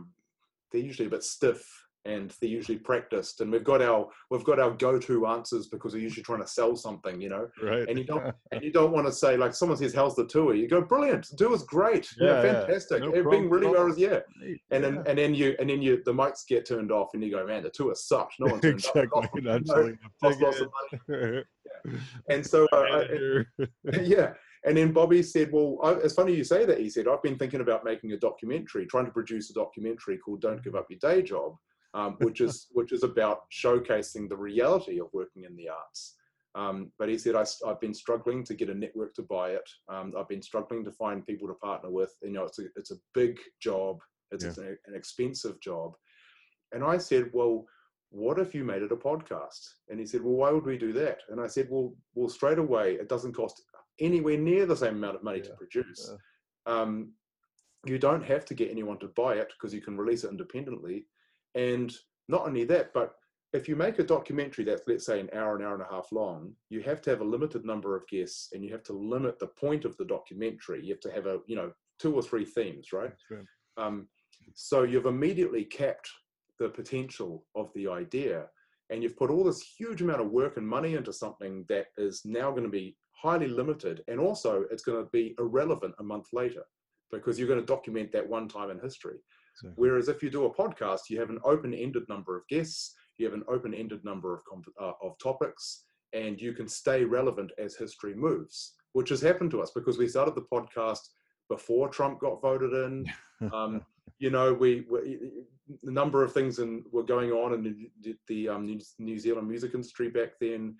they're 0.71 0.81
usually 0.81 1.07
a 1.07 1.11
bit 1.11 1.23
stiff 1.23 1.65
and 2.05 2.33
they're 2.39 2.49
usually 2.49 2.77
practiced 2.77 3.41
and 3.41 3.51
we've 3.51 3.63
got 3.63 3.81
our 3.81 4.07
we've 4.29 4.43
got 4.43 4.59
our 4.59 4.71
go-to 4.71 5.25
answers 5.27 5.67
because 5.67 5.93
we're 5.93 6.01
usually 6.01 6.23
trying 6.23 6.41
to 6.41 6.47
sell 6.47 6.75
something 6.75 7.19
you 7.19 7.29
know? 7.29 7.47
Right. 7.61 7.87
And 7.89 7.97
you 7.97 8.05
don't 8.05 8.33
and 8.51 8.63
you 8.63 8.71
don't 8.71 8.91
want 8.91 9.07
to 9.07 9.11
say 9.11 9.37
like 9.37 9.53
someone 9.53 9.77
says 9.77 9.93
how's 9.93 10.15
the 10.15 10.25
tour? 10.25 10.53
You 10.53 10.67
go 10.67 10.81
brilliant 10.81 11.27
the 11.29 11.37
tour's 11.37 11.63
great. 11.63 12.07
Yeah, 12.19 12.27
yeah 12.27 12.41
fantastic. 12.41 13.01
Yeah. 13.01 13.09
No 13.09 13.13
everything 13.13 13.49
really 13.49 13.67
well 13.67 13.93
yeah. 13.97 14.19
And 14.71 14.83
then 14.83 15.03
and 15.07 15.17
then 15.17 15.33
you 15.33 15.55
and 15.59 15.69
then 15.69 15.81
you 15.81 16.01
the 16.05 16.13
mics 16.13 16.47
get 16.47 16.65
turned 16.65 16.91
off 16.91 17.09
and 17.13 17.23
you 17.23 17.31
go 17.31 17.45
man 17.45 17.63
the 17.63 17.69
tour 17.69 17.93
sucks. 17.95 18.35
No 18.39 18.51
one 18.51 18.61
turned 18.61 18.75
exactly. 18.75 19.23
up 19.23 19.29
no, 19.35 19.95
lost 20.23 20.41
lots 20.41 20.61
of 20.61 20.69
money. 21.09 21.43
yeah. 21.85 21.91
and 22.29 22.45
so 22.45 22.67
uh, 22.71 23.03
yeah. 24.01 24.33
And 24.67 24.75
then 24.75 24.93
Bobby 24.93 25.21
said, 25.21 25.51
Well, 25.51 25.77
I, 25.83 25.91
it's 25.91 26.15
funny 26.15 26.33
you 26.33 26.43
say 26.43 26.65
that. 26.65 26.79
He 26.79 26.89
said, 26.89 27.07
I've 27.07 27.21
been 27.21 27.37
thinking 27.37 27.61
about 27.61 27.85
making 27.85 28.13
a 28.13 28.17
documentary, 28.17 28.87
trying 28.87 29.05
to 29.05 29.11
produce 29.11 29.51
a 29.51 29.53
documentary 29.53 30.17
called 30.17 30.41
Don't 30.41 30.63
Give 30.63 30.73
Up 30.73 30.87
Your 30.89 30.97
Day 30.97 31.21
Job 31.21 31.55
um, 31.95 32.17
which 32.19 32.41
is 32.41 32.67
which 32.73 32.91
is 32.91 33.03
about 33.03 33.49
showcasing 33.51 34.29
the 34.29 34.37
reality 34.37 34.99
of 34.99 35.07
working 35.13 35.43
in 35.43 35.55
the 35.55 35.69
arts. 35.69 36.15
Um, 36.53 36.91
but 36.97 37.09
he 37.09 37.17
said, 37.17 37.35
I, 37.35 37.45
have 37.67 37.81
been 37.81 37.93
struggling 37.93 38.41
to 38.45 38.53
get 38.53 38.69
a 38.69 38.73
network 38.73 39.13
to 39.15 39.23
buy 39.23 39.49
it. 39.49 39.69
Um, 39.89 40.13
I've 40.17 40.29
been 40.29 40.41
struggling 40.41 40.85
to 40.85 40.91
find 40.91 41.25
people 41.25 41.49
to 41.49 41.53
partner 41.55 41.89
with. 41.89 42.15
You 42.23 42.31
know, 42.31 42.45
it's 42.45 42.59
a, 42.59 42.63
it's 42.77 42.91
a 42.91 42.99
big 43.13 43.37
job. 43.61 43.99
It's 44.31 44.45
yeah. 44.45 44.63
an, 44.63 44.77
an 44.87 44.95
expensive 44.95 45.59
job. 45.59 45.95
And 46.71 46.81
I 46.81 46.97
said, 46.97 47.29
well, 47.33 47.65
what 48.09 48.39
if 48.39 48.55
you 48.55 48.63
made 48.63 48.83
it 48.83 48.93
a 48.93 48.95
podcast? 48.95 49.67
And 49.89 49.99
he 49.99 50.05
said, 50.05 50.21
well, 50.23 50.35
why 50.35 50.51
would 50.51 50.65
we 50.65 50.77
do 50.77 50.93
that? 50.93 51.19
And 51.29 51.41
I 51.41 51.47
said, 51.47 51.67
well, 51.69 51.93
well, 52.13 52.29
straight 52.29 52.57
away, 52.57 52.93
it 52.93 53.09
doesn't 53.09 53.33
cost 53.33 53.61
anywhere 53.99 54.37
near 54.37 54.65
the 54.65 54.77
same 54.77 54.95
amount 54.95 55.17
of 55.17 55.23
money 55.23 55.39
yeah. 55.39 55.49
to 55.49 55.55
produce. 55.55 56.09
Yeah. 56.09 56.73
Um, 56.73 57.11
you 57.85 57.99
don't 57.99 58.23
have 58.23 58.45
to 58.45 58.53
get 58.53 58.71
anyone 58.71 58.97
to 58.99 59.07
buy 59.09 59.35
it 59.35 59.51
because 59.57 59.73
you 59.73 59.81
can 59.81 59.97
release 59.97 60.23
it 60.23 60.31
independently. 60.31 61.05
And 61.55 61.93
not 62.27 62.45
only 62.45 62.65
that, 62.65 62.93
but 62.93 63.15
if 63.53 63.69
you 63.69 63.75
make 63.75 63.99
a 63.99 64.03
documentary 64.03 64.65
that's, 64.65 64.83
let's 64.87 65.05
say, 65.05 65.19
an 65.19 65.29
hour, 65.33 65.55
an 65.55 65.63
hour 65.63 65.73
and 65.73 65.83
a 65.83 65.93
half 65.93 66.11
long, 66.11 66.53
you 66.69 66.81
have 66.81 67.01
to 67.03 67.09
have 67.09 67.21
a 67.21 67.25
limited 67.25 67.65
number 67.65 67.95
of 67.95 68.07
guests 68.07 68.49
and 68.53 68.63
you 68.63 68.71
have 68.71 68.83
to 68.83 68.93
limit 68.93 69.39
the 69.39 69.47
point 69.47 69.85
of 69.85 69.95
the 69.97 70.05
documentary. 70.05 70.83
You 70.83 70.93
have 70.93 71.01
to 71.01 71.11
have 71.11 71.25
a, 71.25 71.39
you 71.47 71.55
know, 71.55 71.71
two 71.99 72.13
or 72.13 72.21
three 72.21 72.43
themes, 72.45 72.91
right? 72.91 73.13
Um, 73.77 74.07
so 74.53 74.83
you've 74.83 75.05
immediately 75.05 75.63
capped 75.63 76.09
the 76.59 76.69
potential 76.69 77.45
of 77.55 77.71
the 77.73 77.87
idea 77.87 78.47
and 78.89 79.01
you've 79.01 79.17
put 79.17 79.29
all 79.29 79.43
this 79.43 79.61
huge 79.61 80.01
amount 80.01 80.21
of 80.21 80.31
work 80.31 80.57
and 80.57 80.67
money 80.67 80.95
into 80.95 81.11
something 81.11 81.65
that 81.69 81.87
is 81.97 82.21
now 82.25 82.51
going 82.51 82.63
to 82.63 82.69
be 82.69 82.95
highly 83.11 83.47
limited 83.47 84.03
and 84.07 84.19
also 84.19 84.65
it's 84.71 84.83
going 84.83 85.03
to 85.03 85.09
be 85.11 85.35
irrelevant 85.39 85.95
a 85.99 86.03
month 86.03 86.27
later 86.33 86.63
because 87.11 87.39
you're 87.39 87.47
going 87.47 87.59
to 87.59 87.65
document 87.65 88.11
that 88.11 88.27
one 88.27 88.47
time 88.47 88.69
in 88.69 88.79
history 88.79 89.17
Exactly. 89.55 89.73
Whereas 89.75 90.09
if 90.09 90.21
you 90.21 90.29
do 90.29 90.45
a 90.45 90.53
podcast, 90.53 91.01
you 91.09 91.19
have 91.19 91.29
an 91.29 91.39
open-ended 91.43 92.03
number 92.09 92.37
of 92.37 92.47
guests, 92.47 92.93
you 93.17 93.25
have 93.25 93.33
an 93.33 93.43
open-ended 93.47 94.03
number 94.03 94.43
of 94.51 94.65
uh, 94.81 94.93
of 95.01 95.17
topics, 95.17 95.85
and 96.13 96.41
you 96.41 96.53
can 96.53 96.67
stay 96.67 97.03
relevant 97.03 97.51
as 97.57 97.75
history 97.75 98.13
moves, 98.13 98.73
which 98.93 99.09
has 99.09 99.21
happened 99.21 99.51
to 99.51 99.61
us 99.61 99.71
because 99.73 99.97
we 99.97 100.07
started 100.07 100.35
the 100.35 100.45
podcast 100.51 100.99
before 101.49 101.89
Trump 101.89 102.19
got 102.19 102.41
voted 102.41 102.73
in. 102.73 103.05
Um, 103.51 103.81
you 104.17 104.29
know, 104.29 104.53
we, 104.53 104.85
we 104.89 105.19
the 105.83 105.91
number 105.91 106.23
of 106.23 106.31
things 106.31 106.59
in, 106.59 106.85
were 106.91 107.03
going 107.03 107.31
on 107.31 107.53
in 107.53 107.89
the, 108.01 108.15
the 108.29 108.47
um, 108.47 108.79
New 108.97 109.19
Zealand 109.19 109.47
music 109.47 109.73
industry 109.73 110.09
back 110.09 110.39
then. 110.39 110.77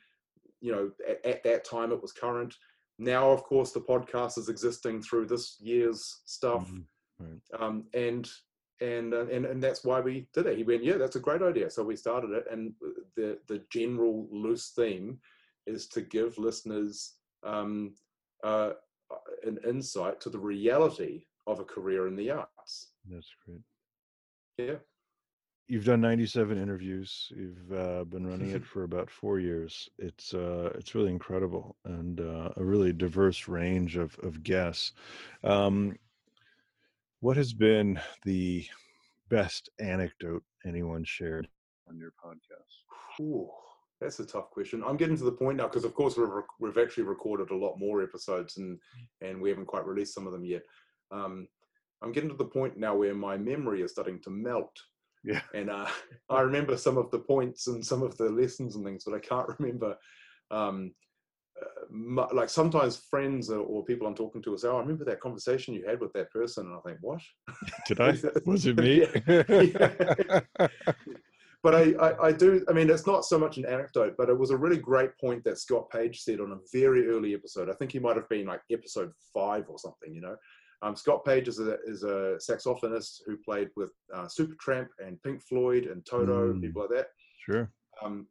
You 0.62 0.72
know, 0.72 0.92
at, 1.06 1.26
at, 1.26 1.44
that 1.44 1.66
time 1.66 1.92
it 1.92 2.02
was 2.02 2.14
current. 2.14 2.56
Now, 2.98 3.30
of 3.30 3.44
course, 3.44 3.72
the 3.72 3.82
podcast 3.82 4.38
is 4.38 4.48
existing 4.48 5.02
through 5.02 5.26
this 5.26 5.58
year's 5.60 6.22
stuff, 6.24 6.72
mm-hmm. 6.72 7.26
right. 7.26 7.62
um, 7.62 7.84
and 7.94 8.30
and, 8.82 9.14
uh, 9.14 9.28
and 9.28 9.46
and 9.46 9.64
that's 9.64 9.84
why 9.84 10.00
we 10.00 10.28
did 10.34 10.48
it. 10.48 10.58
He 10.58 10.64
went, 10.64 10.84
yeah, 10.84 10.98
that's 10.98 11.16
a 11.16 11.22
great 11.22 11.42
idea. 11.42 11.70
So 11.70 11.84
we 11.84 11.96
started 11.96 12.32
it, 12.32 12.46
and 12.52 12.74
the 13.16 13.40
the 13.48 13.62
general 13.70 14.28
loose 14.32 14.70
theme 14.70 15.20
is 15.66 15.88
to 15.88 16.02
give 16.02 16.38
listeners 16.38 17.14
um, 17.44 17.94
uh, 18.44 18.72
an 19.44 19.60
insight 19.68 20.20
to 20.22 20.30
the 20.30 20.40
reality 20.40 21.26
of 21.48 21.60
a 21.60 21.64
career 21.64 22.08
in 22.08 22.16
the 22.16 22.32
arts. 22.32 22.92
That's 23.10 23.32
great. 23.46 23.62
Yeah. 24.58 24.78
You've 25.68 25.86
done 25.86 26.02
97 26.02 26.62
interviews. 26.62 27.32
You've 27.36 27.72
uh, 27.74 28.04
been 28.04 28.28
running 28.28 28.52
it 28.52 28.64
for 28.72 28.84
about 28.84 29.10
four 29.10 29.40
years. 29.40 29.90
It's 29.98 30.34
uh, 30.34 30.72
it's 30.76 30.94
really 30.94 31.10
incredible 31.10 31.76
and 31.86 32.20
uh, 32.20 32.50
a 32.56 32.64
really 32.64 32.94
diverse 32.94 33.48
range 33.48 33.98
of 33.98 34.18
of 34.22 34.44
guests. 34.44 34.92
Um, 35.44 35.98
what 37.26 37.38
has 37.38 37.54
been 37.54 38.00
the 38.24 38.64
best 39.32 39.68
anecdote 39.80 40.44
anyone 40.64 41.04
shared 41.04 41.48
on 41.90 41.98
your 41.98 42.14
podcast? 42.24 43.20
Ooh, 43.20 43.50
that's 44.00 44.20
a 44.20 44.26
tough 44.28 44.52
question. 44.52 44.84
I'm 44.86 44.96
getting 44.96 45.18
to 45.18 45.24
the 45.24 45.32
point 45.32 45.58
now 45.58 45.64
because, 45.64 45.86
of 45.86 45.96
course, 45.96 46.18
we've 46.18 46.30
rec- 46.30 46.60
we've 46.60 46.78
actually 46.78 47.06
recorded 47.06 47.50
a 47.50 47.58
lot 47.58 47.80
more 47.80 48.04
episodes 48.04 48.58
and 48.58 48.78
and 49.22 49.42
we 49.42 49.50
haven't 49.50 49.66
quite 49.66 49.88
released 49.88 50.14
some 50.14 50.28
of 50.28 50.34
them 50.34 50.46
yet. 50.46 50.62
Um, 51.10 51.48
I'm 52.04 52.12
getting 52.12 52.30
to 52.30 52.36
the 52.36 52.46
point 52.46 52.78
now 52.78 52.96
where 52.96 53.16
my 53.16 53.38
memory 53.38 53.82
is 53.82 53.90
starting 53.90 54.22
to 54.22 54.30
melt. 54.30 54.80
Yeah. 55.24 55.42
And 55.56 55.72
uh, 55.72 55.88
I 56.30 56.42
remember 56.42 56.78
some 56.78 57.00
of 57.00 57.10
the 57.10 57.18
points 57.18 57.66
and 57.66 57.84
some 57.84 58.04
of 58.04 58.16
the 58.18 58.30
lessons 58.30 58.76
and 58.76 58.86
things, 58.86 59.04
but 59.04 59.16
I 59.16 59.20
can't 59.20 59.50
remember 59.60 59.98
um, 60.52 60.94
uh, 61.62 62.28
like 62.34 62.50
sometimes 62.50 62.98
friends 62.98 63.50
or, 63.50 63.60
or, 63.60 63.86
people 63.86 64.08
I'm 64.08 64.16
talking 64.16 64.42
to 64.42 64.52
will 64.52 64.58
say, 64.58 64.68
"Oh, 64.68 64.78
I 64.78 64.82
remember 64.82 65.06
that 65.06 65.22
conversation 65.22 65.74
you 65.74 65.86
had 65.88 66.02
with 66.02 66.12
that 66.14 66.32
person," 66.32 66.68
and 66.68 66.76
I 66.76 66.80
think, 66.80 66.98
"What? 67.02 67.22
Did 67.88 68.02
I? 68.02 68.18
Was 68.46 68.66
it 68.66 68.78
me?" 68.78 69.06
but 71.64 71.76
I, 71.76 71.94
I, 71.94 72.28
I, 72.28 72.32
do. 72.32 72.66
I 72.68 72.74
mean, 72.74 72.90
it's 72.90 73.08
not 73.08 73.26
so 73.26 73.40
much 73.40 73.58
an 73.58 73.66
anecdote, 73.66 74.16
but 74.18 74.30
it 74.30 74.38
was 74.38 74.50
a 74.50 74.58
really 74.58 74.78
great 74.78 75.18
point 75.18 75.44
that 75.46 75.60
Scott 75.60 75.90
Page 75.90 76.22
said 76.22 76.42
on 76.42 76.52
a 76.52 76.60
very 76.74 77.08
early 77.08 77.34
episode. 77.34 77.70
I 77.70 77.74
think 77.74 77.92
he 77.92 78.00
might 78.00 78.18
have 78.18 78.30
been 78.30 78.48
like 78.48 78.62
episode 78.72 79.12
five 79.34 79.66
or 79.70 79.80
something. 79.80 80.14
You 80.14 80.22
know, 80.22 80.36
um, 80.82 80.96
Scott 80.96 81.24
Page 81.24 81.48
is 81.48 81.60
a 81.60 81.78
is 81.86 82.04
a 82.04 82.38
saxophonist 82.40 83.22
who 83.26 83.38
played 83.38 83.70
with 83.78 83.92
uh, 84.14 84.26
Supertramp 84.26 84.88
and 85.00 85.22
Pink 85.24 85.42
Floyd 85.42 85.86
and 85.86 86.06
Toto, 86.06 86.54
mm, 86.54 86.62
people 86.62 86.82
like 86.82 86.92
that. 86.92 87.08
Sure. 87.46 87.72
Um, 88.04 88.28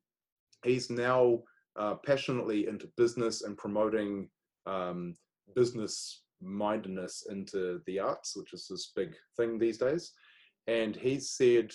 he's 0.63 0.91
now 0.91 1.41
uh, 1.77 1.95
passionately 2.07 2.69
into 2.69 2.89
business 2.97 3.43
and 3.43 3.57
promoting 3.57 4.29
um, 4.67 5.17
business 5.55 6.23
mindedness 6.41 7.27
into 7.31 7.81
the 7.87 7.99
arts, 7.99 8.37
which 8.37 8.53
is 8.53 8.67
this 8.69 8.93
big 8.95 9.15
thing 9.37 9.59
these 9.59 9.79
days. 9.79 10.13
And 10.67 10.95
he 10.97 11.19
said, 11.19 11.73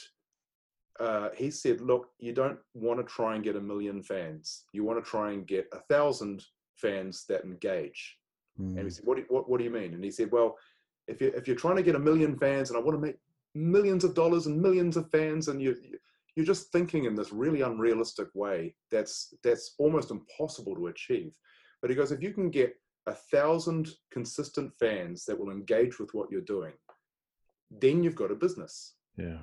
uh, 0.99 1.29
he 1.35 1.49
said, 1.51 1.81
look, 1.81 2.09
you 2.19 2.33
don't 2.33 2.59
want 2.73 2.99
to 2.99 3.05
try 3.05 3.35
and 3.35 3.43
get 3.43 3.55
a 3.55 3.61
million 3.61 4.01
fans. 4.01 4.65
You 4.73 4.83
want 4.83 5.03
to 5.03 5.09
try 5.09 5.31
and 5.31 5.47
get 5.47 5.67
a 5.73 5.79
thousand 5.93 6.43
fans 6.75 7.25
that 7.29 7.43
engage. 7.43 8.17
Mm. 8.59 8.65
And 8.65 8.75
we 8.75 8.81
hmm. 8.81 8.89
said, 8.89 9.05
what 9.05 9.15
do, 9.15 9.21
you, 9.21 9.27
what, 9.29 9.49
what 9.49 9.57
do 9.57 9.63
you 9.63 9.69
mean? 9.69 9.93
And 9.93 10.03
he 10.03 10.11
said, 10.11 10.31
well, 10.31 10.57
if 11.07 11.21
you 11.21 11.31
if 11.35 11.47
you're 11.47 11.55
trying 11.55 11.77
to 11.77 11.83
get 11.83 11.95
a 11.95 11.99
million 11.99 12.37
fans, 12.37 12.69
and 12.69 12.77
I 12.77 12.81
want 12.81 12.95
to 12.95 13.05
make 13.05 13.17
millions 13.55 14.03
of 14.03 14.13
dollars 14.13 14.45
and 14.45 14.61
millions 14.61 14.95
of 14.95 15.09
fans, 15.09 15.47
and 15.47 15.61
you 15.61 15.75
you're 16.39 16.45
just 16.45 16.71
thinking 16.71 17.03
in 17.03 17.15
this 17.15 17.33
really 17.33 17.59
unrealistic 17.59 18.29
way 18.33 18.73
that's 18.89 19.33
that's 19.43 19.75
almost 19.77 20.09
impossible 20.09 20.73
to 20.73 20.87
achieve 20.87 21.33
but 21.81 21.89
he 21.89 21.97
goes 21.97 22.13
if 22.13 22.21
you 22.21 22.31
can 22.31 22.49
get 22.49 22.73
a 23.07 23.13
thousand 23.13 23.89
consistent 24.09 24.71
fans 24.79 25.25
that 25.25 25.37
will 25.37 25.51
engage 25.51 25.99
with 25.99 26.09
what 26.13 26.31
you're 26.31 26.39
doing 26.39 26.71
then 27.81 28.01
you've 28.01 28.15
got 28.15 28.31
a 28.31 28.35
business 28.35 28.93
yeah 29.17 29.39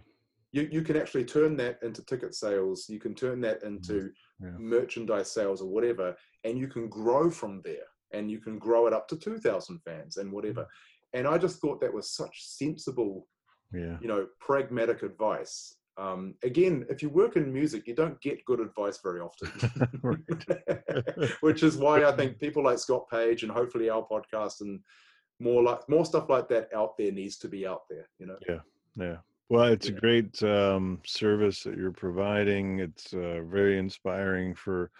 you, 0.52 0.70
you 0.72 0.80
can 0.80 0.96
actually 0.96 1.26
turn 1.26 1.54
that 1.54 1.78
into 1.82 2.02
ticket 2.06 2.34
sales 2.34 2.86
you 2.88 2.98
can 2.98 3.14
turn 3.14 3.42
that 3.42 3.62
into 3.62 4.08
yeah. 4.40 4.56
merchandise 4.58 5.30
sales 5.30 5.60
or 5.60 5.68
whatever 5.68 6.16
and 6.44 6.56
you 6.58 6.66
can 6.66 6.88
grow 6.88 7.30
from 7.30 7.60
there 7.62 7.88
and 8.14 8.30
you 8.30 8.38
can 8.38 8.58
grow 8.58 8.86
it 8.86 8.94
up 8.94 9.06
to 9.06 9.18
2000 9.18 9.80
fans 9.84 10.16
and 10.16 10.32
whatever 10.32 10.62
mm. 10.62 10.66
and 11.12 11.26
i 11.26 11.36
just 11.36 11.60
thought 11.60 11.78
that 11.78 11.92
was 11.92 12.10
such 12.10 12.42
sensible 12.42 13.28
yeah. 13.74 13.98
you 14.00 14.08
know 14.08 14.26
pragmatic 14.40 15.02
advice 15.02 15.76
um, 15.98 16.34
again, 16.42 16.84
if 16.90 17.02
you 17.02 17.08
work 17.08 17.36
in 17.36 17.52
music, 17.52 17.86
you 17.86 17.94
don't 17.94 18.20
get 18.20 18.44
good 18.44 18.60
advice 18.60 18.98
very 19.02 19.20
often, 19.20 19.50
which 21.40 21.62
is 21.62 21.76
why 21.76 22.04
I 22.04 22.12
think 22.12 22.38
people 22.38 22.64
like 22.64 22.78
Scott 22.78 23.08
Page 23.10 23.42
and 23.42 23.52
hopefully 23.52 23.88
our 23.88 24.06
podcast 24.06 24.60
and 24.60 24.80
more 25.38 25.62
like 25.62 25.88
more 25.88 26.04
stuff 26.04 26.28
like 26.28 26.48
that 26.48 26.68
out 26.74 26.96
there 26.98 27.12
needs 27.12 27.38
to 27.38 27.48
be 27.48 27.66
out 27.66 27.82
there. 27.88 28.08
You 28.18 28.26
know. 28.26 28.36
Yeah. 28.48 28.60
Yeah. 28.96 29.16
Well, 29.48 29.68
it's 29.68 29.88
yeah. 29.88 29.96
a 29.96 30.00
great 30.00 30.42
um, 30.42 31.00
service 31.06 31.62
that 31.62 31.78
you're 31.78 31.92
providing. 31.92 32.80
It's 32.80 33.12
uh, 33.12 33.42
very 33.44 33.78
inspiring 33.78 34.54
for 34.54 34.90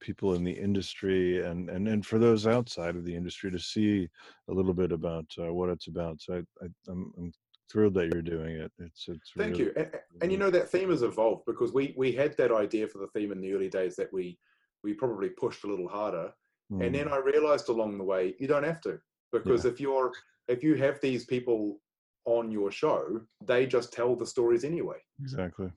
people 0.00 0.34
in 0.34 0.44
the 0.44 0.52
industry 0.52 1.44
and, 1.44 1.70
and, 1.70 1.88
and 1.88 2.04
for 2.04 2.18
those 2.18 2.46
outside 2.46 2.96
of 2.96 3.04
the 3.04 3.14
industry 3.14 3.50
to 3.50 3.58
see 3.58 4.08
a 4.50 4.52
little 4.52 4.74
bit 4.74 4.92
about 4.92 5.24
uh, 5.38 5.52
what 5.52 5.70
it's 5.70 5.86
about. 5.86 6.20
So 6.20 6.34
I, 6.34 6.64
I, 6.64 6.68
I'm, 6.88 7.12
I'm 7.16 7.32
thrilled 7.74 7.94
that 7.94 8.12
you're 8.12 8.22
doing 8.22 8.54
it. 8.56 8.72
It's 8.78 9.08
it's. 9.08 9.32
Thank 9.36 9.58
really, 9.58 9.64
you. 9.64 9.72
And, 9.76 9.90
and 10.22 10.32
you 10.32 10.38
know 10.38 10.50
that 10.50 10.70
theme 10.70 10.90
has 10.90 11.02
evolved 11.02 11.42
because 11.46 11.74
we 11.74 11.92
we 11.98 12.12
had 12.12 12.36
that 12.38 12.52
idea 12.52 12.86
for 12.86 12.98
the 12.98 13.08
theme 13.08 13.32
in 13.32 13.40
the 13.40 13.52
early 13.52 13.68
days 13.68 13.96
that 13.96 14.12
we 14.12 14.38
we 14.84 14.94
probably 14.94 15.30
pushed 15.30 15.64
a 15.64 15.66
little 15.66 15.88
harder, 15.88 16.32
mm, 16.72 16.86
and 16.86 16.94
then 16.94 17.08
I 17.08 17.16
realized 17.16 17.68
along 17.68 17.98
the 17.98 18.04
way 18.04 18.34
you 18.38 18.46
don't 18.46 18.64
have 18.64 18.80
to 18.82 18.98
because 19.32 19.64
if 19.64 19.80
you're 19.80 20.12
if 20.48 20.62
you 20.62 20.76
have 20.76 21.00
these 21.00 21.24
people 21.24 21.80
on 22.26 22.50
your 22.50 22.70
show, 22.70 23.20
they 23.44 23.66
just 23.66 23.92
tell 23.92 24.14
the 24.16 24.26
stories 24.26 24.64
anyway. 24.64 24.98
exactly. 25.20 25.70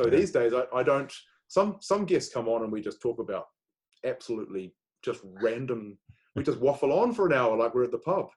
So 0.00 0.06
Yeah. 0.06 0.16
these 0.16 0.32
days, 0.32 0.52
I, 0.54 0.64
I 0.74 0.82
don't. 0.82 1.12
Some 1.48 1.76
some 1.80 2.04
guests 2.06 2.32
come 2.32 2.48
on 2.48 2.62
and 2.62 2.72
we 2.72 2.80
just 2.80 3.02
talk 3.02 3.18
about 3.20 3.46
absolutely 4.04 4.74
just 5.04 5.20
random. 5.42 5.98
We 6.34 6.42
just 6.42 6.58
waffle 6.58 6.92
on 6.92 7.14
for 7.14 7.26
an 7.26 7.32
hour 7.32 7.56
like 7.56 7.74
we're 7.74 7.84
at 7.84 7.92
the 7.92 7.98
pub, 7.98 8.30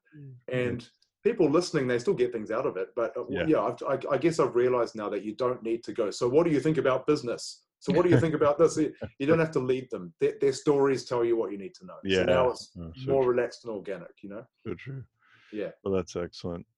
and 0.51 0.87
people 1.27 1.49
listening 1.49 1.87
they 1.87 1.99
still 1.99 2.13
get 2.23 2.31
things 2.31 2.51
out 2.51 2.65
of 2.65 2.77
it. 2.77 2.89
But 2.95 3.09
uh, 3.17 3.25
Yeah. 3.29 3.45
yeah, 3.47 3.61
I've, 3.67 3.77
I, 3.93 3.95
I 4.15 4.17
guess 4.17 4.39
I've 4.39 4.55
realized 4.55 4.95
now 4.95 5.09
that 5.09 5.23
you 5.25 5.33
don't 5.35 5.61
need 5.69 5.83
to 5.87 5.93
go. 6.01 6.09
So 6.11 6.23
what 6.33 6.43
do 6.45 6.51
you 6.55 6.59
think 6.61 6.77
about 6.77 7.05
business? 7.13 7.43
So 7.79 7.93
what 7.93 8.03
do 8.05 8.09
you 8.13 8.19
think 8.23 8.33
about 8.41 8.57
this? 8.57 8.77
You 8.77 8.93
you 9.19 9.25
don't 9.29 9.39
have 9.45 9.51
to 9.51 9.59
lead 9.71 9.85
them. 9.91 10.13
Their, 10.21 10.33
their 10.41 10.53
stories 10.53 11.01
tell 11.05 11.23
you 11.29 11.35
what 11.39 11.51
you 11.51 11.57
need 11.57 11.73
to 11.79 11.85
know. 11.85 11.97
Yeah. 12.03 12.19
So 12.19 12.23
now 12.35 12.49
it's 12.51 12.63
Oh, 12.79 12.91
so 12.95 13.11
more 13.11 13.23
true, 13.23 13.31
relaxed 13.33 13.65
and 13.65 13.73
organic. 13.73 14.13
You 14.23 14.29
know. 14.33 14.43
so 14.65 14.73
true. 14.85 15.03
Yeah. 15.51 15.71
Well, 15.83 15.93
that's 15.97 16.15
excellent. 16.15 16.65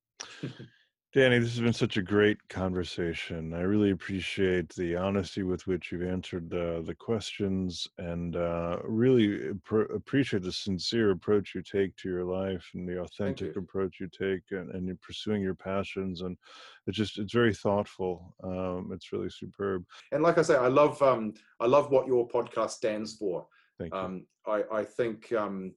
Danny, 1.12 1.40
this 1.40 1.54
has 1.54 1.62
been 1.62 1.74
such 1.74 1.98
a 1.98 2.04
great 2.04 2.38
conversation. 2.50 3.52
I 3.56 3.62
really 3.62 3.90
appreciate 3.90 4.70
the 4.76 4.96
honesty 4.96 5.42
with 5.42 5.66
which 5.66 5.92
you've 5.92 6.08
answered 6.08 6.54
uh, 6.54 6.82
the 6.82 6.94
questions 6.94 7.88
and 7.98 8.36
uh, 8.36 8.78
really 8.84 9.40
appro- 9.54 9.92
appreciate 9.96 10.44
the 10.44 10.52
sincere 10.52 11.10
approach 11.10 11.56
you 11.56 11.64
take 11.64 11.96
to 11.98 12.10
your 12.10 12.26
life 12.26 12.64
and 12.76 12.88
the 12.88 13.02
authentic 13.02 13.56
you. 13.56 13.62
approach 13.62 14.00
you 14.00 14.08
take 14.08 14.44
and, 14.52 14.70
and 14.70 14.86
you're 14.86 15.00
pursuing 15.02 15.42
your 15.42 15.56
passions. 15.56 16.22
And 16.22 16.38
it's 16.86 16.98
just, 16.98 17.18
it's 17.18 17.34
very 17.34 17.56
thoughtful. 17.56 18.36
Um, 18.44 18.92
it's 18.94 19.12
really 19.12 19.32
superb. 19.32 19.84
And 20.12 20.22
like 20.22 20.38
I 20.38 20.44
say, 20.44 20.58
I 20.58 20.68
love 20.68 21.02
um, 21.02 21.34
I 21.60 21.66
love 21.66 21.90
what 21.90 22.06
your 22.06 22.28
podcast 22.28 22.72
stands 22.72 23.16
for. 23.16 23.48
Thank 23.80 23.96
you. 23.96 24.00
um, 24.00 24.28
I, 24.46 24.64
I 24.72 24.84
think 24.84 25.34
um, 25.34 25.74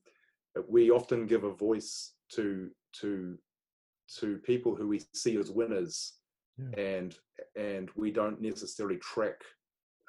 we 0.69 0.91
often 0.91 1.25
give 1.25 1.43
a 1.43 1.51
voice 1.51 2.13
to 2.33 2.69
to 3.01 3.35
to 4.19 4.37
people 4.39 4.75
who 4.75 4.87
we 4.87 5.01
see 5.13 5.37
as 5.37 5.51
winners, 5.51 6.13
Yeah. 6.57 6.79
and 6.79 7.15
and 7.55 7.89
we 7.95 8.11
don't 8.11 8.41
necessarily 8.41 8.97
track 8.97 9.41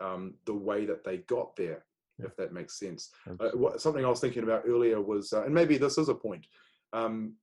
um, 0.01 0.35
the 0.45 0.55
way 0.55 0.85
that 0.87 1.05
they 1.05 1.19
got 1.19 1.57
there, 1.57 1.85
Yeah. 2.19 2.27
if 2.27 2.37
that 2.37 2.53
makes 2.53 2.79
sense. 2.79 3.11
Uh, 3.41 3.51
what, 3.55 3.81
something 3.81 4.05
I 4.05 4.09
was 4.09 4.21
thinking 4.21 4.43
about 4.43 4.65
earlier 4.67 5.01
was, 5.01 5.33
uh, 5.33 5.45
and 5.45 5.55
maybe 5.55 5.79
this 5.79 5.99
is 5.99 6.09
a 6.09 6.15
point. 6.15 6.47
Um, 6.93 7.37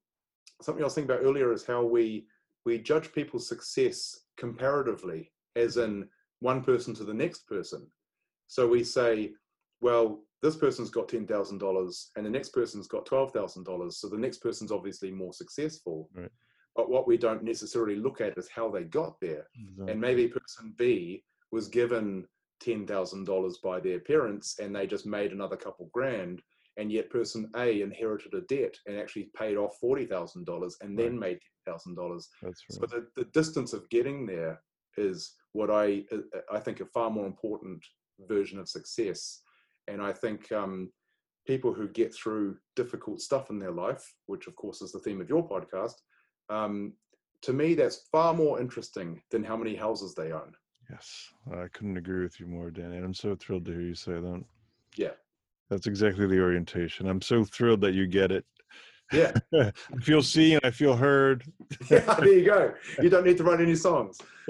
something 0.61 0.83
I 0.83 0.85
was 0.85 0.93
thinking 0.95 1.11
about 1.11 1.25
earlier 1.25 1.51
is 1.53 1.65
how 1.65 1.83
we 1.83 2.27
we 2.65 2.77
judge 2.77 3.11
people's 3.11 3.47
success 3.47 4.25
comparatively, 4.37 5.31
as 5.55 5.77
in 5.77 6.07
one 6.41 6.63
person 6.63 6.93
to 6.95 7.03
the 7.03 7.13
next 7.13 7.47
person. 7.47 7.87
So 8.47 8.67
we 8.67 8.83
say, 8.83 9.33
well, 9.79 10.23
this 10.41 10.55
person's 10.55 10.89
got 10.89 11.07
ten 11.07 11.27
thousand 11.27 11.59
dollars, 11.59 12.11
and 12.15 12.25
the 12.25 12.29
next 12.29 12.49
person's 12.49 12.87
got 12.87 13.05
twelve 13.05 13.31
thousand 13.31 13.63
dollars. 13.63 13.97
So 13.97 14.07
the 14.09 14.17
next 14.17 14.39
person's 14.39 14.71
obviously 14.71 15.11
more 15.11 15.33
successful. 15.33 16.09
Right. 16.13 16.31
But 16.75 16.89
what 16.89 17.07
we 17.07 17.17
don't 17.17 17.43
necessarily 17.43 17.97
look 17.97 18.21
at 18.21 18.37
is 18.37 18.47
how 18.47 18.69
they 18.69 18.85
got 18.85 19.19
there 19.19 19.45
Exactly. 19.61 19.91
and 19.91 19.99
maybe 20.01 20.27
person 20.27 20.73
B 20.77 21.23
was 21.51 21.67
given 21.67 22.25
ten 22.61 22.87
thousand 22.87 23.25
dollars 23.25 23.59
by 23.63 23.79
their 23.79 23.99
parents, 23.99 24.57
and 24.59 24.75
they 24.75 24.87
just 24.87 25.05
made 25.05 25.31
another 25.31 25.57
couple 25.57 25.89
grand, 25.93 26.41
and 26.77 26.91
yet 26.91 27.09
person 27.09 27.49
A 27.57 27.81
inherited 27.81 28.33
a 28.33 28.41
debt 28.41 28.75
and 28.87 28.97
actually 28.97 29.29
paid 29.35 29.57
off 29.57 29.77
forty 29.79 30.05
thousand 30.05 30.45
dollars, 30.45 30.77
and 30.81 30.97
then 30.97 31.19
made 31.19 31.39
ten 31.65 31.73
thousand 31.73 31.95
dollars. 31.95 32.29
That's 32.41 32.63
So 32.69 32.81
the, 32.87 33.05
the 33.15 33.25
distance 33.25 33.73
of 33.73 33.89
getting 33.89 34.25
there 34.25 34.61
is 34.97 35.33
what 35.53 35.69
I 35.69 36.03
I 36.51 36.59
think 36.59 36.79
a 36.79 36.85
far 36.85 37.09
more 37.11 37.25
important 37.27 37.83
version 38.27 38.59
of 38.59 38.69
success, 38.69 39.41
and 39.87 40.01
I 40.01 40.13
think 40.13 40.51
um, 40.51 40.91
people 41.47 41.73
who 41.73 41.87
get 41.89 42.13
through 42.13 42.57
difficult 42.75 43.21
stuff 43.21 43.49
in 43.49 43.59
their 43.59 43.71
life, 43.71 44.03
which 44.27 44.47
of 44.47 44.55
course 44.55 44.81
is 44.81 44.91
the 44.91 44.99
theme 44.99 45.21
of 45.21 45.29
your 45.29 45.47
podcast, 45.47 45.95
um, 46.49 46.93
to 47.41 47.53
me 47.53 47.73
that's 47.73 48.07
far 48.11 48.33
more 48.33 48.59
interesting 48.61 49.21
than 49.31 49.43
how 49.43 49.57
many 49.57 49.75
houses 49.75 50.13
they 50.13 50.31
own. 50.31 50.53
Yes, 50.89 51.29
I 51.51 51.67
couldn't 51.73 51.97
agree 51.97 52.23
with 52.23 52.39
you 52.39 52.47
more, 52.47 52.69
Danny. 52.69 52.97
I'm 52.97 53.13
so 53.13 53.35
thrilled 53.35 53.65
to 53.65 53.71
hear 53.71 53.81
you 53.81 53.95
say 53.95 54.13
that. 54.13 54.43
Yeah. 54.97 55.11
That's 55.69 55.87
exactly 55.87 56.27
the 56.27 56.41
orientation. 56.41 57.07
I'm 57.07 57.21
so 57.21 57.45
thrilled 57.45 57.79
that 57.81 57.93
you 57.93 58.05
get 58.05 58.31
it. 58.31 58.45
Yeah, 59.11 59.31
I 59.53 59.71
feel 60.01 60.21
seen, 60.23 60.59
I 60.63 60.71
feel 60.71 60.95
heard. 60.95 61.43
yeah 61.89 61.99
there 62.15 62.27
you 62.33 62.45
go. 62.45 62.73
You 63.01 63.09
don't 63.09 63.25
need 63.25 63.37
to 63.37 63.43
write 63.43 63.59
any 63.61 63.75
songs. 63.75 64.17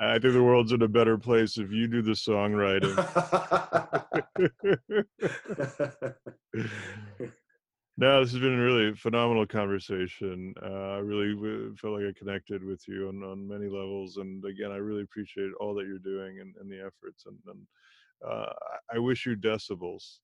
I 0.00 0.18
think 0.18 0.32
the 0.34 0.42
world's 0.42 0.72
in 0.72 0.82
a 0.82 0.88
better 0.88 1.18
place 1.18 1.58
if 1.58 1.70
you 1.70 1.86
do 1.88 2.02
the 2.02 2.12
songwriting. 2.12 2.96
no, 7.96 8.20
this 8.22 8.32
has 8.32 8.40
been 8.40 8.58
a 8.58 8.62
really 8.62 8.94
phenomenal 8.94 9.46
conversation. 9.46 10.54
Uh, 10.62 10.94
I 10.94 10.98
really 10.98 11.34
w- 11.34 11.76
felt 11.76 11.94
like 12.00 12.04
I 12.08 12.18
connected 12.18 12.64
with 12.64 12.82
you 12.88 13.08
on, 13.08 13.22
on 13.22 13.46
many 13.46 13.66
levels. 13.66 14.16
And 14.16 14.42
again, 14.44 14.70
I 14.72 14.76
really 14.76 15.02
appreciate 15.02 15.50
all 15.60 15.74
that 15.74 15.86
you're 15.86 15.98
doing 15.98 16.40
and, 16.40 16.54
and 16.60 16.70
the 16.70 16.78
efforts. 16.80 17.26
And, 17.26 17.36
and 17.46 17.66
uh, 18.26 18.46
I- 18.92 18.96
I 18.96 18.98
wish 18.98 19.26
you 19.26 19.36
decibels. 19.36 20.18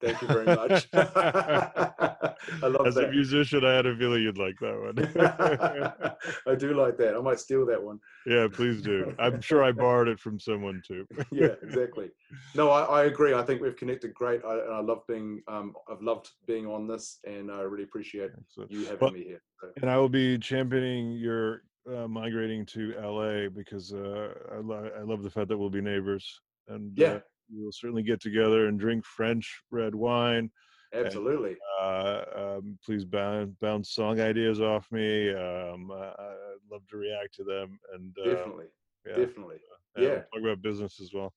Thank 0.00 0.20
you 0.22 0.28
very 0.28 0.46
much. 0.46 0.88
I 0.94 2.34
love 2.62 2.86
As 2.86 2.96
a 2.96 3.08
musician, 3.08 3.64
I 3.64 3.72
had 3.74 3.86
a 3.86 3.96
feeling 3.96 4.22
you'd 4.22 4.38
like 4.38 4.58
that 4.60 4.80
one. 4.80 6.14
I 6.52 6.54
do 6.54 6.74
like 6.74 6.96
that. 6.98 7.14
I 7.16 7.20
might 7.20 7.40
steal 7.40 7.64
that 7.66 7.82
one. 7.82 7.98
yeah, 8.26 8.48
please 8.52 8.82
do. 8.82 9.14
I'm 9.18 9.40
sure 9.40 9.62
I 9.62 9.72
borrowed 9.72 10.08
it 10.08 10.18
from 10.20 10.38
someone 10.38 10.82
too. 10.86 11.06
Yeah, 11.32 11.54
exactly. 11.62 12.10
No, 12.54 12.70
I, 12.70 12.82
I 12.82 13.04
agree. 13.04 13.34
I 13.34 13.42
think 13.42 13.60
we've 13.60 13.76
connected 13.76 14.14
great. 14.14 14.40
I, 14.44 14.54
and 14.60 14.72
I 14.74 14.80
love 14.80 15.02
being. 15.08 15.42
Um, 15.48 15.74
I've 15.90 16.02
loved 16.02 16.30
being 16.46 16.66
on 16.66 16.86
this, 16.86 17.18
and 17.24 17.50
I 17.50 17.62
really 17.62 17.82
appreciate 17.84 18.30
Excellent. 18.38 18.70
you 18.70 18.84
having 18.84 18.98
Well, 19.00 19.10
me 19.12 19.24
here. 19.24 19.42
So, 19.60 19.68
and 19.82 19.90
I 19.90 19.96
will 19.96 20.08
be 20.08 20.38
championing 20.38 21.12
your 21.12 21.62
uh, 21.88 22.06
migrating 22.08 22.64
to 22.66 22.94
LA 23.00 23.48
because 23.48 23.92
uh, 23.92 24.32
I, 24.52 24.58
lo- 24.58 24.90
I 24.96 25.02
love 25.02 25.22
the 25.22 25.30
fact 25.30 25.48
that 25.48 25.58
we'll 25.58 25.70
be 25.70 25.80
neighbors 25.80 26.40
and 26.68 26.96
Yeah. 26.96 27.08
uh, 27.14 27.20
we'll 27.52 27.72
certainly 27.72 28.02
get 28.02 28.20
together 28.20 28.66
and 28.66 28.78
drink 28.78 29.04
French 29.04 29.62
red 29.70 29.94
wine. 29.94 30.50
absolutely. 30.94 31.56
Uh, 31.80 32.22
um, 32.36 32.78
please 32.84 33.04
bounce, 33.04 33.52
bounce 33.60 33.90
song 33.90 34.20
ideas 34.20 34.60
off 34.60 34.86
me. 34.92 35.30
Um, 35.30 35.90
I, 35.90 36.12
I'd 36.18 36.70
love 36.70 36.82
to 36.90 36.96
react 36.96 37.34
to 37.34 37.44
them 37.44 37.78
and 37.92 38.14
uh, 38.24 38.34
Definitely. 38.34 38.66
yeah, 39.06 39.16
Definitely. 39.16 39.56
and 39.96 40.04
we'll 40.04 40.08
yeah. 40.08 40.14
talk 40.32 40.42
about 40.42 40.62
business 40.62 41.00
as 41.00 41.12
well. 41.12 41.32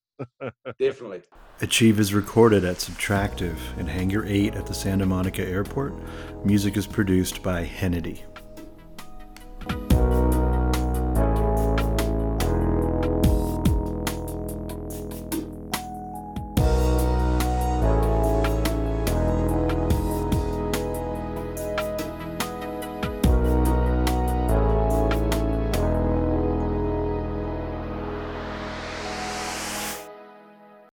Definitely. 0.80 1.22
Achieve 1.62 2.00
is 2.00 2.14
recorded 2.14 2.64
at 2.66 2.78
Subtractive 2.78 3.58
in 3.78 3.88
Hangar 3.88 4.26
8 4.26 4.56
at 4.56 4.66
the 4.68 4.74
Santa 4.74 5.06
Monica 5.06 5.44
Airport. 5.46 5.94
Music 6.46 6.78
is 6.78 6.88
produced 6.88 7.42
by 7.44 7.64
Hennedy. 7.64 8.24